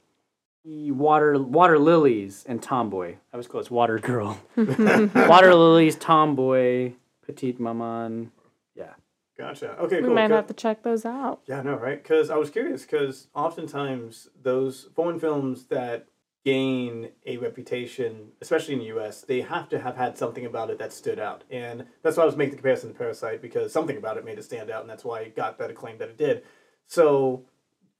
Water 0.64 1.38
Water 1.38 1.78
Lilies 1.78 2.44
and 2.46 2.62
Tomboy. 2.62 3.16
I 3.32 3.36
was 3.36 3.46
close. 3.46 3.70
Water 3.70 3.98
Girl. 3.98 4.38
Water 4.56 5.54
Lilies, 5.54 5.96
Tomboy, 5.96 6.92
Petite 7.24 7.58
Maman. 7.58 8.30
Yeah. 8.74 8.92
Gotcha. 9.38 9.78
Okay, 9.78 9.96
We 10.00 10.06
cool. 10.08 10.14
might 10.14 10.28
Good. 10.28 10.34
have 10.34 10.46
to 10.48 10.54
check 10.54 10.82
those 10.82 11.06
out. 11.06 11.40
Yeah, 11.46 11.62
no, 11.62 11.76
right? 11.76 12.02
Because 12.02 12.28
I 12.28 12.36
was 12.36 12.50
curious. 12.50 12.82
Because 12.82 13.28
oftentimes 13.34 14.28
those 14.42 14.88
foreign 14.94 15.18
films 15.18 15.64
that 15.66 16.06
gain 16.45 17.11
a 17.26 17.36
reputation, 17.36 18.28
especially 18.41 18.74
in 18.74 18.80
the 18.80 18.86
U.S., 18.86 19.22
they 19.22 19.41
have 19.43 19.68
to 19.68 19.78
have 19.78 19.97
had 19.97 20.16
something 20.16 20.47
about 20.47 20.70
it 20.70 20.78
that 20.78 20.93
stood 20.93 21.18
out, 21.18 21.45
and 21.51 21.84
that's 22.03 22.16
why 22.16 22.22
I 22.22 22.26
was 22.26 22.36
making 22.36 22.53
the 22.53 22.57
comparison 22.57 22.93
to 22.93 22.99
Parasite 22.99 23.43
because 23.43 23.72
something 23.72 23.97
about 23.97 24.16
it 24.16 24.24
made 24.24 24.38
it 24.38 24.45
stand 24.45 24.70
out, 24.70 24.80
and 24.80 24.91
that's 24.91 25.05
why 25.05 25.20
it 25.20 25.36
got 25.36 25.59
that 25.59 25.70
acclaim 25.70 25.99
that 25.99 26.09
it 26.09 26.16
did. 26.16 26.43
So, 26.86 27.45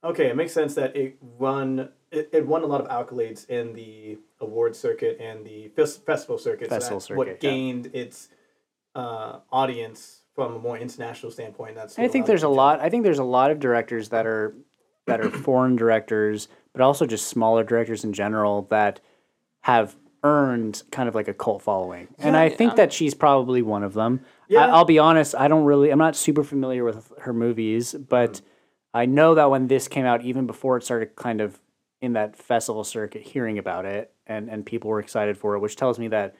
okay, 0.03 0.27
it 0.27 0.35
makes 0.35 0.53
sense 0.53 0.75
that 0.75 0.95
it 0.95 1.17
won. 1.21 1.89
It, 2.11 2.29
it 2.33 2.45
won 2.45 2.63
a 2.63 2.65
lot 2.65 2.81
of 2.81 2.87
accolades 2.89 3.49
in 3.49 3.73
the 3.73 4.17
award 4.41 4.75
circuit 4.75 5.17
and 5.21 5.45
the 5.45 5.69
festival 5.69 6.37
circuit. 6.37 6.67
Festival 6.67 6.99
so 6.99 7.15
what 7.15 7.27
circuit, 7.27 7.43
yeah. 7.43 7.49
gained 7.49 7.89
its 7.93 8.27
uh, 8.95 9.39
audience 9.51 10.21
from 10.35 10.55
a 10.55 10.59
more 10.59 10.77
international 10.77 11.31
standpoint. 11.31 11.75
That's 11.75 11.97
I 11.99 12.07
think 12.07 12.25
there's 12.25 12.43
a 12.43 12.49
lot. 12.49 12.79
I 12.79 12.89
think 12.89 13.03
there's 13.03 13.19
a 13.19 13.23
lot 13.23 13.51
of 13.51 13.59
directors 13.59 14.09
that 14.09 14.25
are 14.25 14.55
that 15.07 15.21
are 15.21 15.29
foreign 15.29 15.75
directors, 15.75 16.47
but 16.73 16.81
also 16.81 17.05
just 17.05 17.27
smaller 17.27 17.63
directors 17.63 18.03
in 18.03 18.13
general 18.13 18.63
that 18.69 18.99
have 19.61 19.95
earned 20.23 20.83
kind 20.91 21.09
of 21.09 21.15
like 21.15 21.27
a 21.27 21.33
cult 21.33 21.61
following. 21.61 22.07
And 22.19 22.37
I 22.37 22.49
think 22.49 22.75
that 22.75 22.93
she's 22.93 23.13
probably 23.13 23.61
one 23.61 23.83
of 23.83 23.93
them. 23.93 24.21
Yeah. 24.47 24.65
I, 24.65 24.69
I'll 24.69 24.85
be 24.85 24.99
honest. 24.99 25.33
I 25.35 25.47
don't 25.47 25.65
really. 25.65 25.89
I'm 25.89 25.99
not 25.99 26.15
super 26.15 26.43
familiar 26.43 26.83
with 26.83 27.11
her 27.21 27.33
movies, 27.33 27.93
but 27.93 28.41
I 28.93 29.05
know 29.05 29.35
that 29.35 29.49
when 29.49 29.67
this 29.67 29.87
came 29.87 30.05
out, 30.05 30.23
even 30.23 30.45
before 30.47 30.77
it 30.77 30.83
started, 30.83 31.15
kind 31.15 31.41
of 31.41 31.59
in 32.01 32.13
that 32.13 32.35
festival 32.35 32.83
circuit, 32.83 33.21
hearing 33.23 33.57
about 33.57 33.85
it, 33.85 34.13
and 34.27 34.49
and 34.49 34.65
people 34.65 34.89
were 34.89 34.99
excited 34.99 35.37
for 35.37 35.55
it, 35.55 35.59
which 35.59 35.75
tells 35.75 35.97
me 35.99 36.07
that 36.09 36.35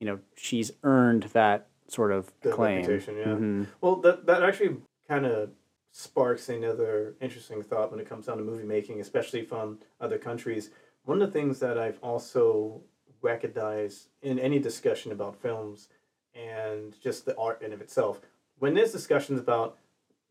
you 0.00 0.06
know 0.06 0.18
she's 0.36 0.72
earned 0.82 1.24
that 1.32 1.68
sort 1.88 2.12
of 2.12 2.32
claim. 2.40 2.84
yeah. 2.88 2.96
Mhm. 2.98 3.66
Well, 3.80 3.96
that 3.96 4.26
that 4.26 4.42
actually 4.42 4.76
kind 5.08 5.26
of 5.26 5.50
sparks 5.92 6.48
another 6.48 7.14
interesting 7.20 7.62
thought 7.62 7.90
when 7.90 8.00
it 8.00 8.08
comes 8.08 8.26
down 8.26 8.38
to 8.38 8.44
movie 8.44 8.64
making, 8.64 9.00
especially 9.00 9.44
from 9.44 9.78
other 10.00 10.18
countries. 10.18 10.70
One 11.04 11.20
of 11.20 11.32
the 11.32 11.38
things 11.38 11.58
that 11.60 11.78
I've 11.78 11.98
also 12.02 12.82
recognized 13.22 14.08
in 14.22 14.38
any 14.38 14.58
discussion 14.58 15.12
about 15.12 15.40
films 15.40 15.88
and 16.34 16.96
just 17.02 17.24
the 17.24 17.36
art 17.36 17.60
in 17.62 17.72
of 17.72 17.80
itself, 17.80 18.20
when 18.58 18.74
there's 18.74 18.92
discussions 18.92 19.40
about 19.40 19.78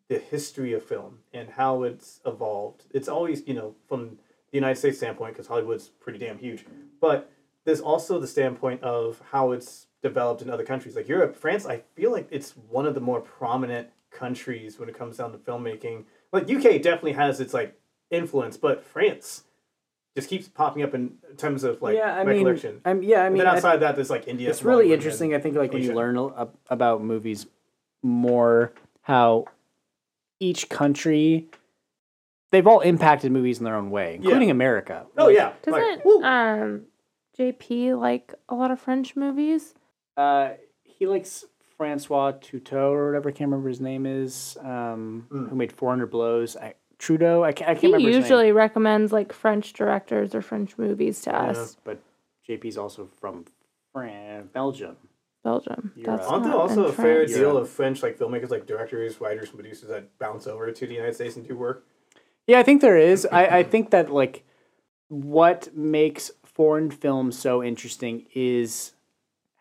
the 0.08 0.18
history 0.18 0.74
of 0.74 0.84
film 0.84 1.20
and 1.34 1.50
how 1.50 1.84
it's 1.84 2.22
evolved, 2.26 2.86
it's 2.92 3.08
always 3.08 3.44
you 3.48 3.54
know 3.54 3.76
from 3.88 4.18
the 4.52 4.58
United 4.58 4.78
States 4.78 4.98
standpoint 4.98 5.34
because 5.34 5.48
Hollywood's 5.48 5.90
pretty 5.90 6.20
damn 6.20 6.38
huge, 6.38 6.66
but 7.02 7.32
there's 7.66 7.82
also 7.82 8.20
the 8.20 8.28
standpoint 8.28 8.82
of 8.82 9.22
how 9.32 9.52
it's 9.52 9.88
developed 10.02 10.42
in 10.42 10.50
other 10.50 10.64
countries 10.64 10.96
like 10.96 11.08
Europe, 11.08 11.36
France. 11.36 11.66
I 11.66 11.84
feel 11.96 12.12
like 12.12 12.28
it's 12.32 12.52
one 12.52 12.86
of 12.86 12.96
the 12.96 13.02
more 13.02 13.20
prominent 13.20 13.90
countries 14.12 14.80
when 14.80 14.90
it 14.90 14.98
comes 14.98 15.18
down 15.18 15.32
to 15.32 15.38
filmmaking. 15.38 16.04
Like 16.32 16.44
UK 16.50 16.82
definitely 16.82 17.14
has 17.14 17.40
its 17.40 17.54
like 17.54 17.80
influence, 18.12 18.58
but 18.58 18.84
France 18.84 19.44
just 20.18 20.30
keeps 20.30 20.48
popping 20.48 20.84
up 20.84 20.94
in 20.94 21.18
terms 21.38 21.64
of 21.64 21.82
like 21.82 21.96
yeah, 21.96 22.16
I 22.16 22.24
mean, 22.24 22.38
recollection. 22.38 22.82
I'm, 22.86 23.04
yeah, 23.04 23.22
I 23.22 23.26
And 23.26 23.34
mean, 23.36 23.40
then 23.40 23.48
I- 23.48 23.56
outside 23.56 23.78
that, 23.78 23.96
there's 23.96 24.10
like 24.10 24.28
India. 24.28 24.50
it's 24.50 24.64
really 24.64 24.92
interesting. 24.94 25.34
I 25.36 25.40
think 25.40 25.56
like 25.56 25.72
when 25.74 25.84
you 25.84 25.94
learn 25.94 26.18
a- 26.18 26.48
about 26.70 27.04
movies 27.04 27.46
more, 28.04 28.74
how 29.02 29.46
each 30.40 30.70
country 30.70 31.48
they've 32.52 32.66
all 32.66 32.80
impacted 32.80 33.32
movies 33.32 33.60
in 33.60 33.66
their 33.66 33.76
own 33.76 33.92
way, 33.92 34.16
including 34.16 34.50
America. 34.50 35.06
Oh 35.18 35.28
yeah, 35.30 35.54
Doesn't 35.64 36.06
like, 36.06 36.24
um 36.24 36.86
JP 37.38 38.00
like 38.00 38.34
a 38.50 38.56
lot 38.56 38.72
of 38.72 38.80
French 38.80 39.16
movies? 39.16 39.74
Uh, 40.18 40.52
he 40.84 41.06
likes 41.08 41.46
Francois 41.90 42.34
Touteau 42.42 42.92
or 42.92 43.08
whatever. 43.08 43.30
I 43.30 43.32
can't 43.32 43.50
remember 43.50 43.70
his 43.70 43.80
name 43.80 44.06
is. 44.06 44.58
Um, 44.62 45.26
Mm. 45.32 45.48
who 45.50 45.56
made 45.56 45.72
Four 45.72 45.90
Hundred 45.92 46.08
Blows? 46.12 46.58
I, 46.58 46.74
Trudeau. 46.98 47.42
I 47.46 47.54
can't, 47.54 47.70
I 47.70 47.74
can't 47.76 47.82
He 47.82 47.88
remember 47.88 48.08
his 48.10 48.16
name. 48.16 48.22
usually 48.24 48.52
recommends 48.52 49.14
like 49.14 49.32
French 49.32 49.72
directors 49.72 50.36
or 50.36 50.42
French 50.42 50.78
movies 50.78 51.22
to 51.22 51.34
us. 51.34 51.78
But 51.86 52.00
JP's 52.48 52.78
also 52.78 53.08
from 53.22 53.46
France, 53.94 54.50
Belgium. 54.54 54.98
Belgium. 55.46 55.94
You're 55.96 56.06
That's. 56.18 56.28
Aren't 56.28 56.44
there 56.44 56.54
also 56.54 56.84
a 56.84 56.92
fair 56.92 57.20
France. 57.20 57.34
deal 57.34 57.56
of 57.56 57.70
French 57.70 58.04
like 58.04 58.20
filmmakers, 58.20 58.50
like 58.50 58.66
directors, 58.68 59.22
writers, 59.22 59.48
and 59.48 59.58
producers 59.58 59.88
that 59.88 60.20
bounce 60.20 60.48
over 60.48 60.70
to 60.70 60.86
the 60.86 60.94
United 60.94 61.16
States 61.16 61.38
and 61.38 61.48
do 61.48 61.56
work? 61.56 61.86
Yeah, 62.46 62.60
I 62.60 62.64
think 62.64 62.82
there 62.82 62.98
is. 62.98 63.26
I, 63.32 63.60
I 63.60 63.64
think 63.72 63.92
that 63.92 64.12
like 64.12 64.44
what 65.08 65.70
makes 65.74 66.30
foreign 66.44 66.92
films 66.92 67.40
so 67.40 67.64
interesting 67.64 68.26
is 68.36 68.92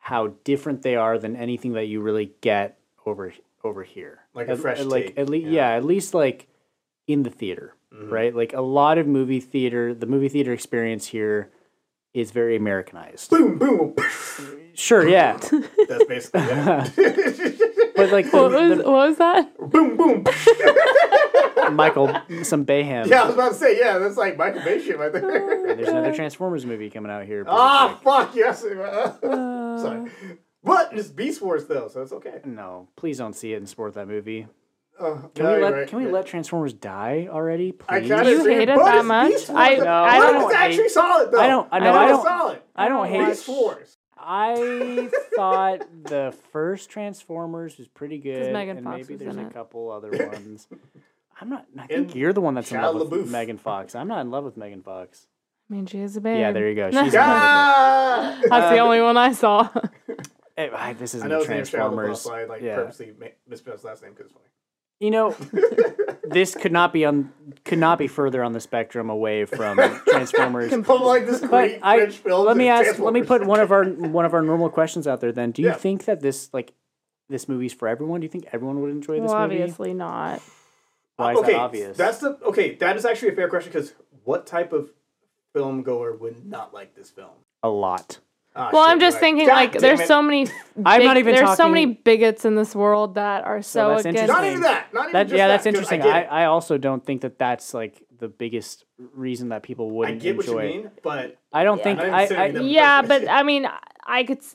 how 0.09 0.28
different 0.44 0.80
they 0.82 0.96
are 0.96 1.18
than 1.18 1.36
anything 1.36 1.72
that 1.74 1.84
you 1.86 2.00
really 2.00 2.32
get 2.40 2.78
over 3.04 3.32
over 3.62 3.82
here. 3.82 4.20
Like 4.34 4.48
a 4.48 4.52
At- 4.52 4.59
fresh 4.59 4.80
like 4.80 5.06
take, 5.09 5.18
at 5.18 5.28
least 5.28 5.46
yeah. 5.48 5.70
yeah. 5.72 5.76
at 5.76 5.84
least 5.84 6.14
like 6.14 6.46
in 7.06 7.22
the 7.24 7.30
theater, 7.30 7.74
Mhm. 7.94 8.11
right? 8.11 8.34
Like 8.34 8.52
a 8.54 8.62
lot 8.62 8.96
of 8.96 9.06
movie 9.06 9.40
theater, 9.40 9.92
the 9.94 10.06
movie 10.06 10.28
theater 10.30 10.52
experience 10.54 11.09
here 11.09 11.50
is 12.14 12.30
very 12.30 12.56
Americanized. 12.56 13.28
Boom, 13.30 13.59
boom. 13.59 13.94
Sure, 14.74 15.06
yeah, 15.06 15.36
That's 15.88 16.04
basically 16.04 16.40
it. 16.42 17.92
but 17.96 18.11
like 18.11 18.32
What 18.32 18.48
the, 18.52 18.76
what 18.84 19.09
was 19.09 19.18
that? 19.18 19.56
boom, 19.59 19.96
boom. 19.96 20.24
the 21.70 21.74
Michael 21.77 22.15
some 22.45 22.65
Bayham. 22.65 23.07
Yeah, 23.09 23.23
I 23.23 23.27
was 23.27 23.35
about 23.35 23.49
to 23.51 23.55
say, 23.55 23.78
yeah, 23.78 23.99
that's 23.99 24.16
like 24.16 24.36
Michael 24.36 24.62
Bay 24.62 24.82
shit 24.82 24.99
right 24.99 25.12
there. 25.12 25.69
And 25.70 25.78
there's 25.78 25.89
another 25.89 26.15
Transformers 26.15 26.65
movie 26.66 26.90
coming 26.90 27.11
out 27.11 27.24
here. 27.24 27.45
pretty 27.45 27.57
ah, 27.59 27.99
quick. 28.01 28.03
fuck, 28.05 28.35
yes. 28.36 28.65
Uh, 29.28 29.78
Sorry. 29.78 30.11
But 30.65 30.90
it's 30.93 31.09
Beast 31.09 31.40
Wars, 31.40 31.66
though, 31.66 31.89
so 31.89 32.03
it's 32.03 32.12
okay. 32.12 32.40
No, 32.45 32.89
please 32.97 33.16
don't 33.19 33.35
see 33.35 33.53
it 33.53 33.57
and 33.59 33.69
support 33.69 33.95
that 33.95 34.09
movie. 34.09 34.47
Uh, 34.99 35.15
Can 35.35 35.45
no, 35.45 35.55
we 35.57 35.62
let 35.62 35.73
right. 35.73 35.89
Can 35.89 35.99
we 36.01 36.07
Yeah. 36.07 36.11
let 36.12 36.27
Transformers 36.27 36.73
die 36.73 37.28
already, 37.31 37.73
I 37.89 38.01
please? 38.01 38.09
kinda 38.11 38.31
You 38.31 38.45
hate 38.47 38.69
it 38.69 38.74
but 38.77 38.85
that 38.85 39.05
much? 39.05 39.49
I- 39.51 39.77
though. 39.77 39.86
I 39.86 40.19
don't 40.19 40.45
It's 40.51 40.55
actually 40.55 40.82
hate- 40.82 40.90
solid, 40.90 41.31
though. 41.31 41.40
I 41.40 41.47
don't- 41.47 41.69
I 41.70 41.78
know, 41.78 41.93
But 41.93 41.99
I 41.99 42.09
don't- 42.09 42.23
solid. 42.24 42.59
I 42.74 42.89
don't 42.89 43.07
hate. 43.07 43.27
Beast 43.27 43.49
Wars. 43.49 43.97
I 44.20 45.09
thought 45.36 45.86
the 46.03 46.35
first 46.53 46.90
Transformers 46.90 47.78
was 47.78 47.86
pretty 47.86 48.19
good, 48.28 48.53
Megan 48.53 48.78
and 48.78 48.85
Fox 48.85 48.97
maybe 48.97 49.15
was 49.15 49.20
there's 49.23 49.36
in 49.36 49.45
a 49.45 49.47
it. 49.47 49.55
couple 49.55 49.90
other 49.93 50.11
ones. 50.11 50.66
I'm 51.40 51.48
not. 51.51 51.66
I 51.78 51.86
think 51.86 51.90
And 52.10 52.15
you're 52.16 52.32
the 52.32 52.40
one 52.40 52.55
that's 52.55 52.70
in 52.73 52.78
Shia 52.78 52.94
love 52.94 53.10
with 53.10 53.31
Megan 53.31 53.59
Fox. 53.59 53.94
I'm 53.94 54.09
not 54.09 54.20
in 54.23 54.31
love 54.31 54.44
with 54.44 54.56
Megan 54.56 54.82
Fox. 54.82 55.27
I 55.70 55.74
mean, 55.74 55.86
she 55.86 55.98
is 56.01 56.16
a 56.16 56.20
babe. 56.20 56.39
Yeah, 56.40 56.52
there 56.52 56.69
you 56.69 56.74
go. 56.74 56.86
She's 56.90 56.97
in 56.97 57.02
love 57.02 57.12
Yeah! 57.12 58.40
That's 58.48 58.70
the 58.74 58.78
only 58.78 59.01
one 59.01 59.16
I 59.16 59.32
saw. 59.32 59.69
with 59.74 59.85
it. 60.09 60.28
Hey, 60.56 60.70
I- 60.70 60.93
this 60.94 61.15
isn't 61.15 61.28
know 61.28 61.39
his 61.40 61.48
name's 61.48 61.70
Transformers. 61.70 62.19
LaBeouf, 62.19 62.23
so 62.23 62.35
I 62.35 62.44
like 62.44 62.62
Yeah. 62.62 62.77
purposely 62.77 63.12
ma- 63.19 63.27
mispronounced 63.47 63.85
last 63.85 64.02
name 64.02 64.12
because 64.12 64.27
it's 64.27 64.32
funny. 64.35 64.44
You 65.01 65.12
know, 65.12 65.36
this 66.24 66.56
could 66.56 66.73
not 66.73 66.93
be 66.93 67.05
on 67.05 67.32
could 67.65 67.78
not 67.78 67.98
be 67.98 68.09
further 68.09 68.43
on 68.43 68.52
the 68.52 68.59
spectrum 68.59 69.10
away 69.10 69.44
from 69.44 69.77
Transformers. 70.09 70.70
From 70.70 70.82
like 71.02 71.24
this 71.27 71.40
But 71.40 71.51
great 71.51 71.78
I 71.85 71.98
French 71.98 72.16
film. 72.16 72.47
let 72.47 72.56
me 72.56 72.66
ask. 72.69 72.98
Let 72.98 73.12
me 73.12 73.23
put 73.23 73.47
one 73.47 73.60
of 73.60 73.70
our 73.70 73.85
one 73.85 74.24
of 74.24 74.35
our 74.35 74.43
normal 74.43 74.70
questions 74.70 75.06
out 75.06 75.20
there. 75.20 75.31
Then, 75.31 75.52
do 75.52 75.62
you 75.62 75.69
Yeah. 75.69 75.74
think 75.74 76.06
that 76.06 76.20
this 76.20 76.52
like 76.52 76.73
this 77.28 77.48
movie's 77.48 77.73
for 77.73 77.86
everyone? 77.86 78.19
Do 78.20 78.24
you 78.24 78.28
think 78.31 78.48
everyone 78.52 78.81
would 78.81 78.90
enjoy 78.90 79.20
this 79.20 79.31
well, 79.31 79.43
movie? 79.47 79.60
obviously 79.62 79.94
not. 79.94 80.43
Why 81.19 81.32
is 81.32 81.39
okay, 81.40 81.53
that 81.53 81.59
obvious? 81.61 81.97
That's 81.97 82.19
the 82.19 82.39
okay. 82.45 82.77
That 82.77 82.97
is 82.97 83.05
actually 83.05 83.31
a 83.31 83.35
fair 83.35 83.49
question 83.49 83.73
because 83.73 83.93
what 84.24 84.47
type 84.47 84.73
of 84.73 84.90
film 85.53 85.82
goer 85.82 86.15
would 86.16 86.47
not 86.47 86.73
like 86.73 86.95
this 86.95 87.11
film? 87.11 87.31
a 87.65 87.69
lot. 87.69 88.20
Ah, 88.55 88.70
Well, 88.73 88.85
shit, 88.85 88.93
I'm 88.93 89.01
just 89.01 89.16
right. 89.16 89.20
thinking 89.20 89.47
God 89.49 89.55
like 89.55 89.73
there's 89.73 90.01
it. 90.01 90.07
so 90.07 90.23
many. 90.23 90.47
I'm 90.86 91.03
not 91.05 91.16
even 91.16 91.35
There's 91.35 91.57
so 91.57 91.69
many 91.69 91.86
bigots 91.86 92.45
in 92.45 92.55
this 92.55 92.73
world 92.74 93.16
that 93.16 93.45
are 93.45 93.62
so 93.62 93.90
that's 93.90 94.05
against. 94.07 94.28
Not 94.32 94.45
interesting. 94.45 94.51
even 94.53 94.62
that. 94.62 94.95
Not 94.95 95.01
even 95.03 95.12
That, 95.12 95.23
just 95.24 95.36
yeah, 95.36 95.47
that. 95.49 95.53
that's 95.55 95.65
Good, 95.65 95.69
interesting. 95.70 96.03
I, 96.03 96.23
I. 96.23 96.43
I 96.43 96.45
also 96.47 96.78
don't 96.78 97.05
think 97.05 97.23
that 97.23 97.36
that's 97.36 97.74
like 97.74 98.05
the 98.16 98.28
biggest 98.28 98.85
reason 99.12 99.49
that 99.49 99.65
people 99.65 99.89
I 99.89 99.93
wouldn't 99.93 100.23
get 100.23 100.36
what 100.36 100.47
enjoy 100.47 100.62
you 100.62 100.69
mean, 100.82 100.90
but 101.03 101.36
I 101.53 101.65
don't 101.65 101.78
Yeah. 101.78 101.85
think 101.85 101.99
Not 101.99 102.11
I, 102.11 102.45
I. 102.45 102.47
Yeah, 102.61 103.03
but 103.03 103.28
I 103.28 103.43
mean, 103.43 103.66
I 104.07 104.23
could. 104.23 104.39
s- 104.39 104.55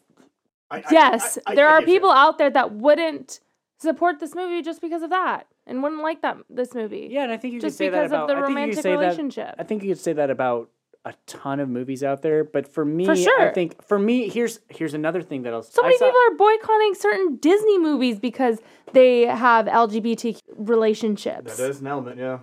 I, 0.71 0.77
I- 0.77 0.83
Yes, 0.89 1.37
I- 1.45 1.51
I- 1.51 1.55
there 1.55 1.67
I 1.67 1.73
are 1.73 1.79
get 1.81 1.89
you. 1.89 1.95
people 1.95 2.11
out 2.11 2.37
there 2.37 2.49
that 2.49 2.71
wouldn't 2.71 3.41
support 3.79 4.21
this 4.21 4.33
movie 4.33 4.61
just 4.61 4.79
because 4.81 5.03
of 5.03 5.09
that 5.09 5.45
and 5.67 5.81
wouldn't 5.83 6.01
like 6.01 6.21
that 6.21 6.37
this 6.49 6.73
movie. 6.73 7.07
yeah, 7.11 7.23
and 7.23 7.31
I 7.31 7.37
think 7.37 7.53
you 7.53 7.59
just 7.61 7.73
could 7.77 7.77
say 7.77 7.89
that 7.89 8.09
because 8.09 8.11
about 8.11 8.29
of 8.29 8.37
the 8.37 8.43
I 8.43 8.45
think 8.47 8.49
you 8.49 8.55
could 8.55 8.59
romantic 8.61 8.83
that- 8.83 8.99
relationship. 8.99 9.55
I 9.59 9.63
think 9.63 9.83
you 9.83 9.89
could 9.89 9.99
say 9.99 10.13
that 10.13 10.29
about 10.29 10.69
a 11.05 11.13
ton 11.27 11.59
of 11.59 11.67
movies 11.67 12.01
out 12.01 12.21
there, 12.21 12.45
but 12.45 12.65
for 12.65 12.85
me, 12.85 13.05
I 13.09 13.13
sure. 13.15 13.41
I 13.49 13.51
think 13.51 13.83
for 13.85 13.99
me, 13.99 14.29
here's 14.29 14.59
here's 14.69 14.93
another 14.93 15.21
thing 15.21 15.43
that 15.43 15.53
I'll. 15.53 15.61
So 15.63 15.81
I 15.83 15.87
many 15.87 15.97
saw- 15.97 16.05
people 16.05 16.19
are 16.31 16.35
boycotting 16.37 16.95
certain 16.95 17.35
Disney 17.37 17.77
movies 17.77 18.19
because 18.19 18.59
they 18.93 19.21
have 19.25 19.65
LGBT 19.65 20.39
relationships. 20.55 21.57
That 21.57 21.69
is 21.69 21.81
an 21.81 21.87
element, 21.87 22.19
yeah. 22.19 22.39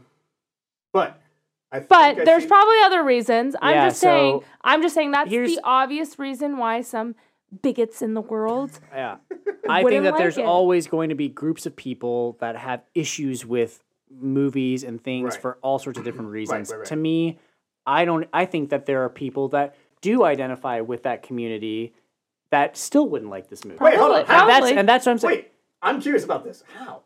But 0.93 1.21
I 1.73 1.81
But 1.81 2.25
there's 2.25 2.43
see- 2.43 2.49
probably 2.49 2.77
other 2.85 3.03
reasons. 3.05 3.55
I'm 3.63 3.75
Yeah, 3.75 3.89
just 3.89 4.01
saying. 4.01 4.41
so 4.41 4.45
I'm 4.63 4.83
just 4.83 4.95
saying 4.95 5.13
that's 5.13 5.31
the 5.31 5.61
obvious 5.65 6.19
reason 6.19 6.59
why 6.59 6.81
some 6.83 7.15
bigots 7.62 8.02
in 8.02 8.14
the 8.14 8.20
world. 8.20 8.78
Yeah. 8.93 9.16
I 9.68 9.82
think 9.85 10.02
that 10.05 10.12
like 10.12 10.18
there's 10.18 10.39
it. 10.39 10.44
always 10.44 10.86
going 10.86 11.09
to 11.10 11.14
be 11.14 11.28
groups 11.28 11.66
of 11.66 11.77
people 11.77 12.36
that 12.40 12.56
have 12.56 12.82
issues 12.94 13.44
with 13.47 13.82
movies 14.10 14.82
and 14.85 15.02
things 15.02 15.35
Right. 15.35 15.40
for 15.43 15.59
all 15.62 15.78
sorts 15.78 15.98
of 15.98 16.05
different 16.05 16.31
reasons. 16.39 16.70
right, 16.70 16.78
right. 16.78 16.86
To 16.89 16.97
me, 16.97 17.39
I 17.86 18.05
don't 18.05 18.28
I 18.32 18.44
think 18.47 18.70
that 18.70 18.86
there 18.86 19.05
are 19.05 19.09
people 19.09 19.48
that 19.48 19.74
do 20.01 20.24
identify 20.24 20.81
with 20.81 21.02
that 21.05 21.22
community 21.22 21.93
that 22.51 22.77
still 22.77 23.09
wouldn't 23.09 23.31
like 23.31 23.48
this 23.48 23.64
movie. 23.64 23.78
Wait, 23.81 23.97
hold 23.97 24.12
on. 24.16 24.24
Probably- 24.24 24.35
How? 24.35 24.40
and 24.40 24.48
that's 24.48 24.60
probably. 24.60 24.78
and 24.78 24.89
that's 24.89 25.06
what 25.06 25.12
I'm 25.12 25.18
saying. 25.18 25.36
Wait, 25.36 25.52
I'm 25.82 26.01
curious 26.01 26.24
about 26.24 26.44
this. 26.44 26.64
How? 26.77 27.02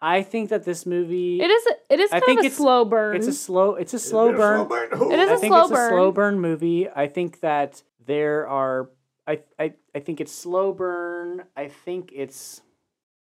I 0.00 0.22
think 0.22 0.50
that 0.50 0.64
this 0.64 0.86
movie 0.86 1.40
It 1.42 1.50
is. 1.50 1.66
It 1.90 2.00
is 2.00 2.12
I 2.12 2.20
kind 2.20 2.24
think 2.26 2.38
of 2.40 2.44
a 2.44 2.46
it's- 2.46 2.56
slow 2.58 2.84
burn. 2.84 3.16
it's 3.16 3.26
a 3.26 3.32
slow 3.32 3.74
it's 3.74 3.94
a 3.94 3.98
slow 3.98 4.28
Is 4.28 4.30
it 4.30 4.34
a 4.34 4.38
burn. 4.38 4.68
burn? 4.68 5.12
It 5.12 5.18
is 5.18 5.28
I 5.30 5.34
a 5.34 5.38
think 5.38 5.50
slow 5.52 5.62
it's 5.62 5.70
a 5.72 5.88
slow 5.88 6.12
burn. 6.12 6.34
burn 6.34 6.40
movie. 6.40 6.88
I 6.88 7.06
think 7.08 7.40
that 7.40 7.82
there 8.06 8.46
are 8.48 8.88
I, 9.28 9.40
I 9.58 9.74
I 9.94 10.00
think 10.00 10.20
it's 10.20 10.32
slow 10.32 10.72
burn. 10.72 11.44
I 11.56 11.68
think 11.68 12.10
it's 12.14 12.62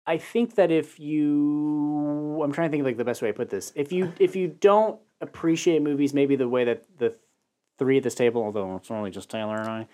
I 0.07 0.19
think 0.19 0.55
that 0.55 0.71
if 0.71 1.01
you 1.01 2.41
I'm 2.43 2.53
trying 2.53 2.69
to 2.69 2.71
think 2.71 2.83
of 2.83 2.87
like 2.87 2.97
the 2.97 3.05
best 3.05 3.21
way 3.23 3.29
to 3.29 3.35
put 3.35 3.51
this. 3.51 3.73
If 3.75 3.93
you 3.93 4.13
if 4.21 4.37
you 4.37 4.47
don't 4.49 4.99
appreciate 5.21 5.83
movies 5.83 6.15
maybe 6.15 6.37
the 6.37 6.49
way 6.49 6.65
that 6.65 6.85
the 6.99 7.15
three 7.79 7.99
at 7.99 8.03
this 8.05 8.15
table, 8.15 8.43
although 8.43 8.77
it's 8.77 8.91
only 8.91 9.11
just 9.11 9.29
Taylor 9.31 9.57
and 9.57 9.69
I, 9.69 9.89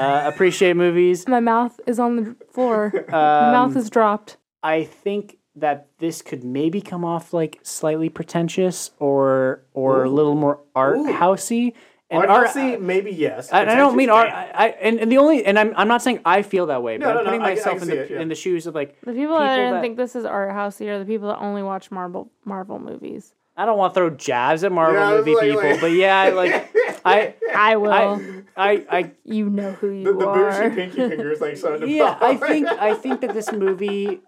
uh, 0.00 0.28
appreciate 0.32 0.74
movies. 0.74 1.28
My 1.28 1.40
mouth 1.40 1.78
is 1.86 1.98
on 1.98 2.16
the 2.16 2.36
floor. 2.50 2.92
My 3.08 3.52
mouth 3.52 3.72
Um, 3.72 3.76
is 3.76 3.90
dropped. 3.90 4.38
I 4.62 4.84
think 4.84 5.36
that 5.54 5.88
this 5.98 6.22
could 6.22 6.44
maybe 6.44 6.80
come 6.80 7.04
off 7.04 7.32
like 7.32 7.58
slightly 7.62 8.08
pretentious 8.08 8.90
or 8.98 9.62
or 9.74 10.04
a 10.04 10.10
little 10.10 10.34
more 10.34 10.60
art 10.74 10.96
Ooh. 10.96 11.12
housey. 11.12 11.74
And 12.10 12.20
Art 12.20 12.30
art- 12.30 12.46
housey, 12.48 12.80
maybe 12.80 13.10
yes. 13.10 13.52
I, 13.52 13.60
I 13.62 13.64
don't 13.74 13.94
mean 13.94 14.08
Pretentious, 14.08 14.34
art. 14.34 14.54
I, 14.54 14.64
I 14.64 14.68
and, 14.80 14.98
and 14.98 15.12
the 15.12 15.18
only 15.18 15.44
and 15.44 15.58
I'm 15.58 15.74
I'm 15.76 15.88
not 15.88 16.00
saying 16.00 16.20
I 16.24 16.40
feel 16.40 16.66
that 16.66 16.82
way, 16.82 16.96
but 16.96 17.04
No, 17.04 17.10
I'm 17.10 17.14
no, 17.16 17.20
no, 17.22 17.26
putting 17.26 17.42
I- 17.42 17.44
I 17.50 17.54
myself 17.54 17.82
in 17.82 17.88
the 17.88 17.98
it, 18.00 18.10
yeah. 18.12 18.20
in 18.20 18.28
the 18.28 18.34
shoes 18.34 18.66
of 18.66 18.74
like 18.74 18.98
The 19.00 19.12
people, 19.12 19.14
people 19.34 19.38
that 19.40 19.56
didn't 19.56 19.80
think 19.82 19.96
this 19.98 20.16
is 20.16 20.24
art 20.24 20.50
housey 20.52 20.86
are 20.88 20.98
the 20.98 21.04
people 21.04 21.28
that 21.28 21.38
only 21.38 21.62
watch 21.62 21.90
Marvel 21.90 22.30
Marvel 22.46 22.78
movies. 22.78 23.34
I 23.58 23.66
don't 23.66 23.76
want 23.76 23.92
to 23.92 24.00
throw 24.00 24.10
jabs 24.10 24.64
at 24.64 24.72
Marvel 24.72 24.94
Yeah, 24.98 25.16
movie 25.18 25.34
like- 25.34 25.44
people, 25.50 25.62
like- 25.70 25.80
but 25.82 25.90
yeah, 25.92 26.16
I, 26.18 26.30
like 26.30 26.70
I 27.04 27.34
I 27.54 27.76
will. 27.76 27.92
I 27.92 28.40
I 28.56 28.86
I 28.90 29.10
you 29.24 29.50
know 29.50 29.72
who 29.72 29.90
you 29.90 30.04
The, 30.04 30.12
the 30.14 30.26
are. 30.28 30.50
bougie 30.70 30.74
pinky 30.76 31.08
fingers 31.10 31.40
like 31.42 31.56
starting 31.58 31.82
to 31.88 31.92
yeah. 31.92 32.16
I 32.22 32.36
think 32.36 32.68
I 32.68 32.94
think 33.02 33.20
that 33.20 33.34
this 33.34 33.52
movie 33.52 34.20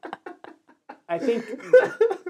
I 1.09 1.19
think 1.19 1.45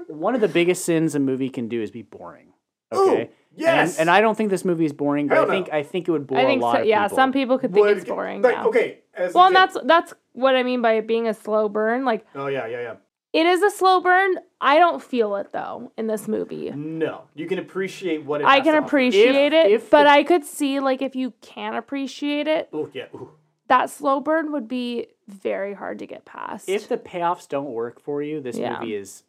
one 0.07 0.33
of 0.33 0.39
the 0.41 0.47
biggest 0.47 0.85
sins 0.85 1.13
a 1.13 1.19
movie 1.19 1.49
can 1.49 1.67
do 1.67 1.81
is 1.81 1.91
be 1.91 2.03
boring. 2.03 2.53
Okay. 2.93 3.23
Ooh, 3.23 3.27
yes. 3.55 3.93
And, 3.97 4.01
and 4.01 4.09
I 4.09 4.21
don't 4.21 4.35
think 4.35 4.49
this 4.49 4.63
movie 4.65 4.85
is 4.85 4.93
boring, 4.93 5.27
but 5.27 5.35
Hell 5.35 5.45
I 5.45 5.49
think 5.49 5.67
no. 5.67 5.73
I 5.77 5.83
think 5.83 6.07
it 6.07 6.11
would 6.11 6.27
bore 6.27 6.37
I 6.39 6.45
think 6.45 6.61
a 6.61 6.65
lot 6.65 6.75
so, 6.77 6.81
of 6.81 6.87
yeah, 6.87 7.03
people. 7.03 7.15
some 7.15 7.31
people 7.31 7.57
could 7.59 7.73
think 7.73 7.85
Would- 7.85 7.97
it's 7.97 8.05
boring. 8.07 8.41
Like, 8.41 8.55
yeah. 8.55 8.65
okay. 8.65 8.97
As 9.13 9.33
Well, 9.33 9.47
and 9.47 9.55
that's 9.55 9.77
that's 9.85 10.13
what 10.33 10.55
I 10.55 10.63
mean 10.63 10.81
by 10.81 10.93
it 10.93 11.07
being 11.07 11.27
a 11.27 11.33
slow 11.33 11.67
burn. 11.69 12.05
Like 12.05 12.25
Oh 12.35 12.47
yeah, 12.47 12.65
yeah, 12.67 12.81
yeah. 12.81 12.93
it 13.33 13.45
is 13.45 13.61
a 13.61 13.69
slow 13.71 13.99
burn. 14.01 14.35
I 14.61 14.77
don't 14.79 15.01
feel 15.03 15.35
it 15.35 15.51
though 15.51 15.91
in 15.97 16.07
this 16.07 16.27
movie. 16.27 16.69
No, 16.71 17.23
you 17.35 17.45
can 17.47 17.59
appreciate 17.59 18.23
what 18.23 18.41
it 18.41 18.45
I 18.47 18.55
has 18.57 18.63
can 18.63 18.73
to 18.73 18.79
appreciate 18.85 19.53
If- 19.53 19.65
it, 19.65 19.71
if 19.71 19.89
but 19.89 20.03
the- 20.03 20.09
I 20.11 20.23
could 20.23 20.45
see 20.45 20.79
like 20.79 21.01
if 21.01 21.15
you 21.15 21.33
can 21.41 21.73
appreciate 21.75 22.47
it, 22.47 22.69
Oh 22.71 22.89
yeah. 22.93 23.05
Ooh. 23.13 23.31
that 23.67 23.89
slow 23.89 24.19
burn 24.21 24.51
would 24.53 24.67
be 24.69 25.07
very 25.27 25.73
hard 25.73 25.99
to 25.99 26.05
get 26.05 26.23
past. 26.25 26.69
If 26.69 26.87
the 26.87 26.97
payoffs 26.97 27.47
don't 27.49 27.71
work 27.71 27.99
for 28.01 28.21
you, 28.23 28.39
this 28.41 28.57
Yeah. 28.57 28.79
movie 28.79 28.95
is 28.95 29.23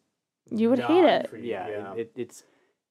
you 0.49 0.69
would 0.69 0.79
Not 0.79 0.89
hate 0.91 1.05
it. 1.05 1.29
for 1.29 1.37
you, 1.37 1.49
yeah, 1.51 1.67
yeah. 1.69 1.93
It, 1.95 2.11
it's 2.15 2.43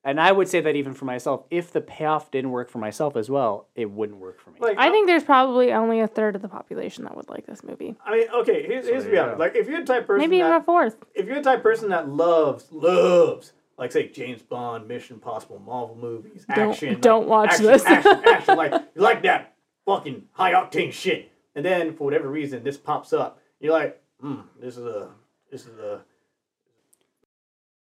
and 0.05 0.21
I 0.21 0.33
would 0.33 0.49
say 0.49 0.61
that 0.61 0.75
even 0.75 0.95
for 0.95 1.05
myself, 1.05 1.45
if 1.51 1.73
the 1.73 1.81
payoff 1.81 2.31
didn't 2.31 2.51
work 2.51 2.69
for 2.71 2.79
myself 2.79 3.17
as 3.17 3.31
well, 3.31 3.69
it 3.77 3.91
wouldn't 3.91 4.19
work 4.19 4.41
for 4.41 4.51
me. 4.51 4.57
Like 4.61 4.77
I 4.79 4.91
think 4.91 5.07
there's 5.07 5.23
probably 5.25 5.73
only 5.73 6.01
a 6.01 6.09
third 6.09 6.35
of 6.37 6.43
the 6.43 6.49
population 6.49 7.05
that 7.05 7.17
would 7.17 7.29
like 7.29 7.47
this 7.47 7.63
movie. 7.63 7.97
I 8.05 8.11
mean, 8.17 8.29
okay. 8.35 8.65
Here's, 8.67 8.87
here's 8.89 9.05
the 9.05 9.11
there 9.11 9.11
you 9.11 9.13
reality. 9.13 9.33
go. 9.37 9.39
Like, 9.45 9.57
if 9.57 9.69
you're 9.69 9.81
the 9.81 9.87
type 9.87 10.01
of 10.03 10.07
person 10.09 10.21
Maybe 10.21 10.39
even 10.39 10.51
that 10.51 10.63
a 10.63 10.65
fourth. 10.65 10.97
if 11.15 11.27
you're 11.27 11.37
the 11.37 11.43
type 11.43 11.59
of 11.59 11.63
person 11.63 11.89
that 11.91 12.09
loves 12.09 12.67
loves 12.73 13.53
like 13.79 13.91
say 13.93 14.09
James 14.09 14.43
Bond, 14.43 14.87
Mission 14.87 15.15
Impossible, 15.17 15.59
Marvel 15.61 15.97
movies, 15.97 16.45
Don't- 16.55 16.71
action, 16.71 17.01
don't 17.01 17.29
like, 17.29 17.29
watch 17.29 17.51
action, 17.53 17.67
this. 17.67 17.85
action, 17.85 18.23
action, 18.27 18.57
like 18.57 18.73
you 18.95 19.03
like 19.03 19.23
that 19.23 19.55
fucking 19.87 20.25
high 20.33 20.53
octane 20.53 20.93
shit, 20.93 21.31
and 21.55 21.65
then 21.65 21.95
for 21.95 22.05
whatever 22.05 22.29
reason 22.29 22.63
this 22.63 22.77
pops 22.77 23.13
up, 23.13 23.41
you're 23.61 23.73
like, 23.73 24.01
hmm, 24.21 24.41
this 24.61 24.77
is 24.77 24.85
a 24.85 25.11
this 25.51 25.63
is 25.67 25.79
a. 25.79 26.03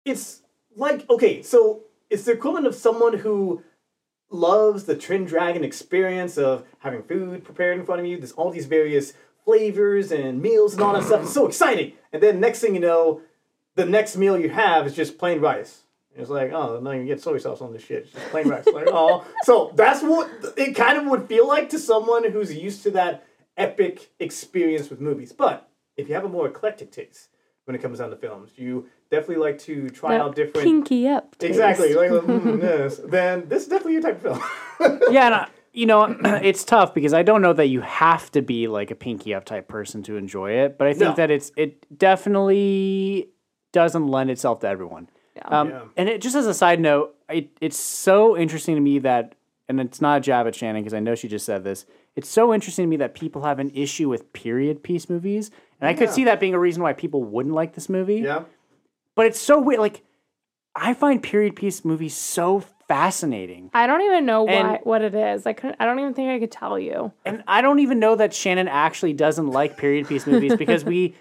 It's 0.06 0.42
like 0.76 1.10
okay, 1.10 1.42
so 1.42 1.82
it's 2.10 2.24
the 2.24 2.32
equivalent 2.32 2.68
of 2.68 2.76
someone 2.76 3.20
who 3.20 3.64
loves 4.30 4.84
the 4.86 4.96
Twin 4.96 5.26
Dragon 5.26 5.64
experience 5.64 6.38
of 6.38 6.66
having 6.80 7.04
food 7.04 7.44
prepared 7.44 7.80
in 7.80 7.86
front 7.86 8.02
of 8.02 8.08
you. 8.08 8.18
There's 8.18 8.32
all 8.34 8.52
these 8.52 8.66
various 8.66 9.14
flavors 9.46 10.12
and 10.12 10.42
meals 10.42 10.74
and 10.74 10.82
all 10.84 10.94
that 10.94 11.04
stuff. 11.04 11.24
It's 11.24 11.34
so 11.34 11.48
exciting. 11.48 11.94
And 12.14 12.22
then 12.22 12.40
next 12.40 12.60
thing 12.60 12.76
you 12.76 12.82
know, 12.82 13.22
the 13.76 13.86
next 13.86 14.18
meal 14.18 14.38
you 14.40 14.50
have 14.50 14.86
is 14.86 14.96
just 14.96 15.18
plain 15.18 15.40
rice. 15.40 15.82
It's 16.16 16.30
like, 16.30 16.52
oh, 16.52 16.80
no, 16.82 16.92
you 16.92 17.06
get 17.06 17.22
soy 17.22 17.38
sauce 17.38 17.62
on 17.62 17.72
this 17.72 17.84
shit. 17.84 18.04
It's 18.04 18.12
just 18.12 18.26
plain 18.28 18.48
rice. 18.48 18.66
Like, 18.68 18.88
oh, 18.92 19.26
so 19.44 19.72
that's 19.76 20.02
what 20.04 20.30
it 20.58 20.76
kind 20.76 20.98
of 20.98 21.06
would 21.06 21.28
feel 21.28 21.48
like 21.48 21.70
to 21.70 21.80
someone 21.80 22.30
who's 22.30 22.54
used 22.54 22.84
to 22.84 22.92
that 22.92 23.26
epic 23.58 24.12
experience 24.20 24.90
with 24.90 25.00
movies. 25.00 25.32
But 25.32 25.70
if 25.96 26.08
you 26.10 26.16
have 26.16 26.26
a 26.26 26.30
more 26.30 26.48
eclectic 26.48 26.92
taste 26.92 27.30
when 27.66 27.76
it 27.76 27.82
comes 27.82 28.00
down 28.00 28.10
to 28.10 28.16
films, 28.16 28.52
you 28.58 28.88
definitely 29.12 29.38
like 29.38 29.60
to 29.60 29.90
try 29.90 30.12
That 30.18 30.22
out 30.22 30.36
different. 30.36 30.66
pinky 30.66 31.08
up. 31.08 31.38
taste. 31.38 31.50
Exactly. 31.52 31.94
Like, 31.96 32.12
mm, 32.12 32.62
yes. 32.62 32.98
Then 33.04 33.48
this 33.48 33.64
is 33.64 33.70
definitely 33.70 33.94
your 33.94 34.02
type 34.04 34.24
of 34.26 34.42
film. 34.78 35.00
yeah, 35.12 35.26
and 35.26 35.36
I, 35.36 35.48
you 35.74 35.86
know, 35.86 36.04
it's 36.24 36.64
tough 36.64 36.94
because 36.94 37.14
I 37.14 37.24
don't 37.24 37.42
know 37.42 37.54
that 37.54 37.68
you 37.68 37.82
have 37.82 38.32
to 38.32 38.42
be 38.42 38.68
like 38.68 38.92
a 38.92 38.96
pinky 38.96 39.34
up 39.34 39.46
type 39.46 39.68
person 39.68 40.04
to 40.04 40.18
enjoy 40.18 40.52
it, 40.52 40.78
but 40.78 40.88
I 40.88 40.92
think 40.94 41.10
No. 41.12 41.16
that 41.16 41.32
it's 41.32 41.52
it 41.58 41.86
definitely 41.98 43.30
doesn't 43.72 44.08
lend 44.08 44.30
itself 44.32 44.60
to 44.62 44.68
everyone. 44.68 45.10
Um, 45.46 45.70
Yeah. 45.70 45.82
And 45.98 46.10
it, 46.10 46.22
just 46.22 46.36
as 46.36 46.48
a 46.48 46.54
side 46.54 46.80
note, 46.80 47.16
it, 47.30 47.50
it's 47.62 47.78
so 47.78 48.36
interesting 48.38 48.76
to 48.76 48.82
me 48.82 49.00
that, 49.00 49.36
and 49.70 49.80
it's 49.80 50.02
not 50.02 50.18
a 50.18 50.22
jab 50.22 50.48
at 50.48 50.56
Shannon 50.56 50.82
because 50.82 50.94
I 50.94 51.00
know 51.00 51.16
she 51.16 51.28
just 51.28 51.46
said 51.46 51.64
this. 51.64 51.86
It's 52.16 52.28
so 52.28 52.54
interesting 52.54 52.86
to 52.86 52.90
me 52.90 52.98
that 52.98 53.14
people 53.14 53.44
have 53.44 53.60
an 53.60 53.70
issue 53.74 54.10
with 54.10 54.34
period 54.34 54.84
piece 54.84 55.10
movies, 55.10 55.52
and 55.80 55.88
I 55.88 55.94
could 55.94 56.10
see 56.10 56.26
that 56.26 56.40
being 56.40 56.54
a 56.56 56.60
reason 56.60 56.82
why 56.84 56.92
people 56.94 57.24
wouldn't 57.24 57.54
like 57.56 57.74
this 57.76 57.88
movie. 57.88 58.16
yeah. 58.16 58.44
But 59.20 59.26
it's 59.26 59.40
so 59.42 59.60
weird. 59.60 59.82
Like, 59.82 60.02
I 60.74 60.94
find 60.94 61.22
period 61.22 61.58
piece 61.58 61.84
movies 61.84 62.16
so 62.16 62.62
fascinating. 62.88 63.70
I 63.74 63.86
don't 63.86 64.02
even 64.04 64.26
know 64.26 64.44
why, 64.44 64.80
what 64.84 65.02
it 65.02 65.14
is. 65.14 65.46
I 65.46 65.52
couldn't, 65.52 65.76
I 65.78 65.86
don't 65.86 66.00
even 66.00 66.14
think 66.14 66.30
I 66.30 66.40
could 66.40 66.54
tell 66.54 66.80
you. 66.80 67.12
And 67.26 67.44
I 67.46 67.62
don't 67.62 67.80
even 67.80 68.00
know 68.00 68.16
that 68.16 68.34
Shannon 68.34 68.70
actually 68.70 69.12
doesn't 69.12 69.48
like 69.48 69.76
period 69.76 70.08
piece 70.08 70.26
movies 70.26 70.56
because 70.56 70.86
we 70.86 71.16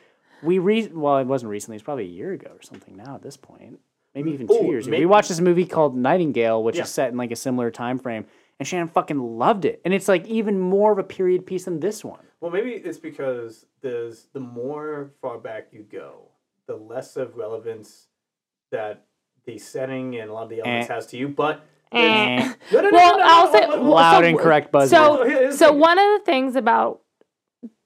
we 0.44 0.60
re 0.60 0.86
well 0.92 1.18
it 1.18 1.26
wasn't 1.26 1.50
recently 1.50 1.74
it's 1.74 1.82
probably 1.82 2.04
a 2.04 2.08
year 2.08 2.32
ago 2.34 2.50
or 2.54 2.62
something 2.62 2.96
now 2.96 3.16
at 3.16 3.22
this 3.22 3.36
point 3.36 3.80
maybe 4.14 4.30
even 4.30 4.46
two 4.46 4.54
Ooh, 4.54 4.66
years 4.70 4.86
ago 4.86 4.92
maybe- 4.92 5.02
we 5.02 5.06
watched 5.06 5.28
this 5.28 5.40
movie 5.40 5.66
called 5.66 5.96
Nightingale 5.96 6.62
which 6.62 6.76
Yeah. 6.76 6.82
is 6.82 6.90
set 6.90 7.10
in 7.10 7.16
like 7.18 7.32
a 7.32 7.36
similar 7.36 7.72
time 7.72 7.98
frame 7.98 8.24
and 8.60 8.68
Shannon 8.68 8.86
fucking 8.86 9.18
loved 9.18 9.64
it 9.64 9.80
and 9.84 9.92
it's 9.92 10.06
like 10.06 10.24
even 10.28 10.60
more 10.60 10.92
of 10.92 10.98
a 11.00 11.02
period 11.02 11.44
piece 11.44 11.64
than 11.64 11.80
this 11.80 12.04
one 12.04 12.20
Well, 12.40 12.52
maybe 12.52 12.70
it's 12.70 12.98
because 12.98 13.66
there's 13.80 14.28
the 14.32 14.38
more 14.38 15.10
far 15.20 15.38
back 15.38 15.70
you 15.72 15.82
go, 15.82 16.28
the 16.68 16.76
less 16.76 17.16
of 17.16 17.36
relevance 17.36 18.06
that 18.70 19.06
the 19.46 19.58
setting 19.58 20.16
and 20.16 20.30
a 20.30 20.32
lot 20.32 20.44
of 20.44 20.50
the 20.50 20.60
elements 20.60 20.88
Eh. 20.90 20.94
has 20.94 21.06
to 21.06 21.16
you. 21.16 21.26
But 21.28 21.62
Eh. 21.90 22.52
no, 22.70 22.80
no, 22.82 22.90
no, 22.90 22.96
Well, 22.96 23.12
no, 23.18 23.18
no, 23.18 23.24
I'll 23.26 23.52
say- 23.52 23.66
no, 23.66 23.76
no, 23.76 23.90
loud 23.90 24.20
so- 24.22 24.28
and 24.28 24.38
correct 24.38 24.70
buzzer 24.70 24.94
So- 24.94 25.16
So, 25.16 25.24
here's 25.24 25.54
the 25.54 25.64
so 25.64 25.70
thing. 25.70 25.80
one 25.80 25.98
of 25.98 26.04
the 26.20 26.24
things 26.24 26.54
about 26.54 27.00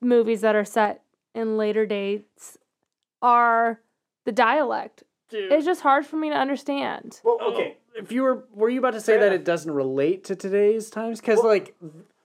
movies 0.01 0.41
that 0.41 0.57
are 0.57 0.65
set 0.65 1.03
in 1.35 1.57
later 1.57 1.87
dates 1.87 2.59
are 3.23 3.81
the 4.25 4.33
dialect. 4.33 5.05
It's 5.31 5.65
just 5.65 5.81
hard 5.83 6.05
for 6.05 6.17
me 6.17 6.29
to 6.29 6.37
understand. 6.37 7.21
Well, 7.25 7.39
okay. 7.41 7.77
if 7.95 8.11
you 8.13 8.23
were 8.23 8.45
were 8.53 8.69
you 8.69 8.81
about 8.81 8.93
to 8.95 9.01
say 9.01 9.13
Fair 9.13 9.21
that 9.21 9.27
enough. 9.29 9.41
it 9.41 9.45
doesn't 9.45 9.73
relate 9.73 10.25
to 10.25 10.37
today's 10.37 10.91
times 10.91 11.21
because 11.21 11.43
like 11.43 11.75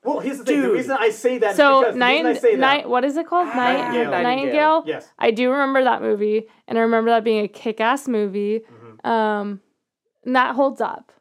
Well, 0.08 0.20
here's 0.22 0.38
the 0.38 0.46
thing. 0.46 0.62
The 0.62 0.68
Dude. 0.68 0.76
reason 0.78 0.98
I 1.00 1.10
say 1.10 1.38
that 1.40 1.52
is 1.52 1.58
So 1.58 1.82
because 1.82 1.94
the 1.96 2.00
night, 2.00 2.24
reason 2.24 2.28
I 2.28 2.34
say 2.40 2.52
that, 2.56 2.60
night, 2.60 2.90
what 2.90 3.04
is 3.04 3.18
it 3.18 3.28
called? 3.28 3.48
Night, 3.48 3.92
Nightingale. 3.92 4.12
Nightingale. 4.24 4.84
Yes. 4.88 5.08
I 5.20 5.32
do 5.32 5.52
remember 5.52 5.84
that 5.84 6.02
movie, 6.02 6.48
and 6.68 6.78
I 6.78 6.82
remember 6.82 7.10
that 7.12 7.24
being 7.24 7.44
a 7.44 7.48
kick-ass 7.48 8.08
movie. 8.08 8.62
Mm-hmm. 8.62 9.08
Um, 9.08 9.62
and 10.24 10.36
that 10.36 10.56
holds 10.56 10.80
up. 10.82 11.12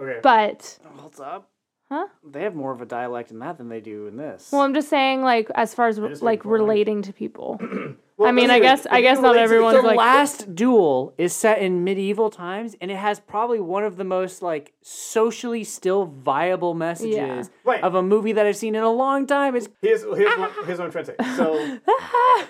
Okay. 0.00 0.18
But 0.22 0.78
Holds 0.96 1.20
up. 1.20 1.48
Huh? 1.88 2.08
They 2.28 2.42
have 2.42 2.54
more 2.56 2.72
of 2.72 2.80
a 2.82 2.86
dialect 2.86 3.30
in 3.30 3.38
that 3.38 3.58
than 3.58 3.68
they 3.68 3.80
do 3.80 4.08
in 4.08 4.16
this. 4.16 4.50
well, 4.50 4.62
I'm 4.62 4.74
just 4.74 4.88
saying, 4.88 5.22
like, 5.22 5.48
as 5.54 5.72
far 5.72 5.86
as 5.86 5.98
like 5.98 6.22
make 6.22 6.44
more 6.44 6.58
money. 6.58 6.64
relating 6.64 7.02
to 7.02 7.12
people. 7.12 7.60
Well, 8.18 8.28
I 8.28 8.32
mean, 8.32 8.44
listen, 8.48 8.56
I 8.56 8.60
guess 8.60 8.86
I 8.86 9.00
guess 9.02 9.18
not 9.18 9.34
relate 9.34 9.34
to 9.34 9.38
the 9.38 9.42
everyone's 9.44 9.82
the 9.82 9.94
last 9.94 10.54
duel 10.54 11.12
is 11.18 11.34
set 11.34 11.58
in 11.58 11.84
medieval 11.84 12.30
times 12.30 12.74
and 12.80 12.90
it 12.90 12.96
has 12.96 13.20
probably 13.20 13.60
one 13.60 13.84
of 13.84 13.96
the 13.98 14.04
most 14.04 14.40
like 14.40 14.72
socially 14.80 15.64
still 15.64 16.06
viable 16.06 16.72
messages 16.72 17.50
Right. 17.64 17.82
of 17.82 17.94
a 17.94 18.02
movie 18.02 18.32
that 18.32 18.46
I've 18.46 18.56
seen 18.56 18.74
in 18.74 18.82
a 18.82 18.90
long 18.90 19.26
time. 19.26 19.54
It's 19.54 19.68
Here's 19.82 20.02
here's 20.02 20.38
what, 20.38 20.52
here's 20.66 20.78
what 20.78 20.86
I'm 20.86 20.92
trying 20.92 21.04
to 21.06 21.14
say. 21.18 21.36
So 21.36 21.78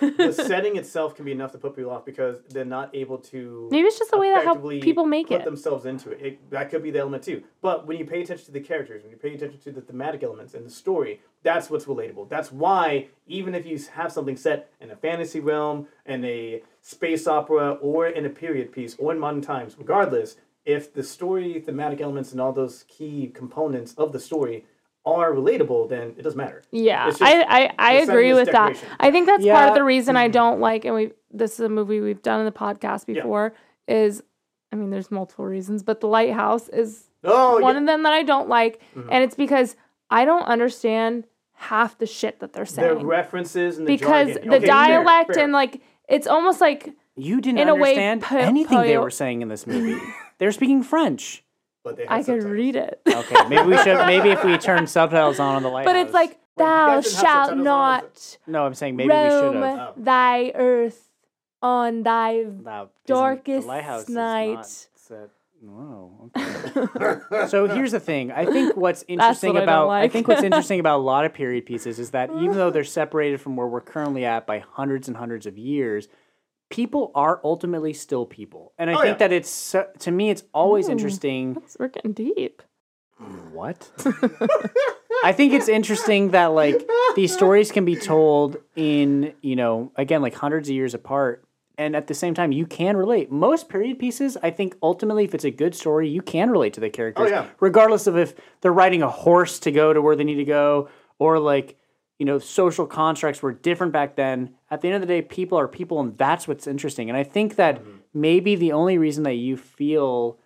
the 0.19 0.33
setting 0.33 0.77
itself 0.77 1.17
can 1.17 1.25
be 1.25 1.33
enough 1.33 1.51
to 1.53 1.59
put 1.59 1.75
people 1.75 1.91
off 1.91 2.05
because 2.05 2.37
they're 2.51 2.65
not 2.65 2.95
able 2.95 3.19
to. 3.19 3.69
Maybe 3.73 3.89
it's 3.89 3.99
just 3.99 4.13
the 4.13 4.19
way 4.19 4.31
that 4.31 4.45
how 4.45 4.55
people 4.55 5.05
make 5.05 5.27
it 5.27 5.39
put 5.39 5.41
it. 5.41 5.45
themselves 5.45 5.85
into 5.87 6.11
it. 6.11 6.21
it. 6.21 6.51
That 6.51 6.71
could 6.71 6.83
be 6.85 6.93
the 6.93 7.01
element 7.01 7.25
too. 7.25 7.43
But 7.61 7.87
when 7.89 7.99
you 7.99 8.05
pay 8.05 8.23
attention 8.23 8.47
to 8.47 8.53
the 8.53 8.61
characters, 8.61 9.03
when 9.03 9.11
you 9.11 9.19
pay 9.19 9.35
attention 9.35 9.59
to 9.63 9.73
the 9.73 9.81
thematic 9.81 10.23
elements 10.23 10.55
and 10.55 10.65
the 10.65 10.71
story, 10.71 11.21
that's 11.43 11.71
what's 11.71 11.85
relatable. 11.85 12.29
That's 12.29 12.51
why 12.51 13.09
even 13.27 13.55
if 13.55 13.67
you 13.67 13.79
have 13.93 14.13
something 14.13 14.37
set 14.37 14.71
in 14.81 14.91
a 14.91 14.97
fantasy 14.97 15.41
realm, 15.41 15.87
in 16.05 16.25
a 16.25 16.63
space 16.81 17.27
opera, 17.27 17.73
or 17.81 18.09
in 18.09 18.27
a 18.27 18.31
period 18.31 18.73
piece, 18.73 18.97
or 18.99 19.13
in 19.13 19.19
modern 19.19 19.43
times, 19.43 19.77
regardless, 19.79 20.37
if 20.65 20.93
the 20.93 21.03
story, 21.03 21.61
thematic 21.61 22.01
elements, 22.01 22.33
and 22.33 22.41
all 22.41 22.53
those 22.53 22.85
key 22.89 23.31
components 23.33 23.95
of 23.95 24.13
the 24.13 24.21
story 24.21 24.65
are 25.05 25.33
relatable, 25.33 25.89
then 25.89 26.15
it 26.19 26.23
doesn't 26.23 26.37
matter. 26.37 26.63
Yeah, 26.73 27.07
just- 27.11 27.23
I 27.23 27.43
I, 27.43 27.75
I 27.79 27.93
agree 27.95 28.07
setting 28.07 28.31
is 28.31 28.37
with 28.39 28.53
that. 28.53 28.85
I 28.99 29.11
think 29.13 29.27
that's 29.27 29.45
part 29.45 29.69
of 29.69 29.75
the 29.75 29.85
reason 29.85 30.17
I 30.17 30.25
mm-hmm. 30.25 30.33
don't 30.33 30.61
like, 30.61 30.85
and 30.85 30.95
we 30.95 31.13
this 31.31 31.55
is 31.55 31.61
a 31.61 31.69
movie 31.69 32.01
we've 32.01 32.23
done 32.23 32.41
in 32.41 32.47
the 32.47 32.53
podcast 32.53 33.07
before. 33.07 33.55
Is 33.87 34.23
I 34.73 34.77
mean, 34.77 34.91
there's 34.91 35.13
multiple 35.13 35.45
reasons, 35.45 35.85
but 35.85 36.01
The 36.01 36.09
Lighthouse 36.09 36.69
is 36.69 37.05
Oh, 37.27 37.59
one 37.59 37.75
yeah. 37.75 37.81
of 37.81 37.87
them 37.87 38.03
that 38.05 38.13
I 38.13 38.23
don't 38.23 38.49
like, 38.49 38.81
mm-hmm. 38.95 39.09
and 39.11 39.25
it's 39.25 39.35
because 39.35 39.77
I 40.11 40.25
don't 40.25 40.43
understand 40.45 41.25
half 41.55 41.99
the 41.99 42.07
shit 42.07 42.41
that 42.41 42.53
they're 42.53 42.65
the 42.65 42.71
saying 42.71 43.07
references 43.07 43.79
and 43.79 43.87
the 43.87 43.97
because 43.97 44.29
jargon. 44.29 44.51
the 44.51 44.57
Okay, 44.57 44.67
dialect 44.67 45.35
fair. 45.35 45.45
and 45.45 45.53
like 45.53 45.81
it's 46.09 46.27
almost 46.27 46.61
like 46.61 46.95
you 47.17 47.41
didn't 47.41 47.59
In 47.61 47.69
a 47.69 47.75
way, 47.75 47.91
understand 47.91 48.23
po- 48.23 48.37
anything 48.39 48.81
they 48.83 48.99
were 48.99 49.11
saying 49.11 49.43
in 49.43 49.49
this 49.49 49.67
movie. 49.67 49.99
they're 50.39 50.53
speaking 50.53 50.83
French. 50.83 51.43
but 51.83 51.97
they 51.97 52.05
I 52.09 52.19
could 52.19 52.27
subtitles. 52.43 52.53
read 52.53 52.77
it. 52.77 53.01
Okay, 53.07 53.49
maybe 53.49 53.69
we 53.69 53.79
should. 53.79 53.97
Maybe 54.07 54.31
if 54.31 54.45
we 54.45 54.59
turn 54.59 54.87
subtitles 54.97 55.41
on 55.41 55.57
on 55.57 55.63
the 55.63 55.69
lighthouse. 55.71 55.93
but 55.95 55.97
it's 56.05 56.13
like 56.15 56.39
thou 56.57 56.97
guys 56.97 57.05
didn't 57.05 57.21
shalt 57.25 57.51
on, 57.53 57.63
not 57.65 58.39
no, 58.47 58.67
I'm 58.67 58.75
saying 58.75 58.97
maybe 58.97 59.09
we 59.09 59.15
should 59.15 59.55
have. 59.57 59.79
Oh. 59.79 59.93
thy 59.97 60.51
earth 60.55 61.09
on 61.63 62.03
thy 62.03 62.45
That 62.65 62.89
Darkest 63.07 63.63
the 63.63 63.69
lighthouse 63.69 64.03
is 64.03 64.09
night. 64.11 64.89
Not 65.67 66.31
set. 66.35 66.89
Whoa. 66.89 67.21
Okay. 67.35 67.47
so 67.49 67.67
here's 67.69 67.93
the 67.93 68.01
thing. 68.01 68.33
I 68.33 68.45
think 68.47 68.77
what's 68.77 69.05
interesting 69.09 69.55
what 69.55 69.63
about 69.63 69.85
I 69.85 70.03
like. 70.03 70.13
think 70.13 70.29
what's 70.29 70.43
interesting 70.43 70.81
about 70.81 70.99
a 70.99 71.03
lot 71.03 71.25
of 71.25 71.33
period 71.35 71.67
pieces 71.67 71.99
is 71.99 72.11
that 72.11 72.31
even 72.31 72.53
though 72.57 72.71
they're 72.71 72.85
separated 73.01 73.41
from 73.41 73.57
where 73.57 73.67
we're 73.67 73.81
currently 73.81 74.25
at 74.25 74.47
by 74.47 74.59
hundreds 74.61 75.09
and 75.09 75.17
hundreds 75.17 75.47
of 75.47 75.59
years, 75.59 76.09
people 76.71 77.13
are 77.15 77.41
ultimately 77.45 77.93
still 77.93 78.27
people. 78.27 78.73
And 78.79 78.91
I 78.91 78.95
Oh, 78.95 79.01
think 79.03 79.15
yeah. 79.21 79.29
that 79.29 79.33
it's 79.33 79.75
to 80.01 80.11
me 80.11 80.31
it's 80.31 80.45
always 80.55 80.89
Ooh. 80.89 80.93
interesting. 80.93 81.57
we're 81.79 81.89
getting 81.89 82.13
deep. 82.13 82.63
What? 83.53 83.91
I 85.25 85.33
think 85.33 85.55
it's 85.55 85.69
interesting 85.69 86.33
that 86.33 86.47
like 86.49 86.87
these 87.15 87.33
stories 87.33 87.73
can 87.73 87.85
be 87.87 87.97
told 87.97 88.59
in, 88.75 89.33
you 89.41 89.57
know, 89.57 89.91
again 89.97 90.21
like 90.21 90.35
hundreds 90.35 90.69
of 90.69 90.75
years 90.75 90.93
apart 90.93 91.46
and 91.79 91.95
at 91.95 92.07
the 92.07 92.15
same 92.15 92.35
time 92.35 92.53
you 92.53 92.67
can 92.67 92.97
relate. 92.97 93.31
Most 93.31 93.69
period 93.69 93.99
pieces, 93.99 94.37
I 94.43 94.51
think 94.51 94.77
ultimately 94.83 95.25
if 95.25 95.35
it's 95.35 95.45
a 95.45 95.51
good 95.51 95.75
story, 95.75 96.09
you 96.09 96.23
can 96.23 96.51
relate 96.51 96.73
to 96.75 96.81
the 96.81 96.91
characters 96.91 97.29
oh, 97.29 97.31
yeah. 97.31 97.47
regardless 97.61 98.07
of 98.07 98.17
if 98.17 98.35
they're 98.61 98.73
riding 98.73 99.03
a 99.03 99.11
horse 99.11 99.59
to 99.61 99.71
go 99.71 99.93
to 99.93 100.01
where 100.01 100.17
they 100.17 100.25
need 100.25 100.37
to 100.37 100.45
go 100.45 100.89
or 101.19 101.39
like 101.39 101.79
you 102.19 102.25
know, 102.25 102.39
social 102.39 102.87
constructs 102.87 103.43
were 103.43 103.53
different 103.53 103.93
back 103.93 104.17
then. 104.17 104.55
At 104.71 104.81
the 104.81 104.89
end 104.89 104.95
of 104.95 105.01
the 105.03 105.07
day, 105.07 105.23
people 105.23 105.59
are 105.59 105.69
people, 105.69 106.01
and 106.01 106.17
that's 106.17 106.49
what's 106.49 106.67
interesting. 106.67 107.11
And 107.11 107.17
I 107.17 107.23
think 107.23 107.57
that 107.57 107.81
mm-hmm. 107.81 107.91
maybe 108.15 108.57
the 108.57 108.73
only 108.73 108.97
reason 108.97 109.25
that 109.25 109.35
you 109.35 109.57
feel 109.57 110.39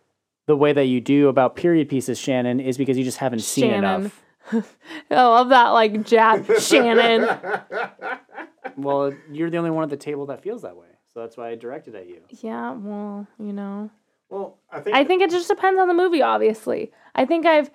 the 0.46 0.56
way 0.56 0.72
that 0.72 0.86
you 0.86 1.00
do 1.00 1.28
about 1.28 1.54
period 1.54 1.88
pieces, 1.88 2.18
Shannon, 2.18 2.58
is 2.58 2.76
because 2.76 2.98
you 2.98 3.04
just 3.04 3.18
haven't 3.18 3.40
seen 3.40 3.72
enough. 3.72 4.22
Oh, 4.52 4.64
I 5.10 5.22
love 5.22 5.50
that 5.50 5.68
like 5.68 6.04
jab 6.04 6.44
Shannon. 6.60 7.28
Well, 8.76 9.12
you're 9.30 9.50
the 9.50 9.58
only 9.58 9.70
one 9.70 9.84
at 9.84 9.90
the 9.90 9.96
table 9.96 10.26
that 10.26 10.42
feels 10.42 10.62
that 10.62 10.76
way, 10.76 10.86
so 11.20 11.24
that's 11.24 11.36
why 11.36 11.50
I 11.50 11.54
directed 11.54 11.94
at 11.94 12.08
you. 12.08 12.22
Yeah, 12.40 12.72
well, 12.72 13.26
you 13.38 13.52
know. 13.52 13.90
Well, 14.30 14.56
I 14.72 14.80
think 14.80 14.96
I 14.96 15.04
think 15.04 15.20
it 15.22 15.30
just 15.30 15.48
depends 15.48 15.78
on 15.78 15.86
the 15.86 15.92
movie, 15.94 16.22
obviously. 16.22 16.92
I 17.14 17.26
think 17.26 17.44
I've 17.44 17.70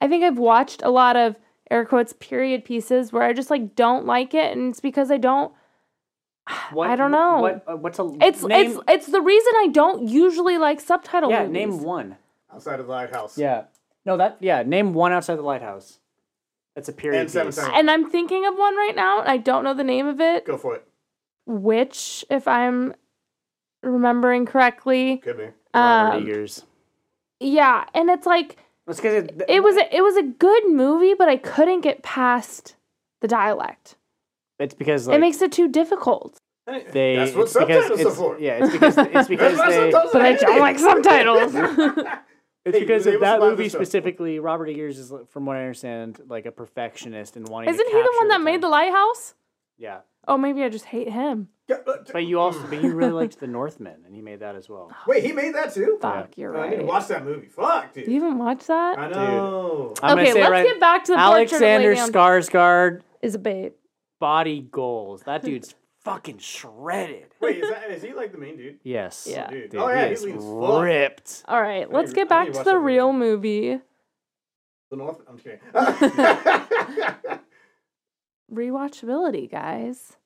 I 0.00 0.08
think 0.08 0.24
I've 0.24 0.38
watched 0.38 0.82
a 0.82 0.90
lot 0.90 1.14
of 1.16 1.36
air 1.70 1.84
quotes 1.84 2.12
period 2.14 2.64
pieces 2.64 3.12
where 3.12 3.22
I 3.22 3.32
just 3.32 3.50
like 3.50 3.76
don't 3.76 4.04
like 4.04 4.34
it 4.34 4.56
and 4.56 4.70
it's 4.70 4.80
because 4.80 5.12
I 5.12 5.18
don't 5.18 5.52
What, 6.72 6.90
I 6.90 6.96
don't 6.96 7.12
know. 7.12 7.38
What? 7.40 7.64
uh, 7.68 7.76
what's 7.76 8.00
a 8.00 8.10
it's 8.20 8.42
name? 8.42 8.70
it's 8.72 8.80
it's 8.88 9.06
the 9.06 9.20
reason 9.20 9.52
I 9.58 9.68
don't 9.68 10.08
usually 10.08 10.58
like 10.58 10.80
subtitle 10.80 11.30
yeah, 11.30 11.46
movies. 11.46 11.52
name 11.52 11.82
one. 11.82 12.16
outside 12.52 12.80
of 12.80 12.86
the 12.86 12.92
lighthouse. 12.92 13.38
Yeah, 13.38 13.64
no, 14.04 14.16
that 14.16 14.38
yeah, 14.40 14.64
name 14.64 14.92
one 14.92 15.12
outside 15.12 15.36
the 15.36 15.42
lighthouse. 15.42 16.00
That's 16.74 16.88
a 16.88 16.92
period 16.92 17.20
And 17.20 17.28
piece. 17.28 17.54
Sons. 17.56 17.70
And 17.74 17.90
I'm 17.90 18.10
thinking 18.10 18.44
of 18.46 18.56
one 18.56 18.74
right 18.76 18.96
now 18.96 19.20
and 19.20 19.28
I 19.28 19.36
don't 19.36 19.62
know 19.62 19.74
the 19.74 19.84
name 19.84 20.06
of 20.08 20.20
it. 20.20 20.46
Go 20.46 20.56
for 20.56 20.74
it. 20.74 20.87
Which, 21.50 22.26
if 22.28 22.46
I'm 22.46 22.94
remembering 23.82 24.44
correctly, 24.44 25.16
Could 25.16 25.38
be. 25.38 25.48
Robert 25.74 26.14
um, 26.16 26.22
Eggers. 26.22 26.64
yeah, 27.40 27.84
and 27.94 28.10
it's 28.10 28.26
like 28.26 28.56
That's 28.86 28.98
because 29.00 29.24
it, 29.24 29.42
it 29.48 29.62
was 29.62 29.76
a, 29.76 29.96
it 29.96 30.02
was 30.02 30.16
a 30.16 30.22
good 30.22 30.68
movie, 30.68 31.14
but 31.14 31.28
I 31.28 31.38
couldn't 31.38 31.80
get 31.80 32.02
past 32.02 32.76
the 33.22 33.28
dialect. 33.28 33.96
It's 34.58 34.74
because 34.74 35.06
like 35.08 35.16
it 35.16 35.20
makes 35.20 35.40
it 35.40 35.50
too 35.50 35.68
difficult. 35.68 36.36
They. 36.66 37.16
That's 37.16 37.34
what 37.34 37.44
it's 37.44 37.54
because 37.54 37.86
subtitles 37.86 38.12
are 38.12 38.16
for. 38.16 38.38
Yeah, 38.38 38.64
it's 38.64 38.72
because 38.72 38.98
it's 38.98 39.28
because 39.28 39.56
That's 39.56 39.58
why 39.58 39.70
they. 39.70 39.90
subtitles 39.90 40.12
But 40.12 40.22
I 40.22 40.32
don't 40.34 40.60
like 40.60 40.78
subtitles. 40.78 41.54
It's 42.64 42.76
Hey, 42.76 42.84
because 42.84 43.04
they 43.04 43.14
of 43.14 43.20
that 43.22 43.40
movie 43.40 43.62
this 43.62 43.72
show. 43.72 43.78
specifically. 43.78 44.40
Robert 44.40 44.68
Eggers 44.68 44.98
is, 44.98 45.10
from 45.30 45.46
what 45.46 45.56
I 45.56 45.60
understand, 45.60 46.20
like 46.28 46.44
a 46.44 46.52
perfectionist 46.52 47.36
and 47.38 47.48
wanting. 47.48 47.70
Isn't 47.70 47.82
to 47.82 47.90
he 47.90 47.96
the 47.96 48.02
capture 48.02 48.16
one 48.18 48.28
that 48.28 48.42
made 48.42 48.60
the 48.60 48.68
lighthouse? 48.68 49.34
Yeah, 49.78 50.00
Oh, 50.28 50.38
maybe 50.38 50.62
I 50.62 50.68
just 50.68 50.84
hate 50.84 51.08
him. 51.08 51.48
Yeah, 51.68 51.76
uh, 51.76 51.80
but- 51.84 52.12
but 52.12 52.24
you 52.24 52.38
also, 52.38 52.60
but 52.68 52.82
you 52.82 52.94
really 52.94 53.12
liked 53.22 53.40
the 53.40 53.46
Northman, 53.46 54.02
and 54.06 54.14
he 54.14 54.20
made 54.22 54.40
that 54.40 54.54
as 54.56 54.68
well. 54.68 54.90
Oh, 54.92 54.96
Wait, 55.06 55.24
he 55.24 55.32
made 55.32 55.54
that 55.54 55.74
too? 55.74 55.98
Fuck, 56.00 56.36
you're 56.38 56.56
Oh, 56.56 56.62
I 56.62 56.70
need 56.70 56.76
to 56.76 56.84
watch 56.84 57.08
that 57.08 57.24
movie. 57.24 57.48
Fuck, 57.48 57.92
dude. 57.94 58.06
You 58.06 58.14
even 58.14 58.38
watch 58.38 58.66
that? 58.66 58.98
I 58.98 59.08
know. 59.10 59.94
I'm 60.02 60.10
gonna 60.16 60.22
okay, 60.22 60.32
say 60.32 60.38
it 60.38 60.42
let's 60.42 60.50
right- 60.52 60.64
get 60.66 60.80
back 60.80 61.04
to 61.04 61.12
the 61.12 61.18
Alexander 61.18 61.94
portrait 61.94 62.08
of 62.08 62.14
Lady 62.14 62.46
Skarsgård, 62.48 63.00
is 63.22 63.34
a 63.34 63.38
babe. 63.38 63.72
body 64.20 64.60
goals. 64.70 65.22
That 65.24 65.42
dude's 65.48 65.74
fucking 66.04 66.38
shredded. 66.38 67.26
Wait, 67.40 67.58
is 67.62 67.68
that 67.70 67.90
is 67.90 68.02
he 68.02 68.12
like 68.14 68.32
the 68.32 68.38
main 68.38 68.56
dude? 68.56 68.78
Yes. 68.82 69.26
Yeah. 69.30 69.48
Dude. 69.50 69.70
Dude, 69.70 69.80
oh 69.80 69.88
yeah, 69.88 70.04
he 70.04 70.10
he's 70.10 70.18
is 70.20 70.24
lean 70.24 70.36
as 70.38 70.44
fuck. 70.44 70.82
ripped. 70.84 71.42
All 71.48 71.60
right, 71.60 71.90
let's 71.92 72.12
get 72.12 72.26
I 72.26 72.28
back 72.28 72.48
need 72.48 72.54
to 72.54 72.58
to 72.60 72.64
the 72.64 72.70
watch 72.70 72.80
that 72.80 72.84
real 72.86 73.12
movie. 73.12 73.78
The 74.90 74.96
North. 74.96 75.20
I'm 75.28 75.36
just 75.38 75.44
kidding. 75.44 75.60
Rewatchability, 78.52 79.50
guys. 79.50 80.16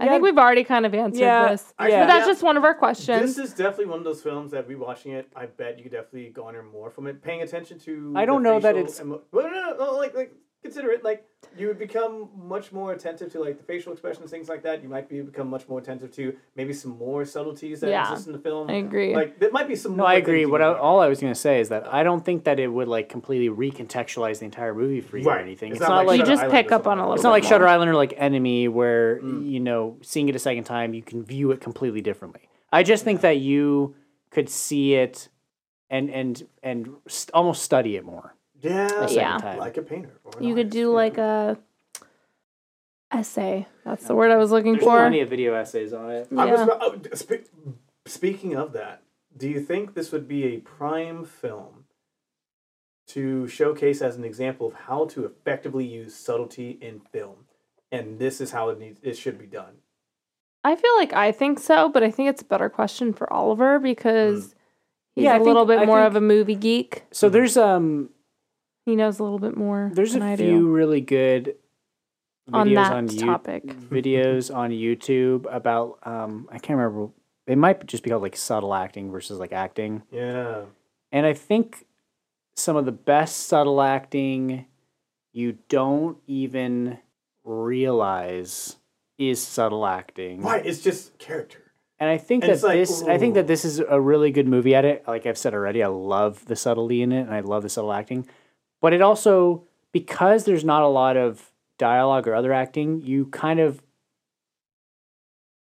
I 0.00 0.06
Yeah. 0.06 0.10
think 0.10 0.24
we've 0.24 0.38
already 0.38 0.64
kind 0.64 0.84
of 0.86 0.94
answered 0.94 1.20
Yeah, 1.20 1.48
this. 1.50 1.72
yeah. 1.78 1.84
But 2.02 2.06
that's 2.08 2.26
Yeah. 2.26 2.32
just 2.32 2.42
one 2.42 2.56
of 2.56 2.64
our 2.64 2.74
questions. 2.74 3.36
this 3.36 3.38
is 3.50 3.54
definitely 3.54 3.86
one 3.86 3.98
of 3.98 4.04
those 4.04 4.22
films 4.22 4.50
that 4.50 4.68
rewatching 4.68 5.12
it, 5.14 5.28
I 5.36 5.46
bet 5.46 5.76
you 5.78 5.84
could 5.84 5.92
definitely 5.92 6.30
garner 6.30 6.62
more 6.64 6.90
from 6.90 7.06
it. 7.06 7.22
Paying 7.22 7.42
attention 7.42 7.78
to. 7.80 8.12
I 8.16 8.24
don't 8.26 8.42
the 8.42 8.48
know 8.50 8.60
that 8.60 8.76
it's- 8.76 9.00
emo- 9.00 9.22
well, 9.30 9.48
no, 9.50 9.70
no, 9.70 9.76
no, 9.76 9.92
like 9.96 10.14
like 10.14 10.34
consider 10.64 10.90
it 10.90 11.04
like 11.04 11.24
you 11.58 11.66
would 11.68 11.78
become 11.78 12.30
much 12.34 12.72
more 12.72 12.92
attentive 12.92 13.30
to 13.30 13.38
like 13.38 13.58
the 13.58 13.62
facial 13.62 13.92
expressions, 13.92 14.30
things 14.30 14.48
like 14.48 14.62
that. 14.62 14.82
You 14.82 14.88
might 14.88 15.08
be 15.10 15.20
become 15.20 15.48
much 15.48 15.68
more 15.68 15.78
attentive 15.78 16.10
to 16.12 16.34
maybe 16.56 16.72
some 16.72 16.92
more 16.96 17.24
subtleties 17.26 17.80
that 17.80 17.90
Yeah. 17.90 18.10
exist 18.10 18.26
in 18.28 18.32
the 18.32 18.38
film. 18.38 18.70
I 18.70 18.74
agree. 18.76 19.14
Like 19.14 19.38
there 19.38 19.50
might 19.50 19.68
be 19.68 19.76
some. 19.76 19.92
No, 19.92 19.98
more 20.04 20.06
I 20.08 20.14
agree. 20.14 20.46
What 20.46 20.62
I, 20.62 20.72
all 20.72 21.00
I 21.00 21.06
was 21.08 21.20
gonna 21.20 21.34
say 21.34 21.60
is 21.60 21.68
that 21.68 21.86
I 21.92 22.02
don't 22.02 22.24
think 22.24 22.44
that 22.44 22.58
it 22.58 22.68
would 22.68 22.88
like 22.88 23.10
completely 23.10 23.50
recontextualize 23.54 24.38
the 24.38 24.46
entire 24.46 24.74
movie 24.74 25.02
for 25.02 25.18
you 25.18 25.28
or 25.28 25.38
anything. 25.38 25.72
It's 25.72 25.80
It's, 25.80 25.88
not 25.88 25.96
not, 25.96 26.06
like 26.06 26.18
like 26.18 26.20
you 26.20 26.24
just 26.26 26.42
Island 26.44 26.52
pick 26.56 26.72
up 26.72 26.86
on 26.86 26.98
a 26.98 27.02
something. 27.02 27.02
little 27.02 27.14
it's 27.14 27.22
not 27.24 27.30
like 27.30 27.42
more. 27.42 27.50
Shutter 27.50 27.68
Island 27.68 27.90
or 27.90 27.94
like 27.94 28.14
Enemy, 28.16 28.68
where 28.68 29.20
Mm. 29.20 29.46
you 29.50 29.60
know 29.60 29.98
seeing 30.00 30.28
it 30.30 30.34
a 30.34 30.38
second 30.40 30.64
time 30.64 30.94
you 30.94 31.02
can 31.02 31.22
view 31.22 31.50
it 31.50 31.60
completely 31.60 32.00
differently. 32.00 32.48
I 32.72 32.82
just 32.82 33.04
think 33.04 33.20
that 33.20 33.36
you 33.36 33.94
could 34.30 34.48
see 34.48 34.94
it 34.94 35.28
and 35.90 36.08
and 36.10 36.42
and 36.62 36.88
st- 37.06 37.32
almost 37.34 37.62
study 37.62 37.96
it 37.96 38.04
more. 38.04 38.34
Yeah, 38.64 39.06
Yeah. 39.08 39.38
time. 39.38 39.58
like 39.58 39.76
a 39.76 39.82
painter. 39.82 40.18
or 40.24 40.32
You 40.42 40.54
could 40.54 40.66
artist, 40.66 40.72
do 40.72 40.80
yeah. 40.80 40.86
like 40.86 41.18
a 41.18 41.58
essay. 43.12 43.66
That's 43.84 44.06
the 44.06 44.14
word 44.14 44.30
I 44.30 44.36
was 44.36 44.50
looking 44.50 44.72
There's 44.72 44.84
for. 44.84 44.98
plenty 44.98 45.20
of 45.20 45.28
video 45.30 45.54
essays 45.54 45.92
on 45.92 46.10
it. 46.10 46.28
I 46.36 46.46
was 46.46 46.60
Yeah. 46.60 46.78
oh, 46.80 46.96
spe- 47.14 47.48
speaking 48.06 48.56
of 48.56 48.72
that, 48.72 49.02
do 49.36 49.48
you 49.48 49.60
think 49.60 49.94
this 49.94 50.10
would 50.12 50.26
be 50.26 50.44
a 50.44 50.58
prime 50.60 51.24
film 51.24 51.84
to 53.08 53.46
showcase 53.46 54.00
as 54.00 54.16
an 54.16 54.24
example 54.24 54.66
of 54.66 54.74
how 54.74 55.04
to 55.06 55.24
effectively 55.26 55.84
use 55.84 56.14
subtlety 56.14 56.78
in 56.80 57.00
film, 57.00 57.46
and 57.92 58.18
this 58.18 58.40
is 58.40 58.52
how 58.52 58.70
it 58.70 58.78
needs 58.78 58.98
it 59.02 59.16
should 59.18 59.38
be 59.38 59.46
done. 59.46 59.82
I 60.64 60.74
feel 60.74 60.96
like 60.96 61.12
I 61.12 61.30
think 61.30 61.58
so, 61.58 61.90
but 61.90 62.02
I 62.02 62.10
think 62.10 62.30
it's 62.30 62.40
a 62.40 62.46
better 62.46 62.70
question 62.70 63.12
for 63.12 63.30
Oliver 63.30 63.78
because 63.78 64.54
he's 65.14 65.24
Yeah, 65.24 65.34
I 65.34 65.36
a 65.36 65.42
little 65.42 65.66
think- 65.66 65.80
bit 65.80 65.82
I 65.82 65.86
more 65.86 65.98
think- 65.98 66.06
of 66.08 66.16
a 66.16 66.20
movie 66.22 66.54
geek. 66.54 67.02
So 67.10 67.28
there's 67.28 67.58
um 67.58 68.08
He 68.84 68.96
knows 68.96 69.18
a 69.18 69.22
little 69.22 69.38
bit 69.38 69.56
more. 69.56 69.90
there's 69.94 70.12
than 70.12 70.22
a 70.22 70.32
I 70.32 70.36
few 70.36 70.46
do. 70.60 70.68
really 70.68 71.00
good 71.00 71.56
On 72.52 72.72
that 72.74 72.92
on, 72.92 73.08
You- 73.08 73.20
topic. 73.20 73.66
videos 73.90 74.54
on 74.54 74.70
YouTube 74.70 75.46
about 75.54 75.98
um 76.02 76.48
I 76.52 76.58
can't 76.58 76.78
remember 76.78 77.10
they 77.46 77.54
might 77.54 77.84
just 77.86 78.02
be 78.02 78.10
called 78.10 78.22
like 78.22 78.36
subtle 78.36 78.74
acting 78.74 79.10
versus 79.10 79.38
like 79.38 79.52
acting. 79.52 80.02
Yeah. 80.10 80.62
And 81.12 81.26
I 81.26 81.32
think 81.34 81.86
some 82.56 82.76
of 82.76 82.84
the 82.86 82.92
best 82.92 83.46
subtle 83.48 83.80
acting 83.82 84.66
you 85.32 85.58
don't 85.68 86.16
even 86.26 86.98
realize 87.44 88.76
is 89.18 89.40
subtle 89.42 89.86
acting. 89.86 90.42
Right. 90.42 90.64
It's 90.64 90.80
just 90.80 91.18
character. 91.18 91.58
And 92.00 92.10
I 92.10 92.18
think 92.18 92.44
And 92.44 92.52
that 92.52 92.62
like, 92.62 92.78
this 92.78 93.02
I 93.04 93.18
think 93.18 93.34
that 93.34 93.46
this 93.46 93.64
is 93.64 93.78
a 93.78 94.00
really 94.00 94.30
good 94.32 94.48
movie 94.48 94.74
at 94.74 94.84
it. 94.84 95.04
Like 95.06 95.26
I've 95.26 95.38
said 95.38 95.54
already, 95.54 95.82
I 95.82 95.86
love 95.88 96.44
the 96.46 96.56
subtlety 96.56 97.02
in 97.02 97.12
it 97.12 97.22
and 97.22 97.34
I 97.34 97.40
love 97.40 97.62
the 97.62 97.68
subtle 97.68 97.92
acting. 97.92 98.26
But 98.84 98.92
it 98.92 99.00
also 99.00 99.64
because 99.92 100.44
there's 100.44 100.62
not 100.62 100.82
a 100.82 100.88
lot 100.88 101.16
of 101.16 101.50
dialogue 101.78 102.28
or 102.28 102.34
other 102.34 102.52
acting, 102.52 103.00
you 103.00 103.24
kind 103.24 103.58
of 103.58 103.82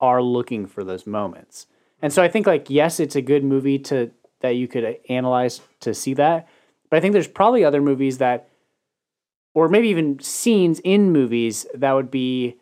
are 0.01 0.21
looking 0.21 0.65
for 0.65 0.83
those 0.83 1.07
moments. 1.07 1.65
And 2.01 2.11
so 2.11 2.21
I 2.21 2.27
think 2.27 2.45
like 2.45 2.69
yes, 2.69 2.99
it's 2.99 3.15
a 3.15 3.21
good 3.21 3.45
movie 3.45 3.79
to 3.79 4.11
that 4.41 4.57
you 4.57 4.67
could 4.67 4.83
uh, 4.83 4.93
analyze 5.07 5.61
to 5.79 5.93
see 5.93 6.13
that. 6.15 6.49
But 6.89 6.97
I 6.97 6.99
think 6.99 7.13
there's 7.13 7.25
probably 7.25 7.63
other 7.63 7.81
movies 7.81 8.17
that 8.17 8.49
or 9.53 9.69
maybe 9.69 9.87
even 9.87 10.19
scenes 10.19 10.81
in 10.83 11.13
movies 11.13 11.65
that 11.73 11.93
would 11.93 12.11
be 12.11 12.57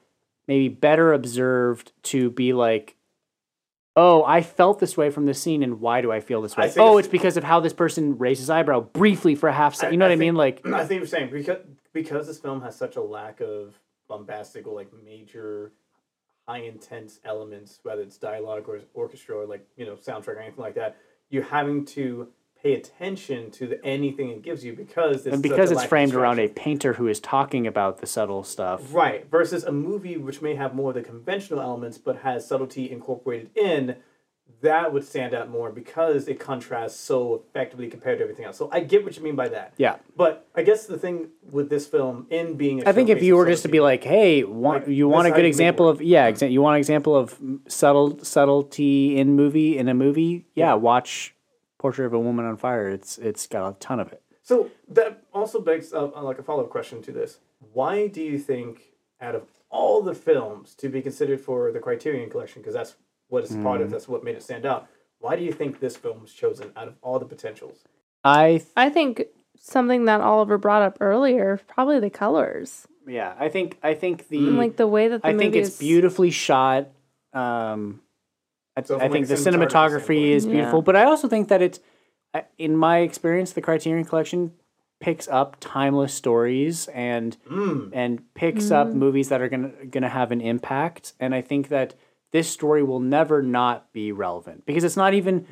maybe 0.47 0.69
better 0.69 1.13
observed 1.13 1.93
to 2.03 2.29
be 2.29 2.53
like 2.53 2.95
oh 3.95 4.23
i 4.25 4.41
felt 4.41 4.79
this 4.79 4.97
way 4.97 5.09
from 5.09 5.25
this 5.25 5.41
scene 5.41 5.61
and 5.63 5.79
why 5.79 6.01
do 6.01 6.11
i 6.11 6.19
feel 6.19 6.41
this 6.41 6.57
way? 6.57 6.65
oh 6.77 6.97
it's- 6.97 7.05
it's 7.05 7.07
because 7.11 7.37
of 7.37 7.43
how 7.43 7.59
this 7.59 7.73
person 7.73 8.17
raises 8.17 8.43
his 8.43 8.49
eyebrow 8.49 8.79
briefly 8.79 9.35
for 9.35 9.47
a 9.49 9.53
half 9.53 9.75
second 9.75 9.93
you 9.93 9.97
know 9.99 10.05
what 10.05 10.11
i, 10.11 10.15
mean? 10.15 10.35
like 10.35 10.65
I 10.73 10.85
think 10.85 10.99
you're 10.99 11.07
saying 11.07 11.29
because 11.31 11.59
because 11.91 12.27
this 12.27 12.39
film 12.39 12.61
has 12.61 12.75
such 12.75 12.95
a 12.95 13.01
lack 13.01 13.39
of 13.41 13.79
bombastic 14.07 14.65
or 14.67 14.73
like 14.75 14.89
major 15.05 15.71
high 16.47 16.59
intense 16.59 17.19
elements, 17.23 17.79
whether 17.83 18.01
it's 18.01 18.17
dialogue 18.17 18.67
or 18.67 18.81
orchestra 18.93 19.37
or 19.37 19.45
like 19.45 19.65
you 19.77 19.85
know 19.85 19.95
soundtrack 19.95 20.27
or 20.35 20.39
anything 20.39 20.61
like 20.63 20.75
that, 20.75 20.97
you're 21.29 21.43
having 21.43 21.85
to 21.85 22.27
pay 22.63 22.73
attention 22.75 23.51
to 23.51 23.67
the, 23.67 23.85
anything 23.85 24.29
it 24.29 24.41
gives 24.41 24.63
you 24.63 24.73
because 24.73 25.27
and 25.27 25.43
because 25.43 25.69
it's 25.69 25.83
framed 25.83 26.15
around 26.15 26.39
a 26.39 26.47
painter 26.47 26.93
who 26.93 27.07
is 27.07 27.19
talking 27.19 27.67
about 27.67 27.97
the 27.99 28.07
subtle 28.07 28.43
stuff 28.43 28.93
Right, 28.93 29.29
versus 29.29 29.65
a 29.65 29.71
movie 29.71 30.17
which 30.17 30.41
may 30.41 30.55
have 30.55 30.73
more 30.73 30.91
of 30.91 30.95
the 30.95 31.03
conventional 31.03 31.59
elements 31.59 31.97
but 31.97 32.17
has 32.19 32.47
subtlety 32.47 32.89
incorporated 32.89 33.49
in, 33.55 33.97
that 34.61 34.93
would 34.93 35.05
stand 35.05 35.33
out 35.33 35.49
more 35.49 35.71
because 35.71 36.29
it 36.29 36.39
contrasts 36.39 36.97
so 36.97 37.43
effectively 37.49 37.89
compared 37.89 38.19
to 38.19 38.23
everything 38.23 38.45
else. 38.45 38.55
So 38.57 38.69
I 38.71 38.79
get 38.79 39.03
what 39.03 39.17
you 39.17 39.23
mean 39.23 39.35
by 39.35 39.49
that. 39.49 39.73
yeah 39.75 39.97
But 40.15 40.47
I 40.55 40.63
guess 40.63 40.85
the 40.85 40.97
thing 40.97 41.29
with 41.51 41.69
this 41.69 41.85
film, 41.85 42.27
in 42.29 42.55
being, 42.55 42.81
a 42.81 42.89
I 42.89 42.93
think 42.93 43.09
if 43.09 43.21
you 43.21 43.35
were 43.35 43.45
just 43.45 43.63
to 43.63 43.69
be 43.69 43.81
like, 43.81 44.05
"Hey, 44.05 44.45
want, 44.45 44.87
Like, 44.87 44.95
you 44.95 45.09
want 45.09 45.27
a 45.27 45.31
good 45.31 45.37
you 45.37 45.43
make 45.43 45.45
it 45.45 45.47
example 45.49 45.89
of 45.89 46.01
yeah, 46.01 46.31
exa- 46.31 46.49
you 46.49 46.61
want 46.61 46.75
an 46.75 46.79
example 46.79 47.13
of 47.13 47.37
subtle 47.67 48.23
subtlety 48.23 49.17
in 49.17 49.35
movie 49.35 49.77
in 49.77 49.89
a 49.89 49.93
movie? 49.93 50.45
Yeah, 50.55 50.75
watch 50.75 51.35
Portrait 51.83 52.05
of 52.05 52.13
a 52.13 52.19
Woman 52.19 52.45
on 52.45 52.55
Fire. 52.55 52.87
It's 52.87 53.17
it's 53.17 53.45
got 53.45 53.69
a 53.69 53.73
ton 53.77 53.99
of 53.99 54.13
it. 54.13 54.21
So 54.41 54.71
that 54.87 55.21
also 55.33 55.59
begs 55.59 55.93
uh, 55.93 56.11
uh, 56.15 56.23
like 56.23 56.39
a 56.39 56.43
follow 56.43 56.63
up 56.63 56.69
question 56.69 57.01
to 57.01 57.11
this: 57.11 57.39
Why 57.73 58.07
do 58.07 58.21
you 58.21 58.39
think, 58.39 58.93
out 59.19 59.35
of 59.35 59.43
all 59.69 60.01
the 60.01 60.15
films 60.15 60.75
to 60.75 60.87
be 60.87 61.01
considered 61.01 61.41
for 61.41 61.73
the 61.73 61.79
Criterion 61.79 62.29
Collection, 62.29 62.61
because 62.61 62.73
that's 62.73 62.95
what 63.27 63.43
it's 63.43 63.55
part 63.57 63.81
of, 63.81 63.89
that's 63.91 64.07
what 64.07 64.23
made 64.23 64.35
it 64.35 64.43
stand 64.43 64.65
out. 64.65 64.87
Why 65.19 65.35
do 65.35 65.43
you 65.43 65.51
think 65.51 65.81
this 65.81 65.97
film 65.97 66.21
was 66.21 66.31
chosen 66.31 66.71
out 66.77 66.87
of 66.87 66.95
all 67.01 67.19
the 67.19 67.25
potentials? 67.25 67.79
I 68.23 68.49
th- 68.59 68.67
I 68.77 68.89
think 68.89 69.25
something 69.59 70.05
that 70.05 70.21
Oliver 70.21 70.57
brought 70.57 70.83
up 70.83 70.97
earlier, 71.01 71.59
probably 71.67 71.99
the 71.99 72.09
colors. 72.09 72.87
yeah, 73.05 73.33
I 73.37 73.49
think 73.49 73.77
I 73.83 73.93
think 73.93 74.29
the 74.29 74.37
And 74.37 74.57
like 74.57 74.77
the 74.77 74.87
way 74.87 75.09
that 75.09 75.21
the 75.21 75.27
I 75.27 75.33
movie 75.33 75.43
think 75.43 75.55
it's 75.57 75.69
is 75.71 75.77
beautifully 75.79 76.31
shot. 76.31 76.87
Um, 77.33 77.99
I, 78.75 78.81
So 78.83 78.95
I 78.97 78.99
from, 79.01 79.11
think 79.11 79.27
the 79.27 79.35
cinematography 79.35 79.67
cinematography 79.67 80.01
standpoint. 80.03 80.25
is 80.35 80.45
Yeah. 80.45 80.51
beautiful, 80.53 80.81
but 80.81 80.95
I 80.95 81.03
also 81.03 81.27
think 81.27 81.47
that 81.49 81.61
it's, 81.61 81.79
in 82.57 82.75
my 82.75 82.99
experience, 82.99 83.53
the 83.53 83.61
Criterion 83.61 84.05
Collection 84.05 84.51
picks 84.99 85.27
up 85.27 85.57
timeless 85.59 86.13
stories 86.13 86.87
and 86.93 87.35
Mm. 87.51 87.89
and 87.93 88.33
picks 88.35 88.71
up 88.71 88.93
movies 88.93 89.27
that 89.29 89.41
are 89.41 89.49
gonna 89.49 89.71
gonna 89.91 90.07
have 90.09 90.31
an 90.31 90.39
impact. 90.39 91.13
And 91.19 91.35
I 91.35 91.41
think 91.41 91.67
that 91.67 91.93
this 92.31 92.49
story 92.49 92.81
will 92.83 93.01
never 93.01 93.43
not 93.43 93.91
be 93.91 94.11
relevant 94.13 94.65
because 94.65 94.83
it's 94.85 94.95
not 94.97 95.13
even. 95.13 95.45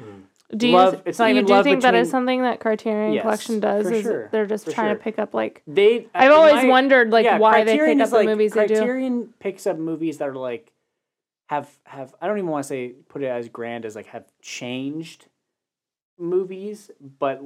Do 0.56 0.68
you, 0.68 0.74
love- 0.76 1.02
it's 1.06 1.18
not 1.20 1.26
you 1.28 1.36
even 1.36 1.46
do 1.46 1.54
love 1.54 1.64
think 1.66 1.82
that 1.84 1.96
is 1.96 2.10
something 2.10 2.42
that 2.42 2.60
Criterion 2.60 3.14
Yes, 3.14 3.22
Collection 3.22 3.60
does? 3.62 3.88
for 3.88 3.94
Is 3.94 4.02
sure, 4.04 4.30
they're 4.32 4.46
just 4.46 4.66
for 4.66 4.72
trying 4.72 4.90
sure. 4.90 4.98
to 4.98 5.04
pick 5.04 5.18
up 5.20 5.34
like 5.34 5.62
They. 5.68 6.08
I've 6.16 6.32
always 6.32 6.64
my- 6.64 6.68
wondered 6.70 7.12
like 7.12 7.24
yeah, 7.26 7.38
why 7.38 7.64
they 7.64 7.78
pick 7.78 7.98
up 8.00 8.04
is 8.06 8.10
the 8.10 8.16
like, 8.18 8.26
movies 8.26 8.54
they 8.54 8.68
do. 8.68 8.76
Criterion 8.76 9.34
picks 9.40 9.66
up 9.68 9.78
movies 9.78 10.18
that 10.18 10.28
are 10.30 10.36
like 10.36 10.72
have 11.52 11.70
have 11.84 12.16
I 12.22 12.28
don't 12.28 12.38
even 12.38 12.50
want 12.50 12.64
to 12.64 12.68
say 12.70 12.94
put 13.10 13.22
it 13.22 13.28
as 13.28 13.50
grand 13.50 13.84
as 13.86 13.94
like 13.94 14.06
have 14.08 14.24
changed 14.42 15.28
movies, 16.18 16.90
but 17.20 17.42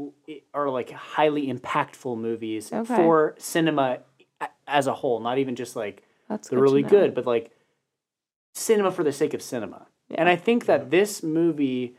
are 0.54 0.70
like 0.70 0.92
highly 0.92 1.52
impactful 1.52 2.16
movies 2.16 2.72
Okay. 2.72 2.96
for 2.96 3.34
cinema 3.40 4.00
as 4.68 4.86
a 4.86 4.94
whole, 4.94 5.20
not 5.22 5.40
even 5.40 5.56
just 5.56 5.76
like 5.76 6.04
That's 6.30 6.50
they're 6.50 6.60
good 6.60 6.64
really 6.64 6.84
good, 6.84 7.16
but 7.16 7.26
like 7.26 7.52
cinema 8.54 8.92
for 8.92 9.04
the 9.04 9.12
sake 9.12 9.34
of 9.34 9.42
cinema. 9.42 9.88
And 10.14 10.30
I 10.30 10.36
think 10.36 10.68
that 10.68 10.92
this 10.92 11.24
movie 11.24 11.96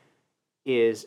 is 0.64 1.06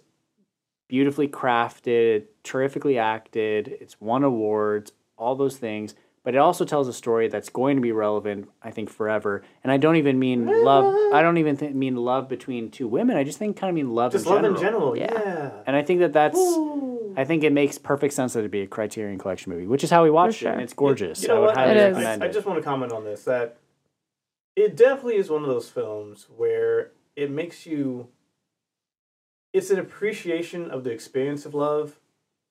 beautifully 0.90 1.30
crafted, 1.30 2.26
terrifically 2.44 2.98
acted, 2.98 3.70
it's 3.80 4.02
won 4.02 4.26
awards, 4.26 4.92
all 5.18 5.36
those 5.36 5.56
things, 5.56 5.96
but 6.24 6.36
it 6.36 6.38
also 6.38 6.66
tells 6.66 6.88
a 6.88 6.94
story 6.94 7.28
that's 7.28 7.50
going 7.50 7.76
to 7.78 7.82
be 7.82 7.92
relevant, 7.92 8.50
I 8.62 8.72
think, 8.72 8.90
forever. 8.90 9.44
And 9.64 9.72
I 9.72 9.78
don't 9.78 9.96
even 9.96 10.20
mean 10.20 10.46
love. 10.46 10.94
I 11.14 11.22
don't 11.22 11.38
even 11.38 11.58
th- 11.58 11.74
mean 11.74 11.96
love 11.96 12.28
between 12.28 12.70
two 12.72 12.88
women. 12.88 13.16
I 13.18 13.24
just 13.24 13.40
think 13.40 13.58
kind 13.58 13.70
of 13.70 13.76
mean 13.76 13.94
love 13.96 14.12
Just 14.12 14.26
in 14.26 14.32
love 14.32 14.42
general. 14.42 14.56
in 14.56 14.62
general, 14.62 14.98
Yeah. 14.98 15.14
yeah. 15.14 15.52
And 15.66 15.76
I 15.76 15.82
think 15.84 16.00
that 16.02 16.14
that's. 16.14 16.38
Ooh. 16.38 17.14
I 17.18 17.26
think 17.26 17.44
it 17.44 17.52
makes 17.52 17.78
perfect 17.78 18.14
sense 18.14 18.34
that 18.34 18.40
it'd 18.40 18.52
be 18.52 18.62
a 18.62 18.68
Criterion 18.68 19.18
Collection 19.18 19.52
movie, 19.52 19.66
which 19.66 19.84
is 19.84 19.90
how 19.90 20.04
we 20.04 20.10
watched 20.12 20.44
it, 20.44 20.48
and 20.48 20.62
it's 20.62 20.74
gorgeous. 20.74 21.22
You 21.24 21.30
know 21.30 21.36
I 21.36 21.40
would 21.40 21.46
what? 21.48 21.58
highly 21.58 21.72
It 21.72 21.78
is. 21.78 21.84
recommend 21.96 22.24
I, 22.24 22.28
I 22.28 22.30
just 22.30 22.46
want 22.46 22.60
to 22.60 22.64
comment 22.64 22.92
on 22.92 23.04
this 23.04 23.24
that 23.24 23.58
it 24.56 24.76
definitely 24.78 25.16
is 25.16 25.30
one 25.30 25.42
of 25.42 25.50
those 25.50 25.70
films 25.70 26.28
where 26.38 26.92
it 27.16 27.32
makes 27.32 27.66
you. 27.66 28.08
It's 29.52 29.72
an 29.72 29.80
appreciation 29.80 30.70
of 30.70 30.84
the 30.84 30.92
experience 30.92 31.46
of 31.46 31.56
love, 31.56 32.00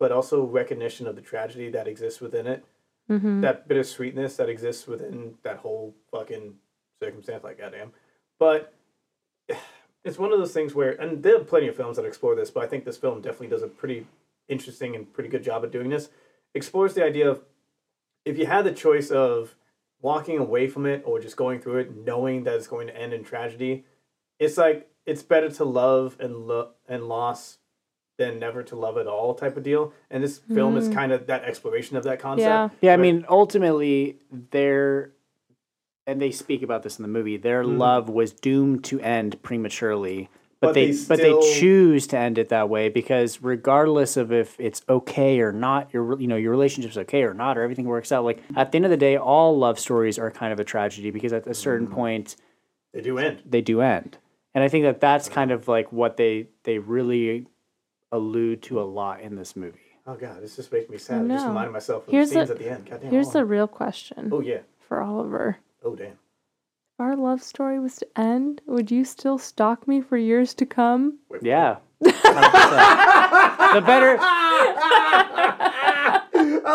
but 0.01 0.11
also 0.11 0.45
recognition 0.45 1.07
of 1.07 1.15
the 1.15 1.23
tragedy 1.23 1.71
that 1.71 1.87
exists 1.87 2.21
within 2.21 2.47
it. 2.47 2.65
Mhm. 3.09 3.41
That 3.43 3.67
bittersweetness 3.69 4.37
that 4.37 4.49
exists 4.49 4.87
within 4.87 5.39
that 5.43 5.59
whole 5.59 5.95
fucking 6.11 6.59
circumstance. 7.01 7.43
Like 7.45 7.59
goddamn, 7.59 7.93
but 8.39 8.75
it's 10.05 10.19
one 10.19 10.33
of 10.33 10.39
those 10.39 10.53
things 10.53 10.75
where, 10.75 10.91
and 11.01 11.23
there 11.23 11.37
are 11.37 11.45
plenty 11.45 11.69
of 11.69 11.77
films 11.77 11.97
that 11.97 12.05
explore 12.05 12.35
this, 12.35 12.51
but 12.51 12.63
I 12.63 12.67
think 12.67 12.85
this 12.85 12.97
film 12.97 13.21
definitely 13.21 13.49
does 13.49 13.63
a 13.63 13.69
pretty 13.69 14.07
interesting 14.49 14.95
and 14.95 15.11
pretty 15.13 15.29
good 15.29 15.43
job 15.43 15.65
of 15.65 15.71
doing 15.71 15.91
this. 15.91 16.11
Explores 16.55 16.95
the 16.95 17.05
idea 17.05 17.29
of 17.31 17.43
if 18.25 18.39
you 18.39 18.47
had 18.47 18.65
the 18.65 18.73
choice 18.73 19.11
of 19.11 19.55
walking 20.01 20.39
away 20.39 20.69
from 20.69 20.87
it 20.87 21.03
or 21.05 21.19
just 21.21 21.37
going 21.37 21.61
through 21.61 21.79
it, 21.79 21.97
knowing 21.97 22.45
that 22.45 22.55
it's 22.55 22.67
going 22.69 22.87
to 22.87 22.97
end 22.97 23.13
in 23.13 23.25
tragedy, 23.25 23.85
it's 24.39 24.57
like 24.57 24.91
it's 25.07 25.23
better 25.23 25.51
to 25.51 25.65
love 25.65 26.17
and 26.21 26.47
lo- 26.47 26.73
and 26.87 27.09
loss 27.09 27.59
than 28.19 28.39
never 28.39 28.63
to 28.65 28.77
love 28.77 28.99
at 28.99 29.07
all 29.07 29.35
type 29.35 29.57
of 29.57 29.63
deal. 29.63 29.93
And 30.11 30.23
this 30.23 30.39
film 30.39 30.77
is 30.77 30.89
mm. 30.89 30.95
kind 30.95 31.13
of 31.13 31.29
that 31.29 31.45
exploration 31.45 31.97
of 31.97 32.05
that 32.05 32.19
concept. 32.19 32.43
Yeah. 32.43 32.69
Yeah, 32.81 32.95
I 32.95 32.97
mean, 32.97 33.25
ultimately, 33.29 34.19
their 34.51 35.13
and 36.07 36.21
they 36.21 36.31
speak 36.31 36.63
about 36.63 36.83
this 36.83 36.99
in 36.99 37.03
the 37.03 37.09
movie. 37.09 37.37
Their 37.37 37.63
mm-hmm. 37.63 37.79
love 37.79 38.09
was 38.09 38.33
doomed 38.33 38.83
to 38.85 38.99
end 39.01 39.41
prematurely, 39.43 40.31
but, 40.61 40.69
But 40.69 40.75
they, 40.75 40.91
they 40.91 41.05
but 41.07 41.19
they 41.19 41.59
choose 41.61 42.07
to 42.09 42.19
end 42.19 42.39
it 42.39 42.49
that 42.49 42.69
way 42.69 42.89
because 42.89 43.43
regardless 43.43 44.17
of 44.17 44.33
if 44.33 44.59
it's 44.59 44.83
okay 44.89 45.39
or 45.41 45.53
not, 45.53 45.93
your 45.93 46.19
you 46.19 46.27
know 46.27 46.37
your 46.37 46.51
relationship's 46.51 46.97
okay 46.99 47.23
or 47.23 47.35
not, 47.35 47.57
or 47.57 47.63
everything 47.63 47.85
works 47.85 48.11
out. 48.11 48.25
Like 48.25 48.43
at 48.57 48.73
the 48.73 48.77
end 48.77 48.85
of 48.85 48.91
the 48.91 48.97
day, 48.97 49.17
all 49.17 49.57
love 49.57 49.79
stories 49.79 50.19
are 50.19 50.31
kind 50.33 50.53
of 50.53 50.59
a 50.59 50.65
tragedy 50.65 51.13
because 51.13 51.33
at 51.33 51.47
a 51.47 51.55
certain 51.55 51.87
mm. 51.87 51.93
point 51.93 52.35
They 52.93 53.03
do 53.03 53.19
end. 53.19 53.43
they 53.47 53.61
do 53.61 53.83
end, 53.83 54.19
and 54.55 54.65
I 54.65 54.69
think 54.69 54.85
that 54.85 55.01
that's 55.01 55.29
kind 55.29 55.53
of 55.53 55.69
like 55.69 55.93
what 55.93 56.17
they 56.17 56.49
they 56.65 56.79
really 56.79 57.47
allude 58.13 58.63
to 58.63 58.81
a 58.81 58.85
lot 58.85 59.21
in 59.21 59.37
this 59.37 59.57
movie. 59.57 59.79
Oh 60.07 60.15
god, 60.15 60.43
this 60.43 60.57
just 60.57 60.73
makes 60.73 60.89
me 60.89 60.97
sad. 60.99 61.25
I 61.25 61.29
just 61.29 61.45
No. 61.45 61.49
reminded 61.49 61.73
myself 61.73 62.07
of 62.07 62.13
Here's 62.13 62.31
the 62.31 62.47
scenes 62.47 62.49
the- 62.49 62.55
at 62.55 62.61
the 62.61 62.71
end. 62.71 62.91
Goddamn. 62.91 63.11
Here's 63.11 63.31
the 63.31 63.45
real 63.45 63.67
question 63.67 64.31
Oh 64.33 64.41
yeah. 64.41 64.61
for 64.81 65.03
Oliver. 65.03 65.59
Oh 65.85 65.95
damn. 65.95 66.13
If 66.13 67.01
our 67.01 67.15
love 67.17 67.43
story 67.43 67.79
was 67.79 67.97
to 67.97 68.07
end, 68.19 68.61
would 68.67 68.91
you 68.91 69.05
still 69.05 69.39
stalk 69.39 69.87
me 69.87 70.01
for 70.01 70.17
years 70.17 70.55
to 70.55 70.67
come? 70.67 71.19
Wait, 71.29 71.43
Yeah. 71.43 71.77
the 72.01 72.13
better 73.85 74.17
I 74.21 76.25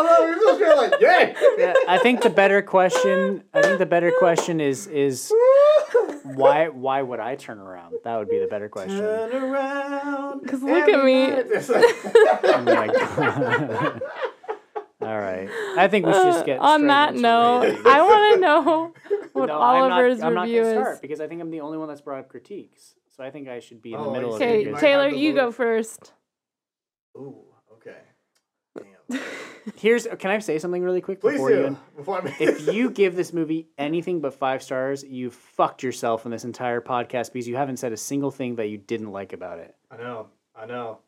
love 0.00 0.28
it. 0.28 0.58
You're 0.58 0.58
just 0.58 0.92
like, 0.92 1.00
yay! 1.00 1.34
Yeah, 1.58 1.74
I 1.88 1.98
think 1.98 2.22
the 2.22 2.30
better 2.30 2.60
question. 2.62 3.42
I 3.54 3.62
think 3.62 3.78
the 3.78 3.86
better 3.86 4.12
question 4.18 4.60
is 4.60 4.86
is 4.88 5.32
why 6.24 6.68
why 6.68 7.02
would 7.02 7.20
I 7.20 7.36
turn 7.36 7.58
around? 7.58 7.94
That 8.04 8.16
would 8.16 8.28
be 8.28 8.38
the 8.38 8.46
better 8.46 8.68
question. 8.68 8.98
Turn 8.98 9.42
around. 9.44 10.42
Because 10.42 10.62
look 10.62 10.88
at 10.88 11.04
me. 11.04 11.30
Oh 11.30 12.62
my 12.64 12.86
god. 12.88 14.02
All 15.02 15.18
right. 15.18 15.48
I 15.76 15.86
think 15.88 16.06
we 16.06 16.12
should 16.14 16.22
just 16.32 16.46
get 16.46 16.60
Uh, 16.60 16.62
on 16.62 16.86
that 16.86 17.10
into 17.10 17.22
note, 17.22 17.60
rating. 17.62 17.82
I 17.86 18.00
want 18.02 18.34
to 18.34 18.40
know 18.40 18.94
what 19.34 19.46
No, 19.46 19.60
I'm 19.60 19.88
not- 19.90 19.92
Oliver's 19.92 20.22
I'm 20.22 20.32
not, 20.34 20.46
gonna 20.46 20.58
is. 20.58 20.72
start 20.72 21.02
because 21.02 21.20
I 21.20 21.26
think 21.28 21.42
I'm 21.42 21.50
the 21.50 21.60
only 21.60 21.76
one 21.76 21.88
that's 21.88 22.00
brought 22.00 22.20
up 22.20 22.28
critiques. 22.30 22.94
So 23.16 23.22
I 23.22 23.30
think 23.30 23.46
I 23.48 23.60
should 23.60 23.82
be 23.82 23.92
in 23.92 24.00
the 24.00 24.06
Oh, 24.06 24.12
middle 24.12 24.32
I 24.32 24.36
of 24.36 24.40
it. 24.40 24.44
Okay, 24.44 24.58
You 24.60 24.64
because- 24.66 24.82
might 24.82 24.88
Taylor, 24.88 25.08
you 25.08 25.34
go 25.34 25.52
first. 25.52 26.12
Ooh, 27.16 27.20
okay. 27.20 27.36
Damn. 27.38 27.53
Here's 29.76 30.06
can 30.18 30.30
I 30.30 30.38
say 30.40 30.58
something 30.58 30.82
really 30.82 31.00
quick 31.00 31.20
Please 31.20 31.32
before 31.32 31.50
you 31.50 31.56
do. 31.56 31.66
end? 31.66 31.76
Before 31.96 32.20
I 32.20 32.24
make 32.24 32.40
If 32.40 32.72
you 32.72 32.90
give 32.90 33.16
this 33.16 33.32
movie 33.32 33.68
anything 33.78 34.20
but 34.20 34.34
five 34.34 34.62
stars, 34.62 35.02
you 35.02 35.30
fucked 35.30 35.82
yourself 35.82 36.26
in 36.26 36.30
this 36.30 36.44
entire 36.44 36.80
podcast 36.82 37.32
because 37.32 37.48
you 37.48 37.56
haven't 37.56 37.78
said 37.78 37.92
a 37.92 37.96
single 37.96 38.30
thing 38.30 38.56
that 38.56 38.66
you 38.68 38.76
didn't 38.76 39.10
like 39.10 39.32
about 39.32 39.58
it. 39.58 39.74
I 39.90 39.96
know. 39.96 40.28
I 40.54 40.66
know. 40.66 40.98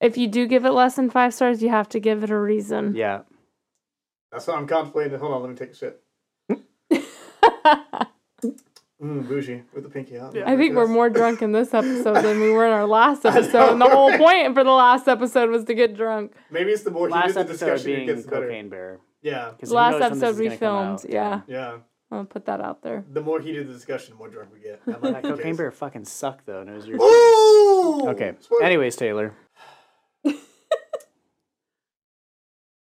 If 0.00 0.16
you 0.16 0.28
do 0.28 0.46
give 0.46 0.64
it 0.64 0.70
less 0.70 0.96
than 0.96 1.10
five 1.10 1.34
stars, 1.34 1.62
you 1.62 1.68
have 1.68 1.90
to 1.90 2.00
give 2.00 2.24
it 2.24 2.30
a 2.30 2.38
reason. 2.38 2.94
Yeah. 2.94 3.20
That's 4.32 4.46
what 4.46 4.56
I'm 4.56 4.66
contemplating. 4.66 5.18
Hold 5.18 5.34
on, 5.34 5.42
let 5.42 5.50
me 5.50 5.56
take 5.56 5.72
a 5.72 5.74
shit. 5.74 6.00
Mm, 9.02 9.26
bougie 9.28 9.62
with 9.74 9.84
the 9.84 9.88
pinky 9.88 10.18
out. 10.18 10.36
I 10.36 10.56
think 10.58 10.74
we're 10.76 10.86
more 10.86 11.08
drunk 11.08 11.40
in 11.40 11.52
this 11.52 11.72
episode 11.72 12.16
than 12.22 12.38
we 12.40 12.50
were 12.50 12.66
in 12.66 12.72
our 12.72 12.86
last 12.86 13.24
episode. 13.24 13.72
And 13.72 13.80
the 13.80 13.88
whole 13.88 14.16
point 14.18 14.52
for 14.54 14.62
the 14.62 14.70
last 14.72 15.08
episode 15.08 15.48
was 15.48 15.64
to 15.64 15.74
get 15.74 15.96
drunk. 15.96 16.32
Maybe 16.50 16.70
it's 16.70 16.82
the 16.82 16.90
more 16.90 17.08
Last 17.08 17.28
heated 17.28 17.36
the 17.36 17.40
episode 17.40 17.64
discussion 17.66 17.90
it 17.92 17.94
being 17.96 18.06
gets 18.08 18.26
better. 18.26 18.46
Cocaine 18.46 18.68
Bear. 18.68 19.00
Yeah, 19.22 19.52
'Cause 19.58 19.70
who 19.70 19.74
Last 19.76 19.92
knows 19.92 20.00
when 20.02 20.12
this 20.12 20.22
episode 20.22 20.38
we 20.42 20.56
filmed. 20.56 21.04
Yeah. 21.08 21.40
yeah. 21.48 21.76
I'll 22.12 22.24
put 22.26 22.44
that 22.46 22.60
out 22.60 22.82
there. 22.82 23.04
The 23.10 23.20
more 23.22 23.40
heated 23.40 23.68
the 23.68 23.72
discussion, 23.72 24.12
the 24.14 24.18
more 24.18 24.28
drunk 24.28 24.50
we 24.52 24.60
get. 24.60 24.84
That 24.84 25.00
might 25.02 25.12
That 25.12 25.22
Cocaine 25.22 25.44
case. 25.44 25.56
Bear 25.56 25.70
fucking 25.70 26.04
sucked 26.04 26.44
though. 26.44 26.60
And 26.60 26.68
it 26.68 26.74
was 26.74 26.86
your 26.86 26.98
Ooh! 27.00 28.08
okay. 28.10 28.34
Spoiler. 28.40 28.64
Anyways, 28.64 28.96
Taylor. 28.96 29.34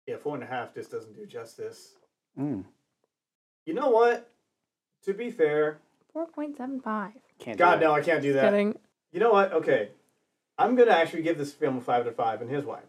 Yeah, 0.06 0.16
four 0.16 0.34
and 0.36 0.42
a 0.42 0.46
half 0.46 0.72
just 0.74 0.90
doesn't 0.90 1.14
do 1.14 1.26
justice. 1.26 1.92
Mm, 2.38 2.64
You 3.66 3.74
know 3.74 3.90
what? 3.90 4.30
To 5.04 5.12
be 5.12 5.30
fair, 5.30 5.80
4.75. 6.14 7.12
can't. 7.38 7.58
God 7.58 7.76
do 7.76 7.86
no. 7.86 7.92
I 7.92 8.00
can't 8.00 8.22
do 8.22 8.32
that. 8.34 8.50
kidding. 8.50 8.78
You 9.12 9.20
know 9.20 9.30
what? 9.30 9.52
Okay, 9.52 9.90
I'm 10.58 10.74
gonna 10.74 10.92
actually 10.92 11.22
give 11.22 11.38
this 11.38 11.52
film 11.52 11.78
a 11.78 11.80
five 11.80 12.02
out 12.02 12.08
of 12.08 12.16
five, 12.16 12.40
and 12.40 12.50
here's 12.50 12.64
why. 12.64 12.80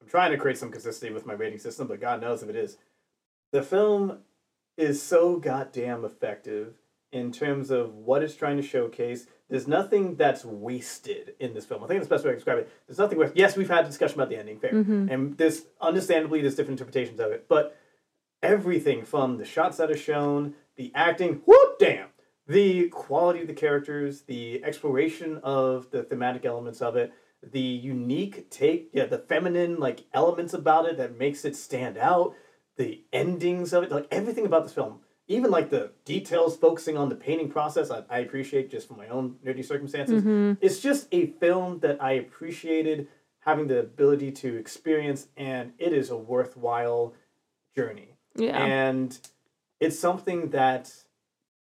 I'm 0.00 0.08
trying 0.08 0.32
to 0.32 0.38
create 0.38 0.58
some 0.58 0.70
consistency 0.70 1.12
with 1.12 1.26
my 1.26 1.34
rating 1.34 1.58
system, 1.58 1.86
but 1.86 2.00
God 2.00 2.20
knows 2.20 2.42
if 2.42 2.48
it 2.48 2.56
is. 2.56 2.76
The 3.52 3.62
film 3.62 4.18
is 4.76 5.02
so 5.02 5.36
goddamn 5.36 6.04
effective 6.04 6.74
in 7.12 7.32
terms 7.32 7.70
of 7.70 7.94
what 7.94 8.22
it's 8.22 8.36
trying 8.36 8.56
to 8.56 8.62
showcase. 8.62 9.26
There's 9.48 9.66
nothing 9.66 10.14
that's 10.14 10.44
wasted 10.44 11.34
in 11.40 11.54
this 11.54 11.66
film. 11.66 11.82
I 11.82 11.88
think 11.88 11.98
that's 12.00 12.08
the 12.08 12.14
best 12.14 12.24
way 12.24 12.30
to 12.30 12.36
describe 12.36 12.58
it. 12.58 12.70
There's 12.86 12.98
nothing. 12.98 13.18
Wa- 13.18 13.30
yes, 13.34 13.56
we've 13.56 13.68
had 13.68 13.84
a 13.84 13.88
discussion 13.88 14.14
about 14.14 14.28
the 14.28 14.38
ending, 14.38 14.60
fair, 14.60 14.72
mm-hmm. 14.72 15.08
and 15.10 15.36
this 15.36 15.66
understandably 15.80 16.40
there's 16.40 16.54
different 16.54 16.80
interpretations 16.80 17.18
of 17.18 17.32
it, 17.32 17.46
but 17.48 17.76
everything 18.42 19.04
from 19.04 19.38
the 19.38 19.44
shots 19.44 19.78
that 19.78 19.90
are 19.90 19.96
shown, 19.96 20.54
the 20.76 20.92
acting, 20.94 21.42
whoop, 21.46 21.78
damn, 21.78 22.08
the 22.50 22.88
quality 22.88 23.42
of 23.42 23.46
the 23.46 23.54
characters, 23.54 24.22
the 24.22 24.62
exploration 24.64 25.38
of 25.44 25.88
the 25.92 26.02
thematic 26.02 26.44
elements 26.44 26.82
of 26.82 26.96
it, 26.96 27.12
the 27.42 27.60
unique 27.60 28.50
take, 28.50 28.90
yeah, 28.92 29.06
the 29.06 29.18
feminine 29.18 29.78
like 29.78 30.00
elements 30.12 30.52
about 30.52 30.84
it 30.86 30.96
that 30.96 31.16
makes 31.16 31.44
it 31.44 31.54
stand 31.54 31.96
out, 31.96 32.34
the 32.76 33.04
endings 33.12 33.72
of 33.72 33.84
it, 33.84 33.92
like 33.92 34.08
everything 34.10 34.46
about 34.46 34.64
this 34.64 34.72
film, 34.72 34.98
even 35.28 35.48
like 35.52 35.70
the 35.70 35.92
details 36.04 36.56
focusing 36.56 36.96
on 36.98 37.08
the 37.08 37.14
painting 37.14 37.48
process, 37.48 37.88
I, 37.88 38.02
I 38.10 38.18
appreciate 38.18 38.68
just 38.68 38.88
from 38.88 38.96
my 38.96 39.06
own 39.06 39.36
nerdy 39.46 39.64
circumstances. 39.64 40.20
Mm-hmm. 40.20 40.54
It's 40.60 40.80
just 40.80 41.06
a 41.12 41.26
film 41.26 41.78
that 41.80 42.02
I 42.02 42.12
appreciated 42.12 43.06
having 43.44 43.68
the 43.68 43.78
ability 43.78 44.32
to 44.32 44.56
experience, 44.56 45.28
and 45.36 45.72
it 45.78 45.92
is 45.92 46.10
a 46.10 46.16
worthwhile 46.16 47.14
journey 47.76 48.16
Yeah. 48.34 48.56
and 48.58 49.16
it's 49.78 49.98
something 49.98 50.50
that 50.50 50.92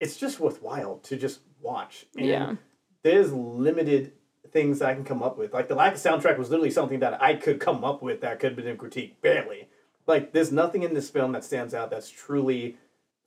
it's 0.01 0.16
just 0.16 0.40
worthwhile 0.40 0.98
to 1.05 1.16
just 1.16 1.40
watch. 1.60 2.06
And 2.16 2.27
Yeah. 2.27 2.56
there's 3.02 3.32
limited 3.32 4.12
things 4.52 4.78
that 4.78 4.89
I 4.89 4.94
can 4.94 5.05
come 5.05 5.23
up 5.23 5.36
with. 5.39 5.52
Like 5.52 5.68
the 5.68 5.74
lack 5.74 5.94
of 5.94 5.98
soundtrack 6.01 6.39
was 6.39 6.51
literally 6.51 6.70
something 6.70 7.01
that 7.01 7.20
I 7.23 7.35
could 7.35 7.60
come 7.60 7.85
up 7.85 8.02
with 8.02 8.20
that 8.20 8.39
could 8.40 8.52
have 8.52 8.56
been 8.56 8.68
a 8.68 8.77
critique, 8.77 9.20
barely. 9.20 9.68
Like 10.06 10.32
there's 10.32 10.52
nothing 10.52 10.82
in 10.82 10.94
this 10.94 11.10
film 11.10 11.32
that 11.32 11.44
stands 11.44 11.74
out 11.74 11.90
that's 11.90 12.10
truly 12.10 12.77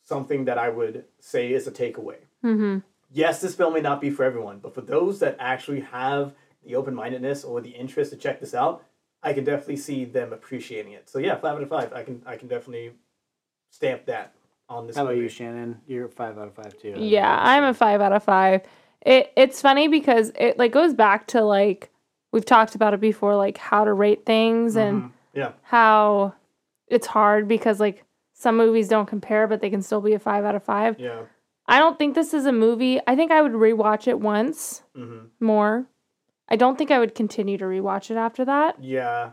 something 0.03 0.45
that 0.45 0.57
I 0.57 0.69
would 0.69 1.05
say 1.19 1.53
is 1.53 1.67
a 1.67 1.71
takeaway. 1.71 2.17
mm-hmm. 2.43 2.79
Yes, 3.11 3.41
this 3.41 3.55
film 3.55 3.73
may 3.73 3.81
not 3.81 3.99
be 4.01 4.11
for 4.11 4.23
everyone, 4.23 4.59
but 4.59 4.75
for 4.75 4.81
those 4.81 5.19
that 5.19 5.35
actually 5.39 5.79
have 5.81 6.35
the 6.63 6.75
open 6.75 6.93
mindedness 6.93 7.43
or 7.43 7.59
the 7.59 7.71
interest 7.71 8.11
to 8.11 8.17
check 8.17 8.39
this 8.39 8.53
out, 8.53 8.83
I 9.23 9.33
can 9.33 9.43
definitely 9.43 9.77
see 9.77 10.05
them 10.05 10.31
appreciating 10.31 10.91
it. 10.93 11.09
So 11.09 11.17
yeah, 11.17 11.35
five 11.35 11.55
out 11.55 11.63
of 11.63 11.69
five. 11.69 11.91
I 11.91 12.03
can 12.03 12.21
I 12.25 12.37
can 12.37 12.47
definitely 12.47 12.93
stamp 13.71 14.05
that 14.05 14.33
on 14.69 14.87
this. 14.87 14.95
How 14.95 15.03
about 15.03 15.11
movie. 15.15 15.23
you, 15.23 15.29
Shannon? 15.29 15.81
You're 15.87 16.07
five 16.07 16.37
out 16.37 16.47
of 16.47 16.53
five 16.53 16.77
too. 16.77 16.93
Yeah, 16.97 17.37
I'm 17.41 17.63
a 17.63 17.73
five 17.73 18.01
out 18.01 18.13
of 18.13 18.23
five. 18.23 18.61
It 19.01 19.31
it's 19.35 19.61
funny 19.61 19.87
because 19.87 20.31
it 20.37 20.57
like 20.57 20.71
goes 20.71 20.93
back 20.93 21.27
to 21.27 21.41
like 21.41 21.89
we've 22.31 22.45
talked 22.45 22.75
about 22.75 22.93
it 22.93 22.99
before, 22.99 23.35
like 23.35 23.57
how 23.57 23.83
to 23.85 23.93
rate 23.93 24.25
things 24.25 24.75
and 24.75 25.03
Mhm. 25.03 25.11
Yeah, 25.33 25.51
how 25.63 26.33
it's 26.87 27.07
hard 27.07 27.47
because 27.47 27.79
like 27.79 28.03
some 28.33 28.57
movies 28.57 28.87
don't 28.87 29.05
compare, 29.05 29.47
but 29.47 29.61
they 29.61 29.69
can 29.69 29.81
still 29.81 30.01
be 30.01 30.13
a 30.13 30.19
five 30.19 30.43
out 30.45 30.55
of 30.55 30.63
five. 30.63 30.99
yeah. 30.99 31.21
I 31.67 31.77
don't 31.77 31.99
think 31.99 32.15
this 32.15 32.33
is 32.33 32.47
a 32.47 32.51
movie. 32.51 32.99
I 33.05 33.15
think 33.15 33.31
I 33.31 33.43
would 33.43 33.51
rewatch 33.51 34.07
it 34.07 34.19
once 34.19 34.83
hmm 34.95 35.25
more. 35.39 35.85
I 36.51 36.55
don't 36.55 36.77
think 36.79 36.89
I 36.89 36.97
would 36.97 37.13
continue 37.13 37.59
to 37.59 37.65
rewatch 37.65 38.09
it 38.09 38.17
after 38.17 38.43
that. 38.45 38.81
Yeah. 38.83 39.31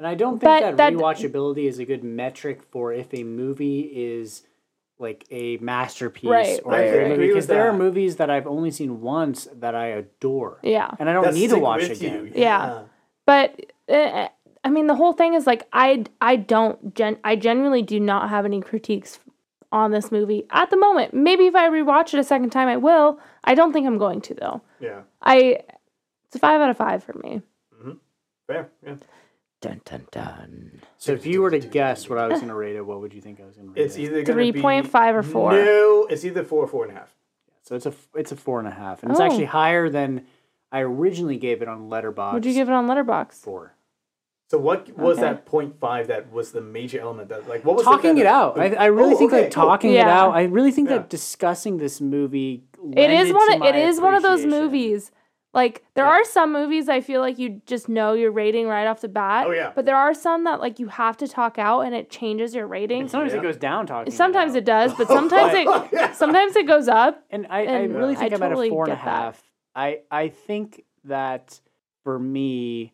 And 0.00 0.06
I 0.08 0.14
don't 0.16 0.40
think 0.40 0.42
But 0.42 0.60
that, 0.60 0.76
that- 0.76 0.92
rewatchability 0.94 1.66
is 1.68 1.78
a 1.78 1.84
good 1.84 2.02
metric 2.02 2.62
for 2.70 2.92
if 2.92 3.14
a 3.14 3.22
movie 3.22 3.80
is 3.94 4.44
like 4.98 5.24
a 5.30 5.56
masterpiece 5.58 6.28
Right, 6.30 6.60
or 6.64 6.72
right, 6.72 6.80
a 6.80 6.90
great 6.90 7.02
right. 7.02 7.08
movie. 7.10 7.26
Because 7.28 7.44
with 7.44 7.48
there 7.56 7.68
are 7.68 7.72
movies 7.76 8.16
that 8.16 8.30
I've 8.30 8.46
only 8.46 8.70
seen 8.70 9.00
once 9.00 9.46
that 9.54 9.74
I 9.74 9.86
adore, 9.86 10.58
Yeah. 10.62 10.90
and 10.98 11.08
I 11.08 11.12
don't 11.12 11.24
That 11.24 11.34
need 11.34 11.50
to 11.50 11.58
watch 11.58 11.84
again. 11.88 12.26
you. 12.26 12.32
Yeah. 12.34 12.82
But 13.26 13.60
uh, 13.88 14.28
I 14.64 14.70
mean, 14.70 14.86
the 14.86 14.94
whole 14.96 15.12
thing 15.12 15.34
is 15.34 15.46
like 15.46 15.66
I 15.72 16.04
I 16.20 16.36
don't 16.36 16.94
gen 16.94 17.18
I 17.24 17.36
genuinely 17.36 17.82
do 17.82 18.00
not 18.00 18.28
have 18.30 18.44
any 18.44 18.60
critiques 18.60 19.20
on 19.70 19.90
this 19.90 20.10
movie 20.10 20.46
at 20.50 20.70
the 20.70 20.76
moment. 20.76 21.12
Maybe 21.14 21.46
if 21.46 21.54
I 21.54 21.68
rewatch 21.68 22.14
it 22.14 22.18
a 22.20 22.24
second 22.24 22.50
time, 22.50 22.68
I 22.68 22.76
will. 22.76 23.20
I 23.44 23.54
don't 23.54 23.72
think 23.72 23.86
I'm 23.86 23.98
going 23.98 24.20
to 24.22 24.34
though. 24.34 24.62
Yeah. 24.80 25.02
I 25.22 25.60
it's 26.26 26.36
a 26.36 26.38
five 26.38 26.60
out 26.60 26.70
of 26.70 26.76
five 26.76 27.04
for 27.04 27.12
me. 27.22 27.42
Fair. 28.46 28.70
Yeah. 28.84 28.94
Dun 29.60 29.80
dun 29.84 30.06
dun. 30.12 30.80
So 30.98 31.12
if 31.12 31.26
you 31.26 31.42
were 31.42 31.50
to 31.50 31.58
guess 31.58 32.08
what 32.08 32.18
I 32.18 32.28
was 32.28 32.38
going 32.38 32.48
to 32.48 32.54
rate 32.54 32.76
it, 32.76 32.86
what 32.86 33.00
would 33.00 33.12
you 33.12 33.20
think 33.20 33.40
I 33.40 33.44
was 33.44 33.56
going 33.56 33.66
to 33.68 33.72
rate 33.74 33.80
it? 33.82 33.86
It's 33.86 33.96
it? 33.96 34.02
either 34.02 34.22
gonna 34.22 34.52
be 34.52 34.60
3.5 34.60 35.14
or 35.14 35.22
4. 35.24 35.52
No, 35.52 36.06
it's 36.08 36.24
either 36.24 36.44
four 36.44 36.62
or 36.62 36.68
four 36.68 36.84
and 36.84 36.96
a 36.96 36.98
half. 37.00 37.12
So 37.62 37.74
it's 37.74 37.84
a 37.86 37.92
it's 38.14 38.30
a 38.32 38.36
four 38.36 38.60
and 38.60 38.68
a 38.68 38.70
half, 38.72 39.02
and 39.02 39.10
it's 39.10 39.20
Oh. 39.20 39.24
actually 39.24 39.44
higher 39.46 39.90
than 39.90 40.24
I 40.72 40.80
originally 40.80 41.36
gave 41.36 41.60
it 41.60 41.68
on 41.68 41.90
Letterboxd. 41.90 42.34
Would 42.34 42.46
you 42.46 42.54
give 42.54 42.68
it 42.68 42.72
on 42.72 42.86
Letterboxd? 42.86 43.34
four? 43.34 43.74
So 44.50 44.56
what 44.58 44.96
was 44.96 45.18
Okay. 45.18 45.26
that 45.26 45.44
point 45.44 45.78
five 45.78 46.06
that 46.06 46.32
was 46.32 46.52
the 46.52 46.62
major 46.62 47.00
element 47.00 47.28
that 47.28 47.46
like 47.48 47.64
what 47.66 47.76
was 47.76 47.84
Talking 47.84 48.14
that 48.14 48.20
it 48.22 48.26
out. 48.26 48.58
I, 48.58 48.68
I 48.74 48.86
really 48.86 49.14
Oh, 49.14 49.18
think 49.18 49.32
okay, 49.32 49.42
like 49.44 49.52
cool. 49.52 49.64
talking 49.64 49.90
it 49.90 49.94
Yeah. 49.96 50.22
out. 50.22 50.30
I 50.34 50.44
really 50.44 50.70
think 50.70 50.88
Yeah. 50.88 50.98
that 50.98 51.10
discussing 51.10 51.76
this 51.76 52.00
movie. 52.00 52.62
It 52.96 53.10
is 53.10 53.34
one 53.34 53.52
of 53.54 53.62
it 53.62 53.74
is 53.74 54.00
one 54.00 54.14
of 54.14 54.22
those 54.22 54.46
movies. 54.46 55.10
Like 55.54 55.82
there 55.94 56.04
Yeah. 56.04 56.10
are 56.10 56.24
some 56.24 56.52
movies 56.52 56.88
I 56.88 57.00
feel 57.00 57.20
like 57.22 57.38
you 57.38 57.62
just 57.66 57.88
know 57.88 58.12
your 58.12 58.30
rating 58.30 58.68
right 58.68 58.86
off 58.86 59.00
the 59.00 59.08
bat. 59.08 59.46
Oh, 59.46 59.50
yeah. 59.50 59.72
But 59.74 59.86
there 59.86 59.96
are 59.96 60.12
some 60.12 60.44
that 60.44 60.60
like 60.60 60.78
you 60.78 60.88
have 60.88 61.16
to 61.18 61.26
talk 61.28 61.58
out 61.58 61.80
and 61.80 61.94
it 61.94 62.10
changes 62.10 62.54
your 62.54 62.66
rating. 62.66 63.08
Sometimes 63.08 63.32
Yeah. 63.32 63.38
it 63.38 63.42
goes 63.42 63.56
down 63.56 63.86
talking. 63.86 64.12
Sometimes 64.12 64.54
it, 64.54 64.58
it 64.58 64.64
does, 64.66 64.92
but 64.94 65.06
oh, 65.10 65.14
sometimes 65.14 65.52
Yeah. 65.92 66.10
it 66.10 66.16
sometimes 66.16 66.54
it 66.54 66.66
goes 66.66 66.86
up. 66.86 67.24
And 67.30 67.46
I, 67.48 67.64
I 67.64 67.82
really 67.84 68.14
I 68.14 68.18
think 68.18 68.34
I'm 68.34 68.40
totally 68.40 68.68
at 68.68 68.72
a 68.72 68.74
four 68.74 68.84
and 68.84 68.92
a 68.92 68.96
get 68.96 69.04
that. 69.06 69.36
I 69.74 70.00
I 70.10 70.28
think 70.28 70.84
that 71.04 71.60
for 72.04 72.18
me, 72.18 72.92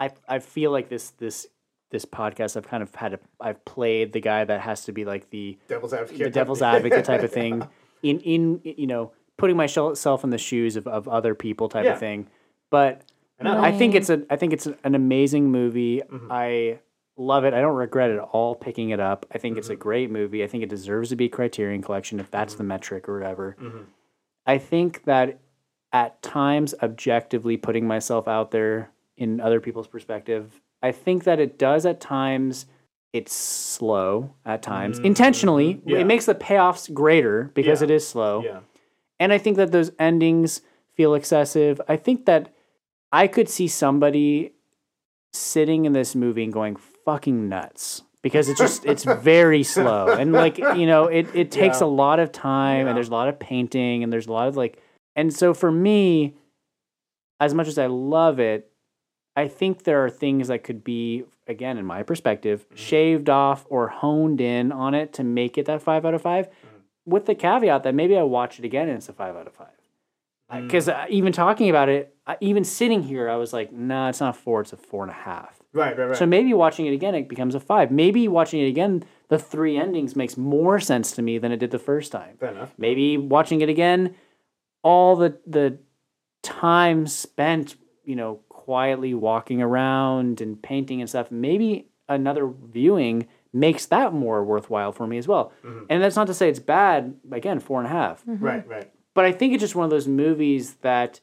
I 0.00 0.10
I 0.28 0.40
feel 0.40 0.72
like 0.72 0.88
this 0.88 1.10
this 1.12 1.46
this 1.92 2.04
podcast 2.04 2.56
I've 2.56 2.66
kind 2.66 2.82
of 2.82 2.92
had 2.96 3.14
a, 3.14 3.20
I've 3.40 3.64
played 3.64 4.12
the 4.12 4.20
guy 4.20 4.44
that 4.44 4.60
has 4.60 4.84
to 4.86 4.92
be 4.92 5.04
like 5.04 5.30
the 5.30 5.56
Devil's 5.68 5.94
advocate. 5.94 6.18
the 6.18 6.30
devil's 6.30 6.62
advocate 6.62 7.04
type 7.04 7.22
of 7.22 7.30
thing 7.40 7.62
in 8.02 8.18
in 8.20 8.60
you 8.64 8.88
know 8.88 9.12
putting 9.38 9.56
myself 9.56 10.24
in 10.24 10.30
the 10.30 10.38
shoes 10.38 10.76
of, 10.76 10.86
of 10.86 11.08
other 11.08 11.34
people 11.34 11.68
type 11.68 11.84
Yeah. 11.84 11.92
of 11.92 11.98
thing 12.00 12.26
but 12.70 13.02
And 13.38 13.48
I- 13.48 13.66
I 13.68 13.72
think 13.72 13.94
it's 13.94 14.08
a 14.10 14.22
I 14.30 14.36
think 14.36 14.52
it's 14.52 14.66
an 14.66 14.94
amazing 14.94 15.50
movie 15.50 16.02
Mm-hmm. 16.10 16.28
I 16.30 16.78
love 17.18 17.44
it 17.44 17.54
I 17.54 17.60
don't 17.60 17.76
regret 17.76 18.10
at 18.10 18.18
all 18.18 18.54
picking 18.54 18.90
it 18.90 19.00
up 19.00 19.26
I 19.32 19.38
think 19.38 19.58
it's 19.58 19.66
Mm-hmm. 19.68 19.72
a 19.74 19.76
great 19.76 20.10
movie 20.10 20.42
I 20.44 20.46
think 20.46 20.62
it 20.62 20.68
deserves 20.70 21.10
to 21.10 21.16
be 21.16 21.28
Criterion 21.28 21.82
Collection 21.82 22.20
if 22.20 22.30
that's 22.30 22.54
the 22.54 22.62
Mm-hmm. 22.62 22.68
metric 22.68 23.08
or 23.08 23.18
whatever 23.18 23.56
I 24.46 24.58
think 24.58 25.04
that 25.04 25.38
at 25.92 26.20
times 26.22 26.74
objectively 26.82 27.56
putting 27.56 27.86
myself 27.86 28.26
out 28.28 28.50
there 28.50 28.90
in 29.16 29.40
other 29.40 29.60
people's 29.60 29.86
perspective 29.88 30.60
I 30.82 30.92
think 30.92 31.24
that 31.24 31.40
it 31.40 31.58
does 31.58 31.84
at 31.86 32.00
times 32.00 32.66
it's 33.12 33.32
slow 33.32 34.34
at 34.44 34.62
times 34.62 34.98
intentionally. 34.98 35.80
yeah. 35.86 35.98
It 35.98 36.04
makes 36.06 36.26
the 36.26 36.34
payoffs 36.34 36.92
greater 36.92 37.50
because 37.54 37.80
Yeah. 37.80 37.84
it 37.86 37.90
is 37.90 38.06
slow. 38.06 38.42
Yeah. 38.44 38.60
And 39.18 39.32
I 39.32 39.38
think 39.38 39.56
that 39.56 39.72
those 39.72 39.90
endings 39.98 40.60
feel 40.94 41.14
excessive. 41.14 41.80
I 41.88 41.96
think 41.96 42.26
that 42.26 42.54
I 43.12 43.26
could 43.26 43.48
see 43.48 43.68
somebody 43.68 44.52
sitting 45.32 45.84
in 45.84 45.92
this 45.92 46.14
movie 46.14 46.44
and 46.44 46.52
going 46.52 46.76
fucking 47.04 47.48
nuts 47.48 48.02
because 48.22 48.48
it's 48.48 48.58
just 48.58 48.84
it's 48.86 49.04
very 49.22 49.62
slow 49.62 50.08
and 50.08 50.32
like 50.32 50.56
you 50.58 50.86
know 50.86 51.04
it 51.04 51.26
it 51.34 51.50
takes 51.50 51.80
Yeah. 51.80 51.86
a 51.86 51.88
lot 51.88 52.18
of 52.20 52.32
time 52.32 52.84
Yeah. 52.84 52.88
and 52.88 52.96
there's 52.96 53.08
a 53.08 53.12
lot 53.12 53.28
of 53.28 53.38
painting 53.38 54.02
and 54.02 54.10
there's 54.12 54.26
a 54.26 54.32
lot 54.32 54.48
of 54.48 54.56
like 54.56 54.82
and 55.14 55.32
so 55.32 55.52
for 55.52 55.70
me 55.70 56.34
as 57.38 57.52
much 57.52 57.68
as 57.68 57.76
I 57.78 57.86
love 57.86 58.40
it 58.40 58.70
I 59.36 59.46
think 59.48 59.84
there 59.84 60.02
are 60.04 60.08
things 60.10 60.48
that 60.48 60.64
could 60.64 60.82
be 60.82 61.24
again 61.46 61.76
in 61.76 61.84
my 61.84 62.02
perspective 62.02 62.64
Mm-hmm. 62.64 62.76
shaved 62.76 63.28
off 63.28 63.66
or 63.68 63.88
honed 63.88 64.40
in 64.40 64.72
on 64.72 64.94
it 64.94 65.12
to 65.14 65.22
make 65.24 65.58
it 65.58 65.66
that 65.66 65.82
5 65.82 66.06
out 66.06 66.14
of 66.14 66.22
5 66.22 66.46
Mm-hmm. 66.46 66.65
With 67.06 67.26
the 67.26 67.34
caveat 67.34 67.82
that 67.84 67.94
maybe 67.94 68.16
I 68.16 68.22
watch 68.22 68.58
it 68.58 68.64
again 68.64 68.88
and 68.88 68.98
it's 68.98 69.08
a 69.08 69.12
5 69.12 69.36
out 69.36 69.46
of 69.46 69.54
5 69.54 69.68
Mm. 70.48 70.62
because 70.66 70.88
uh, 70.88 71.06
even 71.08 71.32
talking 71.32 71.68
about 71.70 71.88
it, 71.88 72.14
I, 72.24 72.36
even 72.40 72.62
sitting 72.62 73.02
here, 73.02 73.28
I 73.28 73.34
was 73.34 73.52
like, 73.52 73.72
nah, 73.72 74.08
it's 74.10 74.20
not 74.20 74.36
a 74.36 74.38
four, 74.38 74.60
it's 74.60 74.72
a 74.72 74.76
four 74.76 75.02
and 75.02 75.10
a 75.10 75.14
half. 75.14 75.58
Right, 75.72 75.98
right, 75.98 76.06
right. 76.06 76.16
So 76.16 76.24
maybe 76.24 76.54
watching 76.54 76.86
it 76.86 76.92
again, 76.92 77.16
it 77.16 77.28
becomes 77.28 77.56
a 77.56 77.60
five. 77.60 77.90
Maybe 77.90 78.28
watching 78.28 78.60
it 78.60 78.68
again, 78.68 79.02
the 79.28 79.38
three 79.40 79.76
endings 79.76 80.14
makes 80.14 80.36
more 80.36 80.78
sense 80.78 81.10
to 81.12 81.22
me 81.22 81.38
than 81.38 81.50
it 81.50 81.56
did 81.56 81.72
the 81.72 81.80
first 81.80 82.12
time. 82.12 82.36
Fair 82.38 82.50
enough. 82.50 82.72
Maybe 82.78 83.16
watching 83.18 83.60
it 83.60 83.68
again, 83.68 84.14
all 84.84 85.16
the 85.16 85.36
the 85.46 85.78
time 86.44 87.08
spent, 87.08 87.74
you 88.04 88.14
know, 88.14 88.36
quietly 88.48 89.14
walking 89.14 89.60
around 89.60 90.40
and 90.40 90.62
painting 90.62 91.00
and 91.00 91.10
stuff, 91.10 91.30
maybe 91.32 91.88
another 92.08 92.46
viewing 92.46 93.26
makes 93.56 93.86
that 93.86 94.12
more 94.12 94.44
worthwhile 94.44 94.92
for 94.92 95.06
me 95.06 95.18
as 95.18 95.26
well. 95.26 95.52
Mm-hmm. 95.64 95.84
And 95.90 96.02
that's 96.02 96.16
not 96.16 96.26
to 96.28 96.34
say 96.34 96.48
it's 96.48 96.58
bad. 96.60 97.14
Again, 97.32 97.58
four 97.60 97.78
and 97.80 97.86
a 97.86 97.90
half 97.90 98.22
Right, 98.26 98.66
right. 98.68 98.90
but 99.14 99.24
I 99.24 99.32
think 99.32 99.52
it's 99.54 99.60
just 99.62 99.74
one 99.74 99.84
of 99.84 99.90
those 99.90 100.06
movies 100.08 100.74
that 100.82 101.20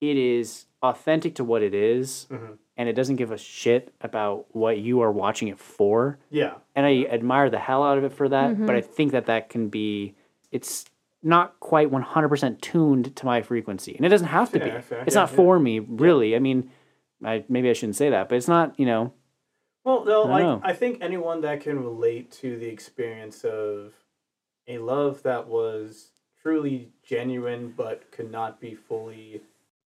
it 0.00 0.16
is 0.16 0.66
authentic 0.82 1.34
to 1.36 1.44
what 1.44 1.62
it 1.62 1.74
is, 1.74 2.26
Mhm. 2.30 2.56
and 2.76 2.88
it 2.88 2.94
doesn't 2.94 3.16
give 3.16 3.30
a 3.32 3.36
shit 3.36 3.92
about 4.00 4.46
what 4.54 4.78
you 4.78 5.00
are 5.02 5.12
watching 5.12 5.48
it 5.48 5.58
for. 5.58 6.18
Yeah. 6.30 6.54
And 6.74 6.86
I 6.86 7.04
admire 7.10 7.50
the 7.50 7.58
hell 7.58 7.82
out 7.82 7.98
of 7.98 8.04
it 8.04 8.12
for 8.12 8.28
that. 8.30 8.64
But 8.66 8.74
I 8.76 8.80
think 8.80 9.12
that 9.12 9.26
that 9.26 9.50
can 9.50 9.68
be, 9.68 10.14
it's 10.50 10.86
not 11.22 11.60
quite 11.60 11.90
100% 11.90 12.62
tuned 12.62 13.14
to 13.16 13.26
my 13.26 13.42
frequency, 13.42 13.94
and 13.94 14.06
it 14.06 14.08
doesn't 14.08 14.28
have 14.28 14.50
to 14.52 14.58
Yeah, 14.58 14.76
be. 14.76 14.80
fair. 14.80 15.00
It's 15.06 15.14
Yeah, 15.14 15.22
not 15.22 15.30
yeah. 15.30 15.36
for 15.36 15.58
me, 15.58 15.80
really. 15.80 16.34
I 16.34 16.38
mean, 16.38 16.70
I 17.22 17.44
maybe 17.50 17.68
I 17.68 17.74
shouldn't 17.74 17.96
say 17.96 18.08
that, 18.08 18.30
but 18.30 18.36
it's 18.36 18.48
not. 18.48 18.80
You 18.80 18.86
know, 18.86 19.12
Well, 19.84 20.04
no, 20.04 20.24
I 20.30 20.42
like. 20.42 20.60
I 20.64 20.72
think 20.74 20.98
anyone 21.00 21.40
that 21.42 21.60
can 21.62 21.82
relate 21.82 22.30
to 22.32 22.58
the 22.58 22.66
experience 22.68 23.44
of 23.44 23.94
a 24.68 24.78
love 24.78 25.22
that 25.22 25.46
was 25.48 26.10
truly 26.42 26.90
genuine 27.02 27.72
but 27.76 28.10
could 28.10 28.30
not 28.30 28.60
be 28.60 28.74
fully 28.74 29.40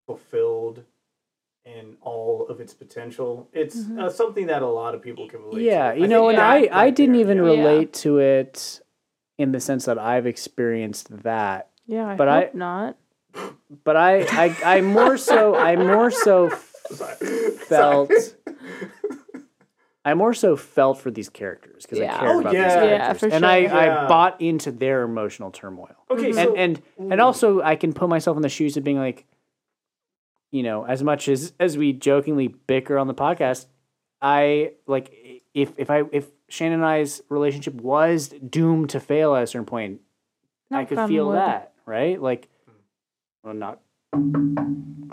fulfilled 0.06 0.82
in 1.64 1.96
all 2.02 2.46
of 2.48 2.60
its 2.60 2.74
potential, 2.74 3.48
it's 3.52 3.88
uh, 3.98 4.10
something 4.10 4.48
that 4.48 4.60
a 4.60 4.66
lot 4.66 4.94
of 4.94 5.00
people 5.00 5.26
can 5.28 5.40
relate 5.40 5.60
to. 5.60 5.64
yeah, 5.64 5.92
to. 5.92 5.98
you 5.98 6.04
I 6.04 6.08
know, 6.08 6.28
and 6.28 6.38
I 6.38 6.68
I 6.70 6.90
didn't 6.90 7.14
there, 7.14 7.22
even 7.22 7.38
yeah. 7.38 7.44
Yeah. 7.44 7.50
relate 7.50 7.92
to 7.94 8.18
it 8.18 8.80
in 9.38 9.52
the 9.52 9.60
sense 9.60 9.86
that 9.86 9.98
I've 9.98 10.26
experienced 10.26 11.22
that. 11.22 11.70
Yeah, 11.86 12.06
I 12.08 12.16
But 12.16 12.28
I- 12.28 12.40
hope 12.40 12.54
not. 12.54 12.96
but 13.82 13.96
I, 13.96 14.20
I, 14.30 14.76
I 14.76 14.80
more 14.82 15.16
so, 15.16 15.54
I 15.56 15.74
more 15.76 16.10
so 16.10 16.50
Sorry. 16.90 17.16
felt, 17.66 18.12
Sorry. 18.12 18.32
I 20.04 20.12
more 20.14 20.34
so 20.34 20.54
felt 20.56 20.98
for 20.98 21.10
these 21.10 21.28
characters 21.30 21.84
because 21.84 21.98
Yeah. 21.98 22.14
I 22.14 22.18
cared 22.20 22.36
Oh, 22.36 22.40
about 22.40 22.52
yeah. 22.54 22.64
these 22.64 22.74
Yeah, 22.74 22.98
characters, 22.98 23.20
for 23.30 23.34
and 23.34 23.46
I, 23.46 23.66
sure. 23.66 23.74
I 23.76 24.06
bought 24.08 24.40
into 24.40 24.70
their 24.70 25.02
emotional 25.02 25.50
turmoil, 25.50 25.96
Okay, 26.10 26.30
Mhm. 26.30 26.34
so 26.34 26.54
and 26.54 26.82
and 26.98 27.12
and 27.12 27.20
also 27.20 27.62
I 27.62 27.76
can 27.76 27.92
put 27.94 28.08
myself 28.08 28.36
in 28.36 28.42
the 28.42 28.48
shoes 28.50 28.76
of 28.76 28.84
being 28.84 28.98
like, 28.98 29.24
you 30.50 30.62
know, 30.62 30.84
as 30.84 31.02
much 31.02 31.28
as 31.28 31.52
as 31.58 31.78
we 31.78 31.92
jokingly 31.94 32.48
bicker 32.48 32.98
on 32.98 33.06
the 33.06 33.14
podcast, 33.14 33.66
I 34.20 34.72
like 34.86 35.10
if 35.54 35.72
if 35.78 35.90
I 35.90 36.02
if 36.12 36.28
Shannon 36.48 36.80
and 36.80 36.84
I's 36.86 37.22
relationship 37.30 37.74
was 37.74 38.28
doomed 38.28 38.90
to 38.90 39.00
fail 39.00 39.34
at 39.34 39.42
a 39.42 39.46
certain 39.46 39.64
point, 39.66 40.00
I 40.70 40.84
could 40.84 40.98
feel 41.08 41.28
wood. 41.28 41.36
that, 41.36 41.72
right? 41.86 42.20
Like, 42.20 42.48
well, 43.42 43.54
not 43.54 43.80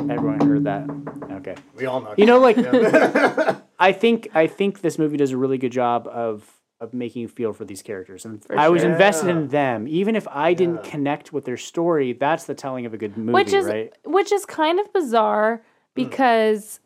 everyone 0.09 0.41
heard 0.41 0.65
that. 0.65 0.89
Okay, 1.37 1.55
we 1.75 1.85
all 1.85 2.01
know. 2.01 2.13
you 2.17 2.25
know, 2.25 2.39
like 2.39 2.57
Yeah. 2.57 3.55
I 3.81 3.91
think 3.93 4.29
I 4.33 4.47
think 4.47 4.81
this 4.81 4.97
movie 4.99 5.17
does 5.17 5.31
a 5.31 5.37
really 5.37 5.57
good 5.57 5.71
job 5.71 6.07
of 6.07 6.49
of 6.79 6.93
making 6.93 7.21
you 7.21 7.27
feel 7.27 7.53
for 7.53 7.63
these 7.65 7.81
characters, 7.83 8.25
and 8.25 8.43
For 8.43 8.57
I 8.57 8.69
was 8.69 8.81
sure. 8.81 8.91
invested 8.91 9.27
Yeah. 9.27 9.33
in 9.37 9.47
them, 9.49 9.87
even 9.87 10.15
if 10.15 10.27
I 10.29 10.53
didn't 10.53 10.83
Yeah. 10.85 10.91
connect 10.91 11.31
with 11.33 11.45
their 11.45 11.57
story. 11.57 12.13
That's 12.13 12.45
the 12.45 12.55
telling 12.55 12.85
of 12.87 12.93
a 12.93 12.97
good 12.97 13.17
movie, 13.17 13.33
which 13.33 13.53
is 13.53 13.65
right? 13.65 13.93
which 14.05 14.31
is 14.31 14.45
kind 14.45 14.79
of 14.79 14.91
bizarre 14.93 15.57
Hmm. 15.57 15.63
because 15.95 16.79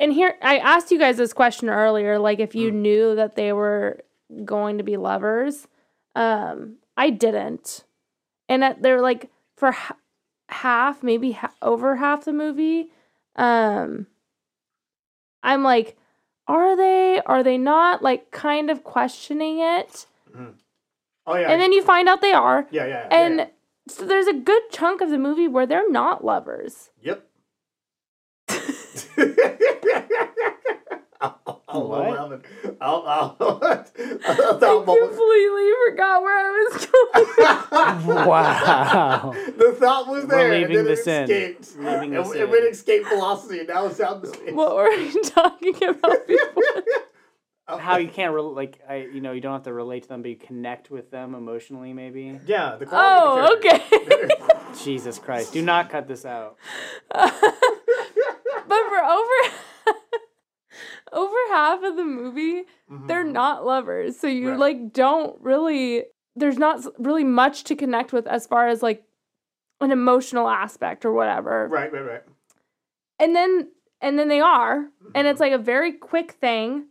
and 0.00 0.12
here 0.12 0.34
I 0.42 0.58
asked 0.58 0.90
you 0.90 0.98
guys 0.98 1.16
this 1.16 1.32
question 1.32 1.68
earlier 1.68 2.18
like 2.18 2.38
if 2.40 2.54
you 2.54 2.70
Mm. 2.70 2.74
knew 2.76 3.14
that 3.16 3.36
they 3.36 3.52
were 3.52 4.00
going 4.44 4.78
to 4.78 4.84
be 4.84 4.96
lovers 4.96 5.68
um 6.16 6.76
I 6.96 7.10
didn't 7.10 7.84
and 8.48 8.64
at, 8.64 8.82
they're 8.82 9.00
like 9.02 9.30
for 9.56 9.70
h- 9.70 9.96
half 10.48 11.02
maybe 11.02 11.32
ha- 11.32 11.52
over 11.62 11.96
half 11.96 12.24
the 12.24 12.32
movie 12.32 12.90
um 13.36 14.06
I'm 15.44 15.62
like 15.62 15.96
are 16.48 16.76
they 16.76 17.20
are 17.26 17.42
they 17.42 17.56
not 17.56 18.02
like 18.02 18.30
kind 18.30 18.70
of 18.70 18.82
questioning 18.82 19.60
it 19.60 20.06
mm-hmm. 20.30 20.50
oh 21.26 21.36
yeah. 21.36 21.50
and 21.50 21.60
then 21.60 21.72
you 21.72 21.82
find 21.82 22.08
out 22.08 22.20
they 22.20 22.32
are 22.32 22.66
yeah, 22.70 22.86
yeah, 22.86 23.06
yeah, 23.10 23.16
and 23.16 23.38
yeah. 23.38 23.46
so 23.88 24.04
there's 24.04 24.26
a 24.26 24.34
good 24.34 24.62
chunk 24.70 25.00
of 25.00 25.10
the 25.10 25.18
movie 25.18 25.48
where 25.48 25.66
they're 25.66 25.90
not 25.90 26.24
lovers. 26.24 26.90
Yep. 27.02 27.24
I'll, 31.46 31.62
I'll, 31.68 31.88
What? 31.88 32.18
I'll, 32.18 32.40
I'll, 32.80 33.06
I'll, 33.06 33.36
I'll, 33.40 33.60
I 33.64 33.76
completely 34.84 35.70
forgot 35.86 36.22
where 36.22 36.38
I 36.38 36.50
was 36.70 36.86
going. 38.06 38.26
wow. 38.26 39.32
The 39.56 39.72
thought 39.78 40.06
was 40.08 40.24
We're 40.24 40.28
there. 40.28 40.50
leaving 40.52 40.76
and 40.78 40.86
then 40.86 40.94
this 40.94 41.06
it 41.06 41.30
in. 41.30 41.54
escaped. 41.56 41.76
Leaving 41.78 42.12
it, 42.12 42.16
this 42.24 42.32
it 42.34 42.42
in. 42.42 42.50
went 42.50 42.64
escape 42.64 43.06
velocity, 43.08 43.58
and 43.60 43.68
now 43.68 43.86
it's 43.86 44.00
out 44.00 44.16
in 44.16 44.22
the 44.22 44.28
space. 44.36 44.52
what 44.52 44.74
were 44.76 44.90
we 44.90 45.12
talking 45.22 45.76
about 45.84 46.26
before? 46.26 46.62
Oh. 47.66 47.78
How 47.78 47.96
you 47.96 48.08
can't 48.08 48.34
rel 48.34 48.52
like 48.54 48.78
I 48.86 48.96
you 49.10 49.22
know 49.22 49.32
you 49.32 49.40
don't 49.40 49.54
have 49.54 49.62
to 49.62 49.72
relate 49.72 50.02
to 50.02 50.08
them, 50.10 50.20
but 50.20 50.28
you 50.28 50.36
connect 50.36 50.90
with 50.90 51.10
them 51.10 51.34
emotionally, 51.34 51.94
maybe. 51.94 52.38
Yeah, 52.46 52.76
the 52.76 52.84
quality 52.84 53.24
Oh, 53.24 53.54
of 53.54 53.62
the 53.62 53.66
okay. 54.36 54.74
Jesus 54.84 55.18
Christ! 55.18 55.54
Do 55.54 55.62
not 55.62 55.88
cut 55.88 56.06
this 56.06 56.26
out. 56.26 56.58
but 57.10 57.30
for 58.68 59.04
over 59.04 59.54
over 61.14 61.36
half 61.50 61.82
of 61.82 61.96
the 61.96 62.04
movie, 62.04 62.62
mm-hmm. 62.90 63.06
they're 63.06 63.24
not 63.24 63.64
lovers. 63.64 64.18
So 64.18 64.26
you 64.26 64.50
Right. 64.50 64.58
like 64.58 64.92
don't 64.92 65.40
really 65.40 66.04
there's 66.36 66.58
not 66.58 66.84
really 66.98 67.24
much 67.24 67.62
to 67.64 67.76
connect 67.76 68.12
with 68.12 68.26
as 68.26 68.46
far 68.46 68.66
as 68.66 68.82
like 68.82 69.04
an 69.80 69.92
emotional 69.92 70.48
aspect 70.48 71.04
or 71.04 71.12
whatever. 71.12 71.68
Right, 71.68 71.92
right, 71.92 72.00
right. 72.04 72.22
and 73.20 73.34
then 73.36 73.68
and 74.00 74.18
then 74.18 74.28
they 74.28 74.40
are 74.40 74.88
and 75.14 75.26
it's 75.26 75.40
mm-hmm. 75.40 75.42
like 75.42 75.52
a 75.52 75.62
very 75.62 75.92
quick 75.92 76.32
thing 76.32 76.86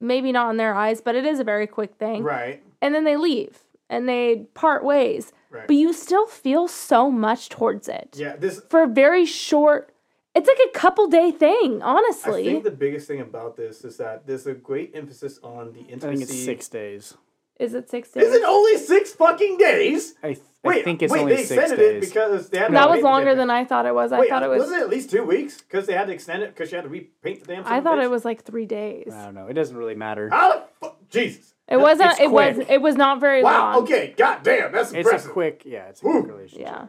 maybe 0.00 0.32
not 0.32 0.50
in 0.50 0.56
their 0.56 0.74
eyes 0.74 1.00
but 1.00 1.14
it 1.14 1.26
is 1.26 1.38
a 1.40 1.44
very 1.44 1.66
quick 1.66 1.94
thing 1.96 2.22
Right, 2.22 2.62
and 2.80 2.94
then 2.94 3.04
they 3.04 3.16
leave 3.16 3.58
and 3.90 4.08
they 4.08 4.46
part 4.54 4.84
ways 4.84 5.32
right. 5.50 5.66
but 5.66 5.76
you 5.76 5.92
still 5.92 6.26
feel 6.26 6.68
so 6.68 7.10
much 7.10 7.48
towards 7.48 7.88
it 7.88 8.16
yeah, 8.16 8.36
this. 8.36 8.62
for 8.70 8.84
a 8.84 8.86
very 8.86 9.26
short 9.26 9.92
it's 10.34 10.46
like 10.46 10.58
a 10.68 10.78
couple 10.78 11.06
day 11.08 11.30
thing 11.30 11.82
honestly. 11.82 12.42
I 12.48 12.52
think 12.52 12.64
the 12.64 12.70
biggest 12.70 13.08
thing 13.08 13.20
about 13.20 13.56
this 13.56 13.84
is 13.84 13.96
that 13.96 14.26
there's 14.26 14.46
a 14.46 14.54
great 14.54 14.92
emphasis 14.94 15.38
on 15.42 15.72
the 15.72 15.80
I 15.80 15.92
intimacy. 15.92 16.16
think 16.24 16.30
it's 16.30 16.44
six 16.44 16.68
days. 16.68 17.14
is 17.58 17.74
it 17.74 17.90
six 17.90 18.10
days 18.10 18.24
Is 18.28 18.34
it 18.34 18.42
only 18.46 18.76
six 18.78 19.12
fucking 19.12 19.56
days? 19.58 20.14
I, 20.22 20.28
th- 20.34 20.40
Wait, 20.64 20.80
I 20.80 20.82
think 20.82 21.02
it's 21.02 21.12
wait, 21.12 21.20
only 21.20 21.36
they 21.36 21.44
six 21.44 21.60
extended 21.62 21.96
it 21.96 22.00
because 22.00 22.50
they 22.50 22.58
had 22.58 22.66
to 22.68 22.72
that 22.74 22.90
was 22.90 23.00
longer 23.02 23.34
than 23.34 23.48
i 23.48 23.64
thought 23.64 23.86
it 23.86 23.94
was 23.94 24.10
i 24.12 24.18
Wait, 24.20 24.28
thought 24.28 24.42
it 24.42 24.48
was 24.48 24.62
was 24.64 24.72
it 24.72 24.82
at 24.82 24.90
least 24.90 25.08
two 25.10 25.22
weeks? 25.24 25.60
Because 25.62 25.86
they 25.86 25.94
had 25.94 26.08
to 26.08 26.12
extend 26.12 26.42
it 26.42 26.54
because 26.54 26.70
you 26.72 26.76
had 26.76 26.82
to 26.82 26.88
repaint 26.90 27.40
the 27.40 27.46
damn. 27.46 27.64
Thing. 27.64 27.72
I 27.72 27.76
son 27.76 27.78
of 27.78 27.84
a 27.84 27.88
thought 27.88 27.98
bitch? 27.98 28.04
it 28.04 28.10
was 28.10 28.24
like 28.24 28.44
three 28.44 28.66
days 28.66 29.12
I 29.14 29.24
don't 29.24 29.34
know. 29.34 29.46
It 29.46 29.54
doesn't 29.54 29.76
really 29.76 29.94
matter. 29.94 30.28
How 30.30 30.52
the 30.52 30.62
fu- 30.80 30.94
Jesus. 31.10 31.54
it 31.68 31.76
wasn't 31.78 32.10
it's 32.12 32.20
it 32.20 32.30
was 32.30 32.58
it 32.68 32.82
was 32.82 32.96
not 32.96 33.20
very 33.20 33.42
Wow. 33.42 33.74
long 33.74 33.82
Okay. 33.84 34.14
God 34.16 34.42
damn. 34.42 34.72
That's 34.72 34.90
impressive. 34.92 35.14
It's 35.20 35.26
a 35.26 35.30
quick, 35.30 35.62
yeah, 35.64 35.86
it's 35.88 36.00
a 36.00 36.04
quick 36.04 36.24
Whew. 36.24 36.32
relationship. 36.32 36.66
yeah 36.66 36.86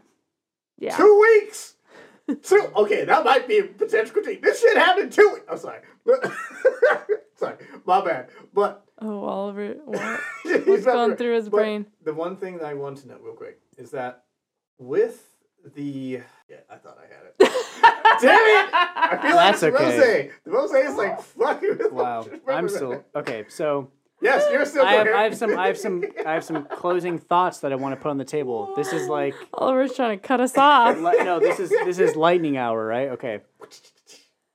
yeah 0.77 0.97
Two 0.97 1.19
weeks. 1.41 1.75
Two. 2.43 2.71
Okay, 2.75 3.05
that 3.05 3.23
might 3.23 3.47
be 3.47 3.59
a 3.59 3.63
potential 3.63 4.13
critique. 4.13 4.41
This 4.41 4.61
shit 4.61 4.77
happened 4.77 5.05
in 5.05 5.11
two 5.11 5.29
weeks. 5.33 5.45
I'm 5.49 5.57
sorry. 5.57 5.79
sorry, 7.35 7.55
my 7.85 8.03
bad. 8.03 8.29
But 8.53 8.85
oh 9.01 9.23
oliver 9.23 9.75
what 9.85 10.19
He's 10.43 10.67
what's 10.67 10.85
not 10.85 10.93
going 10.93 11.15
through 11.15 11.35
his 11.35 11.49
But 11.49 11.57
brain 11.57 11.85
The 12.03 12.13
one 12.13 12.35
thing 12.35 12.57
that 12.57 12.65
I 12.65 12.73
want 12.73 12.97
to 12.99 13.07
know 13.07 13.17
real 13.21 13.33
quick 13.33 13.59
is 13.77 13.91
that 13.91 14.23
with 14.77 15.25
the 15.75 16.21
yeah, 16.49 16.57
I 16.69 16.75
thought 16.75 16.97
I 16.97 17.13
had 17.13 17.25
it. 17.27 17.35
Damn 18.21 18.31
it! 18.31 18.73
I 18.73 19.19
feel 19.21 19.35
That's 19.35 19.61
like 19.61 19.73
it's 19.73 19.81
okay. 19.81 20.21
Rose. 20.23 20.31
The 20.43 20.51
Rose 20.51 20.89
is 20.89 20.95
like 20.95 21.21
fucking. 21.21 21.77
Wow, 21.91 22.27
I'm 22.47 22.67
still 22.67 23.03
okay. 23.15 23.45
So 23.49 23.91
Yes, 24.21 24.45
you're 24.51 24.65
still. 24.65 24.85
I 24.85 24.93
have, 24.93 25.05
there. 25.05 25.15
I 25.15 25.23
have 25.23 25.37
some 25.37 25.57
I 25.57 25.67
have 25.67 25.77
some 25.77 26.03
I 26.25 26.33
have 26.33 26.43
some 26.43 26.65
closing 26.65 27.17
thoughts 27.19 27.59
that 27.59 27.71
I 27.71 27.75
want 27.75 27.95
to 27.95 28.01
put 28.01 28.09
on 28.09 28.17
the 28.17 28.25
table. 28.25 28.73
This 28.75 28.91
is 28.91 29.07
like 29.07 29.33
Oliver's 29.53 29.95
trying 29.95 30.19
to 30.19 30.27
cut 30.27 30.41
us 30.41 30.57
off. 30.57 30.97
li- 30.97 31.23
no, 31.23 31.39
this 31.39 31.59
is 31.59 31.69
this 31.69 31.99
is 31.99 32.15
lightning 32.15 32.57
hour, 32.57 32.85
right? 32.85 33.09
Okay. 33.09 33.39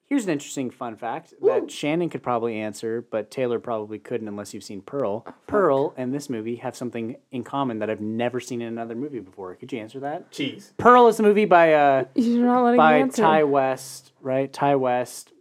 Here's 0.07 0.25
an 0.25 0.31
interesting 0.31 0.71
fun 0.71 0.97
fact 0.97 1.33
that 1.41 1.71
Shannon 1.71 2.11
could 2.11 2.23
probably 2.23 2.59
answer, 2.61 3.01
but 3.11 3.31
Taylor 3.31 3.59
probably 3.59 3.99
couldn't 3.99 4.29
unless 4.29 4.53
you've 4.53 4.63
seen 4.63 4.83
Pearl. 4.83 5.27
Pearl 5.47 5.95
and 5.97 6.15
this 6.15 6.29
movie 6.29 6.57
have 6.57 6.77
something 6.77 7.17
in 7.33 7.43
common 7.43 7.79
that 7.79 7.89
I've 7.89 8.03
never 8.03 8.39
seen 8.39 8.61
in 8.61 8.69
another 8.69 8.95
movie 8.95 9.21
before. 9.21 9.55
Could 9.55 9.73
you 9.73 9.79
answer 9.81 10.01
that? 10.01 10.31
cheese. 10.31 10.75
Pearl 10.77 11.09
is 11.09 11.19
a 11.19 11.23
movie 11.23 11.47
by 11.47 11.73
uh 11.73 12.05
You're 12.15 12.45
not 12.45 12.63
letting 12.65 12.77
me 12.77 12.83
by 12.83 12.99
answer. 12.99 13.23
Ti 13.39 13.43
West, 13.45 14.13
right? 14.21 14.53
Ti 14.53 14.75
West 14.75 15.33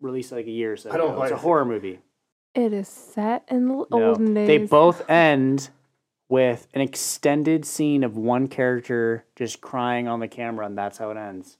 released 0.00 0.32
like 0.32 0.46
a 0.46 0.50
year 0.50 0.72
or 0.72 0.76
so 0.78 0.90
I 0.90 0.96
don't 0.96 1.12
ago. 1.12 1.22
It's 1.24 1.30
a 1.32 1.34
like- 1.34 1.42
horror 1.42 1.66
movie. 1.66 1.98
It 2.54 2.72
is 2.72 2.88
set 2.88 3.44
in 3.48 3.68
the 3.68 3.74
No. 3.90 4.08
olden 4.10 4.34
days. 4.34 4.46
They 4.48 4.58
both 4.58 5.08
end 5.08 5.70
with 6.28 6.66
an 6.74 6.80
extended 6.80 7.64
scene 7.64 8.04
of 8.04 8.16
one 8.16 8.48
character 8.48 9.24
just 9.36 9.60
crying 9.60 10.08
on 10.08 10.20
the 10.20 10.28
camera, 10.28 10.66
and 10.66 10.76
that's 10.76 10.98
how 10.98 11.10
it 11.10 11.16
ends. 11.16 11.58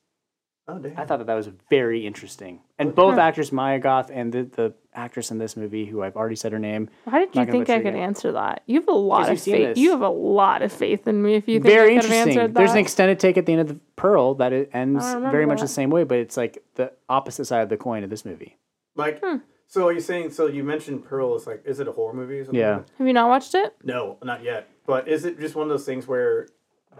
Oh 0.68 0.78
damn. 0.78 0.96
I 0.96 1.04
thought 1.04 1.18
that 1.18 1.26
that 1.26 1.34
was 1.34 1.48
very 1.68 2.06
interesting. 2.06 2.60
And 2.78 2.94
both 2.94 3.18
actors, 3.18 3.50
Mia 3.50 3.80
Goth 3.80 4.08
and 4.12 4.32
the, 4.32 4.42
the 4.44 4.74
actress 4.94 5.32
in 5.32 5.38
this 5.38 5.56
movie, 5.56 5.84
who 5.84 6.00
I've 6.02 6.14
already 6.16 6.36
said 6.36 6.52
her 6.52 6.60
name, 6.60 6.88
Why 7.04 7.18
did 7.24 7.34
you 7.34 7.44
think 7.44 7.68
I 7.68 7.78
could 7.78 7.88
again. 7.88 7.96
answer 7.96 8.30
that? 8.32 8.62
You 8.66 8.78
have 8.80 8.88
a 8.88 8.92
lot 8.92 9.28
of 9.30 9.40
faith. 9.40 9.68
this. 9.68 9.78
You 9.78 9.90
have 9.90 10.02
a 10.02 10.08
lot 10.08 10.62
of 10.62 10.72
faith 10.72 11.08
in 11.08 11.20
me. 11.22 11.34
If 11.34 11.48
you 11.48 11.58
think 11.60 11.64
very 11.74 11.96
I 11.96 12.00
could 12.00 12.04
have 12.04 12.12
interesting. 12.12 12.38
answered 12.42 12.54
There's 12.54 12.70
an 12.72 12.78
extended 12.78 13.18
take 13.18 13.36
at 13.36 13.46
the 13.46 13.52
end 13.52 13.62
of 13.62 13.68
the 13.68 13.80
Pearl 13.96 14.34
that 14.34 14.52
it 14.52 14.70
ends 14.72 15.04
very 15.04 15.44
much 15.46 15.58
that. 15.58 15.64
the 15.64 15.72
same 15.72 15.90
way, 15.90 16.04
but 16.04 16.18
it's 16.18 16.36
like 16.36 16.62
the 16.76 16.92
opposite 17.08 17.46
side 17.46 17.62
of 17.62 17.68
the 17.68 17.76
coin 17.76 18.04
of 18.04 18.10
this 18.10 18.24
movie. 18.24 18.56
Like, 18.94 19.20
Hmm. 19.24 19.38
So 19.70 19.86
are 19.86 19.92
you 19.92 20.00
saying? 20.00 20.30
So 20.32 20.46
you 20.48 20.62
mentioned 20.64 21.04
Pearl 21.04 21.34
is 21.36 21.46
like, 21.46 21.62
is 21.64 21.80
it 21.80 21.88
a 21.88 21.92
horror 21.92 22.12
movie? 22.12 22.40
Or 22.40 22.44
something 22.44 22.60
Yeah. 22.60 22.76
like 22.78 22.86
have 22.98 23.06
you 23.06 23.12
not 23.14 23.28
watched 23.28 23.54
it? 23.54 23.74
No, 23.82 24.18
not 24.22 24.42
yet. 24.42 24.68
But 24.86 25.08
is 25.08 25.24
it 25.24 25.40
just 25.40 25.54
one 25.54 25.62
of 25.62 25.68
those 25.70 25.86
things 25.86 26.06
where 26.06 26.48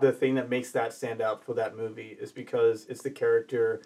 the 0.01 0.13
thing 0.13 0.37
that 0.37 0.49
makes 0.49 0.71
that 0.73 0.93
stand 0.95 1.21
out 1.21 1.45
for 1.45 1.53
that 1.55 1.77
movie 1.77 2.17
is 2.19 2.33
because 2.33 2.87
it's 2.89 3.03
the 3.03 3.11
character 3.11 3.83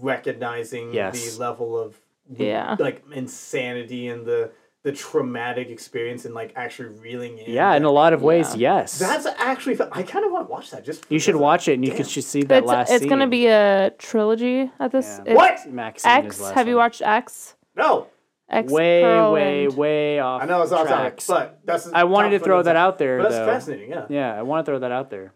recognizing 0.00 0.92
Yes. 0.94 1.34
the 1.36 1.40
level 1.40 1.78
of 1.78 2.00
Yeah. 2.28 2.76
like 2.78 3.02
insanity 3.12 4.08
and 4.08 4.24
the 4.26 4.50
the 4.82 4.92
traumatic 4.92 5.70
experience 5.70 6.26
and 6.26 6.34
like 6.34 6.52
actually 6.56 6.90
reeling 7.00 7.38
in. 7.38 7.50
Yeah, 7.50 7.74
in 7.74 7.84
a 7.84 7.90
lot 7.90 8.12
of 8.12 8.22
ways, 8.22 8.54
yes. 8.54 8.98
That's 8.98 9.24
actually. 9.38 9.78
I 9.92 10.02
kind 10.02 10.26
of 10.26 10.30
want 10.30 10.46
to 10.46 10.52
watch 10.52 10.70
that. 10.72 10.84
Just 10.84 11.06
you 11.08 11.18
should 11.18 11.36
watch 11.36 11.68
it, 11.68 11.74
and 11.74 11.84
you 11.84 11.90
Damn. 11.92 11.96
can 12.02 12.06
just 12.06 12.28
see 12.28 12.42
that 12.42 12.58
It's 12.64 12.66
last. 12.66 12.90
it's 12.92 13.06
gonna 13.06 13.26
be 13.26 13.46
a 13.46 13.92
trilogy 13.96 14.70
at 14.78 14.92
this. 14.92 15.20
Yeah. 15.24 15.32
it's 15.32 15.36
What? 15.38 15.72
Max? 15.72 16.04
X. 16.04 16.36
the 16.36 16.42
last 16.44 16.54
Have 16.54 16.68
you 16.68 16.76
watched 16.76 17.00
X? 17.00 17.53
No, 17.76 18.06
X. 18.48 18.70
way, 18.72 19.02
way, 19.30 19.64
and- 19.66 19.76
way 19.76 20.18
off. 20.20 20.42
I 20.42 20.46
know 20.46 20.62
it's 20.62 20.72
off 20.72 20.86
topic, 20.88 21.00
tracks. 21.18 21.26
but 21.26 21.60
that's. 21.64 21.92
I 21.92 22.04
wanted 22.04 22.30
to 22.30 22.38
throw 22.38 22.62
that 22.62 22.76
out 22.76 22.98
there, 22.98 23.18
But 23.18 23.24
that's 23.24 23.34
though. 23.36 23.46
fascinating. 23.46 23.90
Yeah. 23.90 24.06
Yeah, 24.08 24.38
I 24.38 24.42
want 24.42 24.64
to 24.64 24.70
throw 24.70 24.78
that 24.80 24.92
out 24.92 25.10
there. 25.10 25.32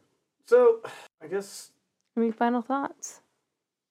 So 0.46 0.80
I 1.22 1.26
guess 1.26 1.70
Any 2.16 2.30
final 2.30 2.62
thoughts? 2.62 3.20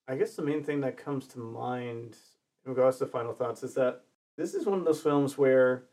I 0.07 0.15
guess 0.15 0.35
the 0.35 0.41
main 0.41 0.63
thing 0.63 0.81
that 0.81 0.97
comes 0.97 1.27
to 1.27 1.39
mind 1.39 2.15
in 2.65 2.71
regards 2.71 2.97
to 2.99 3.05
final 3.05 3.33
thoughts 3.33 3.63
is 3.63 3.73
that 3.75 4.01
this 4.37 4.53
is 4.53 4.65
one 4.65 4.79
of 4.79 4.85
those 4.85 5.01
films 5.01 5.37
where 5.37 5.83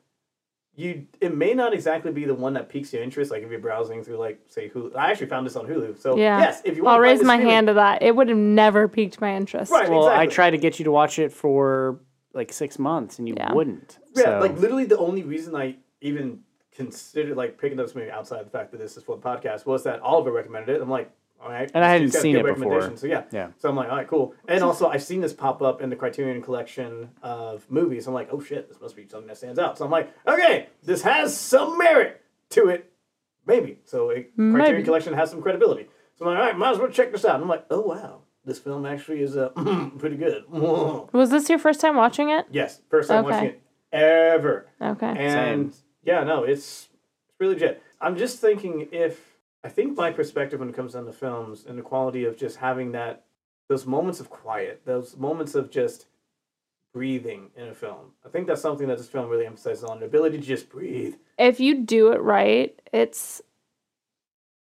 you 0.76 1.06
it 1.20 1.34
may 1.36 1.54
not 1.54 1.72
exactly 1.72 2.10
be 2.12 2.24
the 2.24 2.34
one 2.34 2.54
that 2.54 2.68
piques 2.68 2.92
your 2.92 3.02
interest. 3.02 3.30
Like 3.30 3.42
if 3.42 3.50
you're 3.50 3.60
browsing 3.60 4.02
through 4.02 4.16
like 4.18 4.40
say 4.48 4.68
Hulu, 4.68 4.96
I 4.96 5.10
actually 5.10 5.26
found 5.28 5.46
this 5.46 5.54
on 5.56 5.66
Hulu. 5.66 5.98
So 5.98 6.16
Yeah. 6.16 6.38
yes, 6.40 6.62
if 6.64 6.76
you 6.76 6.84
I'll 6.86 6.92
want 6.94 7.02
raise 7.02 7.22
my 7.22 7.36
hand 7.36 7.66
to 7.68 7.74
that. 7.74 8.02
It 8.02 8.14
would 8.16 8.28
have 8.28 8.38
never 8.38 8.88
piqued 8.88 9.20
my 9.20 9.34
interest. 9.36 9.70
Right. 9.70 9.88
Well, 9.88 10.06
I 10.08 10.22
exactly. 10.24 10.34
tried 10.34 10.50
to 10.50 10.58
get 10.58 10.78
you 10.78 10.84
to 10.86 10.90
watch 10.90 11.18
it 11.18 11.32
for 11.32 12.00
like 12.34 12.52
six 12.52 12.78
months, 12.78 13.18
and 13.18 13.28
you 13.28 13.34
Yeah. 13.36 13.52
wouldn't. 13.52 13.98
Yeah, 14.14 14.24
so. 14.24 14.38
like 14.40 14.58
literally 14.58 14.84
the 14.84 14.98
only 14.98 15.22
reason 15.22 15.54
I 15.54 15.76
even 16.00 16.40
considered 16.72 17.36
like 17.36 17.56
picking 17.58 17.78
up 17.78 17.86
this 17.86 17.94
movie 17.94 18.10
outside 18.10 18.40
of 18.40 18.46
the 18.46 18.50
fact 18.50 18.72
that 18.72 18.78
this 18.78 18.96
is 18.96 19.02
for 19.04 19.16
the 19.16 19.22
podcast 19.22 19.64
was 19.66 19.84
that 19.84 20.00
Oliver 20.00 20.32
recommended 20.32 20.76
it. 20.76 20.82
I'm 20.82 20.90
like, 20.90 21.10
all 21.42 21.50
right, 21.50 21.70
And 21.74 21.84
I 21.84 21.88
hadn't 21.88 22.08
dude's 22.08 22.18
seen 22.20 22.36
it 22.36 22.42
before. 22.44 22.54
recommendation, 22.72 22.96
So 22.96 23.06
yeah, 23.06 23.24
Yeah. 23.30 23.48
So 23.58 23.68
I'm 23.68 23.76
like, 23.76 23.90
all 23.90 23.96
right, 23.96 24.08
cool. 24.08 24.34
And 24.48 24.64
also, 24.64 24.88
I've 24.88 25.02
seen 25.02 25.20
this 25.20 25.32
pop 25.34 25.60
up 25.62 25.82
in 25.82 25.90
the 25.90 25.96
Criterion 25.96 26.40
collection 26.42 27.10
of 27.22 27.70
movies. 27.70 28.06
I'm 28.06 28.14
like, 28.14 28.28
oh 28.32 28.40
shit, 28.40 28.68
this 28.68 28.80
must 28.80 28.96
be 28.96 29.06
something 29.06 29.28
that 29.28 29.36
stands 29.36 29.58
out. 29.58 29.76
So 29.78 29.84
I'm 29.84 29.90
like, 29.90 30.10
okay, 30.26 30.68
this 30.82 31.02
has 31.02 31.38
some 31.38 31.76
merit 31.78 32.22
to 32.50 32.68
it, 32.68 32.90
maybe. 33.46 33.78
So 33.84 34.10
a 34.10 34.22
hmm, 34.22 34.52
Criterion 34.54 34.76
Maybe. 34.76 34.84
collection 34.84 35.12
has 35.14 35.30
some 35.30 35.42
credibility. 35.42 35.88
So 36.16 36.24
I'm 36.24 36.30
like, 36.32 36.38
all 36.40 36.46
right, 36.46 36.56
might 36.58 36.70
as 36.72 36.78
well 36.78 36.88
check 36.88 37.12
this 37.12 37.24
out. 37.24 37.34
And 37.34 37.42
I'm 37.44 37.48
like, 37.48 37.66
oh 37.70 37.80
wow, 37.82 38.22
this 38.44 38.58
film 38.58 38.84
actually 38.86 39.22
is 39.22 39.36
uh, 39.36 39.48
pretty 39.98 40.16
good. 40.16 40.44
Was 41.12 41.30
this 41.30 41.48
your 41.48 41.58
first 41.58 41.80
time 41.80 41.96
watching 41.96 42.30
it? 42.30 42.46
yes, 42.50 42.80
first 42.90 43.08
time 43.08 43.24
Okay. 43.24 43.34
watching 43.34 43.48
it 43.48 43.62
ever. 43.92 44.66
Okay. 44.80 45.06
And 45.16 45.74
yeah, 46.02 46.24
no, 46.24 46.44
it's 46.44 46.88
it's 47.28 47.40
really 47.40 47.54
legit. 47.54 47.82
I'm 48.00 48.16
just 48.16 48.38
thinking 48.40 48.88
if 48.92 49.38
I 49.62 49.68
think 49.68 49.96
my 49.96 50.10
perspective 50.10 50.60
when 50.60 50.68
it 50.68 50.74
comes 50.74 50.92
down 50.92 51.06
to 51.06 51.12
films 51.12 51.64
and 51.66 51.78
the 51.78 51.82
quality 51.82 52.24
of 52.24 52.36
just 52.36 52.56
having 52.58 52.92
that 52.92 53.24
those 53.68 53.86
moments 53.86 54.20
of 54.20 54.28
quiet, 54.28 54.82
those 54.84 55.16
moments 55.16 55.54
of 55.54 55.70
just 55.70 56.06
breathing 56.92 57.50
in 57.56 57.68
a 57.68 57.74
film. 57.74 58.12
I 58.24 58.28
think 58.28 58.46
that's 58.46 58.60
something 58.60 58.86
that 58.88 58.98
this 58.98 59.08
film 59.08 59.28
really 59.28 59.46
emphasizes 59.46 59.82
on 59.84 60.00
the 60.00 60.06
ability 60.06 60.38
to 60.38 60.44
just 60.44 60.68
breathe. 60.68 61.14
if 61.38 61.58
you 61.60 61.82
do 61.82 62.12
it 62.12 62.20
right, 62.20 62.78
it's 62.92 63.40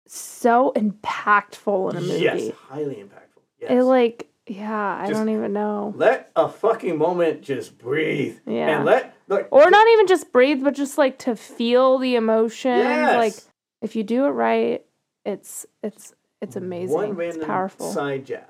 so 0.06 0.72
impactful 0.76 1.90
in 1.90 1.96
a 1.96 2.00
movie. 2.00 2.22
Yes, 2.22 2.50
highly 2.68 2.96
impactful. 2.96 3.23
Yes. 3.64 3.72
It 3.80 3.84
like, 3.84 4.28
yeah, 4.46 4.98
I 5.00 5.06
Just- 5.08 5.18
don't 5.18 5.28
even 5.30 5.52
know. 5.52 5.92
let 5.96 6.30
a 6.36 6.48
fucking 6.48 6.96
moment 6.98 7.42
just 7.42 7.78
breathe. 7.78 8.38
Yeah. 8.46 8.76
And 8.76 8.84
let 8.84 9.16
like 9.28 9.48
Or 9.50 9.70
not 9.70 9.86
even 9.88 10.06
just 10.06 10.32
breathe, 10.32 10.62
but 10.62 10.74
just 10.74 10.98
like 10.98 11.18
to 11.20 11.34
feel 11.36 11.98
the 11.98 12.14
emotion. 12.16 12.76
yes. 12.78 13.16
Like 13.16 13.34
if 13.82 13.96
you 13.96 14.02
do 14.04 14.26
it 14.26 14.30
right, 14.30 14.84
it's 15.24 15.66
it's 15.82 16.14
it's 16.40 16.56
amazing. 16.56 16.94
One 16.94 17.08
it's 17.10 17.16
random 17.18 17.46
powerful. 17.46 17.90
side 17.90 18.26
jab. 18.26 18.44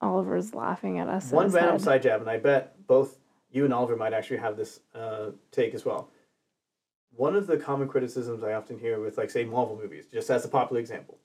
Oliver's 0.00 0.54
laughing 0.54 0.98
at 0.98 1.08
us. 1.08 1.30
one 1.30 1.48
random 1.50 1.72
head. 1.74 1.80
side 1.82 2.02
jab, 2.02 2.20
and 2.20 2.30
I 2.30 2.38
bet 2.38 2.86
both 2.86 3.18
you 3.50 3.64
and 3.64 3.72
Oliver 3.74 3.96
might 3.96 4.12
actually 4.12 4.36
have 4.38 4.56
this 4.56 4.80
uh, 4.94 5.30
take 5.52 5.74
as 5.74 5.84
well. 5.84 6.10
One 7.16 7.34
of 7.34 7.46
the 7.46 7.56
common 7.56 7.88
criticisms 7.88 8.44
I 8.44 8.52
often 8.52 8.78
hear 8.78 9.00
with, 9.00 9.18
like, 9.18 9.30
say, 9.30 9.44
Marvel 9.44 9.76
movies, 9.80 10.06
just 10.12 10.30
as 10.30 10.44
a 10.44 10.48
popular 10.48 10.78
example, 10.78 11.18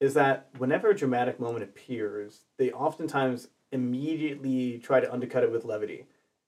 is 0.00 0.14
that 0.14 0.48
whenever 0.58 0.90
a 0.90 0.96
dramatic 0.96 1.38
moment 1.38 1.62
appears, 1.62 2.44
they 2.56 2.72
oftentimes 2.72 3.48
immediately 3.70 4.78
try 4.78 5.00
to 5.00 5.12
undercut 5.12 5.44
it 5.44 5.52
with 5.52 5.64
levity, 5.64 6.06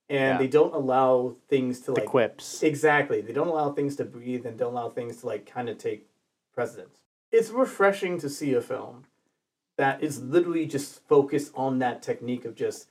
and 0.08 0.34
Yeah. 0.34 0.38
they 0.38 0.48
don't 0.48 0.74
allow 0.74 1.36
things 1.48 1.80
to 1.80 1.92
the 1.92 2.00
like 2.00 2.08
quips. 2.08 2.62
Exactly. 2.62 3.20
They 3.20 3.32
don't 3.32 3.48
allow 3.48 3.72
things 3.72 3.96
to 3.96 4.04
breathe 4.04 4.46
and 4.46 4.58
don't 4.58 4.72
allow 4.72 4.88
things 4.88 5.18
to 5.20 5.26
like 5.26 5.46
kind 5.46 5.68
of 5.68 5.78
take 5.78 6.08
precedence. 6.52 7.04
It's 7.30 7.50
refreshing 7.50 8.18
to 8.18 8.28
see 8.28 8.54
a 8.54 8.60
film 8.60 9.04
that 9.76 10.02
is 10.02 10.22
literally 10.22 10.66
just 10.66 11.06
focused 11.06 11.52
on 11.54 11.78
that 11.78 12.02
technique 12.02 12.44
of 12.44 12.54
just 12.54 12.88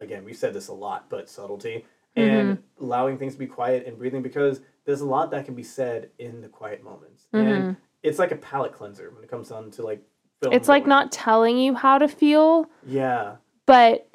again, 0.00 0.24
we've 0.24 0.36
said 0.36 0.54
this 0.54 0.68
a 0.68 0.72
lot, 0.72 1.10
but 1.10 1.28
subtlety 1.28 1.84
and 2.16 2.58
mm-hmm. 2.58 2.84
allowing 2.84 3.18
things 3.18 3.34
to 3.34 3.38
be 3.38 3.46
quiet 3.46 3.86
and 3.86 3.98
breathing 3.98 4.22
because 4.22 4.60
there's 4.84 5.00
a 5.00 5.06
lot 5.06 5.30
that 5.30 5.44
can 5.44 5.54
be 5.54 5.62
said 5.62 6.10
in 6.18 6.40
the 6.40 6.48
quiet 6.48 6.82
moments. 6.82 7.26
And 7.32 7.46
mm-hmm. 7.46 7.72
It's 8.02 8.18
like 8.18 8.32
a 8.32 8.36
palate 8.36 8.72
cleanser 8.72 9.10
when 9.14 9.22
it 9.24 9.30
comes 9.30 9.48
down 9.48 9.70
to 9.72 9.82
like 9.82 10.02
film 10.42 10.52
It's 10.52 10.68
like 10.68 10.82
going. 10.84 10.88
not 10.88 11.12
telling 11.12 11.58
you 11.58 11.74
how 11.74 11.98
to 11.98 12.08
feel, 12.08 12.66
Yeah. 12.86 13.36
but 13.66 14.08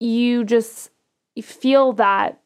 you 0.00 0.44
just 0.44 0.90
you 1.34 1.42
feel 1.42 1.92
that 1.94 2.40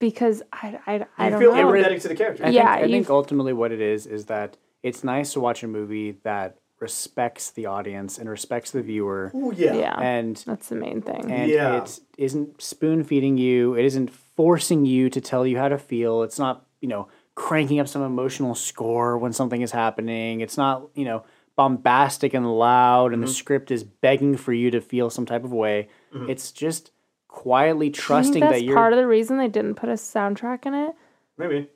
because 0.00 0.42
I 0.52 0.78
I, 0.86 1.06
I 1.18 1.24
You 1.26 1.30
don't 1.30 1.40
feel 1.40 1.54
know. 1.54 1.64
empathetic 1.64 2.02
to 2.02 2.08
the 2.08 2.14
character. 2.16 2.44
I 2.44 2.48
Yeah, 2.50 2.74
think, 2.76 2.84
I 2.86 2.90
think 2.90 3.10
ultimately 3.10 3.52
what 3.52 3.72
it 3.72 3.80
is 3.80 4.06
is 4.06 4.26
that 4.26 4.56
it's 4.82 5.02
nice 5.04 5.32
to 5.32 5.40
watch 5.40 5.62
a 5.62 5.68
movie 5.68 6.18
that 6.24 6.58
respects 6.80 7.50
the 7.52 7.64
audience 7.66 8.18
and 8.18 8.28
respects 8.28 8.70
the 8.72 8.82
viewer, 8.82 9.30
Ooh, 9.34 9.52
yeah. 9.56 9.74
yeah, 9.74 9.98
and 10.00 10.36
that's 10.44 10.68
the 10.68 10.74
main 10.74 11.00
thing. 11.00 11.30
and 11.30 11.50
Yeah. 11.50 11.82
it 11.82 12.00
isn't 12.18 12.60
spoon 12.60 13.04
feeding 13.04 13.38
you. 13.38 13.74
It 13.74 13.84
isn't 13.86 14.10
forcing 14.10 14.84
you 14.84 15.08
to 15.10 15.20
tell 15.20 15.46
you 15.46 15.56
how 15.56 15.68
to 15.68 15.78
feel. 15.78 16.22
It's 16.22 16.38
not 16.38 16.66
you 16.80 16.88
know 16.88 17.08
cranking 17.34 17.80
up 17.80 17.88
some 17.88 18.02
emotional 18.02 18.54
score 18.54 19.18
when 19.18 19.32
something 19.32 19.62
is 19.62 19.70
happening. 19.72 20.40
It's 20.40 20.56
not 20.56 20.88
you 20.94 21.04
know 21.04 21.24
bombastic 21.56 22.34
and 22.34 22.58
loud, 22.58 23.12
and 23.12 23.22
the 23.22 23.26
mm-hmm. 23.26 23.34
script 23.34 23.70
is 23.70 23.84
begging 23.84 24.36
for 24.36 24.52
you 24.52 24.70
to 24.70 24.80
feel 24.80 25.10
some 25.10 25.26
type 25.26 25.44
of 25.44 25.52
way. 25.52 25.88
Mm-hmm. 26.12 26.30
It's 26.30 26.52
just 26.52 26.90
quietly 27.28 27.90
trusting 27.90 28.40
that's 28.40 28.54
that 28.54 28.62
you're. 28.64 28.76
part 28.76 28.92
of 28.92 28.98
the 28.98 29.06
reason 29.06 29.38
they 29.38 29.48
didn't 29.48 29.74
put 29.74 29.88
a 29.88 29.94
soundtrack 29.94 30.66
in 30.66 30.74
it. 30.74 30.94
Maybe. 31.36 31.68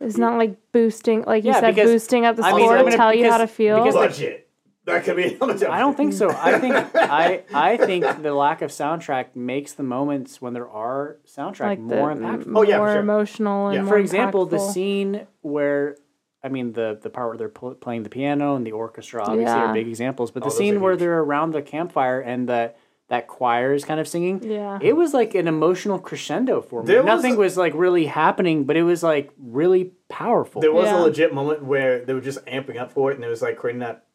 It's 0.00 0.16
not 0.16 0.36
like 0.36 0.56
boosting, 0.72 1.22
like 1.22 1.44
you 1.44 1.50
Yeah, 1.50 1.60
said, 1.60 1.74
because- 1.74 1.90
boosting 1.90 2.24
up 2.24 2.36
the 2.36 2.42
score 2.42 2.76
I'm 2.76 2.78
to 2.78 2.84
gonna- 2.84 2.96
tell 2.96 3.14
you 3.14 3.30
how 3.30 3.38
to 3.38 3.46
feel. 3.46 3.78
because- 3.78 3.94
Budget. 3.94 4.48
That 4.84 5.04
could 5.04 5.16
be 5.16 5.36
I 5.40 5.78
don't 5.78 5.96
think 5.96 6.12
so. 6.12 6.30
I 6.30 6.58
think 6.58 6.74
I 6.94 7.44
I 7.54 7.76
think 7.76 8.22
the 8.22 8.34
lack 8.34 8.62
of 8.62 8.70
soundtrack 8.70 9.36
makes 9.36 9.72
the 9.74 9.82
moments 9.84 10.42
when 10.42 10.54
there 10.54 10.68
are 10.68 11.18
soundtrack 11.26 11.60
like 11.66 11.78
more 11.78 12.12
the 12.14 12.20
impactful. 12.20 12.52
Oh, 12.56 12.62
yeah, 12.62 12.76
for 12.78 12.78
more 12.78 12.92
sure. 12.92 13.00
emotional 13.00 13.66
and 13.68 13.74
Yeah. 13.76 13.82
more 13.82 13.94
For 13.94 13.98
example, 13.98 14.46
the 14.46 14.58
scene 14.58 15.26
where 15.42 15.96
I 16.44 16.48
mean, 16.48 16.72
the 16.72 16.98
the 17.00 17.10
part 17.10 17.28
where 17.28 17.38
they're 17.38 17.48
pl- 17.48 17.74
playing 17.76 18.02
the 18.02 18.10
piano 18.10 18.56
and 18.56 18.66
the 18.66 18.72
orchestra 18.72 19.22
obviously 19.22 19.44
Yeah. 19.44 19.66
are 19.70 19.72
big 19.74 19.86
examples. 19.86 20.32
But 20.32 20.42
Oh, 20.42 20.46
the 20.46 20.50
scene 20.50 20.80
where 20.80 20.96
they're 20.96 21.20
around 21.20 21.52
the 21.52 21.62
campfire 21.62 22.18
and 22.20 22.48
the 22.48 22.72
that 23.08 23.28
choir 23.28 23.74
is 23.74 23.84
kind 23.84 24.00
of 24.00 24.08
singing, 24.08 24.42
Yeah. 24.42 24.78
it 24.80 24.96
was 24.96 25.12
like 25.12 25.34
an 25.36 25.46
emotional 25.46 25.98
crescendo 25.98 26.62
for 26.62 26.80
me. 26.82 26.86
There 26.86 27.02
was 27.02 27.06
Nothing 27.06 27.34
a- 27.34 27.38
was 27.38 27.56
like 27.56 27.74
really 27.76 28.06
happening, 28.06 28.64
but 28.64 28.76
it 28.76 28.82
was 28.84 29.02
like 29.04 29.30
really 29.38 29.92
powerful. 30.08 30.60
There 30.62 30.72
was 30.72 30.86
Yeah. 30.86 30.98
a 30.98 31.02
legit 31.02 31.32
moment 31.34 31.62
where 31.64 32.04
they 32.04 32.14
were 32.14 32.20
just 32.22 32.44
amping 32.46 32.78
up 32.80 32.90
for 32.90 33.10
it, 33.12 33.16
and 33.16 33.24
it 33.24 33.28
was 33.28 33.42
like 33.42 33.56
creating 33.58 33.80
that 33.80 34.06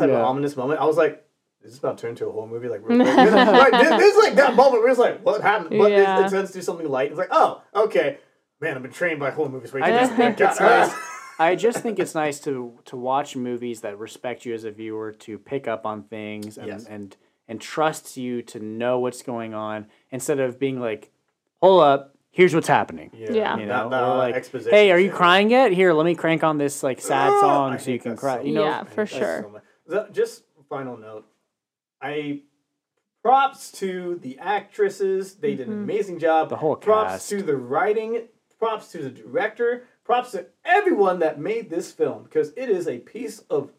oh 0.00 0.02
like 0.02 0.10
of 0.10 0.16
Yeah. 0.18 0.24
ominous 0.24 0.56
moment. 0.56 0.80
I 0.80 0.84
was 0.84 0.96
like, 0.96 1.24
"Is 1.62 1.72
this 1.72 1.78
about 1.78 1.98
to 1.98 2.02
turn 2.02 2.10
into 2.10 2.26
a 2.28 2.32
horror 2.32 2.46
movie?" 2.48 2.68
Like, 2.68 2.80
real 2.84 2.98
quick. 2.98 3.16
right, 3.16 3.70
there- 3.72 3.98
there's 3.98 4.16
like 4.16 4.34
that 4.34 4.54
moment 4.54 4.82
where 4.82 4.90
it's 4.90 4.98
like, 4.98 5.24
"What 5.24 5.40
happened?" 5.42 5.78
But 5.78 5.90
Yeah. 5.92 6.20
it, 6.22 6.26
it 6.26 6.30
turns 6.30 6.50
to 6.52 6.62
something 6.62 6.88
light. 6.88 7.10
It's 7.10 7.18
like, 7.18 7.28
"Oh, 7.30 7.62
okay." 7.74 8.18
Man, 8.60 8.76
I've 8.76 8.82
been 8.82 8.92
trained 8.92 9.18
by 9.20 9.30
horror 9.30 9.48
movies. 9.48 9.72
Where 9.72 9.80
you 9.80 9.86
I 9.86 9.98
just 10.00 10.10
just 10.12 10.16
think 10.16 10.40
it's 10.40 10.60
nice. 10.60 10.94
I 11.38 11.56
just 11.56 11.78
think 11.80 11.98
it's 11.98 12.14
nice 12.14 12.38
to 12.40 12.78
to 12.84 12.96
watch 12.96 13.34
movies 13.36 13.80
that 13.80 13.98
respect 13.98 14.44
you 14.46 14.54
as 14.54 14.64
a 14.64 14.70
viewer, 14.70 15.12
to 15.12 15.38
pick 15.38 15.66
up 15.66 15.84
on 15.86 16.04
things 16.04 16.58
and 16.58 16.68
Yes. 16.68 16.86
and 16.86 17.16
and 17.48 17.60
trusts 17.60 18.16
you 18.16 18.40
to 18.42 18.60
know 18.60 19.00
what's 19.00 19.22
going 19.22 19.52
on 19.52 19.86
instead 20.10 20.38
of 20.38 20.60
being 20.60 20.78
like, 20.78 21.10
"Hold 21.60 21.82
up, 21.82 22.14
here's 22.30 22.54
what's 22.54 22.68
happening." 22.68 23.10
Yeah. 23.12 23.56
You 23.58 23.66
know, 23.66 23.88
that, 23.90 24.02
or 24.02 24.06
uh, 24.12 24.16
like, 24.18 24.34
exposition 24.36 24.70
"Hey, 24.72 24.92
are 24.92 24.98
you 24.98 25.08
shit. 25.08 25.16
crying 25.16 25.50
yet? 25.50 25.72
Here, 25.72 25.92
let 25.92 26.04
me 26.04 26.14
crank 26.14 26.44
on 26.44 26.58
this 26.58 26.84
like 26.84 27.00
sad 27.00 27.32
Ah, 27.32 27.40
song 27.40 27.72
I 27.72 27.76
so 27.78 27.90
you 27.90 27.98
can 27.98 28.16
cry." 28.16 28.36
so 28.36 28.42
You 28.44 28.54
know, 28.54 28.64
Yeah, 28.64 28.84
for 28.84 29.06
sure. 29.06 29.42
so 29.42 29.60
much- 29.86 30.06
So, 30.06 30.12
just 30.12 30.44
final 30.68 30.96
note. 30.96 31.26
I 32.00 32.42
props 33.22 33.70
to 33.72 34.18
the 34.22 34.38
actresses. 34.38 35.34
They 35.34 35.54
did 35.54 35.68
an 35.68 35.74
mm-hmm. 35.74 35.82
amazing 35.84 36.18
job. 36.18 36.48
The 36.48 36.56
whole 36.56 36.76
props 36.76 37.12
cast. 37.12 37.28
to 37.30 37.42
the 37.42 37.56
writing. 37.56 38.28
Props 38.58 38.90
to 38.92 38.98
the 38.98 39.10
director. 39.10 39.84
Props 40.04 40.32
to 40.32 40.46
everyone 40.64 41.20
that 41.20 41.40
made 41.40 41.70
this 41.70 41.92
film 41.92 42.24
because 42.24 42.52
it 42.56 42.68
is 42.68 42.88
a 42.88 42.98
piece 42.98 43.40
of 43.50 43.70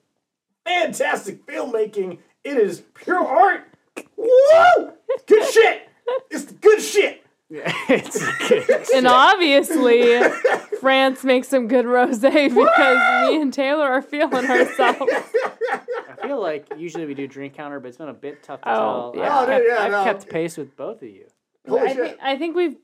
fantastic 0.66 1.46
filmmaking. 1.46 2.20
It 2.44 2.58
is 2.58 2.84
pure 2.94 3.26
art. 3.26 3.68
Woo! 4.16 4.94
Good 5.28 5.52
shit. 5.52 5.90
It's 6.30 6.46
the 6.46 6.54
good 6.54 6.82
shit. 6.82 7.26
it's 7.90 8.20
good. 8.48 8.86
And 8.96 9.08
obviously, 9.08 10.20
France 10.80 11.24
makes 11.24 11.48
some 11.50 11.68
good 11.68 11.86
rosé 11.86 12.50
because 12.50 13.30
me 13.30 13.42
and 13.42 13.54
Taylor 13.54 13.86
are 13.92 14.02
feeling 14.02 14.46
ourselves. 14.50 15.02
I 15.12 16.28
feel 16.28 16.42
like 16.42 16.68
usually 16.78 17.06
we 17.06 17.14
do 17.14 17.28
drink 17.28 17.54
counter, 17.54 17.80
but 17.80 17.90
it's 17.90 17.98
been 17.98 18.10
a 18.10 18.14
bit 18.14 18.44
tough 18.44 18.62
to 18.62 18.70
Oh, 18.70 19.12
tell. 19.14 19.24
yeah. 19.24 19.38
I've, 19.38 19.44
Oh, 19.44 19.46
dude, 19.46 19.56
kept, 19.56 19.66
yeah, 19.68 19.84
I've 19.86 19.92
no. 19.92 20.04
kept 20.04 20.30
pace 20.30 20.58
with 20.58 20.76
both 20.76 21.02
of 21.02 21.10
you. 21.10 21.28
Holy 21.68 21.82
I, 21.82 21.88
shit. 21.88 21.98
think, 21.98 22.18
I 22.22 22.38
think 22.38 22.56
we've 22.56 22.76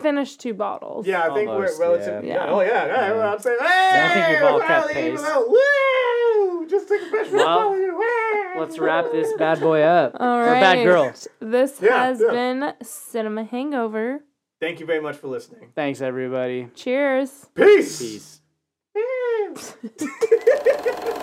finished 0.00 0.40
two 0.40 0.52
bottles. 0.54 1.06
Yeah, 1.06 1.22
I 1.30 1.34
think 1.34 1.48
Almost, 1.48 1.78
we're 1.78 1.84
relative. 1.86 2.24
yeah. 2.24 2.34
Yeah. 2.34 2.44
Yeah. 2.44 2.50
Oh 2.52 2.60
yeah. 2.60 2.86
yeah. 2.86 3.14
Yeah. 3.14 3.32
I'm 3.32 3.38
saying, 3.38 3.58
hey, 3.60 3.66
I 3.92 4.14
think 4.14 4.28
we've 4.40 4.48
all 4.48 4.54
we're 4.56 4.66
kept 4.66 4.86
finally 4.88 5.06
even 5.06 5.16
pace. 5.18 5.26
out. 5.26 5.48
Woo! 5.48 6.66
Just 6.68 6.88
take 6.88 7.02
a 7.02 7.06
fresh 7.06 7.30
Well, 7.30 7.70
Woo! 7.70 7.81
Let's 8.62 8.78
wrap 8.78 9.10
this 9.10 9.32
bad 9.38 9.58
boy 9.60 9.82
up. 9.82 10.16
All 10.20 10.38
Or 10.38 10.46
right. 10.46 10.60
bad 10.60 10.84
girl. 10.84 11.12
This 11.40 11.80
Yeah, 11.82 12.04
has 12.04 12.20
yeah. 12.24 12.30
been 12.30 12.72
Cinema 12.82 13.42
Hangover. 13.42 14.20
Thank 14.60 14.78
you 14.78 14.86
very 14.86 15.00
much 15.00 15.16
for 15.16 15.26
listening. 15.26 15.70
Thanks, 15.74 16.00
everybody. 16.00 16.68
Cheers. 16.76 17.46
Peace. 17.56 18.40
Peace. 18.94 19.74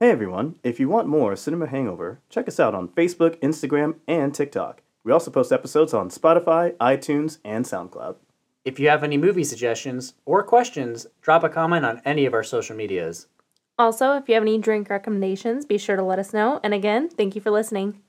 Hey 0.00 0.10
everyone, 0.12 0.54
if 0.62 0.78
you 0.78 0.88
want 0.88 1.08
more 1.08 1.34
Cinema 1.34 1.66
Hangover, 1.66 2.20
check 2.30 2.46
us 2.46 2.60
out 2.60 2.72
on 2.72 2.86
Facebook, 2.86 3.34
Instagram, 3.40 3.96
and 4.06 4.32
TikTok. 4.32 4.80
We 5.02 5.10
also 5.10 5.32
post 5.32 5.50
episodes 5.50 5.92
on 5.92 6.08
Spotify, 6.08 6.76
iTunes, 6.76 7.38
and 7.44 7.64
SoundCloud. 7.64 8.14
If 8.64 8.78
you 8.78 8.88
have 8.88 9.02
any 9.02 9.16
movie 9.16 9.44
suggestions 9.44 10.14
or 10.24 10.42
questions, 10.42 11.06
drop 11.22 11.44
a 11.44 11.48
comment 11.48 11.86
on 11.86 12.02
any 12.04 12.26
of 12.26 12.34
our 12.34 12.42
social 12.42 12.76
medias. 12.76 13.26
Also, 13.78 14.14
if 14.14 14.28
you 14.28 14.34
have 14.34 14.42
any 14.42 14.58
drink 14.58 14.90
recommendations, 14.90 15.64
be 15.64 15.78
sure 15.78 15.96
to 15.96 16.02
let 16.02 16.18
us 16.18 16.32
know. 16.32 16.60
And 16.64 16.74
again, 16.74 17.08
thank 17.08 17.34
you 17.34 17.40
for 17.40 17.50
listening. 17.50 18.02